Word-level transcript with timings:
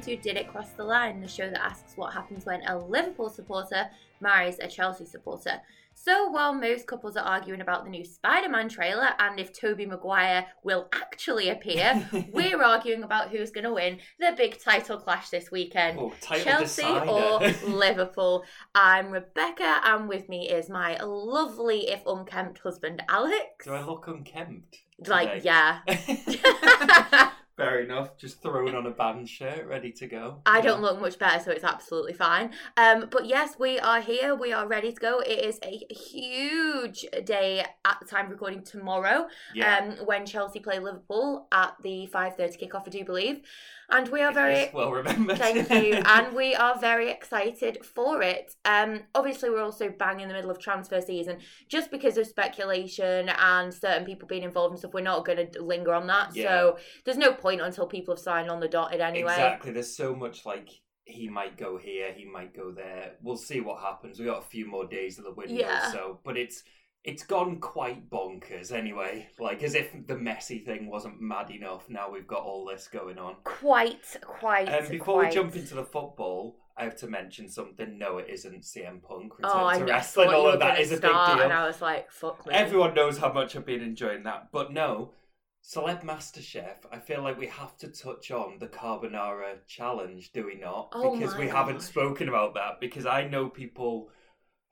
Welcome 0.00 0.16
to 0.16 0.22
Did 0.22 0.38
It 0.38 0.48
Cross 0.48 0.70
the 0.78 0.84
Line, 0.84 1.20
the 1.20 1.28
show 1.28 1.50
that 1.50 1.62
asks 1.62 1.94
what 1.94 2.14
happens 2.14 2.46
when 2.46 2.62
a 2.66 2.78
Liverpool 2.78 3.28
supporter 3.28 3.90
marries 4.22 4.58
a 4.58 4.66
Chelsea 4.66 5.04
supporter. 5.04 5.60
So 5.92 6.30
while 6.30 6.54
most 6.54 6.86
couples 6.86 7.18
are 7.18 7.24
arguing 7.24 7.60
about 7.60 7.84
the 7.84 7.90
new 7.90 8.06
Spider-Man 8.06 8.70
trailer 8.70 9.10
and 9.18 9.38
if 9.38 9.52
Tobey 9.52 9.84
Maguire 9.84 10.46
will 10.64 10.88
actually 10.94 11.50
appear, 11.50 12.08
we're 12.32 12.62
arguing 12.62 13.02
about 13.02 13.28
who's 13.28 13.50
going 13.50 13.64
to 13.64 13.74
win 13.74 13.98
the 14.18 14.32
big 14.34 14.58
title 14.58 14.96
clash 14.96 15.28
this 15.28 15.50
weekend. 15.50 15.98
Oh, 16.00 16.14
Chelsea 16.22 16.80
decider. 16.80 17.10
or 17.10 17.40
Liverpool. 17.70 18.44
I'm 18.74 19.10
Rebecca 19.10 19.82
and 19.84 20.08
with 20.08 20.30
me 20.30 20.48
is 20.48 20.70
my 20.70 20.96
lovely 21.02 21.90
if 21.90 22.06
unkempt 22.06 22.60
husband 22.60 23.02
Alex. 23.10 23.66
Do 23.66 23.74
I 23.74 23.84
look 23.84 24.08
unkempt? 24.08 24.78
Like, 25.06 25.44
yeah. 25.44 25.80
Fair 27.60 27.80
enough. 27.80 28.16
Just 28.16 28.40
thrown 28.40 28.74
on 28.74 28.86
a 28.86 28.90
band 28.90 29.28
shirt, 29.28 29.66
ready 29.66 29.92
to 29.92 30.06
go. 30.06 30.40
I 30.46 30.56
Yeah. 30.56 30.62
don't 30.62 30.80
look 30.80 30.98
much 30.98 31.18
better, 31.18 31.44
so 31.44 31.50
it's 31.50 31.62
absolutely 31.62 32.14
fine. 32.14 32.54
Um, 32.78 33.08
but 33.10 33.26
yes, 33.26 33.58
we 33.58 33.78
are 33.78 34.00
here. 34.00 34.34
We 34.34 34.50
are 34.54 34.66
ready 34.66 34.90
to 34.92 34.98
go. 34.98 35.18
It 35.20 35.40
is 35.44 35.58
a 35.62 35.76
huge 35.92 37.04
day 37.24 37.66
at 37.84 37.98
the 38.00 38.06
time 38.06 38.24
of 38.26 38.30
recording 38.30 38.62
tomorrow. 38.62 39.28
Yeah. 39.54 39.76
Um, 39.76 40.06
when 40.06 40.24
Chelsea 40.24 40.60
play 40.60 40.78
Liverpool 40.78 41.48
at 41.52 41.74
the 41.82 42.06
five 42.06 42.34
thirty 42.34 42.66
kickoff, 42.66 42.86
I 42.86 42.90
do 42.90 43.04
believe, 43.04 43.42
and 43.90 44.08
we 44.08 44.22
are 44.22 44.32
very 44.32 44.52
Yes, 44.54 44.74
well 44.74 44.92
remembered. 44.92 45.38
Thank 45.38 45.70
you. 45.70 46.02
And 46.06 46.34
we 46.34 46.54
are 46.54 46.78
very 46.78 47.10
excited 47.10 47.84
for 47.84 48.22
it. 48.22 48.54
Um, 48.64 49.00
obviously, 49.14 49.50
we're 49.50 49.62
also 49.62 49.90
bang 49.90 50.20
in 50.20 50.28
the 50.28 50.34
middle 50.34 50.50
of 50.50 50.58
transfer 50.58 51.00
season. 51.00 51.38
Just 51.68 51.90
because 51.90 52.16
of 52.16 52.26
speculation 52.26 53.28
and 53.28 53.72
certain 53.72 54.04
people 54.04 54.26
being 54.26 54.42
involved 54.42 54.72
and 54.72 54.78
stuff, 54.78 54.94
we're 54.94 55.00
not 55.02 55.24
going 55.24 55.50
to 55.50 55.62
linger 55.62 55.94
on 55.94 56.06
that. 56.08 56.34
Yeah. 56.34 56.48
So 56.48 56.78
there's 57.04 57.18
no 57.18 57.32
point 57.32 57.60
until 57.60 57.86
people 57.86 58.14
have 58.14 58.22
signed 58.22 58.50
on 58.50 58.60
the 58.60 58.68
dotted 58.68 59.00
anyway. 59.00 59.32
Exactly. 59.32 59.72
There's 59.72 59.96
so 59.96 60.14
much 60.14 60.46
like 60.46 60.68
he 61.04 61.28
might 61.28 61.56
go 61.56 61.76
here, 61.76 62.12
he 62.12 62.24
might 62.24 62.54
go 62.54 62.70
there. 62.70 63.12
We'll 63.22 63.36
see 63.36 63.60
what 63.60 63.80
happens. 63.82 64.18
We 64.18 64.26
got 64.26 64.44
a 64.44 64.48
few 64.48 64.66
more 64.68 64.86
days 64.86 65.18
of 65.18 65.24
the 65.24 65.32
window, 65.32 65.54
Yeah. 65.54 65.90
so 65.92 66.20
but 66.24 66.36
it's 66.36 66.62
it's 67.04 67.22
gone 67.22 67.60
quite 67.60 68.10
bonkers 68.10 68.72
anyway. 68.72 69.28
Like 69.38 69.62
as 69.62 69.74
if 69.74 69.90
the 70.06 70.16
messy 70.16 70.58
thing 70.58 70.90
wasn't 70.90 71.20
mad 71.20 71.50
enough. 71.50 71.88
Now 71.88 72.10
we've 72.10 72.26
got 72.26 72.42
all 72.42 72.66
this 72.66 72.88
going 72.88 73.18
on. 73.18 73.36
Quite, 73.44 74.16
quite. 74.22 74.68
Um, 74.68 74.88
before 74.88 75.20
quite. 75.20 75.28
we 75.30 75.34
jump 75.34 75.56
into 75.56 75.74
the 75.74 75.84
football, 75.84 76.56
I 76.76 76.84
have 76.84 76.96
to 76.96 77.06
mention 77.06 77.48
something. 77.48 77.98
No, 77.98 78.18
it 78.18 78.26
isn't 78.28 78.62
CM 78.62 79.02
Punk 79.02 79.38
return 79.38 79.52
Oh, 79.54 79.78
to 79.78 79.84
wrestling. 79.84 80.28
All 80.28 80.48
of 80.48 80.60
that 80.60 80.78
gonna 80.78 80.80
a 80.92 81.00
big 81.00 81.00
deal. 81.00 81.40
And 81.44 81.52
I 81.52 81.66
was 81.66 81.80
like, 81.80 82.10
fuck 82.10 82.46
me. 82.46 82.54
Everyone 82.54 82.94
knows 82.94 83.18
how 83.18 83.32
much 83.32 83.56
I've 83.56 83.66
been 83.66 83.82
enjoying 83.82 84.24
that. 84.24 84.48
But 84.52 84.72
no, 84.72 85.12
Celeb 85.64 86.04
MasterChef, 86.04 86.86
I 86.90 86.98
feel 86.98 87.22
like 87.22 87.38
we 87.38 87.46
have 87.46 87.76
to 87.78 87.88
touch 87.88 88.30
on 88.30 88.58
the 88.58 88.66
Carbonara 88.66 89.58
challenge, 89.66 90.32
do 90.32 90.46
we 90.46 90.56
not? 90.56 90.90
Oh 90.92 91.18
because 91.18 91.36
we 91.36 91.48
haven't 91.48 91.82
spoken 91.82 92.28
about 92.28 92.54
that. 92.54 92.80
Because 92.80 93.06
I 93.06 93.26
know 93.26 93.48
people 93.48 94.10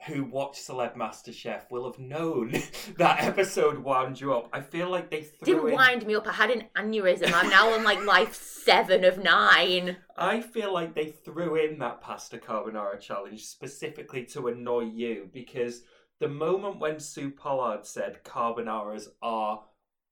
who 0.06 0.24
watch 0.24 0.60
Celeb 0.60 0.96
MasterChef 0.96 1.70
will 1.70 1.90
have 1.90 1.98
known 1.98 2.52
that 2.98 3.22
episode 3.24 3.78
wound 3.78 4.20
you 4.20 4.32
up. 4.32 4.48
I 4.52 4.60
feel 4.60 4.90
like 4.90 5.10
they 5.10 5.22
threw 5.22 5.44
Didn't 5.54 5.68
in. 5.68 5.74
wind 5.74 6.06
me 6.06 6.14
up. 6.14 6.26
I 6.26 6.32
had 6.32 6.50
an 6.50 6.64
aneurysm. 6.76 7.32
I'm 7.34 7.50
now 7.50 7.72
on 7.74 7.82
like 7.82 8.04
life 8.04 8.34
seven 8.34 9.04
of 9.04 9.22
nine. 9.22 9.96
I 10.16 10.40
feel 10.40 10.72
like 10.72 10.94
they 10.94 11.06
threw 11.06 11.56
in 11.56 11.78
that 11.80 12.00
pasta 12.00 12.38
carbonara 12.38 13.00
challenge 13.00 13.44
specifically 13.44 14.24
to 14.26 14.48
annoy 14.48 14.84
you 14.84 15.28
because 15.32 15.82
the 16.20 16.28
moment 16.28 16.78
when 16.78 17.00
Su 17.00 17.30
Pollard 17.30 17.84
said 17.86 18.22
carbonaras 18.24 19.08
are 19.20 19.62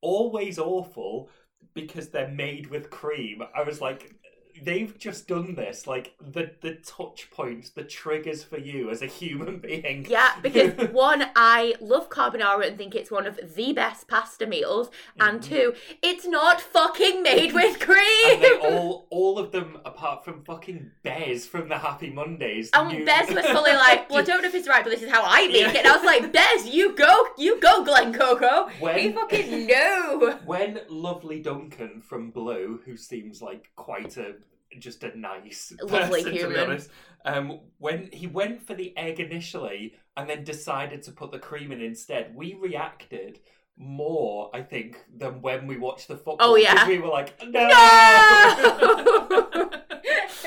always 0.00 0.58
awful 0.58 1.28
because 1.74 2.08
they're 2.08 2.28
made 2.28 2.68
with 2.68 2.90
cream, 2.90 3.42
I 3.54 3.62
was 3.62 3.80
like, 3.80 4.14
they've 4.62 4.96
just 4.98 5.28
done 5.28 5.54
this. 5.54 5.86
Like 5.86 6.14
the 6.20 6.50
the 6.60 6.74
touch 6.76 7.30
points, 7.30 7.70
the 7.70 7.84
triggers 7.84 8.42
for 8.42 8.58
you 8.58 8.90
as 8.90 9.02
a 9.02 9.06
human 9.06 9.58
being. 9.66 10.06
Yeah, 10.08 10.32
because 10.42 10.88
one, 10.92 11.26
I 11.36 11.74
love 11.80 12.08
carbonara 12.10 12.66
and 12.68 12.78
think 12.78 12.94
it's 12.94 13.10
one 13.10 13.26
of 13.26 13.38
the 13.54 13.72
best 13.72 14.08
pasta 14.08 14.46
meals, 14.46 14.90
and 15.20 15.40
Mhm. 15.40 15.44
two, 15.44 15.74
it's 16.02 16.26
not 16.26 16.60
fucking 16.60 17.22
made 17.22 17.52
with 17.52 17.74
And 17.80 17.80
cream. 17.80 18.40
they 18.40 18.58
all, 18.62 19.06
all 19.10 19.38
of 19.38 19.52
them, 19.52 19.78
apart 19.84 20.24
from 20.24 20.42
fucking 20.44 20.90
Bez 21.02 21.46
from 21.46 21.68
the 21.68 21.78
Happy 21.78 22.10
Mondays. 22.10 22.70
And 22.72 22.88
knew- 22.98 23.04
Bez 23.04 23.30
was 23.32 23.44
fully 23.46 23.72
like, 23.74 24.08
"Well, 24.10 24.18
I 24.18 24.22
don't 24.22 24.42
know 24.42 24.48
if 24.48 24.54
it's 24.54 24.68
right, 24.68 24.82
but 24.84 24.90
this 24.90 25.02
is 25.02 25.10
how 25.10 25.22
I 25.24 25.46
make 25.48 25.56
Yeah. 25.60 25.70
it." 25.70 25.76
And 25.76 25.86
I 25.88 25.96
was 25.96 26.04
like, 26.04 26.32
"Bez, 26.32 26.66
you 26.68 26.94
go, 26.94 27.26
you 27.38 27.60
go, 27.60 27.84
Glen 27.84 28.12
Coco. 28.12 28.68
When- 28.80 28.98
You 29.04 29.12
fucking 29.12 29.66
know." 29.66 30.38
when 30.44 30.80
lovely 30.88 31.40
Duncan 31.40 32.00
from 32.00 32.30
Blue, 32.30 32.80
who 32.84 32.96
seems 32.96 33.42
like 33.42 33.70
quite 33.76 34.16
a 34.16 34.34
just 34.76 35.04
a 35.04 35.18
nice 35.18 35.72
Lovely 35.82 36.22
person, 36.22 36.24
to 36.24 36.30
be 36.30 36.38
human. 36.38 36.58
honest, 36.58 36.90
um, 37.24 37.60
when 37.78 38.08
he 38.12 38.26
went 38.26 38.66
for 38.66 38.74
the 38.74 38.96
egg 38.96 39.20
initially 39.20 39.94
and 40.16 40.28
then 40.28 40.44
decided 40.44 41.02
to 41.04 41.12
put 41.12 41.32
the 41.32 41.38
cream 41.38 41.72
in 41.72 41.80
instead, 41.80 42.34
we 42.34 42.54
reacted 42.54 43.40
more, 43.76 44.50
I 44.54 44.62
think, 44.62 44.98
than 45.14 45.42
when 45.42 45.66
we 45.66 45.76
watched 45.76 46.08
the 46.08 46.16
football. 46.16 46.38
Oh, 46.40 46.56
yeah, 46.56 46.88
we 46.88 46.98
were 46.98 47.08
like, 47.08 47.34
no. 47.46 47.68
No! 47.68 49.70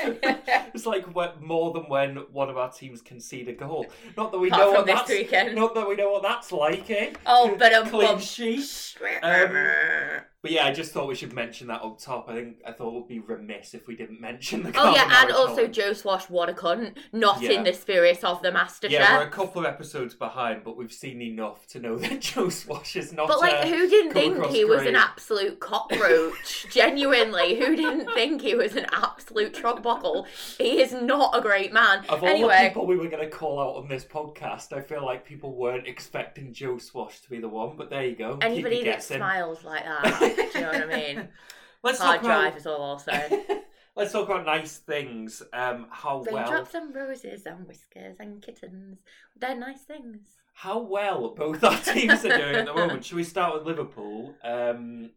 it's 0.74 0.86
like 0.86 1.14
what, 1.14 1.40
more 1.42 1.72
than 1.72 1.84
when 1.84 2.16
one 2.32 2.48
of 2.48 2.56
our 2.56 2.70
teams 2.70 3.02
concede 3.02 3.48
a 3.48 3.52
goal. 3.52 3.86
Not 4.16 4.32
that 4.32 4.38
we 4.38 4.48
Apart 4.48 4.62
know 4.62 4.72
what 4.72 4.86
that's. 4.86 5.08
weekend. 5.10 5.54
Not 5.54 5.74
that 5.74 5.88
we 5.88 5.96
know 5.96 6.10
what 6.10 6.22
that's 6.22 6.52
like, 6.52 6.90
eh? 6.90 7.12
Oh, 7.26 7.56
but 7.58 7.72
um, 7.72 7.88
clean 7.88 8.08
um, 8.08 8.20
sheet. 8.20 8.96
Um, 9.22 10.22
But 10.42 10.52
yeah, 10.52 10.64
I 10.64 10.72
just 10.72 10.92
thought 10.92 11.06
we 11.06 11.14
should 11.14 11.34
mention 11.34 11.66
that 11.66 11.82
up 11.82 11.98
top. 12.00 12.30
I 12.30 12.34
think 12.34 12.62
I 12.66 12.72
thought 12.72 12.88
it 12.88 12.94
would 12.94 13.08
be 13.08 13.20
remiss 13.20 13.74
if 13.74 13.86
we 13.86 13.94
didn't 13.94 14.22
mention 14.22 14.62
the. 14.62 14.72
Oh 14.74 14.94
yeah, 14.94 15.22
and 15.22 15.30
also 15.32 15.56
challenge. 15.56 15.76
Joe 15.76 15.92
Swash, 15.92 16.30
what 16.30 16.48
a 16.48 16.54
cunt! 16.54 16.96
Not 17.12 17.42
Yeah. 17.42 17.50
in 17.52 17.64
the 17.64 17.74
spirit 17.74 18.24
of 18.24 18.40
the 18.40 18.50
Master 18.50 18.88
Yeah, 18.88 19.18
we're 19.18 19.24
a 19.24 19.30
couple 19.30 19.60
of 19.60 19.66
episodes 19.66 20.14
behind, 20.14 20.64
but 20.64 20.78
we've 20.78 20.92
seen 20.92 21.20
enough 21.20 21.66
to 21.68 21.80
know 21.80 21.96
that 21.98 22.20
Joe 22.20 22.48
Swash 22.48 22.96
is 22.96 23.12
not. 23.12 23.28
But 23.28 23.40
like, 23.40 23.52
uh, 23.52 23.66
who 23.66 23.86
didn't 23.86 24.12
think 24.14 24.46
he 24.46 24.64
was 24.64 24.86
an 24.86 24.96
absolute 24.96 25.60
cockroach? 25.60 26.66
Genuinely, 26.70 27.58
who 27.60 27.76
didn't 27.76 28.10
think 28.14 28.40
he 28.40 28.54
was 28.54 28.76
an 28.76 28.86
absolute 28.92 29.52
truck 29.52 29.82
buckle? 29.82 30.26
He 30.60 30.80
is 30.80 30.92
not 30.92 31.36
a 31.36 31.40
great 31.40 31.72
man. 31.72 32.04
Of 32.08 32.22
all 32.22 32.48
the 32.48 32.54
people 32.60 32.86
we 32.86 32.96
were 32.96 33.08
going 33.08 33.24
to 33.24 33.30
call 33.30 33.58
out 33.58 33.76
on 33.76 33.88
this 33.88 34.04
podcast, 34.04 34.72
I 34.72 34.82
feel 34.82 35.04
like 35.04 35.24
people 35.24 35.56
weren't 35.56 35.86
expecting 35.86 36.52
Joe 36.52 36.76
Swash 36.78 37.20
to 37.20 37.30
be 37.30 37.38
the 37.38 37.48
one. 37.48 37.76
But 37.76 37.88
there 37.88 38.04
you 38.04 38.14
go. 38.14 38.38
Anybody 38.42 38.84
that 38.84 39.02
smiles 39.02 39.64
like 39.64 39.84
that, 39.84 40.18
do 40.52 40.58
you 40.58 40.64
know 40.64 40.72
what 40.72 40.82
I 40.82 40.96
mean? 40.96 41.28
Let's 41.82 41.98
Hard 41.98 42.16
talk 42.16 42.24
about. 42.24 42.40
drive 42.42 42.56
is 42.58 42.66
all 42.66 42.82
I'll 42.82 42.98
say. 42.98 43.44
Let's 43.96 44.12
talk 44.12 44.28
about 44.28 44.44
nice 44.44 44.76
things. 44.76 45.42
Um, 45.52 45.86
how 45.90 46.22
well, 46.30 46.36
Raindrops 46.44 46.74
and 46.74 46.94
roses 46.94 47.46
and 47.46 47.66
whiskers 47.66 48.16
and 48.20 48.42
kittens. 48.42 48.98
They're 49.36 49.56
nice 49.56 49.80
things. 49.82 50.18
how 50.52 50.80
well 50.80 51.34
both 51.34 51.64
our 51.64 51.78
teams 51.80 52.24
are 52.24 52.36
doing 52.36 52.54
at 52.54 52.66
the 52.66 52.74
moment. 52.74 53.04
Should 53.04 53.16
we 53.16 53.24
start 53.24 53.54
with 53.54 53.66
Liverpool? 53.66 54.34
Um, 54.44 55.10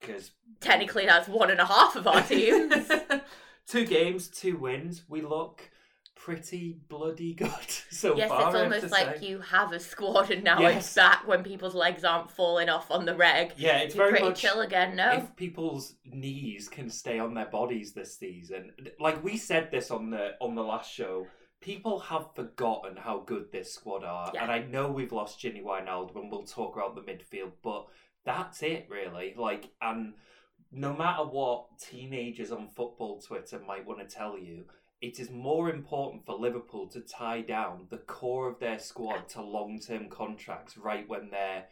because 0.00 0.30
Technically, 0.60 1.06
that's 1.06 1.28
one 1.28 1.50
and 1.50 1.60
a 1.60 1.66
half 1.66 1.96
of 1.96 2.06
our 2.06 2.22
teams. 2.22 2.88
Two 3.66 3.86
games, 3.86 4.28
two 4.28 4.56
wins. 4.56 5.02
We 5.08 5.22
look 5.22 5.70
pretty 6.16 6.78
bloody 6.88 7.34
good 7.34 7.50
so 7.90 8.16
yes, 8.16 8.28
far. 8.28 8.46
it's 8.48 8.56
almost 8.56 8.90
like 8.90 9.18
say. 9.18 9.26
you 9.26 9.40
have 9.40 9.72
a 9.72 9.80
squad 9.80 10.30
and 10.30 10.42
now 10.42 10.58
Yes. 10.60 10.84
it's 10.86 10.94
back 10.94 11.26
when 11.26 11.42
people's 11.42 11.74
legs 11.74 12.02
aren't 12.04 12.30
falling 12.30 12.68
off 12.70 12.90
on 12.90 13.04
the 13.04 13.14
reg. 13.14 13.52
Yeah, 13.56 13.78
it's 13.78 13.94
You're 13.94 14.04
very 14.06 14.12
pretty 14.12 14.28
much. 14.30 14.40
chill 14.40 14.60
again, 14.62 14.96
no? 14.96 15.12
If 15.12 15.36
people's 15.36 15.96
knees 16.06 16.68
can 16.68 16.88
stay 16.88 17.18
on 17.18 17.34
their 17.34 17.46
bodies 17.46 17.92
this 17.92 18.16
season, 18.16 18.70
like 19.00 19.22
we 19.22 19.36
said 19.36 19.70
this 19.70 19.90
on 19.90 20.10
the 20.10 20.32
on 20.40 20.54
the 20.54 20.62
last 20.62 20.90
show, 20.92 21.26
people 21.60 21.98
have 21.98 22.34
forgotten 22.34 22.96
how 22.96 23.18
good 23.26 23.50
this 23.52 23.72
squad 23.74 24.04
are, 24.04 24.30
Yeah. 24.32 24.44
and 24.44 24.52
I 24.52 24.60
know 24.60 24.90
we've 24.90 25.12
lost 25.12 25.40
Gini 25.40 25.62
Wijnaldum, 25.62 26.16
and 26.16 26.30
we'll 26.30 26.44
talk 26.44 26.76
about 26.76 26.94
the 26.94 27.02
midfield, 27.02 27.52
but 27.62 27.86
that's 28.24 28.62
it 28.62 28.86
really. 28.88 29.34
Like, 29.36 29.70
and 29.82 30.14
no 30.74 30.94
matter 30.94 31.22
what 31.22 31.66
teenagers 31.78 32.50
on 32.50 32.68
football 32.68 33.20
Twitter 33.20 33.60
might 33.66 33.86
want 33.86 34.00
to 34.00 34.14
tell 34.14 34.38
you, 34.38 34.64
it 35.00 35.20
is 35.20 35.30
more 35.30 35.70
important 35.70 36.24
for 36.24 36.34
Liverpool 36.34 36.88
to 36.88 37.00
tie 37.00 37.42
down 37.42 37.86
the 37.90 37.98
core 37.98 38.48
of 38.48 38.58
their 38.58 38.78
squad 38.78 39.28
to 39.30 39.42
long 39.42 39.78
term 39.78 40.08
contracts 40.08 40.76
right 40.76 41.08
when 41.08 41.30
they're 41.30 41.64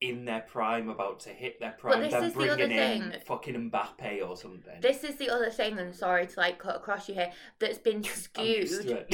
in 0.00 0.24
their 0.24 0.40
prime, 0.40 0.88
about 0.88 1.20
to 1.20 1.28
hit 1.28 1.60
their 1.60 1.72
prime, 1.72 2.00
this 2.00 2.12
than 2.12 2.24
is 2.24 2.32
the 2.32 2.50
other 2.50 2.56
bringing 2.56 2.78
in 2.78 3.10
thing. 3.10 3.20
fucking 3.26 3.70
Mbappe 3.70 4.26
or 4.26 4.34
something. 4.34 4.80
This 4.80 5.04
is 5.04 5.16
the 5.16 5.28
other 5.28 5.50
thing, 5.50 5.78
and 5.78 5.94
sorry 5.94 6.26
to 6.26 6.40
like 6.40 6.58
cut 6.58 6.76
across 6.76 7.08
you 7.08 7.14
here, 7.14 7.30
that's 7.58 7.78
been 7.78 8.02
skewed. 8.02 9.06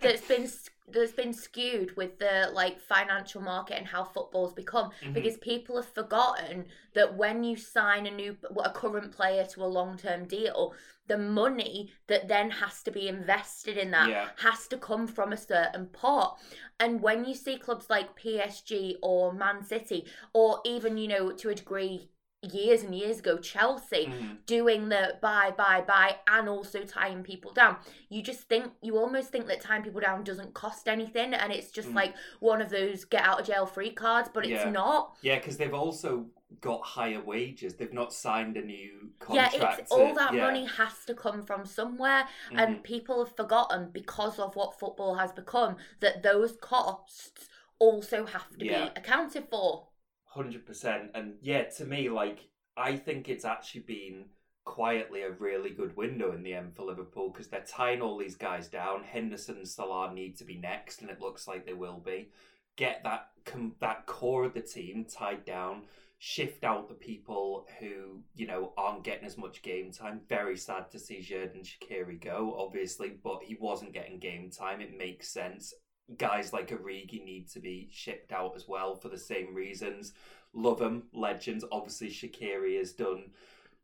That's 0.00 0.26
been 0.26 0.48
that's 0.92 1.12
been 1.12 1.32
skewed 1.32 1.96
with 1.96 2.18
the 2.18 2.50
like 2.52 2.80
financial 2.80 3.40
market 3.40 3.76
and 3.78 3.86
how 3.86 4.04
football's 4.04 4.52
become 4.54 4.90
Mhm. 5.02 5.14
because 5.14 5.36
people 5.38 5.76
have 5.76 5.92
forgotten 5.92 6.66
that 6.94 7.14
when 7.16 7.44
you 7.44 7.56
sign 7.56 8.06
a 8.06 8.10
new 8.10 8.36
a 8.64 8.70
current 8.70 9.12
player 9.12 9.44
to 9.46 9.62
a 9.62 9.66
long-term 9.66 10.26
deal 10.26 10.74
the 11.06 11.18
money 11.18 11.90
that 12.06 12.28
then 12.28 12.50
has 12.50 12.82
to 12.82 12.90
be 12.90 13.08
invested 13.08 13.76
in 13.78 13.90
that 13.92 14.08
Yeah. 14.08 14.28
has 14.36 14.68
to 14.68 14.76
come 14.76 15.06
from 15.06 15.32
a 15.32 15.36
certain 15.36 15.86
pot 15.88 16.38
and 16.80 17.00
when 17.00 17.24
you 17.24 17.34
see 17.34 17.58
clubs 17.58 17.88
like 17.88 18.14
PSG 18.16 18.98
or 19.02 19.32
Man 19.32 19.62
City 19.62 20.06
or 20.32 20.60
even 20.64 20.96
you 20.98 21.08
know 21.08 21.32
to 21.32 21.48
a 21.50 21.54
degree 21.54 22.10
years 22.42 22.82
and 22.84 22.94
years 22.94 23.18
ago 23.18 23.36
Chelsea 23.36 24.06
Mhm. 24.06 24.46
doing 24.46 24.88
the 24.88 25.16
buy 25.20 25.50
buy 25.50 25.80
buy 25.80 26.18
and 26.28 26.48
also 26.48 26.84
tying 26.84 27.24
people 27.24 27.52
down 27.52 27.76
you 28.10 28.22
just 28.22 28.42
think 28.42 28.72
you 28.80 28.96
almost 28.96 29.30
think 29.30 29.48
that 29.48 29.60
tying 29.60 29.82
people 29.82 30.00
down 30.00 30.22
doesn't 30.22 30.54
cost 30.54 30.86
anything 30.88 31.34
and 31.34 31.52
it's 31.52 31.72
just 31.72 31.88
Mm. 31.88 31.94
like 31.96 32.14
one 32.38 32.62
of 32.62 32.70
those 32.70 33.04
get 33.04 33.24
out 33.24 33.40
of 33.40 33.46
jail 33.46 33.66
free 33.66 33.90
cards 33.90 34.30
but 34.32 34.44
it's 34.44 34.64
Yeah. 34.64 34.70
not 34.70 35.16
Yeah, 35.20 35.38
because 35.38 35.56
they've 35.56 35.74
also 35.74 36.26
got 36.62 36.80
higher 36.82 37.20
wages. 37.20 37.74
They've 37.74 37.92
not 37.92 38.10
signed 38.12 38.56
a 38.56 38.62
new 38.62 39.12
yeah 39.32 39.48
contract. 39.50 39.80
it's 39.80 39.92
all 39.92 40.14
that 40.14 40.32
yeah. 40.32 40.44
money 40.44 40.64
has 40.64 41.04
to 41.06 41.14
come 41.14 41.42
from 41.42 41.66
somewhere 41.66 42.26
Mhm. 42.50 42.58
and 42.58 42.84
people 42.84 43.22
have 43.24 43.34
forgotten 43.36 43.90
because 43.90 44.38
of 44.38 44.54
what 44.54 44.78
football 44.78 45.16
has 45.16 45.32
become 45.32 45.76
that 46.00 46.22
those 46.22 46.56
costs 46.58 47.48
also 47.80 48.24
have 48.26 48.48
to 48.58 48.64
Yeah. 48.64 48.84
be 48.84 48.90
accounted 48.96 49.48
for 49.50 49.88
Hundred 50.32 50.66
percent, 50.66 51.10
and 51.14 51.34
yeah, 51.40 51.64
to 51.78 51.84
me, 51.84 52.10
like 52.10 52.48
I 52.76 52.96
think 52.96 53.28
it's 53.28 53.46
actually 53.46 53.80
been 53.80 54.26
quietly 54.64 55.22
a 55.22 55.30
really 55.30 55.70
good 55.70 55.96
window 55.96 56.32
in 56.32 56.42
the 56.42 56.52
end 56.52 56.76
for 56.76 56.84
Liverpool 56.84 57.30
because 57.30 57.48
they're 57.48 57.64
tying 57.66 58.02
all 58.02 58.18
these 58.18 58.36
guys 58.36 58.68
down. 58.68 59.02
Henderson 59.02 59.56
and 59.56 59.66
Salah 59.66 60.12
need 60.12 60.36
to 60.36 60.44
be 60.44 60.58
next, 60.58 61.00
and 61.00 61.10
it 61.10 61.20
looks 61.20 61.48
like 61.48 61.64
they 61.64 61.72
will 61.72 61.98
be. 61.98 62.28
Get 62.76 63.02
that 63.04 63.30
com- 63.46 63.76
that 63.80 64.04
core 64.04 64.44
of 64.44 64.52
the 64.52 64.60
team 64.60 65.06
tied 65.06 65.46
down. 65.46 65.84
Shift 66.18 66.62
out 66.62 66.88
the 66.88 66.94
people 66.94 67.66
who 67.80 68.22
you 68.34 68.46
know 68.46 68.74
aren't 68.76 69.04
getting 69.04 69.26
as 69.26 69.38
much 69.38 69.62
game 69.62 69.90
time. 69.90 70.20
Very 70.28 70.58
sad 70.58 70.90
to 70.90 70.98
see 70.98 71.26
Xherdan 71.26 71.66
Shaqiri 71.66 72.22
go, 72.22 72.54
obviously, 72.58 73.14
but 73.24 73.42
he 73.42 73.56
wasn't 73.58 73.94
getting 73.94 74.18
game 74.18 74.50
time. 74.50 74.82
It 74.82 74.96
makes 74.96 75.30
sense 75.30 75.72
guys 76.16 76.52
like 76.52 76.70
Origi 76.70 77.24
need 77.24 77.48
to 77.50 77.60
be 77.60 77.88
shipped 77.92 78.32
out 78.32 78.54
as 78.56 78.66
well 78.66 78.94
for 78.94 79.08
the 79.08 79.18
same 79.18 79.54
reasons. 79.54 80.12
Love 80.52 80.78
them, 80.78 81.04
legends. 81.12 81.64
Obviously, 81.70 82.08
Shaqiri 82.08 82.78
has 82.78 82.92
done 82.92 83.30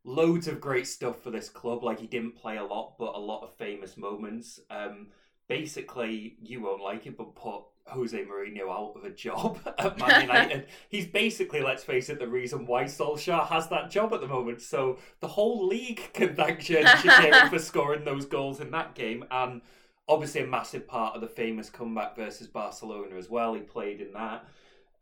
loads 0.04 0.48
of 0.48 0.60
great 0.60 0.86
stuff 0.86 1.22
for 1.22 1.30
this 1.30 1.48
club. 1.48 1.82
Like 1.82 2.00
he 2.00 2.06
didn't 2.06 2.36
play 2.36 2.56
a 2.56 2.64
lot, 2.64 2.94
but 2.98 3.14
a 3.14 3.18
lot 3.18 3.42
of 3.42 3.54
famous 3.54 3.96
moments. 3.96 4.60
Um, 4.70 5.08
basically, 5.48 6.36
you 6.42 6.62
won't 6.62 6.82
like 6.82 7.06
it, 7.06 7.16
but 7.16 7.34
put 7.34 7.62
Jose 7.86 8.24
Mourinho 8.24 8.70
out 8.70 8.94
of 8.96 9.04
a 9.04 9.10
job 9.10 9.58
at 9.78 9.98
Man 9.98 10.22
United. 10.22 10.66
He's 10.88 11.06
basically, 11.06 11.60
let's 11.60 11.84
face 11.84 12.08
it, 12.08 12.18
the 12.18 12.28
reason 12.28 12.66
why 12.66 12.84
Solskjaer 12.84 13.46
has 13.48 13.68
that 13.68 13.90
job 13.90 14.12
at 14.14 14.20
the 14.20 14.26
moment. 14.26 14.62
So 14.62 14.98
the 15.20 15.28
whole 15.28 15.66
league 15.66 16.10
can 16.14 16.34
thank 16.34 16.60
Shaqiri 16.60 17.48
for 17.50 17.58
scoring 17.58 18.04
those 18.04 18.24
goals 18.24 18.60
in 18.60 18.70
that 18.70 18.94
game 18.94 19.24
and 19.30 19.60
obviously 20.08 20.42
a 20.42 20.46
massive 20.46 20.86
part 20.86 21.14
of 21.14 21.20
the 21.20 21.28
famous 21.28 21.70
comeback 21.70 22.16
versus 22.16 22.46
Barcelona 22.46 23.16
as 23.16 23.30
well. 23.30 23.54
He 23.54 23.60
played 23.60 24.00
in 24.00 24.12
that. 24.12 24.44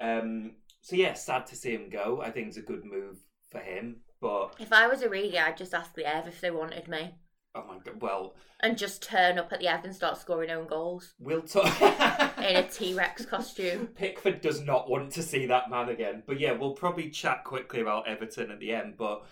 Um, 0.01 0.53
so 0.81 0.97
yeah, 0.97 1.15
sad 1.15 1.47
to 1.47 1.57
see 1.57 1.73
him 1.73 1.89
go. 1.91 2.21
I 2.23 2.31
think 2.31 2.49
it's 2.49 2.57
a 2.57 2.63
good 2.63 2.85
move 2.85 3.19
for 3.51 3.59
him. 3.59 3.97
But 4.21 4.55
if 4.61 4.73
i 4.73 4.87
was 4.87 5.03
a 5.03 5.09
Origi, 5.09 5.37
i'd 5.37 5.57
just 5.57 5.75
ask 5.75 5.95
the 5.95 6.07
ev 6.07 6.29
if 6.29 6.41
they 6.41 6.53
wanted 6.53 6.87
me 6.87 7.17
oh 7.55 7.65
my 7.69 7.79
god, 7.79 8.01
well, 8.01 8.35
and 8.61 8.79
just 8.79 9.03
turn 9.03 9.39
up 9.39 9.53
at 9.53 9.61
the 9.61 9.69
ev 9.69 9.85
and 9.85 9.95
start 9.95 10.19
scoring 10.19 10.51
own 10.51 10.67
goals 10.67 11.15
we'll 11.19 11.43
talk. 11.43 11.81
in 12.39 12.57
a 12.57 12.69
t-rex 12.73 13.27
costume 13.27 13.89
Pickford 13.89 14.41
does 14.41 14.61
not 14.63 14.89
want 14.89 15.11
to 15.13 15.23
see 15.23 15.47
that 15.47 15.71
man 15.71 15.89
again. 15.89 16.23
But 16.27 16.41
yeah, 16.41 16.53
we'll 16.53 16.75
probably 16.75 17.11
chat 17.11 17.45
quickly 17.45 17.81
about 17.81 18.09
Everton 18.09 18.51
at 18.51 18.61
the 18.61 18.73
end. 18.73 18.95
But 18.97 19.25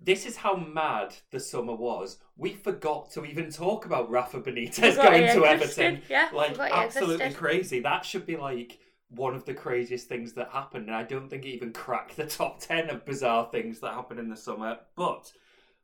this 0.00 0.26
is 0.26 0.36
how 0.36 0.56
mad 0.56 1.14
the 1.30 1.40
summer 1.40 1.74
was. 1.74 2.18
We 2.36 2.52
forgot 2.52 3.10
to 3.12 3.24
even 3.24 3.50
talk 3.50 3.86
about 3.86 4.10
Rafa 4.10 4.40
Benitez 4.40 4.96
going 4.96 5.22
to 5.22 5.44
existed. 5.44 5.84
Everton. 5.84 6.02
yeah 6.08 6.28
like 6.32 6.58
absolutely 6.58 7.14
existed. 7.26 7.38
crazy. 7.38 7.80
That 7.80 8.04
should 8.04 8.26
be 8.26 8.36
like 8.36 8.78
one 9.08 9.34
of 9.34 9.44
the 9.44 9.54
craziest 9.54 10.08
things 10.08 10.32
that 10.34 10.50
happened, 10.50 10.86
and 10.86 10.96
I 10.96 11.04
don't 11.04 11.28
think 11.28 11.44
it 11.44 11.50
even 11.50 11.72
cracked 11.72 12.16
the 12.16 12.26
top 12.26 12.60
ten 12.60 12.90
of 12.90 13.04
bizarre 13.04 13.48
things 13.50 13.80
that 13.80 13.94
happened 13.94 14.20
in 14.20 14.28
the 14.28 14.36
summer. 14.36 14.78
But 14.96 15.32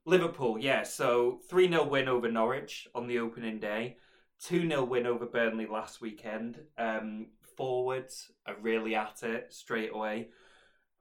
Liverpool, 0.05 0.59
yeah, 0.59 0.83
so 0.83 1.41
three 1.49 1.69
0 1.69 1.85
win 1.85 2.09
over 2.09 2.31
Norwich 2.31 2.89
on 2.95 3.07
the 3.07 3.19
opening 3.19 3.61
day, 3.61 3.97
two 4.41 4.69
0 4.69 4.85
win 4.85 5.07
over 5.07 5.27
Burnley 5.27 5.67
last 5.67 6.01
weekend. 6.01 6.61
Um, 6.77 7.29
forwards 7.57 8.31
are 8.47 8.57
really 8.61 8.95
at 8.95 9.23
it 9.23 9.53
straight 9.53 9.95
away. 9.95 10.29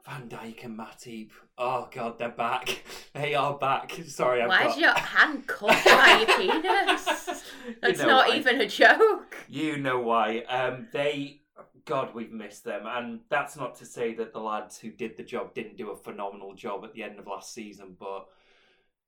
Van 0.05 0.27
Dijk 0.27 0.63
and 0.65 0.77
Matip. 0.77 1.29
Oh 1.57 1.87
god, 1.91 2.17
they're 2.17 2.29
back. 2.29 2.83
They 3.13 3.35
are 3.35 3.57
back. 3.57 3.91
Sorry, 4.07 4.41
I've 4.41 4.47
Why 4.47 4.63
got... 4.63 4.71
is 4.71 4.77
your 4.77 4.93
hand 4.95 5.45
cut 5.45 5.83
by 5.83 6.25
your 6.25 6.37
penis? 6.37 7.43
You 7.67 7.75
That's 7.81 7.99
know 7.99 8.07
not 8.07 8.29
why. 8.29 8.37
even 8.37 8.61
a 8.61 8.67
joke. 8.67 9.35
You 9.47 9.77
know 9.77 9.99
why. 9.99 10.39
Um, 10.49 10.87
they, 10.91 11.41
God, 11.85 12.15
we've 12.15 12.31
missed 12.31 12.63
them, 12.63 12.83
and 12.87 13.19
that's 13.29 13.55
not 13.55 13.75
to 13.75 13.85
say 13.85 14.15
that 14.15 14.33
the 14.33 14.39
lads 14.39 14.79
who 14.79 14.89
did 14.89 15.15
the 15.15 15.23
job 15.23 15.53
didn't 15.53 15.77
do 15.77 15.91
a 15.91 15.95
phenomenal 15.95 16.55
job 16.55 16.83
at 16.83 16.93
the 16.93 17.03
end 17.03 17.19
of 17.19 17.27
last 17.27 17.53
season, 17.53 17.95
but 17.99 18.25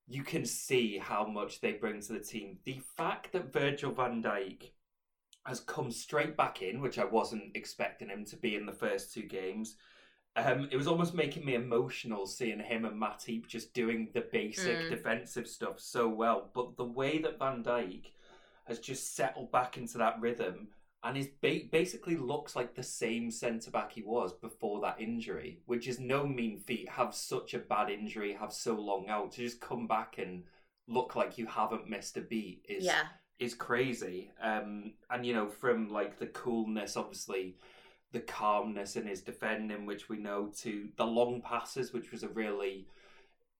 you 0.06 0.22
can 0.22 0.44
see 0.44 0.98
how 0.98 1.26
much 1.26 1.60
they 1.60 1.72
bring 1.72 2.00
to 2.02 2.12
the 2.12 2.20
team. 2.20 2.58
The 2.64 2.80
fact 2.96 3.32
that 3.32 3.52
Virgil 3.52 3.90
van 3.90 4.22
Dijk 4.22 4.70
has 5.46 5.60
come 5.60 5.90
straight 5.90 6.36
back 6.36 6.62
in, 6.62 6.80
which 6.80 6.98
I 6.98 7.04
wasn't 7.04 7.56
expecting 7.56 8.08
him 8.08 8.24
to 8.26 8.36
be 8.36 8.54
in 8.54 8.66
the 8.66 8.72
first 8.72 9.12
two 9.12 9.22
games. 9.22 9.76
Um, 10.36 10.68
it 10.72 10.76
was 10.76 10.88
almost 10.88 11.14
making 11.14 11.44
me 11.44 11.54
emotional 11.54 12.26
seeing 12.26 12.58
him 12.58 12.84
and 12.84 13.00
Matip 13.00 13.46
just 13.46 13.72
doing 13.72 14.10
the 14.14 14.22
basic 14.32 14.78
Mm. 14.78 14.90
defensive 14.90 15.46
stuff 15.46 15.78
so 15.78 16.08
well. 16.08 16.50
But 16.54 16.76
the 16.76 16.84
way 16.84 17.18
that 17.18 17.38
Van 17.38 17.62
Dijk 17.62 18.06
has 18.64 18.80
just 18.80 19.14
settled 19.14 19.52
back 19.52 19.76
into 19.76 19.98
that 19.98 20.18
rhythm 20.20 20.68
and 21.04 21.16
is 21.16 21.28
ba- 21.40 21.68
basically 21.70 22.16
looks 22.16 22.56
like 22.56 22.74
the 22.74 22.82
same 22.82 23.30
centre 23.30 23.70
back 23.70 23.92
he 23.92 24.02
was 24.02 24.32
before 24.32 24.80
that 24.80 25.00
injury, 25.00 25.60
which 25.66 25.86
is 25.86 26.00
no 26.00 26.26
mean 26.26 26.58
feat. 26.58 26.88
Have 26.88 27.14
such 27.14 27.54
a 27.54 27.58
bad 27.58 27.90
injury, 27.90 28.32
have 28.32 28.52
so 28.52 28.74
long 28.74 29.08
out 29.08 29.32
to 29.32 29.42
just 29.42 29.60
come 29.60 29.86
back 29.86 30.18
and 30.18 30.42
look 30.88 31.14
like 31.14 31.38
you 31.38 31.46
haven't 31.46 31.88
missed 31.88 32.16
a 32.16 32.20
beat 32.22 32.64
is 32.68 32.84
Yeah. 32.84 33.06
is 33.38 33.54
crazy. 33.54 34.32
Um, 34.40 34.94
and 35.10 35.24
you 35.26 35.34
know, 35.34 35.48
from 35.48 35.88
like 35.90 36.18
the 36.18 36.26
coolness, 36.28 36.96
obviously, 36.96 37.56
the 38.14 38.20
calmness 38.20 38.96
in 38.96 39.06
his 39.06 39.20
defending, 39.20 39.84
which 39.84 40.08
we 40.08 40.16
know, 40.16 40.50
to 40.60 40.88
the 40.96 41.04
long 41.04 41.42
passes, 41.42 41.92
which 41.92 42.12
was 42.12 42.22
a 42.22 42.28
really 42.28 42.86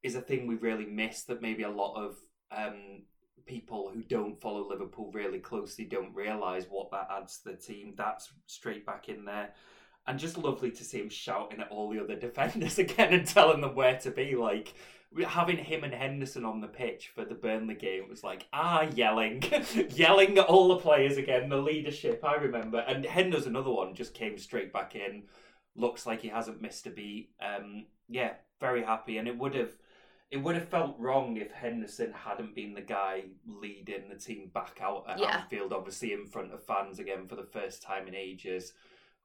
is 0.02 0.14
a 0.14 0.20
thing 0.20 0.46
we 0.46 0.54
really 0.54 0.86
missed. 0.86 1.26
That 1.26 1.42
maybe 1.42 1.64
a 1.64 1.68
lot 1.68 1.96
of 1.96 2.16
um, 2.50 3.02
people 3.46 3.90
who 3.92 4.02
don't 4.02 4.40
follow 4.40 4.66
Liverpool 4.66 5.10
really 5.12 5.40
closely 5.40 5.84
don't 5.84 6.14
realise 6.14 6.66
what 6.70 6.90
that 6.92 7.08
adds 7.10 7.38
to 7.38 7.50
the 7.50 7.56
team. 7.56 7.94
That's 7.96 8.32
straight 8.46 8.86
back 8.86 9.08
in 9.08 9.24
there. 9.24 9.50
And 10.06 10.18
just 10.18 10.36
lovely 10.36 10.70
to 10.70 10.84
see 10.84 11.00
him 11.00 11.08
shouting 11.08 11.60
at 11.60 11.70
all 11.70 11.88
the 11.90 12.00
other 12.00 12.16
defenders 12.20 12.78
again 12.78 13.12
and 13.14 13.26
telling 13.26 13.60
them 13.60 13.74
where 13.74 13.98
to 14.00 14.10
be. 14.10 14.36
Like 14.36 14.74
having 15.26 15.56
him 15.56 15.84
and 15.84 15.94
Henderson 15.94 16.44
on 16.44 16.60
the 16.60 16.66
pitch 16.68 17.10
for 17.14 17.24
the 17.24 17.34
Burnley 17.34 17.74
game 17.74 18.08
was 18.08 18.24
like 18.24 18.46
ah 18.52 18.82
yelling, 18.94 19.42
yelling 19.90 20.36
at 20.38 20.46
all 20.46 20.68
the 20.68 20.76
players 20.76 21.16
again. 21.16 21.48
The 21.48 21.56
leadership 21.56 22.24
I 22.24 22.34
remember, 22.34 22.78
and 22.80 23.04
Henderson 23.04 23.52
another 23.56 23.70
one 23.70 23.94
just 23.94 24.14
came 24.14 24.38
straight 24.38 24.72
back 24.72 24.94
in. 24.94 25.24
Looks 25.76 26.06
like 26.06 26.20
he 26.20 26.28
hasn't 26.28 26.62
missed 26.62 26.86
a 26.86 26.90
beat. 26.90 27.30
Um, 27.40 27.86
yeah, 28.08 28.34
very 28.60 28.82
happy, 28.82 29.18
and 29.18 29.26
it 29.26 29.38
would 29.38 29.54
have 29.54 29.72
it 30.30 30.38
would 30.38 30.56
have 30.56 30.68
felt 30.68 30.98
wrong 30.98 31.36
if 31.36 31.52
Henderson 31.52 32.12
hadn't 32.12 32.54
been 32.56 32.74
the 32.74 32.80
guy 32.80 33.22
leading 33.46 34.08
the 34.08 34.16
team 34.16 34.50
back 34.52 34.80
out 34.82 35.04
at 35.08 35.20
Yeah. 35.20 35.38
Anfield, 35.38 35.72
obviously 35.72 36.12
in 36.12 36.26
front 36.26 36.52
of 36.52 36.64
fans 36.64 36.98
again 36.98 37.28
for 37.28 37.36
the 37.36 37.44
first 37.44 37.82
time 37.82 38.08
in 38.08 38.14
ages. 38.16 38.72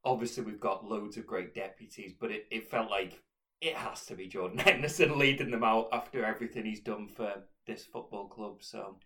Obviously, 0.03 0.43
we've 0.43 0.59
got 0.59 0.85
loads 0.85 1.17
of 1.17 1.27
great 1.27 1.53
deputies, 1.53 2.13
but 2.17 2.31
it, 2.31 2.45
it 2.51 2.69
felt 2.69 2.89
like 2.89 3.21
it 3.61 3.75
has 3.75 4.05
to 4.05 4.15
be 4.15 4.27
Jordan 4.27 4.57
Henderson 4.59 5.19
leading 5.19 5.51
them 5.51 5.63
out 5.63 5.89
after 5.91 6.23
everything 6.23 6.65
he's 6.65 6.79
done 6.79 7.07
for 7.07 7.33
this 7.67 7.85
football 7.85 8.27
club. 8.27 8.57
So, 8.61 8.97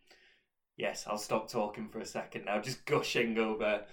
yes, 0.77 1.05
I'll 1.07 1.17
stop 1.17 1.49
talking 1.49 1.89
for 1.89 1.99
a 1.99 2.05
second 2.05 2.45
now, 2.45 2.61
just 2.61 2.85
gushing 2.85 3.37
over 3.37 3.83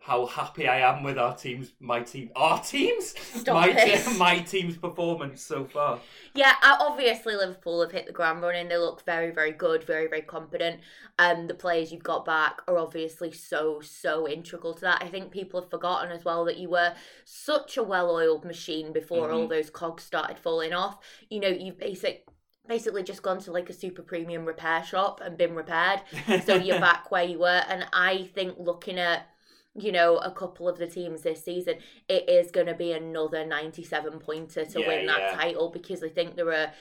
how 0.00 0.24
happy 0.26 0.66
I 0.66 0.78
am 0.80 1.02
with 1.02 1.18
our 1.18 1.36
team's, 1.36 1.72
my 1.80 2.00
team, 2.00 2.30
our 2.34 2.62
teams, 2.62 3.14
Stop 3.18 3.54
my, 3.54 3.72
te- 3.72 4.12
my 4.18 4.38
team's 4.38 4.76
performance 4.76 5.42
so 5.42 5.64
far. 5.66 6.00
Yeah, 6.34 6.54
uh, 6.62 6.76
obviously 6.80 7.34
Liverpool 7.36 7.82
have 7.82 7.92
hit 7.92 8.06
the 8.06 8.12
ground 8.12 8.40
running. 8.42 8.68
They 8.68 8.78
look 8.78 9.04
very, 9.04 9.30
very 9.30 9.52
good, 9.52 9.84
very, 9.84 10.06
very 10.08 10.22
competent. 10.22 10.80
Um, 11.18 11.46
the 11.46 11.54
players 11.54 11.92
you've 11.92 12.02
got 12.02 12.24
back 12.24 12.62
are 12.68 12.78
obviously 12.78 13.32
so, 13.32 13.80
so 13.80 14.26
integral 14.28 14.72
to 14.74 14.80
that. 14.82 15.02
I 15.02 15.08
think 15.08 15.30
people 15.30 15.60
have 15.60 15.70
forgotten 15.70 16.10
as 16.12 16.24
well 16.24 16.44
that 16.46 16.58
you 16.58 16.70
were 16.70 16.94
such 17.24 17.76
a 17.76 17.82
well-oiled 17.82 18.44
machine 18.44 18.92
before 18.92 19.30
all 19.30 19.46
Mhm. 19.46 19.50
those 19.50 19.68
cogs 19.70 20.04
started 20.04 20.38
falling 20.38 20.72
off. 20.72 20.98
You 21.28 21.40
know, 21.40 21.48
you've 21.48 21.78
basic, 21.78 22.24
basically 22.66 23.02
just 23.02 23.22
gone 23.22 23.40
to 23.40 23.52
like 23.52 23.68
a 23.68 23.74
super 23.74 24.02
premium 24.02 24.44
repair 24.46 24.82
shop 24.84 25.20
and 25.22 25.36
been 25.36 25.54
repaired. 25.54 26.00
so 26.44 26.54
you're 26.54 26.80
back 26.88 27.10
where 27.10 27.24
you 27.24 27.40
were. 27.40 27.62
And 27.68 27.86
I 27.92 28.30
think 28.34 28.54
looking 28.58 28.98
at, 28.98 29.26
you 29.74 29.92
know, 29.92 30.16
a 30.18 30.30
couple 30.32 30.68
of 30.68 30.78
the 30.78 30.86
teams 30.86 31.22
this 31.22 31.44
season, 31.44 31.76
it 32.08 32.28
is 32.28 32.50
going 32.50 32.66
to 32.66 32.74
be 32.74 32.92
another 32.92 33.44
97 33.46 34.18
pointer 34.18 34.64
to 34.66 34.80
Yeah, 34.80 34.82
win 34.82 35.06
that 35.06 35.28
yeah. 35.28 35.28
title 35.28 35.70
because 35.70 36.02
I 36.02 36.08
think 36.08 36.36
there 36.36 36.52
are. 36.52 36.72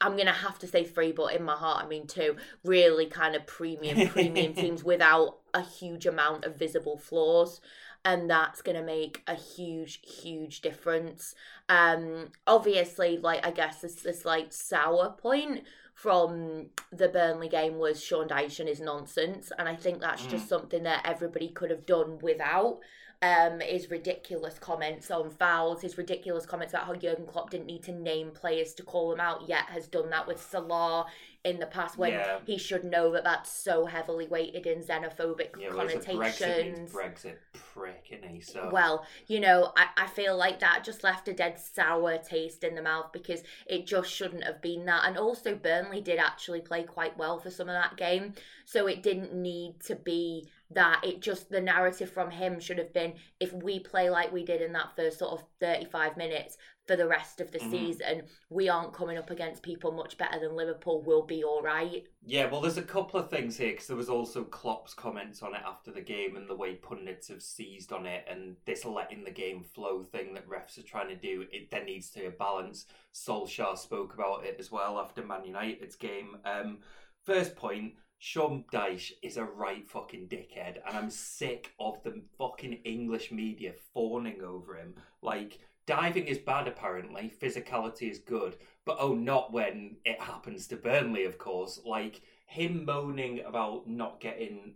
I'm 0.00 0.16
gonna 0.16 0.32
have 0.32 0.58
to 0.60 0.66
say 0.66 0.84
three, 0.84 1.12
but 1.12 1.34
in 1.34 1.44
my 1.44 1.54
heart, 1.54 1.84
I 1.84 1.88
mean 1.88 2.06
two. 2.08 2.36
Really, 2.64 3.06
kind 3.06 3.36
of 3.36 3.46
premium, 3.46 4.04
premium 4.04 4.52
teams 4.54 4.82
without 4.82 5.38
a 5.54 5.62
huge 5.62 6.06
amount 6.06 6.44
of 6.44 6.56
visible 6.56 6.98
flaws, 6.98 7.60
and 8.04 8.28
that's 8.28 8.62
gonna 8.62 8.82
make 8.82 9.22
a 9.28 9.34
huge, 9.36 10.00
huge 10.04 10.60
difference. 10.60 11.34
Um, 11.68 12.32
obviously, 12.48 13.18
like 13.18 13.46
I 13.46 13.52
guess 13.52 13.80
this 13.80 13.96
this 14.02 14.24
like 14.24 14.52
sour 14.52 15.10
point 15.10 15.62
from 16.02 16.66
the 16.90 17.06
Burnley 17.06 17.48
game 17.48 17.78
was 17.78 18.02
Sean 18.02 18.26
Dyche 18.26 18.58
and 18.58 18.68
his 18.68 18.80
nonsense, 18.80 19.52
and 19.56 19.68
I 19.68 19.76
think 19.76 20.00
that's 20.00 20.26
just 20.26 20.48
something 20.48 20.82
that 20.82 21.02
everybody 21.04 21.46
could 21.46 21.70
have 21.70 21.86
done 21.86 22.18
without. 22.20 22.80
Um, 23.22 23.60
his 23.60 23.88
ridiculous 23.88 24.58
comments 24.58 25.12
on 25.12 25.30
fouls, 25.30 25.80
his 25.80 25.96
ridiculous 25.96 26.44
comments 26.44 26.74
about 26.74 26.86
how 26.86 26.96
Jurgen 26.96 27.24
Klopp 27.24 27.50
didn't 27.50 27.66
need 27.66 27.84
to 27.84 27.92
name 27.92 28.32
players 28.32 28.74
to 28.74 28.82
call 28.82 29.10
them 29.10 29.20
out, 29.20 29.48
yet 29.48 29.66
has 29.66 29.86
done 29.86 30.10
that 30.10 30.26
with 30.26 30.42
Salah 30.42 31.06
in 31.44 31.58
the 31.58 31.66
past 31.66 31.98
when 31.98 32.12
Yeah. 32.12 32.38
he 32.46 32.56
should 32.56 32.84
know 32.84 33.10
that 33.12 33.24
that's 33.24 33.50
so 33.50 33.86
heavily 33.86 34.28
weighted 34.28 34.64
in 34.66 34.80
xenophobic 34.80 35.58
Yeah, 35.58 35.68
a 35.68 35.72
Brexit 35.72 36.04
connotations. 36.06 36.92
Brexit 36.92 37.36
prick, 37.52 38.06
isn't 38.10 38.28
he? 38.28 38.40
So 38.40 38.68
Well, 38.72 39.04
you 39.26 39.40
know, 39.40 39.72
I, 39.76 39.88
I 39.96 40.06
feel 40.06 40.36
like 40.36 40.60
that 40.60 40.84
just 40.84 41.02
left 41.02 41.26
a 41.26 41.32
dead 41.32 41.58
sour 41.58 42.18
taste 42.18 42.62
in 42.62 42.76
the 42.76 42.82
mouth 42.82 43.12
because 43.12 43.42
it 43.66 43.86
just 43.86 44.10
shouldn't 44.12 44.44
have 44.44 44.62
been 44.62 44.84
that. 44.86 45.02
And 45.04 45.18
also, 45.18 45.56
Burnley 45.56 46.00
did 46.00 46.18
actually 46.20 46.60
play 46.60 46.84
quite 46.84 47.16
well 47.18 47.38
for 47.40 47.50
some 47.50 47.68
of 47.68 47.74
that 47.74 47.96
game. 47.96 48.34
So 48.64 48.86
it 48.86 49.02
didn't 49.02 49.34
need 49.34 49.80
to 49.86 49.96
be 49.96 50.48
that. 50.70 51.00
It 51.02 51.20
just, 51.20 51.50
the 51.50 51.60
narrative 51.60 52.10
from 52.10 52.30
him 52.30 52.60
should 52.60 52.78
have 52.78 52.92
been 52.92 53.14
if 53.40 53.52
we 53.52 53.80
play 53.80 54.10
like 54.10 54.32
we 54.32 54.44
did 54.44 54.62
in 54.62 54.72
that 54.74 54.94
first 54.94 55.18
sort 55.18 55.32
of 55.32 55.44
35 55.60 56.16
minutes 56.16 56.56
for 56.92 56.96
the 56.96 57.08
rest 57.08 57.40
of 57.40 57.50
the 57.52 57.58
Mhm. 57.58 57.70
season, 57.70 58.28
we 58.50 58.68
aren't 58.68 58.92
coming 58.92 59.16
up 59.16 59.30
against 59.30 59.62
people 59.62 59.92
much 59.92 60.18
better 60.18 60.38
than 60.38 60.54
Liverpool. 60.54 61.00
We'll 61.00 61.22
be 61.24 61.42
all 61.42 61.62
right. 61.62 62.06
Yeah, 62.22 62.50
well, 62.50 62.60
there's 62.60 62.76
a 62.76 62.82
couple 62.82 63.18
of 63.18 63.30
things 63.30 63.56
here 63.56 63.70
because 63.70 63.86
there 63.86 63.96
was 63.96 64.10
also 64.10 64.44
Klopp's 64.44 64.92
comments 64.92 65.42
on 65.42 65.54
it 65.54 65.62
after 65.64 65.90
the 65.90 66.02
game 66.02 66.36
and 66.36 66.50
the 66.50 66.54
way 66.54 66.74
pundits 66.74 67.28
have 67.28 67.42
seized 67.42 67.94
on 67.94 68.04
it 68.04 68.26
and 68.28 68.58
this 68.66 68.84
letting 68.84 69.24
the 69.24 69.30
game 69.30 69.62
flow 69.62 70.02
thing 70.02 70.34
that 70.34 70.46
refs 70.46 70.76
are 70.76 70.82
trying 70.82 71.08
to 71.08 71.16
do. 71.16 71.46
It 71.50 71.70
there 71.70 71.82
needs 71.84 72.10
to 72.10 72.20
be 72.20 72.26
a 72.26 72.30
balance. 72.30 72.84
Solskjaer 73.14 73.78
spoke 73.78 74.12
about 74.12 74.44
it 74.44 74.56
as 74.58 74.70
well 74.70 74.98
after 74.98 75.24
Man 75.24 75.46
United's 75.46 75.96
game. 75.96 76.36
Um, 76.44 76.82
first 77.22 77.56
point. 77.56 77.94
Sean 78.24 78.62
Dyche 78.72 79.10
is 79.20 79.36
a 79.36 79.42
right 79.44 79.84
fucking 79.88 80.28
dickhead, 80.28 80.80
and 80.86 80.96
I'm 80.96 81.10
sick 81.10 81.74
of 81.80 82.00
the 82.04 82.22
fucking 82.38 82.74
English 82.84 83.32
media 83.32 83.72
fawning 83.92 84.44
over 84.44 84.76
him. 84.76 84.94
Like, 85.22 85.58
diving 85.86 86.26
is 86.26 86.38
bad 86.38 86.68
apparently, 86.68 87.32
physicality 87.40 88.10
is 88.10 88.18
good, 88.18 88.56
but 88.84 88.96
oh, 89.00 89.14
not 89.14 89.52
when 89.52 89.96
it 90.04 90.20
happens 90.20 90.66
to 90.68 90.76
Burnley, 90.76 91.24
of 91.24 91.38
course. 91.38 91.80
Like 91.84 92.22
him 92.46 92.84
moaning 92.84 93.40
about 93.46 93.88
not 93.88 94.20
getting 94.20 94.74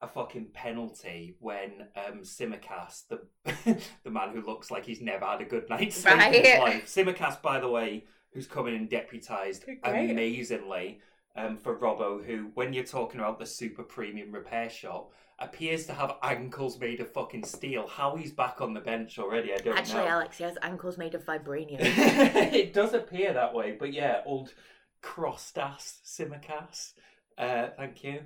a 0.00 0.08
fucking 0.08 0.48
penalty 0.52 1.36
when 1.38 1.88
um 1.96 2.22
Tsimikas, 2.22 3.04
the 3.08 3.20
the 4.04 4.10
man 4.10 4.30
who 4.30 4.42
looks 4.42 4.70
like 4.70 4.84
he's 4.84 5.00
never 5.00 5.24
had 5.24 5.40
a 5.40 5.44
good 5.44 5.68
night's 5.70 5.96
sleep 5.96 6.14
in 6.14 6.44
his 6.44 6.58
life. 6.58 6.86
Tsimikas, 6.86 7.40
by 7.40 7.60
the 7.60 7.68
way, 7.68 8.04
who's 8.32 8.46
coming 8.46 8.74
in 8.74 8.88
deputised 8.88 9.62
amazingly 9.84 11.00
um, 11.36 11.56
for 11.56 11.76
Robbo, 11.76 12.24
who, 12.24 12.50
when 12.54 12.72
you're 12.72 12.84
talking 12.84 13.20
about 13.20 13.38
the 13.38 13.46
super 13.46 13.82
premium 13.82 14.32
repair 14.32 14.68
shop, 14.68 15.12
appears 15.38 15.86
to 15.86 15.92
have 15.92 16.16
ankles 16.22 16.78
made 16.78 17.00
of 17.00 17.10
fucking 17.12 17.44
steel. 17.44 17.86
How 17.88 18.16
he's 18.16 18.32
back 18.32 18.60
on 18.60 18.74
the 18.74 18.80
bench 18.80 19.18
already, 19.18 19.52
I 19.52 19.56
don't 19.56 19.76
Actually, 19.76 20.04
know. 20.04 20.08
Alex, 20.08 20.38
he 20.38 20.44
has 20.44 20.56
ankles 20.62 20.98
made 20.98 21.14
of 21.14 21.24
vibranium. 21.24 21.78
it 21.80 22.72
does 22.72 22.94
appear 22.94 23.32
that 23.32 23.54
way, 23.54 23.76
but 23.78 23.92
yeah, 23.92 24.20
old 24.24 24.52
crossed 25.00 25.58
ass 25.58 26.00
Tsimikas. 26.04 26.92
Uh, 27.36 27.68
thank 27.76 28.04
you. 28.04 28.20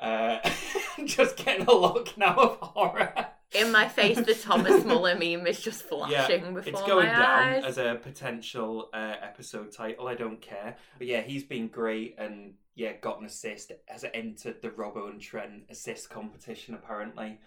Uh, 0.00 0.38
just 1.04 1.36
getting 1.36 1.66
a 1.66 1.74
look 1.74 2.16
now 2.16 2.34
of 2.34 2.58
horror. 2.60 3.28
In 3.52 3.70
my 3.72 3.88
face, 3.88 4.20
the 4.20 4.34
Thomas 4.34 4.84
Muller 4.86 5.14
meme 5.14 5.46
is 5.46 5.60
just 5.60 5.84
Yeah, 5.90 6.26
flashing 6.26 6.54
before 6.54 6.72
It's 6.72 6.82
going 6.82 7.06
my 7.06 7.12
down 7.12 7.48
eyes. 7.48 7.64
as 7.64 7.78
a 7.78 7.98
potential 8.02 8.90
uh, 8.92 9.14
episode 9.22 9.72
title. 9.72 10.08
I 10.08 10.14
don't 10.14 10.40
care. 10.40 10.76
But 10.98 11.06
yeah, 11.06 11.20
he's 11.22 11.44
been 11.44 11.68
great 11.68 12.16
and 12.18 12.54
yeah, 12.74 12.92
got 13.00 13.20
an 13.20 13.26
assist. 13.26 13.72
Has 13.86 14.04
entered 14.12 14.60
the 14.62 14.70
Robbo 14.70 15.08
and 15.10 15.20
Trent 15.20 15.64
assist 15.70 16.10
competition 16.10 16.74
apparently. 16.74 17.38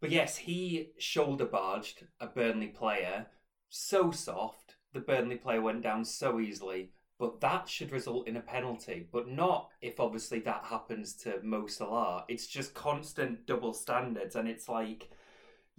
But 0.00 0.10
yes, 0.10 0.36
he 0.36 0.90
shoulder 0.98 1.44
barged 1.44 2.06
a 2.20 2.28
Burnley 2.28 2.68
player 2.68 3.26
so 3.68 4.10
soft. 4.10 4.76
The 4.94 5.00
Burnley 5.00 5.36
player 5.36 5.60
went 5.60 5.82
down 5.82 6.04
so 6.04 6.38
easily. 6.40 6.90
But 7.18 7.40
that 7.40 7.68
should 7.68 7.90
result 7.90 8.28
in 8.28 8.36
a 8.36 8.40
penalty, 8.40 9.08
but 9.12 9.26
not 9.28 9.70
if 9.82 9.98
obviously 9.98 10.38
that 10.40 10.66
happens 10.70 11.14
to 11.24 11.40
Mo 11.42 11.66
Salah. 11.66 12.24
It's 12.28 12.46
just 12.46 12.74
constant 12.74 13.44
double 13.44 13.72
standards, 13.72 14.36
and 14.36 14.48
it's 14.48 14.68
like 14.68 15.10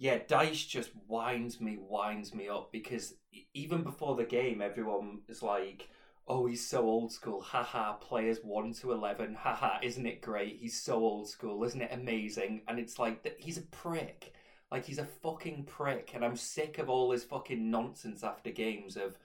yeah, 0.00 0.18
Dyche 0.18 0.66
just 0.66 0.92
winds 1.08 1.60
me, 1.60 1.76
winds 1.78 2.34
me 2.34 2.48
up 2.48 2.72
because 2.72 3.16
even 3.52 3.82
before 3.82 4.16
the 4.16 4.24
game, 4.24 4.62
everyone 4.62 5.20
is 5.28 5.42
like, 5.42 5.90
"Oh, 6.26 6.46
he's 6.46 6.66
so 6.66 6.86
old 6.86 7.12
school." 7.12 7.42
Haha, 7.42 7.92
players 7.96 8.38
one 8.42 8.72
to 8.74 8.92
eleven. 8.92 9.34
Haha, 9.34 9.78
isn't 9.82 10.06
it 10.06 10.22
great? 10.22 10.56
He's 10.56 10.80
so 10.80 10.94
old 10.94 11.28
school, 11.28 11.62
isn't 11.64 11.82
it 11.82 11.92
amazing? 11.92 12.62
And 12.66 12.78
it's 12.78 12.98
like 12.98 13.22
that 13.24 13.36
he's 13.38 13.58
a 13.58 13.62
prick. 13.62 14.32
Like 14.72 14.86
he's 14.86 14.98
a 14.98 15.04
fucking 15.04 15.64
prick, 15.64 16.12
and 16.14 16.24
I'm 16.24 16.36
sick 16.36 16.78
of 16.78 16.88
all 16.88 17.10
his 17.10 17.24
fucking 17.24 17.70
nonsense 17.70 18.24
after 18.24 18.50
games 18.50 18.96
of 18.96 19.18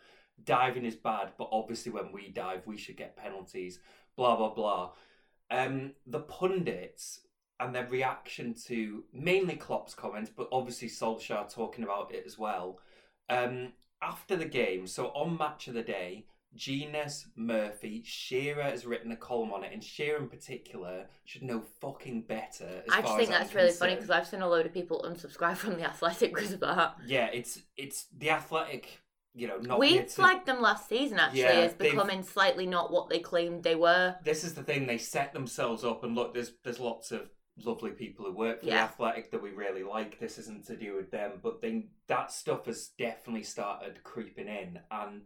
diving 0.44 0.84
is 0.84 0.98
bad, 0.98 1.32
but 1.38 1.48
obviously 1.54 1.94
when 1.94 2.12
we 2.12 2.30
dive, 2.32 2.68
we 2.68 2.78
should 2.78 2.98
get 2.98 3.16
penalties. 3.16 3.80
Blah 4.18 4.36
blah 4.36 4.54
blah. 4.54 4.92
Um, 5.50 5.94
the 6.06 6.20
pundits 6.20 7.22
and 7.60 7.74
their 7.74 7.88
reaction 7.88 8.54
to 8.68 9.04
mainly 9.14 9.56
Klopp's 9.56 9.94
comments, 9.94 10.30
but 10.36 10.48
obviously 10.52 10.90
Solskjaer 10.90 11.54
talking 11.54 11.84
about 11.84 12.14
it 12.14 12.24
as 12.26 12.38
well. 12.38 12.80
Um, 13.30 13.74
after 14.02 14.36
the 14.36 14.46
game, 14.46 14.88
so 14.88 15.08
on 15.08 15.38
Match 15.38 15.68
of 15.68 15.74
the 15.74 15.82
Day, 15.82 16.26
Jenas, 16.54 17.28
Murphy, 17.36 18.02
Shearer 18.06 18.64
has 18.64 18.86
written 18.86 19.12
a 19.12 19.16
column 19.18 19.52
on 19.52 19.64
it, 19.64 19.74
and 19.74 19.84
Shearer 19.84 20.18
in 20.20 20.30
particular 20.30 21.06
should 21.26 21.44
know 21.44 21.62
fucking 21.82 22.24
better. 22.24 22.84
As 22.88 22.94
I 22.94 23.02
just 23.02 23.16
think 23.18 23.30
as 23.30 23.36
I'm 23.36 23.42
that's 23.42 23.54
really 23.56 23.72
funny 23.72 23.96
because 23.96 24.10
I've 24.10 24.28
seen 24.28 24.42
a 24.42 24.48
load 24.50 24.66
of 24.66 24.74
people 24.74 25.04
unsubscribe 25.08 25.58
from 25.58 25.76
the 25.78 25.84
Athletic 25.86 26.34
because 26.34 26.54
of 26.54 26.60
that. 26.62 26.96
yeah, 27.06 27.28
it's 27.34 27.60
it's 27.76 28.06
the 28.18 28.30
athletic, 28.30 29.00
you 29.34 29.48
know, 29.48 29.58
not 29.58 29.80
we 29.80 29.92
here 29.94 30.04
to- 30.04 30.10
flagged 30.10 30.46
them 30.46 30.62
last 30.62 30.88
season 30.88 31.20
actually 31.20 31.42
Yeah, 31.42 31.50
as 31.52 31.74
they've- 31.74 31.92
becoming 31.92 32.24
slightly 32.24 32.66
not 32.66 32.90
what 32.92 33.10
they 33.10 33.20
claimed 33.20 33.64
they 33.64 33.76
were. 33.76 34.16
this 34.24 34.44
is 34.46 34.54
the 34.54 34.64
thing 34.64 34.88
they 34.88 34.98
set 34.98 35.34
themselves 35.34 35.84
up 35.84 36.04
and 36.06 36.16
look 36.16 36.34
there's 36.34 36.54
there's 36.64 36.80
lots 36.80 37.12
of 37.12 37.30
lovely 37.64 37.92
people 37.92 38.26
who 38.26 38.32
work 38.34 38.60
for 38.60 38.66
the 38.66 38.74
athletic 38.74 39.32
that 39.32 39.42
we 39.42 39.52
really 39.52 39.84
like. 39.84 40.20
This 40.20 40.38
isn't 40.38 40.66
to 40.68 40.76
do 40.76 40.96
with 40.96 41.12
them 41.12 41.34
but 41.42 41.62
then 41.62 41.90
that 42.08 42.32
stuff 42.32 42.66
has 42.66 42.90
definitely 42.98 43.44
started 43.44 44.04
creeping 44.04 44.48
in. 44.48 44.80
And 44.92 45.22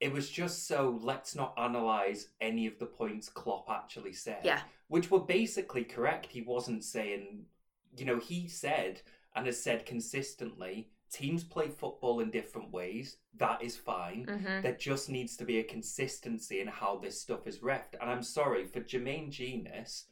it 0.00 0.12
was 0.12 0.28
just 0.30 0.66
so 0.66 0.98
let's 1.02 1.34
not 1.34 1.54
analyze 1.56 2.28
any 2.40 2.66
of 2.66 2.78
the 2.78 2.86
points 2.86 3.28
Klopp 3.28 3.68
actually 3.70 4.12
said. 4.12 4.40
Yeah. 4.44 4.60
which 4.88 5.10
were 5.10 5.20
basically 5.20 5.84
correct. 5.84 6.26
He 6.26 6.42
wasn't 6.42 6.84
saying 6.84 7.46
you 7.96 8.04
know 8.04 8.18
he 8.18 8.48
said 8.48 9.00
and 9.36 9.46
has 9.46 9.62
said 9.62 9.86
consistently 9.86 10.88
teams 11.10 11.44
play 11.44 11.68
football 11.68 12.20
in 12.20 12.30
different 12.30 12.72
ways. 12.72 13.18
That 13.38 13.62
is 13.62 13.76
fine. 13.76 14.24
Hmm 14.28 14.62
there 14.62 14.76
just 14.76 15.08
needs 15.08 15.36
to 15.36 15.44
be 15.44 15.58
a 15.58 15.64
consistency 15.64 16.60
in 16.60 16.68
how 16.68 16.98
this 17.02 17.20
stuff 17.20 17.46
is 17.46 17.58
refed. 17.58 17.94
And 18.00 18.10
I'm 18.10 18.22
sorry 18.22 18.64
for 18.66 18.80
Jermaine 18.80 19.30
Jenas 19.30 20.04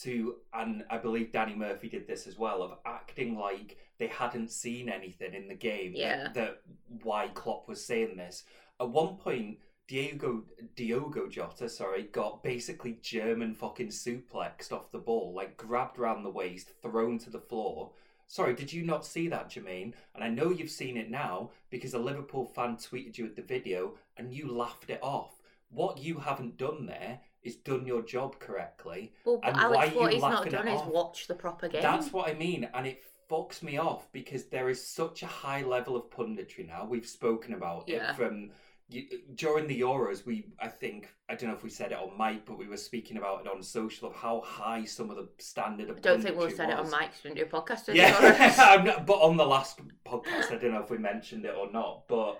to, 0.00 0.36
and 0.54 0.84
I 0.90 0.98
believe 0.98 1.32
Danny 1.32 1.54
Murphy 1.54 1.88
did 1.88 2.06
this 2.06 2.26
as 2.26 2.38
well, 2.38 2.62
of 2.62 2.78
acting 2.84 3.36
like 3.36 3.76
they 3.98 4.08
hadn't 4.08 4.50
seen 4.50 4.88
anything 4.88 5.34
in 5.34 5.48
the 5.48 5.54
game. 5.54 5.92
Yeah. 5.94 6.24
That, 6.24 6.34
that 6.34 6.62
why 7.02 7.28
Klopp 7.28 7.68
was 7.68 7.84
saying 7.84 8.16
this. 8.16 8.44
At 8.80 8.88
one 8.88 9.16
point, 9.16 9.58
Diego 9.88 10.44
Diogo 10.74 11.28
Jota, 11.28 11.68
sorry, 11.68 12.04
got 12.04 12.42
basically 12.42 12.98
German 13.02 13.54
fucking 13.54 13.88
suplexed 13.88 14.72
off 14.72 14.90
the 14.90 14.98
ball, 14.98 15.34
like 15.34 15.56
grabbed 15.56 15.98
round 15.98 16.24
the 16.24 16.30
waist, 16.30 16.72
thrown 16.82 17.18
to 17.18 17.30
the 17.30 17.40
floor. 17.40 17.90
Sorry, 18.26 18.54
did 18.54 18.72
you 18.72 18.82
not 18.82 19.04
see 19.04 19.28
that, 19.28 19.50
Jermaine? 19.50 19.92
And 20.14 20.24
I 20.24 20.28
know 20.28 20.50
you've 20.50 20.70
seen 20.70 20.96
it 20.96 21.10
now 21.10 21.50
because 21.68 21.92
a 21.92 21.98
Liverpool 21.98 22.46
fan 22.46 22.76
tweeted 22.76 23.18
you 23.18 23.24
with 23.24 23.36
the 23.36 23.42
video 23.42 23.98
and 24.16 24.32
you 24.32 24.50
laughed 24.50 24.88
it 24.88 25.00
off. 25.02 25.42
What 25.68 25.98
you 25.98 26.18
haven't 26.18 26.56
done 26.56 26.86
there 26.86 27.20
is 27.42 27.56
done 27.56 27.86
your 27.86 28.02
job 28.02 28.38
correctly. 28.38 29.12
Well, 29.24 29.40
And 29.42 29.56
Alex, 29.56 29.76
why 29.94 30.00
what 30.00 30.12
you 30.12 30.16
he's 30.16 30.22
not 30.22 30.48
done 30.50 30.68
is 30.68 30.80
off? 30.80 30.86
watch 30.88 31.26
the 31.26 31.34
proper 31.34 31.68
game. 31.68 31.82
That's 31.82 32.12
what 32.12 32.28
I 32.28 32.34
mean, 32.34 32.68
and 32.74 32.86
it 32.86 33.02
fucks 33.30 33.62
me 33.62 33.78
off 33.78 34.10
because 34.12 34.44
there 34.46 34.68
is 34.68 34.86
such 34.86 35.22
a 35.22 35.26
high 35.26 35.62
level 35.62 35.96
of 35.96 36.04
punditry 36.10 36.66
now. 36.66 36.84
We've 36.86 37.06
spoken 37.06 37.54
about 37.54 37.88
Yeah. 37.88 38.10
it 38.10 38.16
from 38.16 38.50
during 39.36 39.66
the 39.66 39.80
Euros. 39.80 40.26
We, 40.26 40.52
I 40.60 40.68
think, 40.68 41.08
I 41.28 41.34
don't 41.34 41.48
know 41.48 41.54
if 41.56 41.62
we 41.64 41.70
said 41.70 41.92
it 41.92 41.98
on 41.98 42.10
mic, 42.18 42.44
but 42.44 42.58
we 42.58 42.68
were 42.68 42.76
speaking 42.76 43.16
about 43.16 43.40
it 43.40 43.48
on 43.50 43.62
social 43.62 44.08
of 44.08 44.14
how 44.14 44.42
high 44.42 44.84
some 44.84 45.08
of 45.10 45.16
the 45.16 45.28
standard 45.38 45.88
of. 45.88 45.96
I 45.96 46.00
don't 46.00 46.22
think 46.22 46.38
have 46.38 46.52
said 46.52 46.68
it 46.70 46.76
on 46.76 46.84
was. 46.84 46.92
mic 46.92 47.00
'cause 47.10 47.20
we 47.24 47.30
didn't 47.30 47.50
do 47.50 47.56
a 47.56 47.60
podcast. 47.60 47.88
Yeah, 47.94 48.82
not, 48.84 49.06
but 49.06 49.14
on 49.20 49.36
the 49.38 49.46
last 49.46 49.80
podcast, 50.04 50.52
I 50.52 50.56
don't 50.56 50.72
know 50.72 50.82
if 50.82 50.90
we 50.90 50.98
mentioned 50.98 51.44
it 51.46 51.54
or 51.56 51.70
not, 51.72 52.06
but 52.06 52.38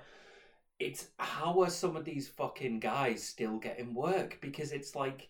it's 0.82 1.08
how 1.18 1.62
are 1.62 1.70
some 1.70 1.96
of 1.96 2.04
these 2.04 2.28
fucking 2.28 2.80
guys 2.80 3.22
still 3.22 3.58
getting 3.58 3.94
work? 3.94 4.38
Because 4.40 4.72
it's 4.72 4.96
like 4.96 5.28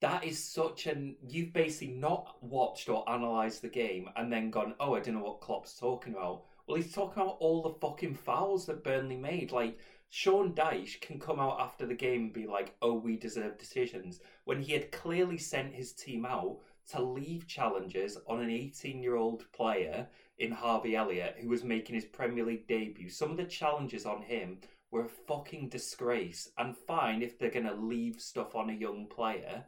that 0.00 0.24
is 0.24 0.42
such 0.42 0.86
an 0.86 1.16
you've 1.26 1.52
basically 1.52 1.94
not 1.94 2.36
watched 2.42 2.88
or 2.88 3.04
analysed 3.08 3.62
the 3.62 3.68
game 3.68 4.08
and 4.16 4.32
then 4.32 4.50
gone, 4.50 4.74
oh, 4.78 4.94
I 4.94 5.00
don't 5.00 5.14
know 5.14 5.24
what 5.24 5.40
Klopp's 5.40 5.76
talking 5.78 6.14
about. 6.14 6.44
Well, 6.66 6.76
he's 6.76 6.92
talking 6.92 7.22
about 7.22 7.38
all 7.40 7.62
the 7.62 7.74
fucking 7.80 8.14
fouls 8.14 8.66
that 8.66 8.84
Burnley 8.84 9.16
made. 9.16 9.50
Like 9.50 9.78
Sean 10.10 10.54
Dyche 10.54 11.00
can 11.00 11.18
come 11.18 11.40
out 11.40 11.60
after 11.60 11.86
the 11.86 11.94
game 11.94 12.24
and 12.24 12.32
be 12.32 12.46
like, 12.46 12.74
oh, 12.80 12.94
we 12.94 13.16
deserve 13.16 13.58
decisions 13.58 14.20
when 14.44 14.62
he 14.62 14.72
had 14.72 14.92
clearly 14.92 15.38
sent 15.38 15.74
his 15.74 15.92
team 15.92 16.24
out 16.24 16.58
to 16.90 17.02
leave 17.02 17.48
challenges 17.48 18.18
on 18.28 18.40
an 18.40 18.50
18 18.50 19.02
year 19.02 19.16
old 19.16 19.50
player 19.52 20.06
in 20.38 20.52
Harvey 20.52 20.94
Elliott 20.94 21.36
who 21.40 21.48
was 21.48 21.64
making 21.64 21.94
his 21.94 22.04
Premier 22.04 22.44
League 22.44 22.68
debut. 22.68 23.08
Some 23.08 23.30
of 23.30 23.36
the 23.36 23.44
challenges 23.44 24.04
on 24.06 24.22
him 24.22 24.58
were 24.94 25.04
a 25.04 25.08
fucking 25.26 25.68
disgrace. 25.68 26.50
And 26.56 26.76
fine 26.76 27.20
if 27.22 27.38
they're 27.38 27.50
going 27.50 27.66
to 27.66 27.74
leave 27.74 28.20
stuff 28.20 28.54
on 28.54 28.70
a 28.70 28.74
young 28.74 29.06
player, 29.06 29.64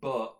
but 0.00 0.36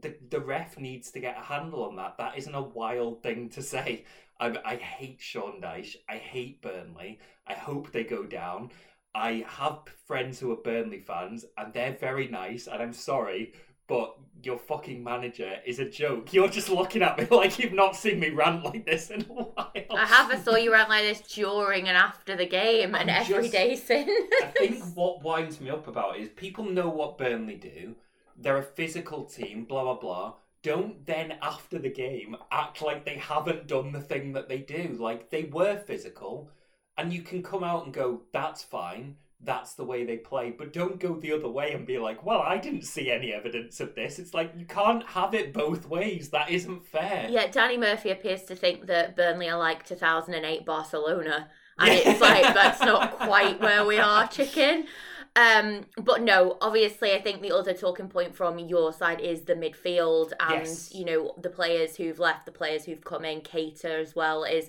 the 0.00 0.16
the 0.30 0.40
ref 0.40 0.78
needs 0.78 1.10
to 1.10 1.20
get 1.20 1.36
a 1.36 1.44
handle 1.44 1.84
on 1.84 1.96
that. 1.96 2.16
That 2.16 2.38
isn't 2.38 2.54
a 2.54 2.62
wild 2.62 3.22
thing 3.22 3.50
to 3.50 3.62
say. 3.62 4.04
I, 4.40 4.56
I 4.64 4.76
hate 4.76 5.20
Sean 5.20 5.60
Dyche. 5.60 5.96
I 6.08 6.16
hate 6.16 6.62
Burnley. 6.62 7.18
I 7.46 7.54
hope 7.54 7.90
they 7.90 8.04
go 8.04 8.24
down. 8.24 8.70
I 9.14 9.44
have 9.46 9.80
friends 10.06 10.40
who 10.40 10.52
are 10.52 10.56
Burnley 10.56 11.00
fans, 11.00 11.44
and 11.58 11.72
they're 11.74 11.98
very 12.00 12.28
nice. 12.28 12.66
And 12.66 12.80
I'm 12.80 12.94
sorry, 12.94 13.52
but 13.92 14.16
your 14.42 14.56
fucking 14.56 15.04
manager 15.04 15.58
is 15.66 15.78
a 15.78 15.84
joke. 15.84 16.32
You're 16.32 16.48
just 16.48 16.70
looking 16.70 17.02
at 17.02 17.18
me 17.18 17.26
like 17.36 17.58
you've 17.58 17.74
not 17.74 17.94
seen 17.94 18.20
me 18.20 18.30
rant 18.30 18.64
like 18.64 18.86
this 18.86 19.10
in 19.10 19.20
a 19.20 19.24
while. 19.24 19.70
I 19.74 20.06
have. 20.06 20.30
I 20.30 20.38
saw 20.38 20.56
you 20.56 20.72
rant 20.72 20.88
like 20.88 21.02
this 21.02 21.20
during 21.20 21.88
and 21.88 21.96
after 21.96 22.34
the 22.34 22.46
game, 22.46 22.94
and 22.94 23.10
I'm 23.10 23.20
every 23.22 23.42
just- 23.42 23.52
day 23.52 23.76
since. 23.76 24.10
I 24.42 24.46
think 24.46 24.82
what 24.94 25.22
winds 25.22 25.60
me 25.60 25.68
up 25.68 25.88
about 25.88 26.16
it 26.16 26.22
is 26.22 26.28
people 26.30 26.64
know 26.64 26.88
what 26.88 27.18
Burnley 27.18 27.56
do. 27.56 27.94
They're 28.38 28.56
a 28.56 28.62
physical 28.62 29.24
team, 29.24 29.64
blah 29.66 29.82
blah 29.84 29.98
blah. 30.00 30.34
Don't 30.62 31.04
then 31.04 31.34
after 31.42 31.78
the 31.78 31.90
game 31.90 32.34
act 32.50 32.80
like 32.80 33.04
they 33.04 33.16
haven't 33.16 33.66
done 33.66 33.92
the 33.92 34.00
thing 34.00 34.32
that 34.32 34.48
they 34.48 34.58
do. 34.58 34.96
Like 34.98 35.28
they 35.28 35.44
were 35.44 35.76
physical, 35.76 36.48
and 36.96 37.12
you 37.12 37.20
can 37.20 37.42
come 37.42 37.62
out 37.62 37.84
and 37.84 37.92
go, 37.92 38.22
"That's 38.32 38.62
fine." 38.62 39.16
That's 39.44 39.74
the 39.74 39.84
way 39.84 40.04
they 40.04 40.18
play, 40.18 40.52
but 40.56 40.72
don't 40.72 41.00
go 41.00 41.16
the 41.18 41.32
other 41.32 41.48
way 41.48 41.72
and 41.72 41.84
be 41.84 41.98
like, 41.98 42.24
"Well, 42.24 42.40
I 42.40 42.58
didn't 42.58 42.82
see 42.84 43.10
any 43.10 43.32
evidence 43.32 43.80
of 43.80 43.94
this." 43.96 44.18
It's 44.20 44.34
like 44.34 44.52
you 44.56 44.64
can't 44.66 45.04
have 45.04 45.34
it 45.34 45.52
both 45.52 45.88
ways. 45.88 46.28
That 46.30 46.48
isn't 46.50 46.86
fair. 46.86 47.26
Yeah, 47.28 47.48
Danny 47.48 47.76
Murphy 47.76 48.10
appears 48.10 48.44
to 48.44 48.54
think 48.54 48.86
that 48.86 49.16
Burnley 49.16 49.48
are 49.48 49.58
like 49.58 49.84
2008 49.84 50.64
Barcelona. 50.64 51.48
And 51.78 51.88
Yeah. 51.88 52.10
it's 52.10 52.20
like, 52.20 52.54
that's 52.54 52.80
not 52.82 53.18
quite 53.18 53.58
where 53.60 53.84
we 53.84 53.98
are, 53.98 54.28
chicken. 54.28 54.86
Um, 55.34 55.86
but 55.96 56.22
no, 56.22 56.58
obviously, 56.60 57.12
I 57.12 57.20
think 57.22 57.40
the 57.40 57.52
other 57.52 57.72
talking 57.72 58.08
point 58.08 58.34
from 58.34 58.58
your 58.58 58.92
side 58.92 59.20
is 59.20 59.42
the 59.42 59.54
midfield 59.54 60.32
and, 60.38 60.66
Yes. 60.66 60.94
you 60.94 61.04
know, 61.06 61.34
the 61.40 61.48
players 61.48 61.96
who've 61.96 62.18
left, 62.18 62.44
the 62.44 62.52
players 62.52 62.84
who've 62.84 63.02
come 63.02 63.24
in, 63.24 63.40
Keita 63.40 63.86
as 63.86 64.14
well, 64.14 64.44
is 64.44 64.68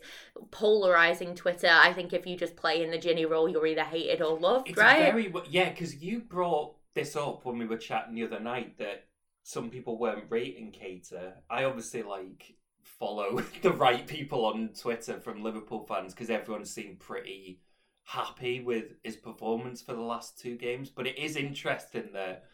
polarizing 0.51 1.35
Twitter. 1.35 1.69
I 1.69 1.91
think 1.91 2.13
if 2.13 2.25
you 2.25 2.37
just 2.37 2.55
play 2.55 2.81
in 2.81 2.91
the 2.91 2.97
Gini 2.97 3.29
role, 3.29 3.49
you're 3.49 3.67
either 3.67 3.83
hated 3.83 4.21
or 4.21 4.39
loved, 4.39 4.69
It's 4.69 4.77
right? 4.77 4.99
very 5.11 5.33
yeah, 5.49 5.69
because 5.69 6.01
you 6.01 6.19
brought 6.21 6.75
this 6.93 7.15
up 7.15 7.43
when 7.45 7.57
we 7.57 7.65
were 7.65 7.77
chatting 7.77 8.15
the 8.15 8.23
other 8.23 8.39
night 8.39 8.77
that 8.77 9.05
some 9.43 9.69
people 9.69 9.97
weren't 9.97 10.25
rating 10.29 10.71
Keita. 10.71 11.33
I 11.49 11.65
obviously 11.65 12.03
like 12.03 12.55
follow 12.83 13.41
the 13.61 13.73
right 13.73 14.07
people 14.07 14.45
on 14.45 14.69
Twitter 14.79 15.19
from 15.19 15.43
Liverpool 15.43 15.85
fans 15.87 16.13
because 16.13 16.29
everyone 16.29 16.65
seemed 16.65 16.99
pretty 16.99 17.59
happy 18.03 18.61
with 18.61 18.85
his 19.03 19.15
performance 19.15 19.81
for 19.81 19.93
the 19.93 20.01
last 20.01 20.39
two 20.39 20.57
games. 20.57 20.89
But 20.89 21.07
it 21.07 21.17
is 21.17 21.35
interesting 21.35 22.09
that, 22.13 22.45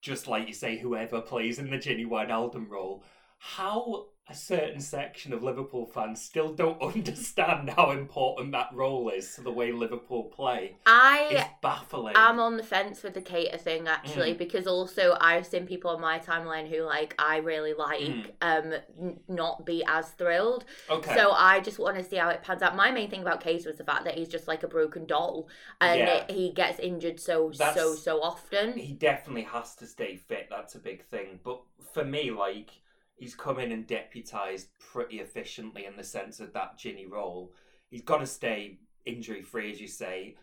just 0.00 0.26
like 0.26 0.46
you 0.46 0.54
say, 0.54 0.78
whoever 0.78 1.20
plays 1.20 1.58
in 1.58 1.70
the 1.70 1.76
Gini 1.78 2.06
Wijnaldum 2.06 2.68
role, 2.68 3.04
how 3.38 4.06
a 4.30 4.34
certain 4.34 4.80
section 4.80 5.32
of 5.32 5.42
Liverpool 5.42 5.86
fans 5.86 6.20
still 6.20 6.52
don't 6.52 6.80
understand 6.94 7.70
how 7.70 7.90
important 7.92 8.52
that 8.52 8.68
role 8.74 9.08
is 9.08 9.34
to 9.34 9.40
the 9.40 9.50
way 9.50 9.72
Liverpool 9.72 10.24
play. 10.24 10.76
I 10.84 11.28
It's 11.30 11.44
baffling. 11.62 12.12
I'm 12.16 12.38
on 12.38 12.56
the 12.58 12.62
fence 12.62 13.02
with 13.02 13.14
the 13.14 13.22
Keita 13.22 13.58
thing 13.60 13.88
actually 13.88 14.34
Mm. 14.34 14.38
because 14.38 14.66
also 14.66 15.16
I've 15.20 15.46
seen 15.46 15.66
people 15.66 15.90
on 15.92 16.00
my 16.00 16.18
timeline 16.18 16.68
who 16.68 16.82
like 16.82 17.14
I 17.18 17.38
really 17.38 17.72
like 17.74 18.00
Mm. 18.00 18.30
um 18.42 18.72
n- 19.00 19.20
not 19.28 19.64
be 19.64 19.82
as 19.86 20.10
thrilled. 20.10 20.64
okay. 20.90 21.14
So 21.14 21.30
I 21.32 21.60
just 21.60 21.78
want 21.78 21.96
to 21.96 22.04
see 22.04 22.16
how 22.16 22.28
it 22.28 22.42
pans 22.42 22.60
out. 22.62 22.76
My 22.76 22.90
main 22.90 23.08
thing 23.08 23.22
about 23.22 23.42
Keita 23.42 23.66
was 23.66 23.76
the 23.78 23.84
fact 23.84 24.04
that 24.04 24.14
he's 24.16 24.28
just 24.28 24.46
like 24.46 24.62
a 24.62 24.68
broken 24.68 25.06
doll 25.06 25.48
and 25.80 26.00
Yeah. 26.00 26.24
he 26.30 26.52
gets 26.52 26.78
injured 26.80 27.18
so 27.18 27.50
so 27.52 27.94
so 27.94 28.20
often. 28.22 28.74
he 28.76 28.92
definitely 28.92 29.42
has 29.44 29.74
to 29.76 29.86
stay 29.86 30.16
fit. 30.16 30.48
That's 30.50 30.74
a 30.74 30.78
big 30.78 31.04
thing. 31.06 31.40
But 31.42 31.60
for 31.94 32.04
me, 32.04 32.30
like 32.30 32.70
he's 33.18 33.34
come 33.34 33.58
in 33.58 33.72
and 33.72 33.86
deputized 33.86 34.68
pretty 34.78 35.20
efficiently 35.20 35.84
in 35.86 35.96
the 35.96 36.04
sense 36.04 36.40
of 36.40 36.52
that 36.52 36.78
Gini 36.78 37.08
role. 37.10 37.52
He's 37.90 38.02
got 38.02 38.18
to 38.18 38.26
stay 38.26 38.78
injury 39.04 39.42
free, 39.42 39.70
as 39.72 39.80
you 39.80 39.88
say. 39.88 40.36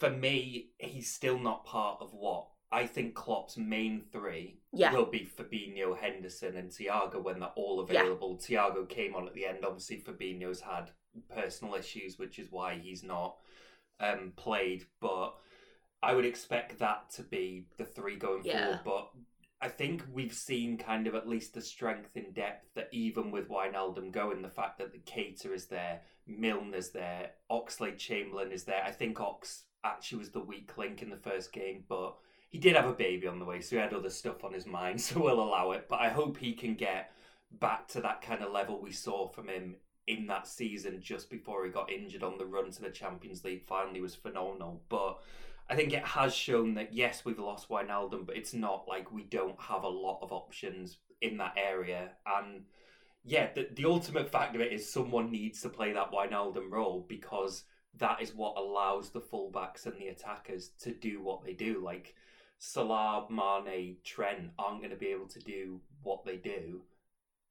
For 0.00 0.10
me, 0.10 0.70
he's 0.78 1.12
still 1.12 1.38
not 1.38 1.64
part 1.64 1.98
of 2.00 2.12
what 2.12 2.48
I 2.72 2.86
think 2.86 3.14
Klopp's 3.14 3.58
main 3.58 4.00
three 4.12 4.58
Yeah. 4.72 4.92
will 4.94 5.04
be 5.04 5.20
Fabinho, 5.26 5.94
Henderson, 5.96 6.56
and 6.56 6.70
Thiago 6.70 7.22
when 7.22 7.38
they're 7.40 7.50
all 7.54 7.86
Yeah. 7.90 8.00
available. 8.00 8.36
Thiago 8.38 8.88
came 8.88 9.14
on 9.14 9.28
at 9.28 9.34
the 9.34 9.44
end. 9.44 9.64
Obviously, 9.64 10.00
Fabinho's 10.00 10.62
had 10.62 10.90
personal 11.28 11.74
issues, 11.74 12.18
which 12.18 12.38
is 12.38 12.50
why 12.50 12.76
he's 12.78 13.02
not 13.04 13.36
um, 14.00 14.32
played. 14.36 14.84
But 15.00 15.34
I 16.02 16.14
would 16.14 16.24
expect 16.24 16.78
that 16.80 17.10
to 17.10 17.22
be 17.22 17.66
the 17.76 17.84
three 17.84 18.16
going 18.16 18.42
Yeah. 18.44 18.80
forward. 18.80 18.80
But 18.84 19.10
I 19.62 19.68
think 19.68 20.02
we've 20.12 20.34
seen 20.34 20.76
kind 20.76 21.06
of 21.06 21.14
at 21.14 21.28
least 21.28 21.54
the 21.54 21.60
strength 21.60 22.16
in 22.16 22.32
depth 22.32 22.74
that 22.74 22.88
even 22.90 23.30
with 23.30 23.48
Wijnaldum 23.48 24.10
going, 24.10 24.42
the 24.42 24.48
fact 24.48 24.78
that 24.78 24.92
the 24.92 24.98
Keita 24.98 25.54
is 25.54 25.66
there, 25.66 26.00
Milner's 26.28 26.90
there, 26.90 27.30
Oxlade-Chamberlain 27.48 28.50
is 28.50 28.64
there. 28.64 28.82
I 28.84 28.90
think 28.90 29.20
Ox 29.20 29.62
actually 29.84 30.18
was 30.18 30.30
the 30.30 30.40
weak 30.40 30.76
link 30.76 31.00
in 31.00 31.10
the 31.10 31.16
first 31.16 31.52
game, 31.52 31.84
but 31.88 32.16
he 32.50 32.58
did 32.58 32.74
have 32.74 32.88
a 32.88 32.92
baby 32.92 33.28
on 33.28 33.38
the 33.38 33.44
way, 33.44 33.60
so 33.60 33.76
he 33.76 33.82
had 33.82 33.94
other 33.94 34.10
stuff 34.10 34.42
on 34.42 34.52
his 34.52 34.66
mind, 34.66 35.00
so 35.00 35.22
we'll 35.22 35.40
allow 35.40 35.70
it. 35.70 35.86
But 35.88 36.00
I 36.00 36.08
hope 36.08 36.36
he 36.36 36.54
can 36.54 36.74
get 36.74 37.12
back 37.60 37.86
to 37.88 38.00
that 38.00 38.20
kind 38.20 38.42
of 38.42 38.50
level 38.50 38.80
we 38.80 38.90
saw 38.90 39.28
from 39.28 39.48
him 39.48 39.76
in 40.08 40.26
that 40.26 40.48
season 40.48 41.00
just 41.00 41.30
before 41.30 41.64
he 41.64 41.70
got 41.70 41.92
injured 41.92 42.24
on 42.24 42.36
the 42.36 42.44
run 42.44 42.72
to 42.72 42.82
the 42.82 42.90
Champions 42.90 43.44
League 43.44 43.64
finally 43.64 44.00
was 44.00 44.16
phenomenal. 44.16 44.82
But 44.88 45.20
I 45.68 45.76
think 45.76 45.92
it 45.92 46.04
has 46.04 46.34
shown 46.34 46.74
that 46.74 46.92
yes, 46.92 47.24
we've 47.24 47.38
lost 47.38 47.68
Wijnaldum, 47.68 48.26
but 48.26 48.36
it's 48.36 48.54
not 48.54 48.86
like 48.88 49.12
we 49.12 49.22
don't 49.22 49.60
have 49.60 49.84
a 49.84 49.88
lot 49.88 50.18
of 50.22 50.32
options 50.32 50.98
in 51.20 51.38
that 51.38 51.54
area. 51.56 52.10
And 52.26 52.64
yeah, 53.24 53.48
the, 53.54 53.68
the 53.74 53.84
ultimate 53.84 54.30
fact 54.30 54.54
of 54.54 54.60
it 54.60 54.72
is 54.72 54.90
someone 54.90 55.30
needs 55.30 55.62
to 55.62 55.68
play 55.68 55.92
that 55.92 56.12
Wijnaldum 56.12 56.70
role 56.70 57.06
because 57.08 57.64
that 57.98 58.20
is 58.20 58.34
what 58.34 58.56
allows 58.56 59.10
the 59.10 59.20
fullbacks 59.20 59.86
and 59.86 59.96
the 59.98 60.08
attackers 60.08 60.70
to 60.80 60.92
do 60.92 61.22
what 61.22 61.44
they 61.44 61.52
do. 61.52 61.82
Like 61.84 62.14
Salah, 62.58 63.26
Mane, 63.30 63.96
Trent 64.04 64.50
aren't 64.58 64.80
going 64.80 64.90
to 64.90 64.96
be 64.96 65.08
able 65.08 65.28
to 65.28 65.40
do 65.40 65.80
what 66.02 66.24
they 66.24 66.36
do 66.36 66.82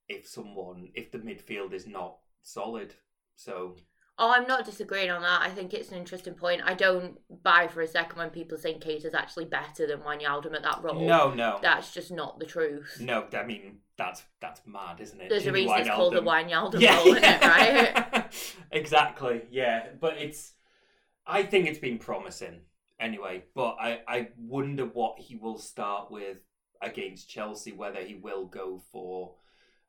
if 0.08 0.26
someone, 0.26 0.90
if 0.94 1.10
the 1.10 1.18
midfield 1.18 1.72
is 1.72 1.86
not 1.86 2.18
solid. 2.42 2.94
So 3.36 3.76
Oh, 4.24 4.30
I'm 4.30 4.46
not 4.46 4.64
disagreeing 4.64 5.10
on 5.10 5.20
that. 5.22 5.42
I 5.42 5.48
think 5.48 5.74
it's 5.74 5.90
an 5.90 5.98
interesting 5.98 6.34
point. 6.34 6.62
I 6.64 6.74
don't 6.74 7.18
buy 7.42 7.66
for 7.66 7.80
a 7.80 7.88
second 7.88 8.18
when 8.18 8.30
people 8.30 8.56
say 8.56 8.74
Keita's 8.74 9.14
actually 9.14 9.46
better 9.46 9.84
than 9.84 9.98
Wijnaldum 9.98 10.54
at 10.54 10.62
that 10.62 10.78
role. 10.80 11.04
no, 11.04 11.34
no, 11.34 11.58
That's 11.60 11.92
just 11.92 12.12
not 12.12 12.38
the 12.38 12.46
truth. 12.46 12.98
no. 13.00 13.26
I 13.32 13.42
mean 13.42 13.78
that's 13.98 14.22
that's 14.40 14.60
mad, 14.64 15.00
isn't 15.00 15.20
it? 15.20 15.28
There's 15.28 15.42
a 15.42 15.46
Jimmy 15.46 15.62
reason 15.62 15.80
it's 15.80 15.88
called 15.90 16.14
the 16.14 16.22
Wijnaldum. 16.22 16.74
Wijnaldum 16.74 17.04
role, 17.04 17.16
isn't 17.16 17.24
it, 17.24 17.40
right? 17.42 18.24
exactly. 18.70 19.42
Yeah, 19.50 19.86
but 20.00 20.16
it's. 20.18 20.52
I 21.26 21.42
think 21.42 21.66
it's 21.66 21.80
been 21.80 21.98
promising 21.98 22.60
anyway. 23.00 23.42
But 23.56 23.76
I 23.80 24.02
I 24.06 24.28
wonder 24.38 24.84
what 24.84 25.18
he 25.18 25.34
will 25.34 25.58
start 25.58 26.12
with 26.12 26.38
against 26.80 27.28
Chelsea. 27.28 27.72
Whether 27.72 28.02
he 28.02 28.14
will 28.14 28.46
go 28.46 28.80
for. 28.92 29.34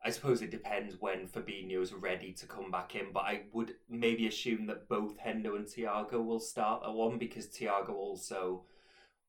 I 0.04 0.10
suppose 0.10 0.42
it 0.42 0.50
depends 0.50 1.00
when 1.00 1.26
Fabinho's 1.26 1.94
ready 1.94 2.32
to 2.32 2.46
come 2.46 2.70
back 2.70 2.94
in, 2.94 3.10
but 3.12 3.20
I 3.24 3.44
would 3.52 3.76
maybe 3.88 4.26
assume 4.26 4.66
that 4.66 4.88
both 4.88 5.18
Hendo 5.18 5.56
and 5.56 5.64
Thiago 5.66 6.22
will 6.24 6.40
start 6.40 6.82
at 6.84 6.92
one 6.92 7.16
because 7.16 7.46
Thiago 7.46 7.90
also 7.90 8.64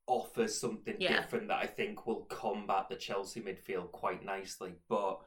offers 0.07 0.59
something 0.59 0.97
Yeah. 0.99 1.15
different 1.21 1.47
that 1.47 1.63
I 1.63 1.67
think 1.67 2.05
will 2.05 2.25
combat 2.25 2.89
the 2.89 2.95
Chelsea 2.95 3.41
midfield 3.41 3.91
quite 3.91 4.25
nicely. 4.25 4.75
But 4.89 5.21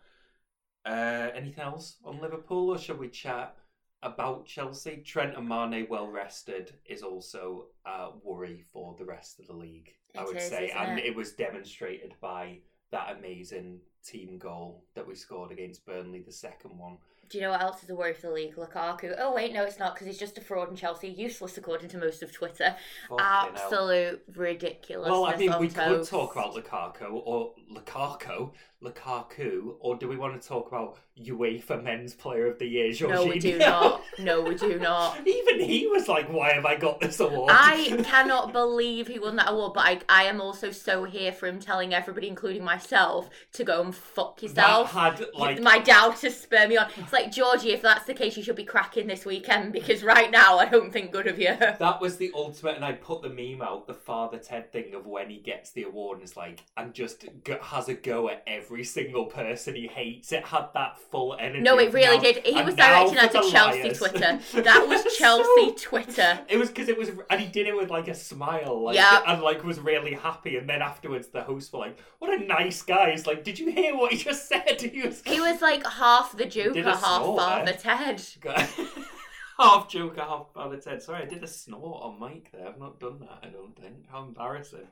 uh, 0.84 1.30
anything 1.34 1.64
else 1.64 1.96
on 2.04 2.20
Liverpool, 2.20 2.70
or 2.70 2.78
shall 2.78 2.96
we 2.96 3.08
chat 3.08 3.56
about 4.02 4.46
Chelsea? 4.46 4.98
Trent 4.98 5.36
and 5.36 5.48
Mane, 5.48 5.86
well 5.88 6.08
rested, 6.08 6.74
is 6.84 7.02
also 7.02 7.68
a 7.86 8.10
worry 8.22 8.64
for 8.72 8.94
the 8.98 9.04
rest 9.04 9.40
of 9.40 9.46
the 9.46 9.54
league. 9.54 9.94
I 10.16 10.24
would 10.24 10.36
is, 10.36 10.48
say, 10.48 10.70
and 10.70 10.98
it? 10.98 11.06
it 11.06 11.16
was 11.16 11.32
demonstrated 11.32 12.14
by 12.20 12.58
that 12.90 13.16
amazing 13.18 13.80
team 14.04 14.38
goal 14.38 14.84
that 14.94 15.06
we 15.06 15.14
scored 15.14 15.50
against 15.52 15.84
Burnley, 15.86 16.20
the 16.20 16.32
second 16.32 16.78
one. 16.78 16.98
Do 17.28 17.36
you 17.36 17.44
know 17.44 17.50
what 17.50 17.60
else 17.60 17.82
is 17.82 17.90
a 17.90 17.94
worry 17.94 18.14
for 18.14 18.28
the 18.28 18.32
league? 18.32 18.56
Lukaku. 18.56 19.14
Oh 19.18 19.34
wait, 19.34 19.52
no, 19.52 19.64
it's 19.64 19.78
not 19.78 19.94
because 19.94 20.06
he's 20.06 20.18
just 20.18 20.38
a 20.38 20.40
fraud 20.40 20.70
in 20.70 20.76
Chelsea. 20.76 21.08
Useless 21.08 21.58
according 21.58 21.90
to 21.90 21.98
most 21.98 22.22
of 22.22 22.32
Twitter. 22.32 22.74
Fucking 23.08 23.24
hell. 23.24 23.50
Absolute 23.52 24.22
ridiculous. 24.34 25.10
Well, 25.10 25.26
I 25.26 25.36
mean, 25.36 25.52
we 25.58 25.68
could 25.68 26.06
talk 26.06 26.34
about 26.34 26.54
Lukaku 26.54 27.20
or 27.24 27.52
Lukaku, 27.70 28.52
Lukaku, 28.82 29.74
or 29.80 29.96
do 29.96 30.06
we 30.06 30.16
want 30.16 30.40
to 30.40 30.48
talk 30.48 30.68
about 30.68 30.98
UEFA 31.20 31.82
Men's 31.82 32.14
Player 32.14 32.46
of 32.46 32.60
the 32.60 32.66
Year, 32.66 32.90
Jorginho? 32.90 33.08
No, 33.10 33.26
we 33.26 33.38
do 33.40 33.58
not. 33.58 34.02
No, 34.20 34.40
we 34.42 34.54
do 34.54 34.78
not. 34.78 35.18
Even 35.26 35.60
he 35.60 35.88
was 35.88 36.06
like, 36.06 36.32
"Why 36.32 36.52
have 36.52 36.64
I 36.64 36.76
got 36.76 37.00
this 37.00 37.18
award?" 37.18 37.50
I 37.52 38.00
cannot 38.04 38.52
believe 38.52 39.08
he 39.08 39.18
won 39.18 39.34
that 39.36 39.50
award, 39.50 39.74
but 39.74 39.84
I, 39.84 40.00
I 40.08 40.22
am 40.24 40.40
also 40.40 40.70
so 40.70 41.04
here 41.04 41.32
for 41.32 41.48
him 41.48 41.58
telling 41.58 41.92
everybody, 41.92 42.28
including 42.28 42.62
myself, 42.62 43.28
to 43.54 43.64
go 43.64 43.82
and 43.82 43.92
fuck 43.92 44.36
that 44.36 44.42
yourself. 44.42 44.92
had 44.92 45.26
like 45.34 45.60
My 45.60 45.80
doubters 45.80 46.36
spur 46.36 46.68
me 46.68 46.76
on. 46.76 46.88
It's 46.96 47.12
like 47.12 47.32
Georgie, 47.32 47.72
if 47.72 47.82
that's 47.82 48.04
the 48.04 48.14
case, 48.14 48.36
you 48.36 48.44
should 48.44 48.54
be 48.54 48.64
cracking 48.64 49.08
this 49.08 49.26
weekend 49.26 49.72
because 49.72 50.04
right 50.04 50.30
now 50.30 50.58
I 50.58 50.66
don't 50.66 50.92
think 50.92 51.10
good 51.10 51.26
of 51.26 51.38
you. 51.38 51.56
That 51.78 52.00
was 52.00 52.16
the 52.16 52.32
ultimate, 52.34 52.76
and 52.76 52.84
I 52.84 52.92
put 52.92 53.22
the 53.22 53.28
meme 53.28 53.62
out, 53.62 53.86
the 53.86 53.94
Father 53.94 54.38
Ted 54.38 54.72
thing 54.72 54.94
of 54.94 55.06
when 55.06 55.30
he 55.30 55.38
gets 55.38 55.70
the 55.70 55.84
award 55.84 56.18
and 56.18 56.24
is 56.24 56.36
like, 56.36 56.64
and 56.76 56.92
just 56.92 57.24
has 57.62 57.88
a 57.88 57.94
go 57.94 58.28
at 58.28 58.42
every 58.46 58.67
single 58.84 59.26
person 59.26 59.74
he 59.74 59.86
hates. 59.86 60.32
It 60.32 60.44
had 60.44 60.66
that 60.74 60.98
full 61.10 61.36
energy. 61.38 61.60
No, 61.60 61.78
it 61.78 61.92
really 61.92 62.16
now- 62.16 62.22
did. 62.22 62.46
He 62.46 62.62
was 62.62 62.74
directing 62.74 63.14
that 63.16 63.32
to 63.32 63.50
Chelsea 63.50 63.82
liars. 63.82 63.98
Twitter. 63.98 64.38
That 64.62 64.86
was 64.88 65.02
So- 65.16 65.42
Chelsea 65.44 65.72
Twitter. 65.84 66.40
It 66.48 66.56
was 66.58 66.68
because 66.68 66.88
it 66.88 66.98
was, 66.98 67.10
and 67.30 67.40
he 67.40 67.46
did 67.48 67.66
it 67.66 67.76
with 67.76 67.90
like 67.90 68.08
a 68.08 68.14
smile, 68.14 68.82
like, 68.84 68.96
Yep. 68.96 69.22
and 69.26 69.42
like 69.42 69.64
was 69.64 69.78
really 69.80 70.14
happy. 70.14 70.56
And 70.56 70.68
then 70.68 70.82
afterwards, 70.82 71.28
the 71.28 71.42
hosts 71.42 71.72
were 71.72 71.78
like, 71.80 71.98
"What 72.18 72.30
a 72.38 72.44
nice 72.44 72.82
guy!" 72.82 73.10
He's 73.12 73.26
like, 73.26 73.44
"Did 73.44 73.58
you 73.58 73.70
hear 73.70 73.96
what 73.96 74.12
he 74.12 74.18
just 74.18 74.48
said?" 74.48 74.80
He 74.80 75.02
was, 75.02 75.22
He 75.24 75.40
was 75.40 75.60
like 75.62 75.86
half 75.86 76.36
the 76.36 76.46
Joker, 76.46 76.82
half 76.82 77.00
snort 77.00 77.38
Father. 77.40 77.72
Ted. 77.72 78.22
half 79.58 79.88
joker, 79.88 80.20
half 80.20 80.46
Father 80.54 80.76
Ted. 80.76 81.02
Sorry, 81.02 81.22
I 81.22 81.26
did 81.26 81.42
a 81.42 81.46
snort 81.46 82.02
on 82.02 82.20
mic 82.20 82.50
there. 82.52 82.66
I've 82.68 82.78
not 82.78 83.00
done 83.00 83.18
that. 83.20 83.38
I 83.42 83.46
don't 83.48 83.74
think. 83.80 84.08
How 84.10 84.22
embarrassing. 84.24 84.86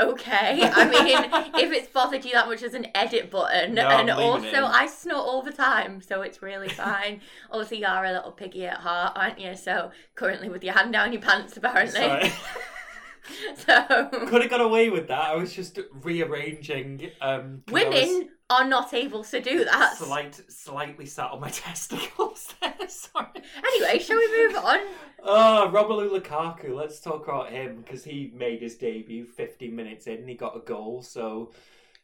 Okay, 0.00 0.60
I 0.72 0.84
mean, 0.88 1.54
if 1.62 1.72
it's 1.72 1.88
bothered 1.88 2.24
you 2.24 2.32
that 2.32 2.48
much 2.48 2.62
as 2.64 2.74
an 2.74 2.88
edit 2.96 3.30
button, 3.30 3.74
No, 3.74 3.86
and 3.88 4.10
also. 4.10 4.64
I 4.64 4.86
snort 4.86 5.20
all 5.24 5.40
the 5.42 5.52
time, 5.52 6.00
so 6.02 6.22
it's 6.22 6.42
really 6.42 6.68
fine. 6.68 7.20
also, 7.50 7.76
you 7.76 7.86
are 7.86 8.04
a 8.04 8.12
little 8.12 8.32
piggy 8.32 8.66
at 8.66 8.78
heart, 8.78 9.12
aren't 9.14 9.38
you? 9.38 9.54
So 9.54 9.92
currently 10.16 10.48
with 10.48 10.64
your 10.64 10.74
hand 10.74 10.92
down 10.92 11.12
your 11.12 11.22
pants, 11.22 11.56
apparently. 11.56 12.32
So 13.56 14.08
Could 14.28 14.42
have 14.42 14.50
got 14.50 14.60
away 14.60 14.90
with 14.90 15.08
that. 15.08 15.18
I 15.18 15.34
was 15.34 15.52
just 15.54 15.78
rearranging. 16.02 17.10
Um, 17.22 17.62
I 17.68 17.72
was 17.72 17.82
women 17.84 18.28
are 18.62 18.68
not 18.68 18.94
able 18.94 19.24
to 19.24 19.40
do 19.40 19.64
that. 19.64 19.96
Slight, 19.96 20.40
slightly 20.48 21.06
sat 21.06 21.30
on 21.30 21.40
my 21.40 21.48
testicles 21.64 22.54
there. 22.60 22.74
Sorry. 22.88 23.26
Anyway, 23.64 23.98
shall 23.98 24.16
we 24.18 24.46
move 24.46 24.56
on? 24.64 24.78
Oh, 25.22 25.70
Romelu 25.72 26.20
Lukaku. 26.20 26.74
Let's 26.74 27.00
talk 27.00 27.26
about 27.26 27.50
him 27.50 27.82
because 27.82 28.04
he 28.04 28.32
made 28.34 28.60
his 28.62 28.76
debut 28.76 29.26
15 29.26 29.74
minutes 29.74 30.06
in. 30.06 30.18
and 30.18 30.28
He 30.28 30.34
got 30.34 30.56
a 30.56 30.60
goal, 30.60 31.02
so 31.02 31.52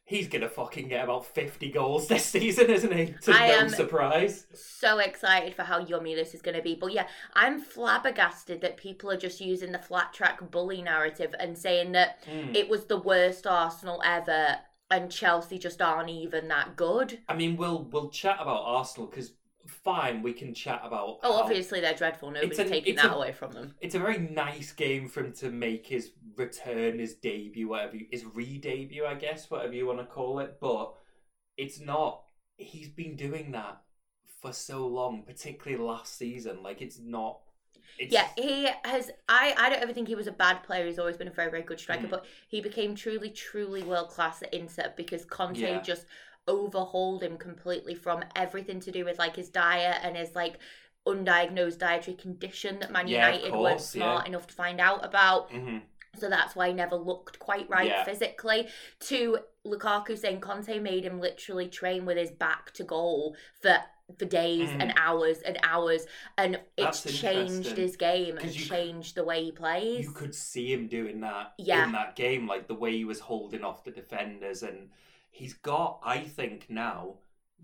he's 0.05 0.27
gonna 0.27 0.49
fucking 0.49 0.89
get 0.89 1.05
about 1.05 1.25
50 1.27 1.71
goals 1.71 2.09
this 2.09 2.25
season, 2.25 2.69
isn't 2.71 2.93
he? 2.93 3.15
To 3.23 3.33
I 3.33 3.61
no 3.63 3.69
surprise. 3.69 4.47
so 4.55 4.99
excited 4.99 5.55
for 5.55 5.63
how 5.63 5.79
yummy 5.87 6.15
this 6.15 6.35
is 6.35 6.43
going 6.43 6.57
to 6.57 6.63
be. 6.63 6.75
But 6.75 6.93
yeah, 6.93 7.07
I'm 7.35 7.61
flabbergasted 7.61 8.61
that 8.63 8.77
people 8.77 9.11
are 9.11 9.17
just 9.17 9.41
using 9.41 9.71
the 9.73 9.79
flat 9.79 10.13
track 10.13 10.51
bully 10.51 10.83
narrative 10.83 11.35
and 11.39 11.57
saying 11.57 11.93
that 11.93 12.25
Mm. 12.25 12.55
it 12.57 12.69
was 12.69 12.87
the 12.87 12.99
worst 12.99 13.47
Arsenal 13.47 14.03
ever 14.05 14.57
and 14.91 15.11
Chelsea 15.11 15.59
just 15.59 15.81
aren't 15.81 16.11
even 16.11 16.49
that 16.49 16.77
good. 16.77 17.19
I 17.29 17.35
mean, 17.35 17.57
we'll 17.57 17.85
we'll 17.93 18.11
chat 18.11 18.39
about 18.41 18.63
Arsenal 18.65 19.07
because 19.09 19.33
fine, 19.67 20.23
we 20.23 20.33
can 20.33 20.53
chat 20.55 20.81
about. 20.85 21.19
Oh, 21.23 21.37
how- 21.37 21.43
obviously 21.45 21.81
they're 21.81 21.95
dreadful. 21.95 22.31
Nobody's 22.31 22.59
an- 22.59 22.69
taking 22.69 22.97
that 22.97 23.07
a- 23.13 23.15
away 23.15 23.33
from 23.33 23.53
them. 23.53 23.75
It's 23.81 23.95
a 23.95 23.99
very 24.01 24.19
nice 24.19 24.73
game 24.73 25.09
for 25.09 25.21
him 25.25 25.33
to 25.35 25.51
make 25.51 25.87
his 25.87 26.11
return, 26.37 26.99
his 26.99 27.15
debut, 27.15 27.69
whatever, 27.69 27.97
you, 27.97 28.07
his 28.11 28.25
re-debut, 28.25 29.05
I 29.05 29.15
guess, 29.15 29.51
whatever 29.51 29.75
you 29.75 29.87
want 29.87 29.99
to 30.01 30.07
call 30.07 30.41
it. 30.41 30.59
But 30.61 30.95
it's 31.57 31.81
not. 31.81 32.23
He's 32.57 32.89
been 32.89 33.17
doing 33.17 33.53
that 33.53 33.81
for 34.43 34.53
so 34.53 34.87
long, 34.87 35.23
particularly 35.23 35.83
last 35.83 36.17
season. 36.17 36.63
Like 36.63 36.83
it's 36.83 36.99
not. 36.99 37.41
It's, 37.99 38.13
Yeah, 38.13 38.29
he 38.37 38.69
has. 38.85 39.11
I, 39.29 39.55
I 39.59 39.69
don't 39.71 39.83
ever 39.83 39.93
think 39.93 40.09
he 40.09 40.15
was 40.15 40.27
a 40.27 40.33
bad 40.33 40.63
player. 40.63 40.87
He's 40.87 40.99
always 40.99 41.17
been 41.17 41.29
a 41.29 41.33
very, 41.33 41.51
very 41.51 41.63
good 41.63 41.79
striker. 41.81 42.07
Mm. 42.07 42.11
But 42.11 42.25
he 42.49 42.61
became 42.61 42.95
truly, 42.95 43.31
truly 43.31 43.83
world 43.83 44.09
class 44.09 44.43
at 44.43 44.53
Inter 44.55 44.93
because 44.97 45.25
Conte 45.25 45.59
Yeah. 45.61 45.81
just 45.81 46.07
overhauled 46.49 47.23
him 47.23 47.37
completely 47.37 47.95
from 47.95 48.25
everything 48.35 48.81
to 48.81 48.91
do 48.91 49.05
with 49.05 49.19
like 49.19 49.37
his 49.37 49.49
diet 49.51 49.99
and 50.03 50.17
his 50.17 50.35
like 50.35 50.59
undiagnosed 51.07 51.79
dietary 51.79 52.17
condition 52.17 52.79
that 52.81 52.91
Man 52.91 53.09
Yeah, 53.09 53.29
United 53.31 53.53
weren't 53.55 53.81
smart 53.81 54.25
yeah. 54.25 54.29
enough 54.31 54.47
to 54.49 54.55
find 54.55 54.81
out 54.81 55.05
about. 55.05 55.51
Mhm. 55.51 55.83
So 56.19 56.29
that's 56.29 56.57
why 56.57 56.69
he 56.69 56.75
never 56.75 56.97
looked 56.97 57.39
quite 57.39 57.69
right 57.71 57.87
Yeah. 57.87 58.05
physically. 58.05 58.69
To 59.01 59.39
Lukaku 59.65 60.19
saying 60.19 60.41
Conte 60.41 60.79
made 60.81 61.05
him 61.05 61.21
literally 61.21 61.69
train 61.69 62.05
with 62.05 62.17
his 62.17 62.31
back 62.33 62.73
to 62.73 62.85
goal 62.85 63.37
for 63.61 63.79
for 64.19 64.25
days 64.25 64.69
Mhm. 64.71 64.81
and 64.83 64.93
hours 64.97 65.41
and 65.43 65.59
hours, 65.63 66.07
and 66.39 66.61
it's 66.77 67.03
changed 67.21 67.77
his 67.77 67.97
game 67.97 68.37
and 68.39 68.53
changed 68.53 69.15
the 69.15 69.25
way 69.25 69.45
he 69.45 69.53
plays. 69.53 70.05
You 70.07 70.13
could 70.13 70.35
see 70.35 70.73
him 70.73 70.89
doing 70.89 71.21
that 71.21 71.55
Yeah. 71.59 71.85
in 71.85 71.93
that 71.93 72.17
game, 72.17 72.47
like 72.47 72.67
the 72.69 72.75
way 72.75 72.93
he 72.93 73.05
was 73.05 73.21
holding 73.21 73.65
off 73.65 73.85
the 73.85 73.91
defenders, 73.91 74.63
and 74.63 74.91
he's 75.31 75.55
got, 75.55 76.01
I 76.03 76.21
think, 76.21 76.69
now 76.71 77.19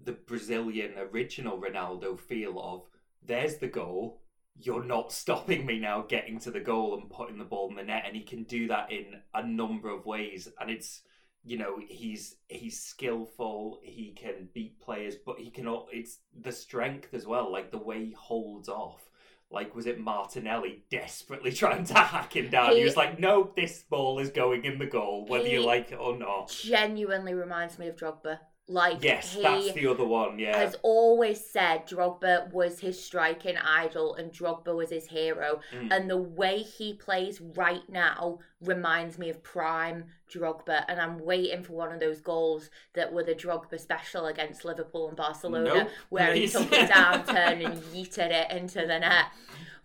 the 0.05 0.13
Brazilian 0.13 0.95
original 0.99 1.59
Ronaldo 1.61 2.19
feel 2.19 2.59
of 2.61 2.89
there's 3.23 3.59
the 3.59 3.69
goal. 3.69 4.23
You're 4.59 4.85
not 4.85 5.11
stopping 5.23 5.67
me 5.67 5.79
now 5.79 6.03
getting 6.03 6.39
to 6.41 6.51
the 6.51 6.61
goal 6.61 6.95
and 6.99 7.11
putting 7.11 7.39
the 7.39 7.45
ball 7.45 7.69
in 7.71 7.77
the 7.77 7.83
net, 7.83 8.05
and 8.07 8.17
he 8.17 8.23
can 8.23 8.45
do 8.45 8.69
that 8.69 8.91
in 8.93 9.23
a 9.35 9.47
number 9.47 9.89
of 9.91 10.07
ways. 10.07 10.49
And 10.61 10.71
it's 10.71 11.03
you 11.47 11.57
know 11.57 11.79
he's 11.89 12.37
he's 12.49 12.79
skillful. 12.83 13.81
He 13.83 14.13
can 14.13 14.49
beat 14.53 14.81
players, 14.81 15.15
but 15.15 15.39
he 15.39 15.51
can. 15.51 15.67
It's 15.93 16.19
the 16.39 16.53
strength 16.53 17.15
as 17.15 17.27
well, 17.27 17.51
like 17.51 17.71
the 17.71 17.79
way 17.79 18.05
he 18.07 18.13
holds 18.13 18.69
off 18.69 19.09
like 19.51 19.75
was 19.77 19.87
it 19.87 20.01
Martinelli 20.01 20.83
desperately 20.91 21.53
trying 21.63 21.85
to 21.85 21.95
hack 21.95 22.35
him 22.37 22.51
down? 22.51 22.73
He, 22.73 22.79
He- 22.79 22.85
was 22.85 22.97
like, 22.97 23.19
"No, 23.19 23.53
this 23.57 23.85
ball 23.89 24.19
is 24.19 24.31
going 24.31 24.65
in 24.65 24.79
the 24.79 24.87
goal, 24.87 25.27
whether 25.29 25.47
you 25.47 25.65
like 25.65 25.93
it 25.93 25.99
or 26.01 26.17
not." 26.19 26.51
Genuinely 26.51 27.35
reminds 27.35 27.79
me 27.79 27.89
of 27.89 27.97
Drogba. 27.97 28.41
Like 28.69 29.05
Yes, 29.05 29.33
he 29.33 29.43
that's 29.43 29.73
the 29.75 29.87
other 29.87 30.05
one. 30.05 30.41
Yeah, 30.41 30.57
has 30.57 30.75
always 30.83 31.45
said 31.45 31.87
Drogba 31.87 32.53
was 32.53 32.81
his 32.81 33.03
striking 33.03 33.57
idol 33.57 34.17
and 34.17 34.33
Drogba 34.33 34.75
was 34.75 34.91
his 34.91 35.07
hero. 35.07 35.61
Mm. 35.73 35.93
And 35.93 36.11
the 36.11 36.17
way 36.17 36.59
he 36.63 36.95
plays 36.95 37.41
right 37.41 37.89
now 37.89 38.41
reminds 38.61 39.19
me 39.19 39.31
of 39.31 39.41
prime 39.45 40.07
Drogba. 40.29 40.85
And 40.89 41.01
I'm 41.01 41.25
waiting 41.25 41.63
for 41.63 41.75
one 41.75 41.93
of 41.93 42.01
those 42.01 42.21
goals 42.21 42.71
that 42.95 43.13
were 43.13 43.23
the 43.23 43.35
Drogba 43.35 43.79
special 43.79 44.27
against 44.27 44.65
Liverpool 44.65 45.07
and 45.07 45.17
Barcelona, 45.17 45.65
Nope, 45.65 45.91
where 46.09 46.35
he 46.35 46.49
took 46.49 46.73
it 46.73 46.89
down, 46.89 47.25
turned 47.27 47.63
and 47.63 47.81
yeeted 47.95 48.31
it 48.31 48.51
into 48.51 48.81
the 48.81 48.99
net. 48.99 49.27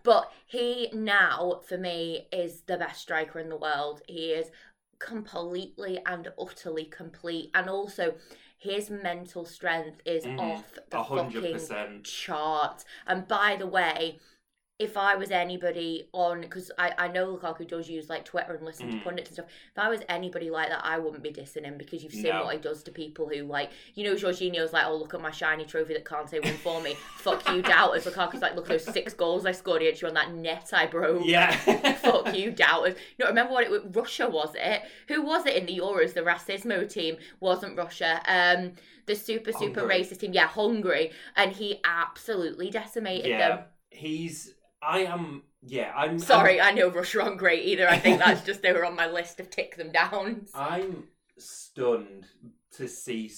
But 0.02 0.32
he 0.46 0.90
now, 0.92 1.60
for 1.68 1.78
me, 1.78 2.26
is 2.32 2.62
the 2.62 2.76
best 2.76 3.00
striker 3.00 3.38
in 3.38 3.48
the 3.48 3.56
world. 3.56 4.02
He 4.08 4.32
is 4.32 4.50
completely 4.98 6.00
and 6.06 6.28
utterly 6.40 6.84
complete. 6.84 7.50
And 7.54 7.68
also, 7.68 8.14
his 8.62 8.90
mental 8.90 9.44
strength 9.44 10.00
is 10.04 10.24
Mhm. 10.24 10.38
off 10.40 10.72
the 10.90 10.98
a 10.98 11.02
hundred 11.02 11.34
fucking 11.42 11.52
percent. 11.54 12.04
chart. 12.04 12.84
And 13.08 13.26
by 13.26 13.56
the 13.56 13.66
way, 13.66 14.20
if 14.82 14.96
I 14.96 15.16
was 15.16 15.30
anybody 15.30 16.08
on, 16.12 16.40
because 16.40 16.70
I, 16.78 16.92
I 16.98 17.08
know 17.08 17.36
Lukaku 17.36 17.66
does 17.68 17.88
use 17.88 18.08
like 18.08 18.24
Twitter 18.24 18.54
and 18.54 18.64
listen 18.64 18.88
Mm. 18.88 18.98
to 18.98 19.04
pundits 19.04 19.28
and 19.30 19.34
stuff. 19.36 19.46
If 19.72 19.78
I 19.78 19.88
was 19.88 20.00
anybody 20.08 20.50
like 20.50 20.68
that, 20.70 20.84
I 20.84 20.98
wouldn't 20.98 21.22
be 21.22 21.30
dissing 21.30 21.64
him 21.64 21.78
because 21.78 22.02
you've 22.02 22.12
seen 22.12 22.24
No. 22.24 22.44
what 22.44 22.54
he 22.54 22.60
does 22.60 22.82
to 22.84 22.90
people 22.90 23.28
who 23.28 23.42
like, 23.44 23.70
you 23.94 24.04
know, 24.04 24.14
Jorginho's 24.14 24.72
like, 24.72 24.86
oh 24.86 24.96
look 24.96 25.14
at 25.14 25.20
my 25.20 25.30
shiny 25.30 25.64
trophy 25.64 25.92
that 25.94 26.04
can't 26.04 26.22
Kante 26.30 26.44
won 26.44 26.54
for 26.54 26.80
me. 26.82 26.94
Fuck 27.16 27.48
you, 27.50 27.62
doubters. 27.74 28.04
Lukaku's 28.04 28.40
like, 28.42 28.54
look 28.54 28.70
at 28.70 28.84
those 28.84 28.92
six 28.94 29.14
goals 29.14 29.46
I 29.46 29.52
scored 29.52 29.82
against 29.82 30.02
you 30.02 30.08
on 30.08 30.14
that 30.14 30.32
net 30.32 30.70
I 30.72 30.86
broke. 30.86 31.22
Yeah. 31.24 31.50
Fuck 31.96 32.34
you, 32.36 32.50
doubters. 32.50 32.94
No, 33.18 33.26
remember 33.26 33.52
what 33.52 33.64
it 33.64 33.70
was? 33.70 33.82
Russia 33.94 34.28
was 34.28 34.54
it? 34.54 34.82
Who 35.08 35.22
was 35.22 35.46
it 35.46 35.56
in 35.56 35.66
the 35.66 35.78
Euros? 35.78 36.14
The 36.14 36.20
Racismo 36.22 36.88
team 36.90 37.16
wasn't 37.40 37.76
Russia. 37.76 38.20
Um, 38.26 38.72
the 39.06 39.14
super 39.16 39.52
super 39.52 39.80
Hungary. 39.80 40.00
racist 40.02 40.18
team. 40.20 40.32
Yeah, 40.32 40.46
Hungary, 40.46 41.10
and 41.36 41.52
he 41.52 41.80
absolutely 41.84 42.70
decimated 42.70 43.26
yeah. 43.30 43.48
them. 43.48 43.58
He's. 43.90 44.54
I 44.82 45.00
am. 45.00 45.42
Yeah. 45.62 45.92
I'm. 45.96 46.18
Sorry, 46.18 46.60
I 46.60 46.72
know 46.72 46.88
Russia 46.88 47.22
aren't 47.22 47.38
great 47.38 47.64
either. 47.64 47.88
I 47.88 47.98
think 47.98 48.18
that's 48.18 48.42
just 48.46 48.62
they 48.62 48.72
were 48.72 48.84
on 48.84 48.96
my 48.96 49.06
list 49.06 49.40
of 49.40 49.50
tick 49.50 49.76
them 49.76 49.92
down. 49.92 50.46
I'm, 50.54 50.72
I'm 50.72 51.04
stunned 51.38 52.26
to 52.72 52.88
see 52.88 53.30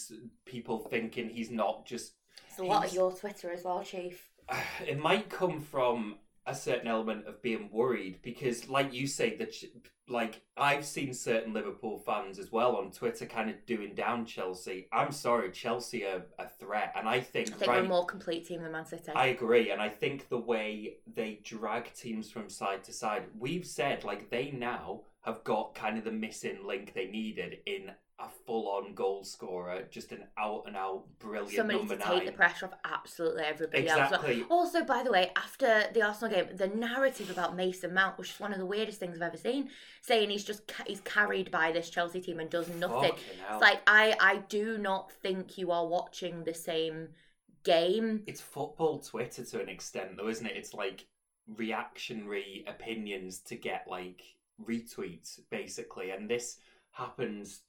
people 0.45 0.79
thinking 0.79 1.29
he's 1.29 1.51
not 1.51 1.85
just 1.85 2.13
It's 2.49 2.59
a 2.59 2.65
lot 2.65 2.87
of 2.87 2.95
your 2.95 3.13
Twitter 3.13 3.51
as 3.51 3.65
well, 3.65 3.83
Chief. 3.83 4.31
it 4.87 4.99
might 4.99 5.29
come 5.29 5.61
from 5.61 6.17
a 6.47 6.55
certain 6.55 6.89
element 6.89 7.27
of 7.27 7.43
being 7.43 7.71
worried 7.73 8.21
because, 8.23 8.69
like 8.69 8.93
you 8.93 9.07
say, 9.07 9.37
that 9.37 9.55
like 10.09 10.43
I've 10.57 10.85
seen 10.85 11.15
certain 11.15 11.53
Liverpool 11.53 11.99
fans 11.99 12.39
as 12.39 12.53
well 12.53 12.77
on 12.77 12.91
Twitter 12.91 13.27
kind 13.27 13.49
of 13.49 13.65
doing 13.67 13.95
down 13.95 14.27
Chelsea. 14.27 14.87
I'm 14.93 15.13
sorry, 15.13 15.51
Chelsea 15.51 16.05
are 16.05 16.27
a 16.39 16.49
threat, 16.49 16.93
and 16.97 17.09
I 17.09 17.21
think, 17.21 17.49
I 17.49 17.57
think 17.57 17.71
right, 17.71 17.81
we're 17.81 17.87
a 17.87 17.89
more 17.89 18.07
complete 18.07 18.47
team 18.47 18.63
than 18.63 18.73
Man 18.73 18.87
City. 18.87 19.13
I 19.15 19.27
agree, 19.27 19.71
and 19.71 19.81
I 19.81 19.89
think 19.89 20.29
the 20.29 20.39
way 20.39 20.99
they 21.15 21.41
drag 21.43 21.93
teams 21.95 22.31
from 22.31 22.49
side 22.49 22.85
to 22.85 22.93
side, 22.93 23.25
we've 23.39 23.67
said 23.67 24.05
like 24.05 24.31
they 24.31 24.51
now 24.51 25.01
have 25.23 25.43
got 25.43 25.75
kind 25.75 25.97
of 25.97 26.05
the 26.05 26.13
missing 26.13 26.59
link 26.67 26.93
they 26.93 27.07
needed 27.07 27.59
in 27.65 27.91
a 28.21 28.29
full-on 28.47 28.95
goal 28.95 29.25
scorer, 29.25 29.83
just 29.91 30.13
an 30.13 30.23
out-and-out 30.39 31.05
brilliant 31.19 31.51
Somebody 31.57 31.79
number 31.81 31.97
to 31.97 32.01
nine. 32.09 32.19
take 32.21 32.27
the 32.27 32.33
pressure 32.33 32.67
off 32.67 32.75
absolutely 32.85 33.43
everybody 33.43 33.89
else. 33.89 34.13
exactly. 34.13 34.45
Also, 34.49 34.85
by 34.85 35.03
the 35.03 35.11
way, 35.11 35.33
after 35.37 35.85
the 35.93 36.01
Arsenal 36.03 36.33
game, 36.33 36.47
the 36.57 36.69
narrative 36.69 37.29
about 37.29 37.57
Mason 37.57 37.93
Mount 37.93 38.17
was 38.17 38.29
just 38.29 38.39
one 38.39 38.53
of 38.53 38.59
the 38.61 38.67
weirdest 38.67 39.01
things 39.01 39.17
I've 39.17 39.23
ever 39.23 39.37
seen. 39.37 39.69
Saying 40.03 40.31
he's 40.31 40.45
just 40.45 40.67
ca- 40.69 40.85
he's 40.87 41.01
carried 41.01 41.51
by 41.51 41.73
this 41.73 41.91
Chelsea 41.91 42.21
team 42.21 42.39
and 42.39 42.49
does 42.49 42.69
nothing. 42.69 43.13
It's 43.51 43.61
like 43.61 43.81
I 43.89 44.15
I 44.21 44.37
do 44.49 44.79
not 44.79 45.11
think 45.11 45.59
you 45.59 45.73
are 45.73 45.87
watching 45.87 46.45
the 46.45 46.55
same 46.55 47.09
game. 47.65 48.23
it's 48.29 48.41
football 48.41 49.01
Twitter 49.01 49.45
to 49.45 49.61
an 49.61 49.69
extent, 49.69 50.17
though, 50.17 50.29
isn't 50.29 50.47
it? 50.47 50.57
It's 50.57 50.73
like 50.73 51.07
reactionary 51.69 52.65
opinions 52.69 53.41
to 53.41 53.57
get 53.57 53.87
like 53.89 54.23
retweets, 54.65 55.41
basically, 55.51 56.11
and 56.11 56.31
this 56.31 56.59
happens 56.93 57.63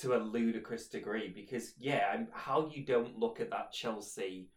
to 0.00 0.14
a 0.14 0.18
ludicrous 0.18 0.88
degree 0.88 1.28
because, 1.34 1.72
yeah, 1.78 2.16
how 2.32 2.70
you 2.72 2.84
don't 2.84 3.18
look 3.18 3.40
at 3.40 3.50
that 3.50 3.72
Chelsea 3.72 4.48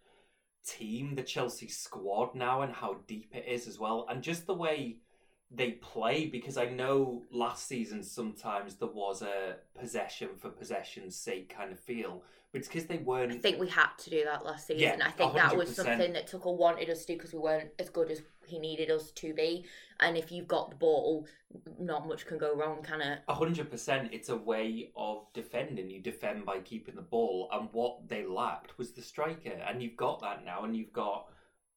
team, 0.65 1.15
the 1.15 1.24
Chelsea 1.24 1.67
squad 1.67 2.36
now, 2.36 2.62
and 2.62 2.74
how 2.74 2.98
deep 3.08 3.36
it 3.36 3.45
is 3.48 3.67
as 3.67 3.80
well, 3.80 4.06
and 4.10 4.24
just 4.24 4.48
the 4.48 4.54
way 4.54 4.98
they 5.52 5.71
play 5.74 6.26
because 6.26 6.58
I 6.58 6.65
know 6.65 7.24
last 7.32 7.67
season 7.67 8.04
sometimes 8.04 8.76
there 8.76 8.89
was 8.89 9.21
a 9.21 9.58
possession 9.80 10.30
for 10.38 10.50
possession's 10.50 11.15
sake 11.15 11.54
kind 11.56 11.71
of 11.71 11.80
feel, 11.80 12.24
it's 12.56 12.68
because 12.68 12.86
they 12.86 12.98
weren't 12.98 13.32
I 13.32 13.38
think 13.38 13.60
we 13.60 13.68
had 13.68 13.89
to 14.00 14.10
do 14.10 14.24
that 14.24 14.46
last 14.46 14.68
season. 14.68 14.82
Yeah, 14.82 15.06
I 15.06 15.12
think 15.12 15.34
that 15.34 15.56
was 15.56 15.76
something 15.76 16.13
that 16.13 16.30
Tuchel 16.30 16.58
wanted 16.58 16.89
us 16.89 17.02
to 17.02 17.13
do 17.13 17.18
because 17.18 17.34
we 17.34 17.39
weren't 17.39 17.70
as 17.80 17.89
good 17.89 18.10
as 18.10 18.22
he 18.46 18.60
needed 18.60 18.89
us 18.91 19.12
to 19.12 19.34
be. 19.34 19.65
And 20.00 20.18
if 20.18 20.32
you've 20.32 20.48
got 20.48 20.70
the 20.70 20.76
ball, 20.76 21.26
not 21.80 22.08
much 22.08 22.26
can 22.26 22.38
go 22.38 22.56
wrong, 22.56 22.82
can 22.84 23.02
it? 23.02 23.20
A 23.28 23.34
hundred 23.34 23.70
percent. 23.70 24.10
It's 24.12 24.30
a 24.30 24.36
way 24.36 24.91
of 24.96 25.26
defending. 25.34 25.89
You 25.89 26.02
defend 26.02 26.46
by 26.46 26.60
keeping 26.60 26.96
the 26.96 27.02
ball, 27.02 27.50
and 27.52 27.70
what 27.72 28.08
they 28.08 28.26
lacked 28.26 28.78
was 28.78 28.91
the 28.91 29.02
striker, 29.02 29.54
and 29.68 29.82
you've 29.82 29.98
got 29.98 30.22
that 30.22 30.46
now, 30.46 30.63
and 30.63 30.76
you've 30.76 30.94
got 30.94 31.30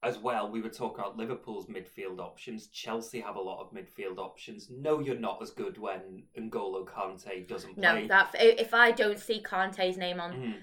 as 0.02 0.18
well. 0.18 0.50
We 0.50 0.60
were 0.60 0.68
talking 0.68 1.00
about 1.00 1.16
Liverpool's 1.16 1.66
midfield 1.66 2.20
options. 2.20 2.68
Chelsea 2.68 3.20
have 3.20 3.36
a 3.36 3.40
lot 3.40 3.60
of 3.60 3.72
midfield 3.72 4.18
options. 4.18 4.70
No, 4.70 5.00
you're 5.00 5.18
not 5.18 5.42
as 5.42 5.50
good 5.50 5.78
when 5.78 6.22
N'Golo 6.38 6.86
Kante 6.86 7.46
doesn't 7.46 7.74
play. 7.74 8.02
No, 8.02 8.08
that 8.08 8.34
if 8.38 8.74
I 8.74 8.92
don't 8.92 9.18
see 9.18 9.42
Kante's 9.42 9.96
name 9.96 10.20
on 10.20 10.32
Mhm. 10.32 10.62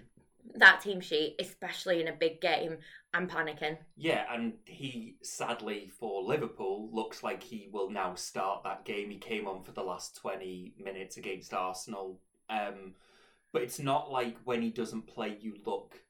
that 0.60 0.82
team 0.82 1.02
sheet, 1.02 1.36
especially 1.39 2.00
in 2.00 2.08
a 2.08 2.13
big 2.13 2.39
game, 2.39 2.78
I'm 3.13 3.28
panicking. 3.28 3.78
Yeah, 3.98 4.26
and 4.34 4.58
he 4.65 5.17
sadly 5.21 5.89
for 5.89 6.21
Liverpool 6.24 6.89
looks 6.93 7.21
like 7.24 7.43
he 7.43 7.67
will 7.71 7.89
now 7.89 8.15
start 8.15 8.63
that 8.63 8.86
game. 8.86 9.10
He 9.10 9.17
came 9.17 9.48
on 9.48 9.63
for 9.63 9.71
the 9.74 9.84
last 9.84 10.15
twenty 10.15 10.74
minutes 10.78 11.17
against 11.17 11.54
Arsenal. 11.54 12.21
Um, 12.50 12.95
but 13.52 13.63
it's 13.63 13.80
not 13.80 14.12
like 14.12 14.38
when 14.45 14.62
he 14.62 14.69
doesn't 14.69 15.08
play, 15.08 15.38
you 15.39 15.56
look 15.65 16.05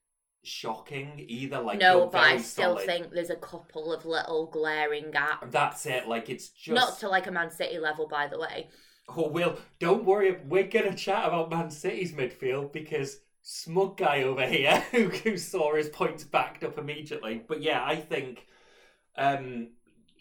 shocking 0.45 1.25
either. 1.27 1.59
Like 1.59 1.79
no, 1.79 2.07
but 2.07 2.21
I 2.21 2.37
still 2.37 2.75
solid. 2.75 2.85
think 2.85 3.11
there's 3.11 3.29
a 3.29 3.35
couple 3.35 3.93
of 3.93 4.05
little 4.05 4.47
glaring 4.47 5.11
gaps. 5.11 5.47
that's 5.51 5.85
it. 5.85 6.07
Like 6.07 6.29
it's 6.29 6.49
just 6.49 6.75
Not 6.75 6.99
to 6.99 7.09
like 7.09 7.27
a 7.27 7.31
Man 7.31 7.51
City 7.51 7.79
level, 7.79 8.07
by 8.07 8.27
the 8.27 8.39
way. 8.39 8.69
Oh, 9.07 9.27
Will, 9.27 9.57
don't 9.79 10.03
worry. 10.03 10.39
We're 10.47 10.67
to 10.67 10.95
chat 10.95 11.27
about 11.27 11.51
Man 11.51 11.69
City's 11.69 12.13
midfield 12.13 12.71
because 12.73 13.19
smug 13.47 13.97
guy 13.97 14.23
over 14.23 14.45
here 14.45 14.79
who, 14.91 15.09
who 15.09 15.37
saw 15.37 15.75
his 15.75 15.89
points 15.89 16.23
backed 16.23 16.63
up 16.63 16.77
immediately. 16.77 17.43
But 17.47 17.61
yeah, 17.61 17.83
I 17.85 17.95
think, 17.95 18.47
um, 19.15 19.69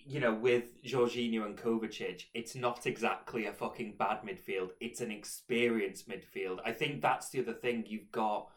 you 0.06 0.20
know, 0.20 0.34
with 0.34 0.64
Jorginho 0.84 1.46
and 1.46 1.56
Kovacic, 1.56 2.24
it's 2.34 2.54
not 2.54 2.86
exactly 2.86 3.46
a 3.46 3.52
fucking 3.52 3.94
bad 3.98 4.18
midfield. 4.22 4.70
It's 4.80 5.00
an 5.00 5.10
experienced 5.10 6.08
midfield. 6.08 6.58
I 6.64 6.72
think 6.72 7.00
that's 7.00 7.30
the 7.30 7.40
other 7.40 7.54
thing. 7.54 7.84
You've 7.88 8.12
got, 8.12 8.48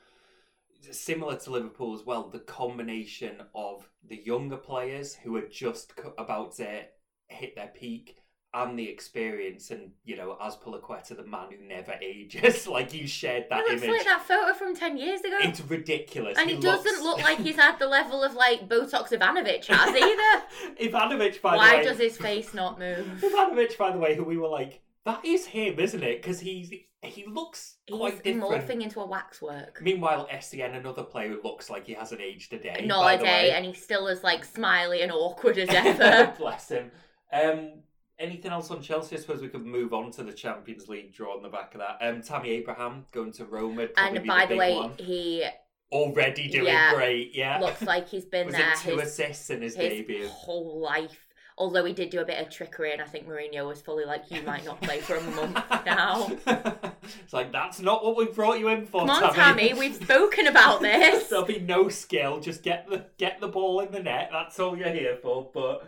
similar 0.91 1.37
to 1.37 1.51
Liverpool 1.51 1.93
as 1.93 2.05
well, 2.05 2.29
the 2.29 2.39
combination 2.39 3.37
of 3.55 3.89
the 4.07 4.17
younger 4.17 4.57
players 4.57 5.15
who 5.15 5.35
are 5.37 5.47
just 5.47 5.93
about 6.17 6.55
to 6.57 6.83
hit 7.29 7.55
their 7.55 7.67
peak 7.67 8.17
and 8.53 8.79
the 8.79 8.89
experience 8.89 9.71
and 9.71 9.91
you 10.05 10.15
know 10.15 10.37
Azpilicueta 10.41 11.15
the 11.17 11.23
man 11.25 11.47
who 11.51 11.67
never 11.67 11.93
ages 12.01 12.65
like 12.65 12.93
you 12.93 13.05
shared 13.05 13.45
that 13.49 13.59
It 13.59 13.71
looks 13.71 13.83
image 13.83 13.97
like 13.97 14.05
that 14.05 14.25
photo 14.25 14.53
from 14.53 14.75
10 14.75 14.97
years 14.97 15.19
ago. 15.21 15.35
it's 15.41 15.61
ridiculous 15.61 16.37
and 16.37 16.49
he, 16.49 16.57
doesn't 16.57 17.03
look 17.03 17.21
like 17.21 17.39
he's 17.39 17.55
had 17.57 17.77
the 17.77 17.87
level 17.87 18.23
of 18.23 18.33
like 18.33 18.69
Botox 18.69 19.09
Ivanovic 19.09 19.65
has 19.65 19.89
either. 19.89 20.79
Ivanovic 20.81 21.41
by 21.41 21.55
Why 21.55 21.69
the 21.71 21.77
way 21.77 21.77
why 21.77 21.83
does 21.83 21.97
his 21.99 22.17
face 22.17 22.53
not 22.53 22.79
move? 22.79 23.05
Ivanovic 23.21 23.77
by 23.77 23.91
the 23.91 23.99
way 23.99 24.15
who 24.15 24.23
we 24.23 24.37
were 24.37 24.47
like 24.47 24.81
that 25.07 25.25
is 25.25 25.45
him 25.47 25.79
isn't 25.79 26.03
it 26.03 26.21
because 26.21 26.39
he's 26.39 26.71
he 27.03 27.25
looks 27.25 27.77
He's 27.85 27.97
quite 27.97 28.23
different 28.23 28.43
morphing 28.67 28.81
into 28.83 28.99
a 28.99 29.05
waxwork. 29.07 29.81
meanwhile 29.81 30.27
Essien 30.31 30.75
another 30.75 31.03
player 31.03 31.35
looks 31.43 31.69
like 31.69 31.85
he 31.87 31.93
hasn't 31.93 32.21
aged 32.21 32.51
a 32.53 32.59
day 32.59 32.83
Not 32.85 33.03
by 33.03 33.13
a 33.13 33.17
the 33.17 33.23
day, 33.23 33.29
way. 33.49 33.51
and 33.51 33.65
he's 33.65 33.81
still 33.81 34.07
as 34.07 34.23
like 34.23 34.43
smiley 34.45 35.01
and 35.01 35.11
awkward 35.11 35.57
as 35.57 35.69
ever. 35.71 36.33
Bless 36.37 36.69
him. 36.69 36.91
Um, 37.31 37.81
anything 38.19 38.51
else 38.51 38.71
on 38.71 38.81
Chelsea? 38.81 39.15
I 39.15 39.19
suppose 39.19 39.41
we 39.41 39.47
could 39.47 39.65
move 39.65 39.93
on 39.93 40.11
to 40.11 40.23
the 40.23 40.33
Champions 40.33 40.87
League 40.89 41.13
draw 41.13 41.35
on 41.35 41.43
the 41.43 41.49
back 41.49 41.73
of 41.75 41.81
that. 41.81 41.97
Um, 42.01 42.21
Tammy 42.21 42.49
Abraham 42.51 43.05
going 43.11 43.31
to 43.33 43.45
Roma. 43.45 43.87
probably 43.87 44.15
and 44.17 44.23
be 44.23 44.27
by 44.27 44.41
the 44.41 44.47
big 44.49 44.57
way, 44.59 44.75
one. 44.75 44.91
he 44.97 45.45
already 45.91 46.49
doing 46.49 46.65
Yeah. 46.65 46.93
great. 46.95 47.33
Yeah, 47.35 47.59
looks 47.59 47.81
like 47.83 48.09
he's 48.09 48.25
been 48.25 48.47
was 48.47 48.55
there 48.55 48.71
it 48.71 48.77
two 48.79 48.97
his, 48.97 49.09
assists 49.09 49.49
in 49.51 49.61
his, 49.61 49.75
his 49.75 49.89
debut? 49.89 50.27
whole 50.27 50.79
life. 50.81 51.26
Although 51.59 51.85
he 51.85 51.93
did 51.93 52.11
do 52.11 52.19
a 52.19 52.25
bit 52.25 52.39
of 52.39 52.51
trickery, 52.51 52.93
and 52.93 53.01
I 53.01 53.05
think 53.05 53.27
Mourinho 53.27 53.67
was 53.67 53.81
fully 53.81 54.05
like, 54.05 54.29
"You 54.29 54.43
might 54.43 54.63
not 54.63 54.79
play 54.79 54.99
for 54.99 55.15
a 55.15 55.21
month 55.21 55.59
now." 55.85 56.29
it's 56.45 57.33
like 57.33 57.51
that's 57.51 57.79
not 57.79 58.05
what 58.05 58.15
we 58.15 58.25
brought 58.25 58.59
you 58.59 58.67
in 58.67 58.85
for, 58.85 59.01
Come 59.01 59.09
on, 59.09 59.33
Tammy, 59.33 59.73
we've 59.73 59.95
spoken 59.95 60.45
about 60.45 60.81
this. 60.81 61.27
There'll 61.27 61.45
be 61.45 61.59
no 61.59 61.89
skill. 61.89 62.39
Just 62.39 62.61
get 62.61 62.87
the 62.89 63.05
get 63.17 63.39
the 63.41 63.47
ball 63.47 63.79
in 63.79 63.91
the 63.91 64.03
net. 64.03 64.29
That's 64.31 64.59
all 64.59 64.77
you're 64.77 64.89
here 64.89 65.17
for. 65.19 65.49
But 65.51 65.87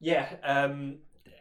yeah, 0.00 0.28
um, 0.42 0.98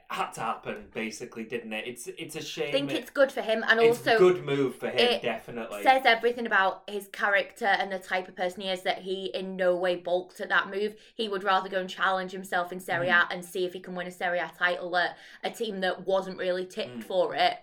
had 0.09 0.31
to 0.33 0.41
happen 0.41 0.85
basically, 0.93 1.43
didn't 1.43 1.73
it? 1.73 1.87
It's 1.87 2.07
it's 2.17 2.35
a 2.35 2.41
shame. 2.41 2.69
I 2.69 2.71
think 2.71 2.91
it- 2.91 2.97
it's 2.97 3.09
good 3.09 3.31
for 3.31 3.41
him, 3.41 3.63
and 3.67 3.79
it's 3.79 3.97
also 3.99 4.15
a 4.15 4.19
good 4.19 4.43
move 4.45 4.75
for 4.75 4.87
him, 4.89 4.99
it 4.99 5.21
definitely. 5.21 5.83
says 5.83 6.03
everything 6.05 6.45
about 6.45 6.83
his 6.89 7.07
character 7.07 7.65
and 7.65 7.91
the 7.91 7.99
type 7.99 8.27
of 8.27 8.35
person 8.35 8.61
he 8.61 8.69
is 8.69 8.83
that 8.83 8.99
he 8.99 9.25
in 9.33 9.55
no 9.55 9.75
way 9.75 9.95
balked 9.95 10.39
at 10.39 10.49
that 10.49 10.69
move. 10.69 10.95
He 11.15 11.27
would 11.29 11.43
rather 11.43 11.69
go 11.69 11.79
and 11.79 11.89
challenge 11.89 12.31
himself 12.31 12.71
in 12.71 12.79
Serie 12.79 13.07
Mm-hmm. 13.07 13.31
A 13.31 13.33
and 13.33 13.43
see 13.45 13.65
if 13.65 13.73
he 13.73 13.79
can 13.79 13.95
win 13.95 14.07
a 14.07 14.11
Serie 14.11 14.39
A 14.39 14.51
title 14.57 14.95
at 14.97 15.17
a 15.43 15.49
team 15.49 15.81
that 15.81 16.05
wasn't 16.05 16.37
really 16.37 16.65
tipped 16.65 16.99
Mm. 16.99 17.03
for 17.03 17.35
it 17.35 17.57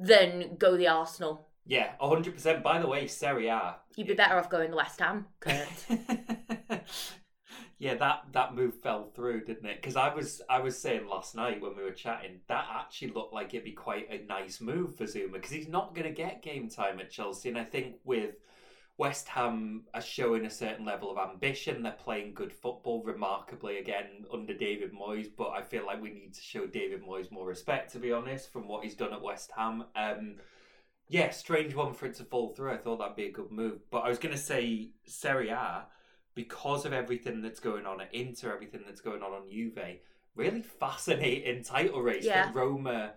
than 0.00 0.56
go 0.56 0.76
the 0.76 0.88
Arsenal. 0.88 1.48
yeah, 1.66 1.92
hundred 2.00 2.34
percent. 2.34 2.62
By 2.62 2.78
the 2.80 2.86
way, 2.88 3.06
Serie 3.06 3.48
A. 3.48 3.76
You'd 3.96 4.08
be 4.08 4.14
better 4.14 4.36
off 4.36 4.50
going 4.50 4.70
to 4.70 4.76
West 4.76 5.00
Ham. 5.00 5.26
Kurt. 5.40 5.68
yeah, 7.78 7.94
that 7.94 8.24
that 8.32 8.54
move 8.54 8.74
fell 8.80 9.10
through, 9.14 9.44
didn't 9.44 9.66
it? 9.66 9.80
Because 9.80 9.96
I 9.96 10.14
was 10.14 10.40
I 10.48 10.60
was 10.60 10.78
saying 10.78 11.08
last 11.08 11.34
night 11.34 11.60
when 11.60 11.76
we 11.76 11.82
were 11.82 11.90
chatting 11.90 12.40
that 12.48 12.66
actually 12.70 13.08
looked 13.08 13.34
like 13.34 13.52
it'd 13.54 13.64
be 13.64 13.72
quite 13.72 14.08
a 14.10 14.24
nice 14.26 14.60
move 14.60 14.96
for 14.96 15.04
Zouma 15.04 15.34
because 15.34 15.50
he's 15.50 15.68
not 15.68 15.94
going 15.94 16.06
to 16.06 16.14
get 16.14 16.42
game 16.42 16.68
time 16.68 17.00
at 17.00 17.10
Chelsea, 17.10 17.48
and 17.48 17.58
I 17.58 17.64
think 17.64 17.96
with 18.04 18.36
West 18.96 19.28
Ham 19.28 19.82
are 19.92 20.00
showing 20.00 20.46
a 20.46 20.50
certain 20.50 20.84
level 20.84 21.10
of 21.10 21.18
ambition. 21.18 21.82
They're 21.82 21.92
playing 21.92 22.34
good 22.34 22.52
football, 22.52 23.02
remarkably 23.02 23.78
again 23.78 24.24
under 24.32 24.54
David 24.54 24.92
Moyes. 24.92 25.28
But 25.36 25.50
I 25.50 25.62
feel 25.62 25.84
like 25.84 26.00
we 26.00 26.10
need 26.10 26.34
to 26.34 26.40
show 26.40 26.66
David 26.66 27.02
Moyes 27.02 27.32
more 27.32 27.46
respect, 27.46 27.92
to 27.92 27.98
be 27.98 28.12
honest, 28.12 28.52
from 28.52 28.68
what 28.68 28.84
he's 28.84 28.94
done 28.94 29.12
at 29.12 29.20
West 29.20 29.50
Ham. 29.56 29.84
Um, 29.96 30.36
yeah, 31.08 31.30
strange 31.30 31.74
one 31.74 31.92
for 31.92 32.06
it 32.06 32.14
to 32.14 32.24
fall 32.24 32.54
through. 32.54 32.72
I 32.72 32.76
thought 32.76 32.98
that'd 32.98 33.16
be 33.16 33.26
a 33.26 33.32
good 33.32 33.50
move. 33.50 33.80
But 33.90 34.04
I 34.04 34.08
was 34.08 34.18
going 34.18 34.34
to 34.34 34.40
say 34.40 34.90
Serie 35.06 35.50
A, 35.50 35.86
because 36.34 36.84
of 36.84 36.92
everything 36.92 37.42
that's 37.42 37.60
going 37.60 37.86
on 37.86 38.00
at 38.00 38.12
Inter, 38.14 38.52
everything 38.52 38.82
that's 38.86 39.00
going 39.00 39.22
on 39.22 39.32
on 39.32 39.48
Juve, 39.50 39.78
really 40.34 40.62
fascinating 40.62 41.62
title 41.62 42.00
race 42.02 42.24
Yeah. 42.24 42.46
that 42.46 42.54
Roma 42.54 43.12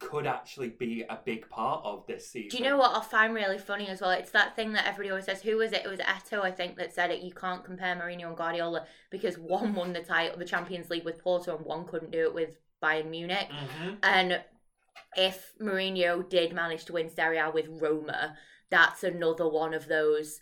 could 0.00 0.26
actually 0.26 0.70
be 0.70 1.02
a 1.08 1.18
big 1.24 1.48
part 1.48 1.84
of 1.84 2.04
this 2.06 2.28
season. 2.28 2.50
Do 2.50 2.58
you 2.58 2.68
know 2.68 2.76
what 2.76 2.96
I 2.96 3.00
find 3.04 3.32
really 3.32 3.58
funny 3.58 3.86
as 3.88 4.00
well? 4.00 4.10
It's 4.10 4.32
that 4.32 4.56
thing 4.56 4.72
that 4.72 4.86
everybody 4.86 5.10
always 5.10 5.26
says. 5.26 5.42
Who 5.42 5.56
was 5.56 5.72
it? 5.72 5.82
It 5.84 5.88
was 5.88 6.00
Eto'o, 6.00 6.42
I 6.42 6.50
think, 6.50 6.76
that 6.76 6.92
said 6.92 7.10
it. 7.10 7.22
You 7.22 7.32
can't 7.32 7.64
compare 7.64 7.94
Mourinho 7.94 8.26
and 8.26 8.36
Guardiola 8.36 8.86
because 9.10 9.38
one 9.38 9.74
won 9.74 9.92
the 9.92 10.02
title, 10.02 10.36
the 10.38 10.44
Champions 10.44 10.90
League 10.90 11.04
with 11.04 11.22
Porto, 11.22 11.56
and 11.56 11.64
one 11.64 11.86
couldn't 11.86 12.10
do 12.10 12.22
it 12.24 12.34
with 12.34 12.56
Bayern 12.82 13.10
Munich. 13.10 13.48
hmm 13.50 13.94
And 14.02 14.42
if 15.16 15.52
Mourinho 15.60 16.28
did 16.28 16.52
manage 16.52 16.84
to 16.86 16.92
win 16.94 17.08
Serie 17.08 17.38
A 17.38 17.50
with 17.50 17.68
Roma, 17.68 18.36
that's 18.70 19.04
another 19.04 19.48
one 19.48 19.74
of 19.74 19.86
those 19.86 20.40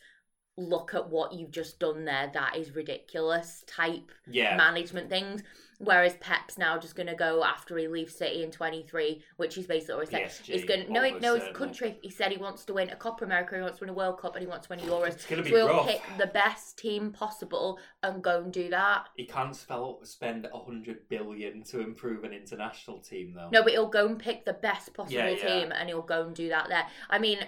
look 0.56 0.94
at 0.94 1.08
what 1.10 1.32
you've 1.34 1.50
just 1.50 1.78
done 1.78 2.04
there, 2.04 2.30
that 2.32 2.56
is 2.56 2.74
ridiculous 2.74 3.62
type 3.66 4.10
Yeah. 4.26 4.56
management 4.56 5.10
things. 5.10 5.42
Whereas 5.78 6.16
Pep's 6.20 6.56
now 6.56 6.78
just 6.78 6.96
going 6.96 7.08
to 7.08 7.14
go 7.14 7.44
after 7.44 7.76
he 7.76 7.86
leaves 7.86 8.14
City 8.16 8.42
in 8.42 8.50
23, 8.50 9.22
which 9.36 9.54
he's 9.54 9.66
basically 9.66 9.94
already 9.96 10.10
said. 10.12 10.22
PSG, 10.22 10.44
He's 10.54 10.64
going 10.64 10.90
no, 10.90 11.04
almost 11.04 11.22
no, 11.22 11.34
certainly. 11.34 11.52
country. 11.52 11.98
He 12.00 12.08
said 12.08 12.32
he 12.32 12.38
wants 12.38 12.64
to 12.64 12.72
win 12.72 12.88
a 12.88 12.96
Copa 12.96 13.26
America, 13.26 13.56
he 13.56 13.60
wants 13.60 13.76
to 13.80 13.82
win 13.84 13.90
a 13.90 13.92
World 13.92 14.18
Cup, 14.18 14.36
and 14.36 14.40
he 14.42 14.46
wants 14.48 14.66
to 14.68 14.74
win 14.74 14.82
Euros. 14.82 15.20
So 15.20 15.36
he'll 15.42 15.68
rough. 15.68 15.86
pick 15.86 16.00
the 16.16 16.28
best 16.28 16.78
team 16.78 17.12
possible 17.12 17.78
and 18.02 18.24
go 18.24 18.40
and 18.42 18.50
do 18.50 18.70
that. 18.70 19.08
He 19.16 19.26
can't 19.26 19.54
spell, 19.54 20.00
spend 20.04 20.46
a 20.50 20.58
hundred 20.58 21.06
billion 21.10 21.62
to 21.64 21.80
improve 21.80 22.24
an 22.24 22.32
international 22.32 23.00
team, 23.00 23.34
though. 23.36 23.50
No, 23.52 23.62
but 23.62 23.72
he'll 23.72 23.90
go 23.90 24.06
and 24.06 24.18
pick 24.18 24.46
the 24.46 24.54
best 24.54 24.94
possible 24.94 25.18
Yeah, 25.18 25.28
yeah. 25.28 25.46
team, 25.60 25.72
and 25.72 25.90
he'll 25.90 26.00
go 26.00 26.24
and 26.26 26.34
do 26.34 26.48
that 26.48 26.70
there. 26.70 26.86
I 27.10 27.18
mean, 27.18 27.40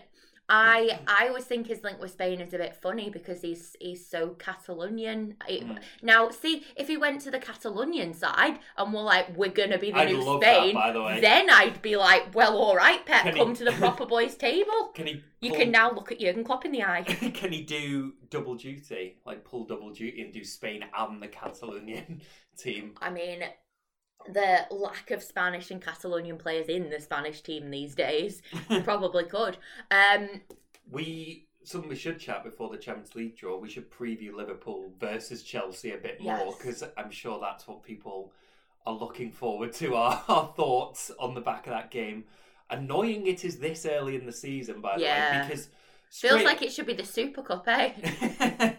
I 0.49 1.01
I 1.07 1.29
always 1.29 1.45
think 1.45 1.67
his 1.67 1.83
link 1.85 2.01
with 2.01 2.13
Spain 2.13 2.41
is 2.41 2.55
a 2.55 2.59
bit 2.59 2.75
funny 2.75 3.11
because 3.11 3.43
he's 3.43 3.77
he's 3.81 4.07
so 4.07 4.31
Catalonian. 4.39 5.35
It- 5.49 5.59
Mm. 5.69 5.79
Now, 6.03 6.31
see, 6.31 6.65
if 6.77 6.87
he 6.89 6.97
went 6.97 7.21
to 7.23 7.31
the 7.31 7.39
Catalonian 7.39 8.15
side 8.15 8.59
and 8.77 8.93
we're 8.95 9.03
like, 9.03 9.37
we're 9.37 9.51
gonna 9.51 9.77
be 9.79 9.91
the 9.91 9.99
I'd 9.99 10.09
new 10.13 10.39
that, 10.41 10.57
Spain, 10.57 10.75
by 10.75 10.93
the 10.93 11.21
then 11.21 11.51
I'd 11.51 11.83
be 11.83 11.97
like, 11.97 12.35
well, 12.35 12.57
all 12.57 12.77
right, 12.77 13.05
Pep, 13.05 13.25
Can 13.25 13.35
he- 13.35 13.39
come 13.41 13.55
to 13.55 13.65
the 13.65 13.73
proper 13.83 14.07
boys 14.07 14.37
table. 14.37 14.91
Can 14.95 15.07
he? 15.09 15.23
You 15.41 15.51
pull- 15.51 15.59
can 15.61 15.71
now 15.71 15.93
look 15.93 16.11
at 16.13 16.19
Jurgen 16.21 16.45
Klopp 16.45 16.65
in 16.65 16.73
the 16.73 16.83
eye. 16.85 17.03
can 17.35 17.53
he 17.53 17.63
do 17.63 18.15
double 18.31 18.55
duty, 18.55 19.19
like 19.27 19.45
pull 19.45 19.65
double 19.67 19.91
duty 19.91 20.23
and 20.23 20.33
do 20.33 20.45
Spain 20.45 20.85
and 20.97 21.23
the 21.23 21.29
Catalonian 21.29 22.21
team? 22.57 22.95
I 23.03 23.11
mean, 23.11 23.43
the 24.27 24.67
lack 24.71 25.11
of 25.11 25.23
Spanish 25.23 25.71
and 25.71 25.81
Catalonian 25.81 26.39
players 26.39 26.69
in 26.69 26.91
the 26.91 27.01
Spanish 27.01 27.41
team 27.41 27.71
these 27.71 27.95
days 27.95 28.43
probably 28.85 29.25
could. 29.25 29.57
Um, 29.91 30.29
we 30.91 31.47
something 31.65 31.91
we 31.91 31.97
should 31.97 32.19
chat 32.19 32.45
before 32.45 32.71
the 32.71 32.79
Champions 32.79 33.15
League 33.15 33.37
draw. 33.37 33.59
We 33.59 33.69
should 33.69 33.91
preview 33.91 34.35
Liverpool 34.35 34.91
versus 34.99 35.43
Chelsea 35.43 35.93
a 35.93 35.99
bit 35.99 36.21
more 36.21 36.39
Yes. 36.47 36.55
because 36.59 36.85
I'm 36.97 37.11
sure 37.11 37.39
that's 37.41 37.69
what 37.69 37.83
people 37.83 38.33
are 38.87 38.95
looking 38.95 39.31
forward 39.33 39.73
to. 39.75 39.95
Our, 39.97 40.23
our 40.29 40.53
thoughts 40.57 41.11
on 41.19 41.35
the 41.35 41.41
back 41.43 41.67
of 41.67 41.73
that 41.75 41.91
game. 41.91 42.25
Annoying 42.71 43.27
it 43.27 43.45
is 43.45 43.59
this 43.59 43.87
early 43.87 44.15
in 44.17 44.25
the 44.27 44.33
season, 44.33 44.81
by 44.81 44.97
the 44.97 45.05
Yeah. 45.05 45.41
way, 45.43 45.49
because 45.49 45.69
feels 46.11 46.43
like 46.43 46.63
it 46.63 46.73
should 46.73 46.87
be 46.87 46.95
the 46.95 47.05
Super 47.05 47.43
Cup, 47.43 47.65
eh? 47.69 47.93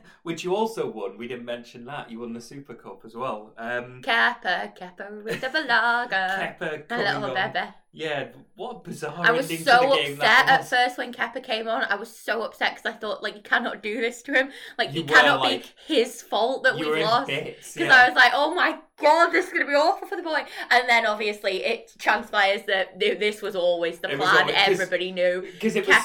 which 0.24 0.44
you 0.44 0.56
also 0.56 0.90
won. 0.90 1.18
We 1.18 1.28
didn't 1.28 1.46
mention 1.46 1.86
that 1.86 2.10
you 2.12 2.20
won 2.20 2.34
the 2.34 2.42
Super 2.42 2.74
Cup 2.74 3.02
as 3.06 3.16
well. 3.16 3.54
Um, 3.58 4.02
Kepa, 4.04 4.78
Kepa, 4.78 5.24
with 5.24 5.42
the 5.42 5.48
Balaga. 5.48 6.58
Kepa 6.60 6.74
A 6.74 6.80
coming 6.80 7.06
little 7.06 7.24
on. 7.26 7.34
baby. 7.54 7.68
Yeah, 7.92 8.28
what 8.56 8.76
a 8.76 8.80
bizarre 8.88 9.16
I 9.26 9.32
was 9.32 9.48
so 9.48 9.56
to 9.56 9.90
the 9.90 9.96
game 9.96 10.14
upset 10.14 10.48
at 10.48 10.70
first 10.70 10.98
when 11.00 11.12
Kepa 11.12 11.44
came 11.44 11.68
on. 11.68 11.84
I 11.90 11.96
was 11.96 12.16
so 12.16 12.44
upset 12.44 12.76
because 12.76 12.94
I 12.94 12.96
thought, 12.96 13.24
like, 13.24 13.36
you 13.36 13.42
cannot 13.42 13.82
do 13.82 14.00
this 14.00 14.22
to 14.24 14.34
him. 14.34 14.50
Like, 14.78 14.94
You 14.94 15.02
it 15.02 15.08
cannot 15.08 15.40
like- 15.40 15.64
be 15.88 15.96
his 15.96 16.22
fault 16.22 16.64
that 16.66 16.76
we've 16.76 16.86
lost. 17.04 17.28
Because 17.28 17.76
yeah. 17.76 17.92
I 17.96 18.08
was 18.10 18.16
like, 18.16 18.32
oh 18.36 18.54
my 18.54 18.78
god, 19.02 19.32
this 19.32 19.48
is 19.48 19.52
going 19.54 19.66
to 19.66 19.68
be 19.72 19.76
awful 19.76 20.08
for 20.08 20.16
the 20.18 20.22
boy. 20.22 20.44
And 20.70 20.88
then 20.88 21.08
obviously 21.08 21.64
it 21.64 21.92
transpires 21.98 22.62
that 22.68 23.00
this 23.00 23.42
was 23.42 23.56
always 23.56 23.98
the 24.00 24.12
It 24.12 24.18
plan. 24.20 24.42
always- 24.42 24.56
Everybody 24.56 25.12
knew. 25.12 25.42
because 25.54 25.76
it 25.76 25.88
was 25.88 25.96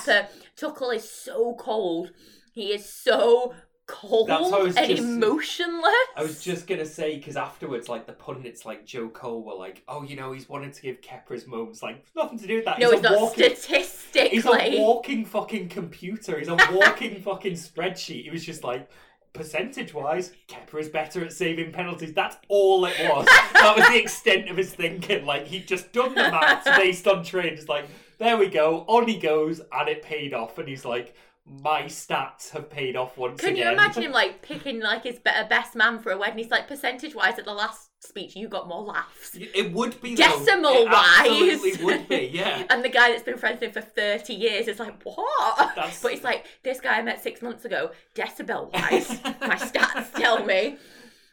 Tuchel 0.56 0.94
is 0.94 1.08
so 1.08 1.54
cold. 1.54 2.10
He 2.52 2.72
is 2.72 2.88
so 2.88 3.54
cold 3.86 4.28
That's 4.28 4.42
what 4.50 4.60
I 4.60 4.62
was 4.64 4.76
and 4.76 4.86
just- 4.88 5.02
emotionless. 5.02 5.92
I 6.16 6.22
was 6.22 6.42
just 6.42 6.66
gonna 6.66 6.86
say 6.86 7.16
because 7.18 7.36
afterwards, 7.36 7.88
like 7.88 8.06
the 8.06 8.12
pundits, 8.12 8.64
like 8.64 8.86
Joe 8.86 9.08
Cole, 9.08 9.42
were 9.44 9.54
like, 9.54 9.82
"Oh, 9.88 10.02
you 10.02 10.16
know, 10.16 10.32
he's 10.32 10.48
wanted 10.48 10.72
to 10.74 10.82
give 10.82 11.00
Kepa 11.00 11.32
his 11.32 11.46
moments." 11.46 11.82
Like 11.82 12.04
nothing 12.16 12.38
to 12.38 12.46
do 12.46 12.56
with 12.56 12.64
that. 12.64 12.78
no, 12.78 12.90
he's 12.90 13.00
it's 13.00 13.02
not 13.10 13.20
walking. 13.20 13.54
statistically. 13.56 14.28
He's 14.30 14.46
a 14.46 14.80
walking 14.80 15.24
fucking 15.26 15.68
computer. 15.68 16.38
He's 16.38 16.48
a 16.48 16.56
walking 16.72 17.20
fucking 17.22 17.54
spreadsheet. 17.54 18.24
He 18.24 18.30
was 18.30 18.44
just 18.44 18.64
like, 18.64 18.88
percentage 19.34 19.92
wise, 19.92 20.32
Kepa 20.48 20.80
is 20.80 20.88
better 20.88 21.24
at 21.24 21.32
saving 21.32 21.72
penalties. 21.72 22.12
That's 22.14 22.36
all 22.48 22.84
it 22.86 22.94
was. 23.00 23.26
that 23.52 23.74
was 23.76 23.86
the 23.88 23.98
extent 24.00 24.48
of 24.48 24.56
his 24.56 24.72
thinking. 24.72 25.26
Like 25.26 25.46
he'd 25.48 25.66
just 25.68 25.92
done 25.92 26.14
the 26.14 26.22
maths 26.30 26.68
based 26.78 27.06
on 27.08 27.24
trade. 27.24 27.52
It's 27.54 27.68
like, 27.68 27.86
there 28.24 28.36
we 28.36 28.48
go. 28.48 28.84
On 28.88 29.06
he 29.06 29.18
goes, 29.18 29.60
and 29.72 29.88
it 29.88 30.02
paid 30.02 30.34
off. 30.34 30.58
And 30.58 30.68
he's 30.68 30.84
like, 30.84 31.14
my 31.46 31.82
stats 31.82 32.50
have 32.50 32.70
paid 32.70 32.96
off 32.96 33.18
once 33.18 33.42
again. 33.42 33.56
Can 33.56 33.64
you 33.66 33.72
imagine 33.72 34.02
him 34.04 34.12
like 34.22 34.42
picking 34.42 34.80
like 34.80 35.02
his 35.04 35.18
better 35.18 35.46
best 35.48 35.74
man 35.76 35.98
for 35.98 36.10
a 36.10 36.18
wedding? 36.18 36.38
He's 36.38 36.50
like 36.50 36.66
percentage 36.66 37.14
wise 37.14 37.38
at 37.38 37.44
the 37.44 37.52
last 37.52 37.90
speech, 38.00 38.36
you 38.36 38.48
got 38.48 38.68
more 38.68 38.82
laughs. 38.82 39.34
It 39.34 39.72
would 39.72 40.00
be 40.00 40.14
though. 40.14 40.24
Decimal 40.24 40.72
It 40.72 40.90
wise. 40.90 41.82
Would 41.82 42.08
be. 42.08 42.30
Yeah. 42.34 42.64
And 42.70 42.84
the 42.84 42.88
guy 42.88 43.10
that's 43.10 43.22
been 43.22 43.38
friends 43.38 43.60
with 43.60 43.74
him 43.76 43.82
for 43.82 43.88
30 43.88 44.34
years 44.34 44.68
is 44.68 44.78
like, 44.78 45.02
what? 45.04 45.74
That's- 45.74 46.02
But 46.02 46.12
it's 46.12 46.24
like, 46.24 46.46
this 46.62 46.80
guy 46.80 46.98
I 46.98 47.02
met 47.02 47.22
six 47.22 47.42
months 47.42 47.64
ago, 47.64 47.90
decibel 48.14 48.72
wise, 48.72 49.08
my 49.40 49.56
stats 49.56 50.12
tell 50.14 50.44
me. 50.44 50.76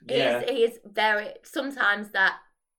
Yeah. 0.08 0.44
He 0.44 0.64
is 0.64 0.80
very, 0.86 1.30
sometimes 1.44 2.10
that 2.12 2.38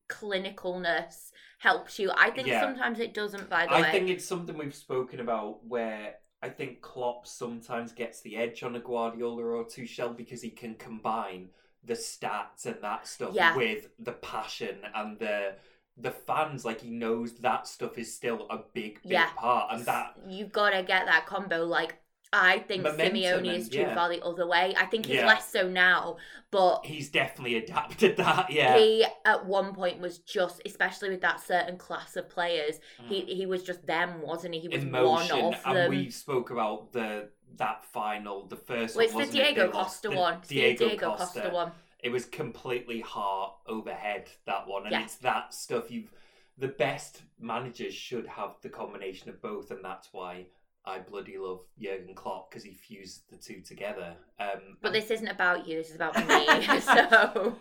clinicalness 0.08 1.30
helps 1.62 1.96
you. 2.00 2.10
I 2.16 2.30
think 2.30 2.48
Yeah. 2.48 2.60
sometimes 2.60 2.98
it 2.98 3.14
doesn't, 3.14 3.48
by 3.48 3.66
the 3.66 3.72
I 3.72 3.82
way. 3.82 3.90
think 3.92 4.08
it's 4.08 4.24
something 4.24 4.58
we've 4.58 4.74
spoken 4.74 5.20
about 5.20 5.64
where 5.64 6.16
I 6.42 6.48
think 6.48 6.80
Klopp 6.80 7.24
sometimes 7.24 7.92
gets 7.92 8.20
the 8.20 8.36
edge 8.36 8.64
on 8.64 8.74
a 8.74 8.80
Guardiola 8.80 9.44
or 9.44 9.64
Tuchel 9.64 10.16
because 10.16 10.42
he 10.42 10.50
can 10.50 10.74
combine 10.74 11.50
the 11.84 11.94
stats 11.94 12.66
and 12.66 12.82
that 12.82 13.06
stuff 13.06 13.32
Yeah. 13.32 13.56
with 13.56 13.90
the 14.00 14.12
passion 14.12 14.78
and 14.94 15.18
the 15.20 15.54
the 15.98 16.10
fans. 16.10 16.64
Like 16.64 16.80
he 16.80 16.90
knows 16.90 17.34
that 17.36 17.68
stuff 17.68 17.96
is 17.98 18.12
still 18.12 18.46
a 18.50 18.56
big, 18.72 19.00
big 19.02 19.12
Yeah. 19.12 19.30
part, 19.36 19.72
and 19.72 19.84
that 19.84 20.14
You've 20.26 20.50
got 20.50 20.70
to 20.70 20.82
get 20.82 21.04
that 21.06 21.26
combo. 21.26 21.64
Like, 21.64 22.01
I 22.34 22.60
think 22.60 22.82
Momentum 22.82 23.14
Simeone 23.14 23.54
is 23.54 23.68
too 23.68 23.80
yeah. 23.80 23.94
far 23.94 24.08
the 24.08 24.22
other 24.24 24.46
way. 24.46 24.74
I 24.78 24.86
think 24.86 25.06
he's 25.06 25.16
Yeah. 25.16 25.26
less 25.26 25.50
so 25.50 25.68
now, 25.68 26.16
but 26.50 26.84
he's 26.86 27.10
definitely 27.10 27.56
adapted 27.56 28.16
that. 28.16 28.50
Yeah, 28.50 28.78
he 28.78 29.04
at 29.24 29.44
one 29.44 29.74
point 29.74 30.00
was 30.00 30.18
just, 30.18 30.62
especially 30.64 31.10
with 31.10 31.20
that 31.20 31.40
certain 31.40 31.76
class 31.76 32.16
of 32.16 32.30
players, 32.30 32.80
he 33.06 33.20
he 33.22 33.44
was 33.46 33.62
just 33.62 33.86
them, 33.86 34.22
wasn't 34.22 34.54
he? 34.54 34.60
He 34.60 34.68
was 34.68 34.82
Mm. 34.82 34.88
emotion, 34.88 35.38
one 35.44 35.54
of 35.54 35.62
them. 35.62 35.76
and 35.76 35.90
we 35.90 36.10
spoke 36.10 36.50
about 36.50 36.92
the 36.92 37.28
that 37.56 37.84
final, 37.84 38.46
the 38.46 38.56
first 38.56 38.96
Well, 38.96 39.04
one. 39.04 39.04
it's 39.04 39.12
the 39.12 39.18
wasn't 39.18 39.36
it? 39.36 39.54
Diego 39.54 39.70
Costa 39.70 40.08
the 40.08 40.16
one. 40.16 40.40
The 40.40 40.48
Diego, 40.48 40.88
Diego 40.88 41.16
Costa. 41.16 41.40
Costa 41.42 41.54
one. 41.54 41.72
it 42.00 42.10
was 42.10 42.24
completely 42.24 43.00
heart 43.00 43.52
overhead 43.66 44.28
that 44.46 44.66
one 44.66 44.84
and 44.84 44.92
Yeah. 44.92 45.02
it's 45.04 45.16
that 45.16 45.52
stuff 45.54 45.90
you've 45.90 46.10
the 46.58 46.68
best 46.68 47.22
managers 47.38 47.94
should 47.94 48.26
have 48.26 48.56
the 48.62 48.68
combination 48.68 49.28
of 49.30 49.40
both 49.42 49.70
and 49.70 49.84
that's 49.84 50.12
why 50.12 50.46
I 50.84 50.98
bloody 50.98 51.38
love 51.38 51.60
Jurgen 51.80 52.14
Klopp 52.14 52.50
because 52.50 52.64
he 52.64 52.72
fused 52.74 53.22
the 53.30 53.36
two 53.36 53.60
together 53.60 54.14
um 54.40 54.76
But 54.80 54.92
this 54.92 55.10
isn't 55.10 55.28
about 55.28 55.66
you. 55.66 55.78
This 55.78 55.90
is 55.90 55.96
about 55.96 56.16
me. 56.28 56.80
so 56.80 57.56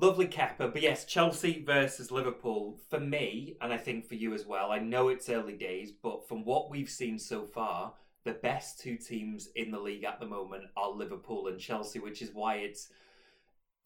lovely 0.00 0.26
Kepa 0.26 0.72
but 0.72 0.82
yes 0.82 1.04
Chelsea 1.04 1.62
versus 1.64 2.10
Liverpool 2.10 2.80
for 2.90 2.98
me 2.98 3.56
and 3.60 3.72
I 3.72 3.76
think 3.76 4.06
for 4.06 4.14
you 4.14 4.34
as 4.34 4.46
well 4.46 4.72
I 4.72 4.78
know 4.78 5.08
it's 5.08 5.28
early 5.28 5.54
days 5.54 5.92
but 6.02 6.26
from 6.28 6.44
what 6.44 6.70
we've 6.70 6.90
seen 6.90 7.18
so 7.18 7.44
far 7.44 7.92
the 8.24 8.32
best 8.32 8.80
two 8.80 8.96
teams 8.96 9.50
in 9.54 9.70
the 9.70 9.78
league 9.78 10.04
at 10.04 10.18
the 10.18 10.26
moment 10.26 10.64
are 10.76 10.90
Liverpool 10.90 11.48
and 11.48 11.60
Chelsea 11.60 11.98
which 11.98 12.22
is 12.22 12.30
why 12.32 12.56
it's 12.56 12.88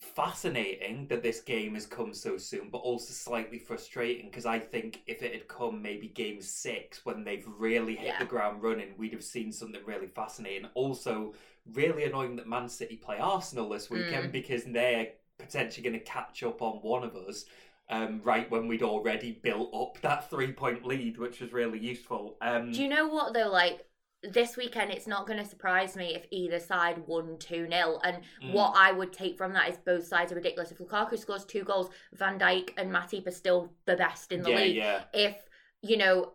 fascinating 0.01 1.07
that 1.09 1.23
this 1.23 1.41
game 1.41 1.75
has 1.75 1.87
come 1.87 2.15
so 2.15 2.37
soon, 2.37 2.69
but 2.71 2.79
also 2.79 3.13
slightly 3.13 3.59
frustrating 3.59 4.27
because 4.31 4.47
I 4.47 4.59
think 4.59 5.03
if 5.07 5.23
it 5.23 5.33
had 5.33 5.49
come 5.49 5.81
maybe 5.83 6.09
game 6.09 6.41
six 6.41 7.05
when 7.05 7.25
they've 7.25 7.47
really 7.47 7.97
hit 7.97 8.09
Yeah. 8.09 8.19
the 8.19 8.25
ground 8.25 8.63
running, 8.63 8.95
we'd 8.97 9.13
have 9.13 9.25
seen 9.25 9.53
something 9.53 9.81
really 9.85 10.07
fascinating. 10.09 10.69
Also, 10.75 11.35
really 11.73 12.05
annoying 12.05 12.37
that 12.37 12.47
Man 12.47 12.69
City 12.69 12.97
play 12.97 13.19
Arsenal 13.19 13.69
this 13.69 13.91
weekend 13.91 14.33
because 14.33 14.65
they're 14.65 15.09
potentially 15.39 15.89
going 15.89 15.99
to 15.99 16.05
catch 16.05 16.43
up 16.43 16.63
on 16.63 16.77
one 16.83 17.05
of 17.05 17.15
us. 17.15 17.45
Um, 17.91 18.21
right 18.23 18.51
when 18.51 18.69
we'd 18.69 18.83
already 18.83 19.33
built 19.33 19.73
up 19.73 19.99
that 20.03 20.29
three 20.29 20.53
point 20.53 20.85
lead, 20.85 21.17
which 21.17 21.41
was 21.41 21.55
really 21.55 21.79
useful. 21.79 22.37
Um, 22.43 22.71
do 22.71 22.83
you 22.83 22.89
know 22.89 23.09
what 23.09 23.33
though? 23.33 23.49
Like 23.49 23.88
this 24.23 24.57
weekend, 24.57 24.91
it's 24.91 25.07
not 25.07 25.27
going 25.27 25.39
to 25.39 25.45
surprise 25.45 25.95
me 25.97 26.15
if 26.15 26.27
either 26.31 26.59
side 26.59 26.99
won 27.07 27.37
two 27.39 27.69
0 27.69 28.01
And 28.05 28.23
Mm. 28.43 28.53
what 28.53 28.75
I 28.77 28.91
would 28.93 29.13
take 29.13 29.37
from 29.39 29.53
that 29.53 29.69
is 29.69 29.77
both 29.79 30.07
sides 30.07 30.33
are 30.33 30.37
ridiculous. 30.37 30.73
If 30.73 30.79
Lukaku 30.79 31.19
scores 31.19 31.45
two 31.45 31.63
goals, 31.65 31.91
Van 32.15 32.39
Dijk 32.39 32.71
and 32.77 32.91
Matip 32.91 33.27
are 33.27 33.31
still 33.33 33.73
the 33.87 33.97
best 33.97 34.33
in 34.33 34.43
the 34.43 34.51
yeah, 34.51 34.57
league. 34.57 34.77
yeah. 34.77 35.05
if 35.13 35.37
you 35.83 35.97
know 35.97 36.33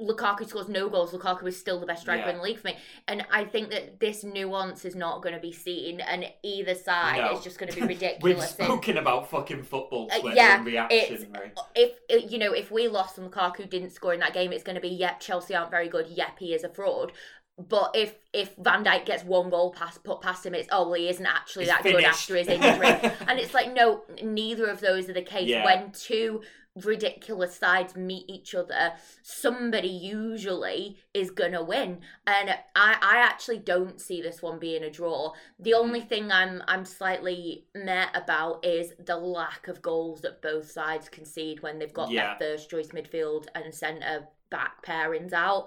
Lukaku 0.00 0.48
scores 0.48 0.68
no 0.68 0.88
goals, 0.88 1.12
Lukaku 1.12 1.46
is 1.48 1.58
still 1.58 1.80
the 1.80 1.86
best 1.86 2.02
striker 2.02 2.22
Yeah. 2.24 2.30
in 2.30 2.36
the 2.36 2.42
league 2.42 2.58
for 2.58 2.68
me. 2.68 2.76
And 3.08 3.24
I 3.32 3.44
think 3.44 3.70
that 3.70 3.98
this 4.00 4.22
nuance 4.24 4.84
is 4.84 4.94
not 4.94 5.22
going 5.22 5.34
to 5.34 5.40
be 5.40 5.52
seen, 5.52 6.00
and 6.00 6.26
either 6.42 6.74
side 6.74 7.18
No. 7.18 7.36
is 7.36 7.42
just 7.44 7.58
going 7.58 7.72
to 7.72 7.80
be 7.80 7.86
ridiculous. 7.86 8.18
We've 8.22 8.36
ridiculous. 8.36 8.58
And 8.58 8.66
spoken 8.68 8.96
about 8.98 9.30
fucking 9.30 9.62
football 9.64 10.08
Uh, 10.12 10.30
yeah, 10.34 10.62
reaction, 10.62 11.32
right? 11.32 11.52
if 11.74 11.98
if, 12.08 12.30
you 12.30 12.38
know 12.38 12.52
if 12.52 12.70
we 12.70 12.88
lost 12.88 13.18
and 13.18 13.30
Lukaku 13.30 13.68
didn't 13.68 13.90
score 13.90 14.14
in 14.14 14.20
that 14.20 14.32
game, 14.34 14.52
it's 14.52 14.64
going 14.64 14.76
to 14.76 14.80
be 14.82 14.88
yep 14.88 15.20
Chelsea 15.20 15.54
aren't 15.54 15.70
very 15.70 15.88
good. 15.88 16.06
Yep, 16.08 16.38
he 16.38 16.54
is 16.54 16.64
a 16.64 16.68
fraud. 16.68 17.12
But 17.58 17.90
if 17.94 18.14
if 18.32 18.56
Van 18.56 18.82
Dijk 18.82 19.04
gets 19.04 19.24
one 19.24 19.50
goal 19.50 19.72
pass 19.72 19.98
put 19.98 20.22
past 20.22 20.46
him, 20.46 20.54
it's 20.54 20.68
oh 20.72 20.84
well 20.84 20.94
he 20.94 21.08
isn't 21.08 21.26
actually 21.26 21.64
He's 21.66 21.74
that 21.74 21.82
good 21.82 22.02
after 22.02 22.34
his 22.36 22.48
injury. 22.48 22.88
and 23.28 23.38
it's 23.38 23.52
like 23.52 23.74
no, 23.74 24.04
neither 24.22 24.66
of 24.66 24.80
those 24.80 25.08
are 25.10 25.12
the 25.12 25.22
case. 25.22 25.48
Yeah. 25.48 25.64
When 25.64 25.90
two 25.92 26.40
ridiculous 26.74 27.56
sides 27.56 27.96
meet 27.96 28.24
each 28.28 28.54
other, 28.54 28.92
somebody 29.22 29.88
usually 29.88 30.98
is 31.12 31.30
gonna 31.30 31.62
win. 31.62 32.00
And 32.26 32.50
I, 32.74 32.96
I 33.02 33.16
actually 33.18 33.58
don't 33.58 34.00
see 34.00 34.22
this 34.22 34.40
one 34.42 34.58
being 34.58 34.82
a 34.82 34.90
draw. 34.90 35.32
The 35.58 35.72
mm-hmm. 35.72 35.80
only 35.80 36.00
thing 36.00 36.32
I'm 36.32 36.62
I'm 36.66 36.84
slightly 36.84 37.66
met 37.74 38.08
about 38.14 38.64
is 38.64 38.92
the 39.04 39.16
lack 39.16 39.68
of 39.68 39.82
goals 39.82 40.22
that 40.22 40.42
both 40.42 40.70
sides 40.70 41.08
concede 41.08 41.62
when 41.62 41.78
they've 41.78 41.92
got 41.92 42.10
Yeah. 42.10 42.36
their 42.38 42.56
first 42.56 42.70
choice 42.70 42.88
midfield 42.88 43.46
and 43.54 43.74
centre 43.74 44.28
back 44.50 44.84
pairings 44.84 45.32
out. 45.32 45.66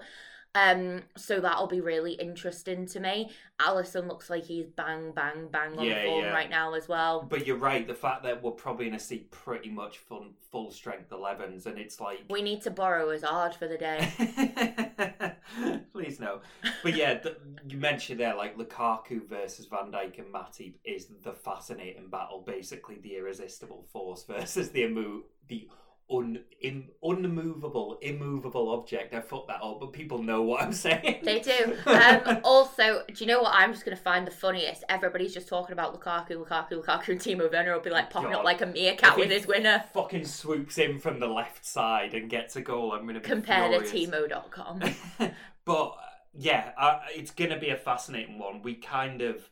Um, 0.56 1.02
so 1.18 1.38
that'll 1.38 1.66
be 1.66 1.82
really 1.82 2.12
interesting 2.14 2.86
to 2.86 2.98
me. 3.00 3.30
Alisson 3.60 4.08
looks 4.08 4.30
like 4.30 4.44
he's 4.44 4.64
bang, 4.66 5.12
bang, 5.12 5.48
bang 5.50 5.78
on 5.78 5.84
Yeah, 5.84 6.00
the 6.02 6.06
form 6.08 6.24
yeah. 6.24 6.32
right 6.32 6.48
now 6.48 6.72
as 6.72 6.88
well. 6.88 7.26
But 7.28 7.46
you're 7.46 7.58
right. 7.58 7.86
The 7.86 7.94
fact 7.94 8.22
that 8.22 8.42
we're 8.42 8.52
probably 8.52 8.86
going 8.86 8.98
to 8.98 9.04
see 9.04 9.26
pretty 9.30 9.68
much 9.68 9.98
full, 9.98 10.28
full 10.50 10.70
strength 10.70 11.10
11s, 11.10 11.66
and 11.66 11.76
it's 11.78 12.00
like. 12.00 12.20
We 12.30 12.40
need 12.40 12.62
to 12.62 12.70
borrow 12.70 13.10
his 13.10 13.22
hard 13.22 13.54
for 13.54 13.68
the 13.68 13.76
day. 13.76 15.34
Please 15.92 16.20
no. 16.20 16.40
But 16.82 16.94
yeah, 16.96 17.14
th- 17.18 17.36
you 17.68 17.76
mentioned 17.76 18.20
there 18.20 18.34
like 18.34 18.56
Lukaku 18.56 19.28
versus 19.28 19.66
Van 19.66 19.92
Dijk 19.92 20.18
and 20.18 20.32
Matip 20.32 20.74
is 20.84 21.08
the 21.22 21.32
fascinating 21.32 22.08
battle. 22.08 22.42
Basically, 22.46 22.96
the 23.02 23.16
irresistible 23.16 23.84
force 23.92 24.24
versus 24.24 24.70
the 24.70 24.84
immo- 24.84 25.24
the 25.48 25.68
un 26.08 26.38
im- 26.60 26.88
unmovable, 27.02 27.98
immovable 28.00 28.70
object. 28.72 29.12
I 29.12 29.20
fucked 29.20 29.48
that 29.48 29.60
up, 29.62 29.80
but 29.80 29.92
people 29.92 30.22
know 30.22 30.42
what 30.42 30.62
I'm 30.62 30.72
saying. 30.86 31.20
They 31.22 31.40
do. 31.40 31.76
Um, 31.86 32.40
also, 32.44 33.02
do 33.08 33.14
you 33.24 33.26
know 33.26 33.42
what 33.42 33.52
I'm 33.54 33.72
just 33.72 33.84
going 33.84 33.96
to 33.96 34.02
find 34.02 34.26
the 34.26 34.30
funniest? 34.30 34.84
Everybody's 34.88 35.32
just 35.34 35.48
talking 35.48 35.72
about 35.72 35.98
Lukaku, 35.98 36.32
Lukaku, 36.44 36.82
Lukaku, 36.82 37.08
and 37.08 37.20
Timo 37.20 37.50
Werner 37.50 37.72
will 37.72 37.80
be 37.80 37.90
like 37.90 38.10
popping 38.10 38.30
God. 38.32 38.40
up 38.40 38.44
like 38.44 38.60
a 38.60 38.66
meerkat 38.66 39.16
with 39.16 39.30
his 39.30 39.46
winner. 39.46 39.84
Fucking 39.92 40.24
swoops 40.24 40.78
in 40.78 40.98
from 40.98 41.18
the 41.18 41.26
left 41.26 41.64
side 41.64 42.14
and 42.14 42.28
gets 42.30 42.54
a 42.56 42.60
goal. 42.60 42.92
I'm 42.92 43.02
going 43.02 43.14
to 43.14 43.20
compare 43.20 43.68
to. 43.70 43.78
Timo.com. 43.80 44.82
but 45.64 45.96
yeah, 46.34 46.72
uh, 46.78 47.00
it's 47.14 47.30
going 47.30 47.50
to 47.50 47.58
be 47.58 47.70
a 47.70 47.76
fascinating 47.76 48.38
one. 48.38 48.62
We 48.62 48.74
kind 48.74 49.22
of 49.22 49.48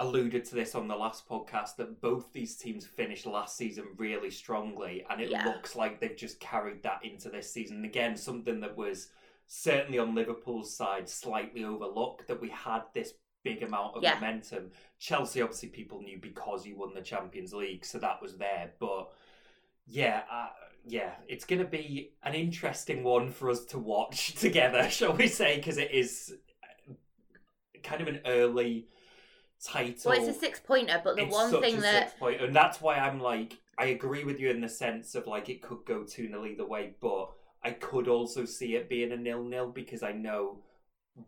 alluded 0.00 0.44
to 0.46 0.54
this 0.54 0.74
on 0.74 0.88
the 0.88 0.96
last 0.96 1.28
podcast 1.28 1.76
that 1.76 2.00
both 2.00 2.32
these 2.32 2.56
teams 2.56 2.86
finished 2.86 3.26
last 3.26 3.56
season 3.56 3.84
really 3.96 4.30
strongly, 4.30 5.04
and 5.10 5.20
it 5.20 5.30
Yeah. 5.30 5.44
looks 5.44 5.76
like 5.76 6.00
they've 6.00 6.16
just 6.16 6.40
carried 6.40 6.82
that 6.82 7.04
into 7.04 7.28
this 7.28 7.52
season. 7.52 7.84
Again, 7.84 8.16
something 8.16 8.60
that 8.60 8.76
was 8.76 9.12
certainly 9.46 9.98
on 9.98 10.14
Liverpool's 10.14 10.74
side 10.74 11.08
slightly 11.08 11.64
overlooked 11.64 12.26
that 12.28 12.40
we 12.40 12.48
had 12.48 12.82
this 12.94 13.14
big 13.42 13.62
amount 13.62 13.96
of 13.96 14.02
Yeah. 14.02 14.14
momentum. 14.14 14.72
Chelsea, 14.98 15.42
obviously, 15.42 15.68
people 15.68 16.00
knew 16.02 16.18
because 16.18 16.66
you 16.66 16.76
won 16.76 16.94
the 16.94 17.02
Champions 17.02 17.52
League, 17.52 17.84
so 17.84 17.98
that 17.98 18.20
was 18.20 18.36
there, 18.38 18.74
but. 18.78 19.12
Yeah, 19.86 20.22
uh, 20.30 20.50
yeah, 20.86 21.16
it's 21.26 21.44
going 21.44 21.58
to 21.60 21.66
be 21.68 22.12
an 22.22 22.34
interesting 22.34 23.02
one 23.02 23.30
for 23.32 23.50
us 23.50 23.64
to 23.66 23.78
watch 23.78 24.34
together, 24.36 24.88
shall 24.88 25.14
we 25.14 25.26
say? 25.26 25.56
Because 25.56 25.78
it 25.78 25.90
is 25.90 26.36
uh, 26.62 26.92
kind 27.82 28.00
of 28.00 28.06
an 28.08 28.20
early 28.24 28.86
title. 29.64 30.10
well, 30.10 30.18
it's 30.18 30.36
a 30.36 30.38
six 30.38 30.60
pointer, 30.60 31.00
but 31.04 31.16
the 31.16 31.22
It's 31.24 31.32
one 31.34 31.50
such 31.50 31.60
thing 31.60 31.78
a 31.78 31.80
that 31.80 32.08
six 32.10 32.18
point, 32.18 32.40
and 32.40 32.54
that's 32.54 32.80
why 32.80 32.96
I'm 32.96 33.20
like, 33.20 33.58
I 33.78 33.86
agree 33.86 34.24
with 34.24 34.40
you 34.40 34.50
in 34.50 34.60
the 34.60 34.68
sense 34.68 35.14
of 35.14 35.26
like 35.26 35.48
it 35.48 35.62
could 35.62 35.84
go 35.86 36.04
two 36.04 36.28
0 36.28 36.44
either 36.46 36.66
way, 36.66 36.94
but 37.00 37.30
I 37.62 37.72
could 37.72 38.08
also 38.08 38.44
see 38.44 38.74
it 38.74 38.88
being 38.88 39.12
a 39.12 39.16
nil 39.16 39.44
nil 39.44 39.68
because 39.68 40.02
I 40.02 40.12
know 40.12 40.58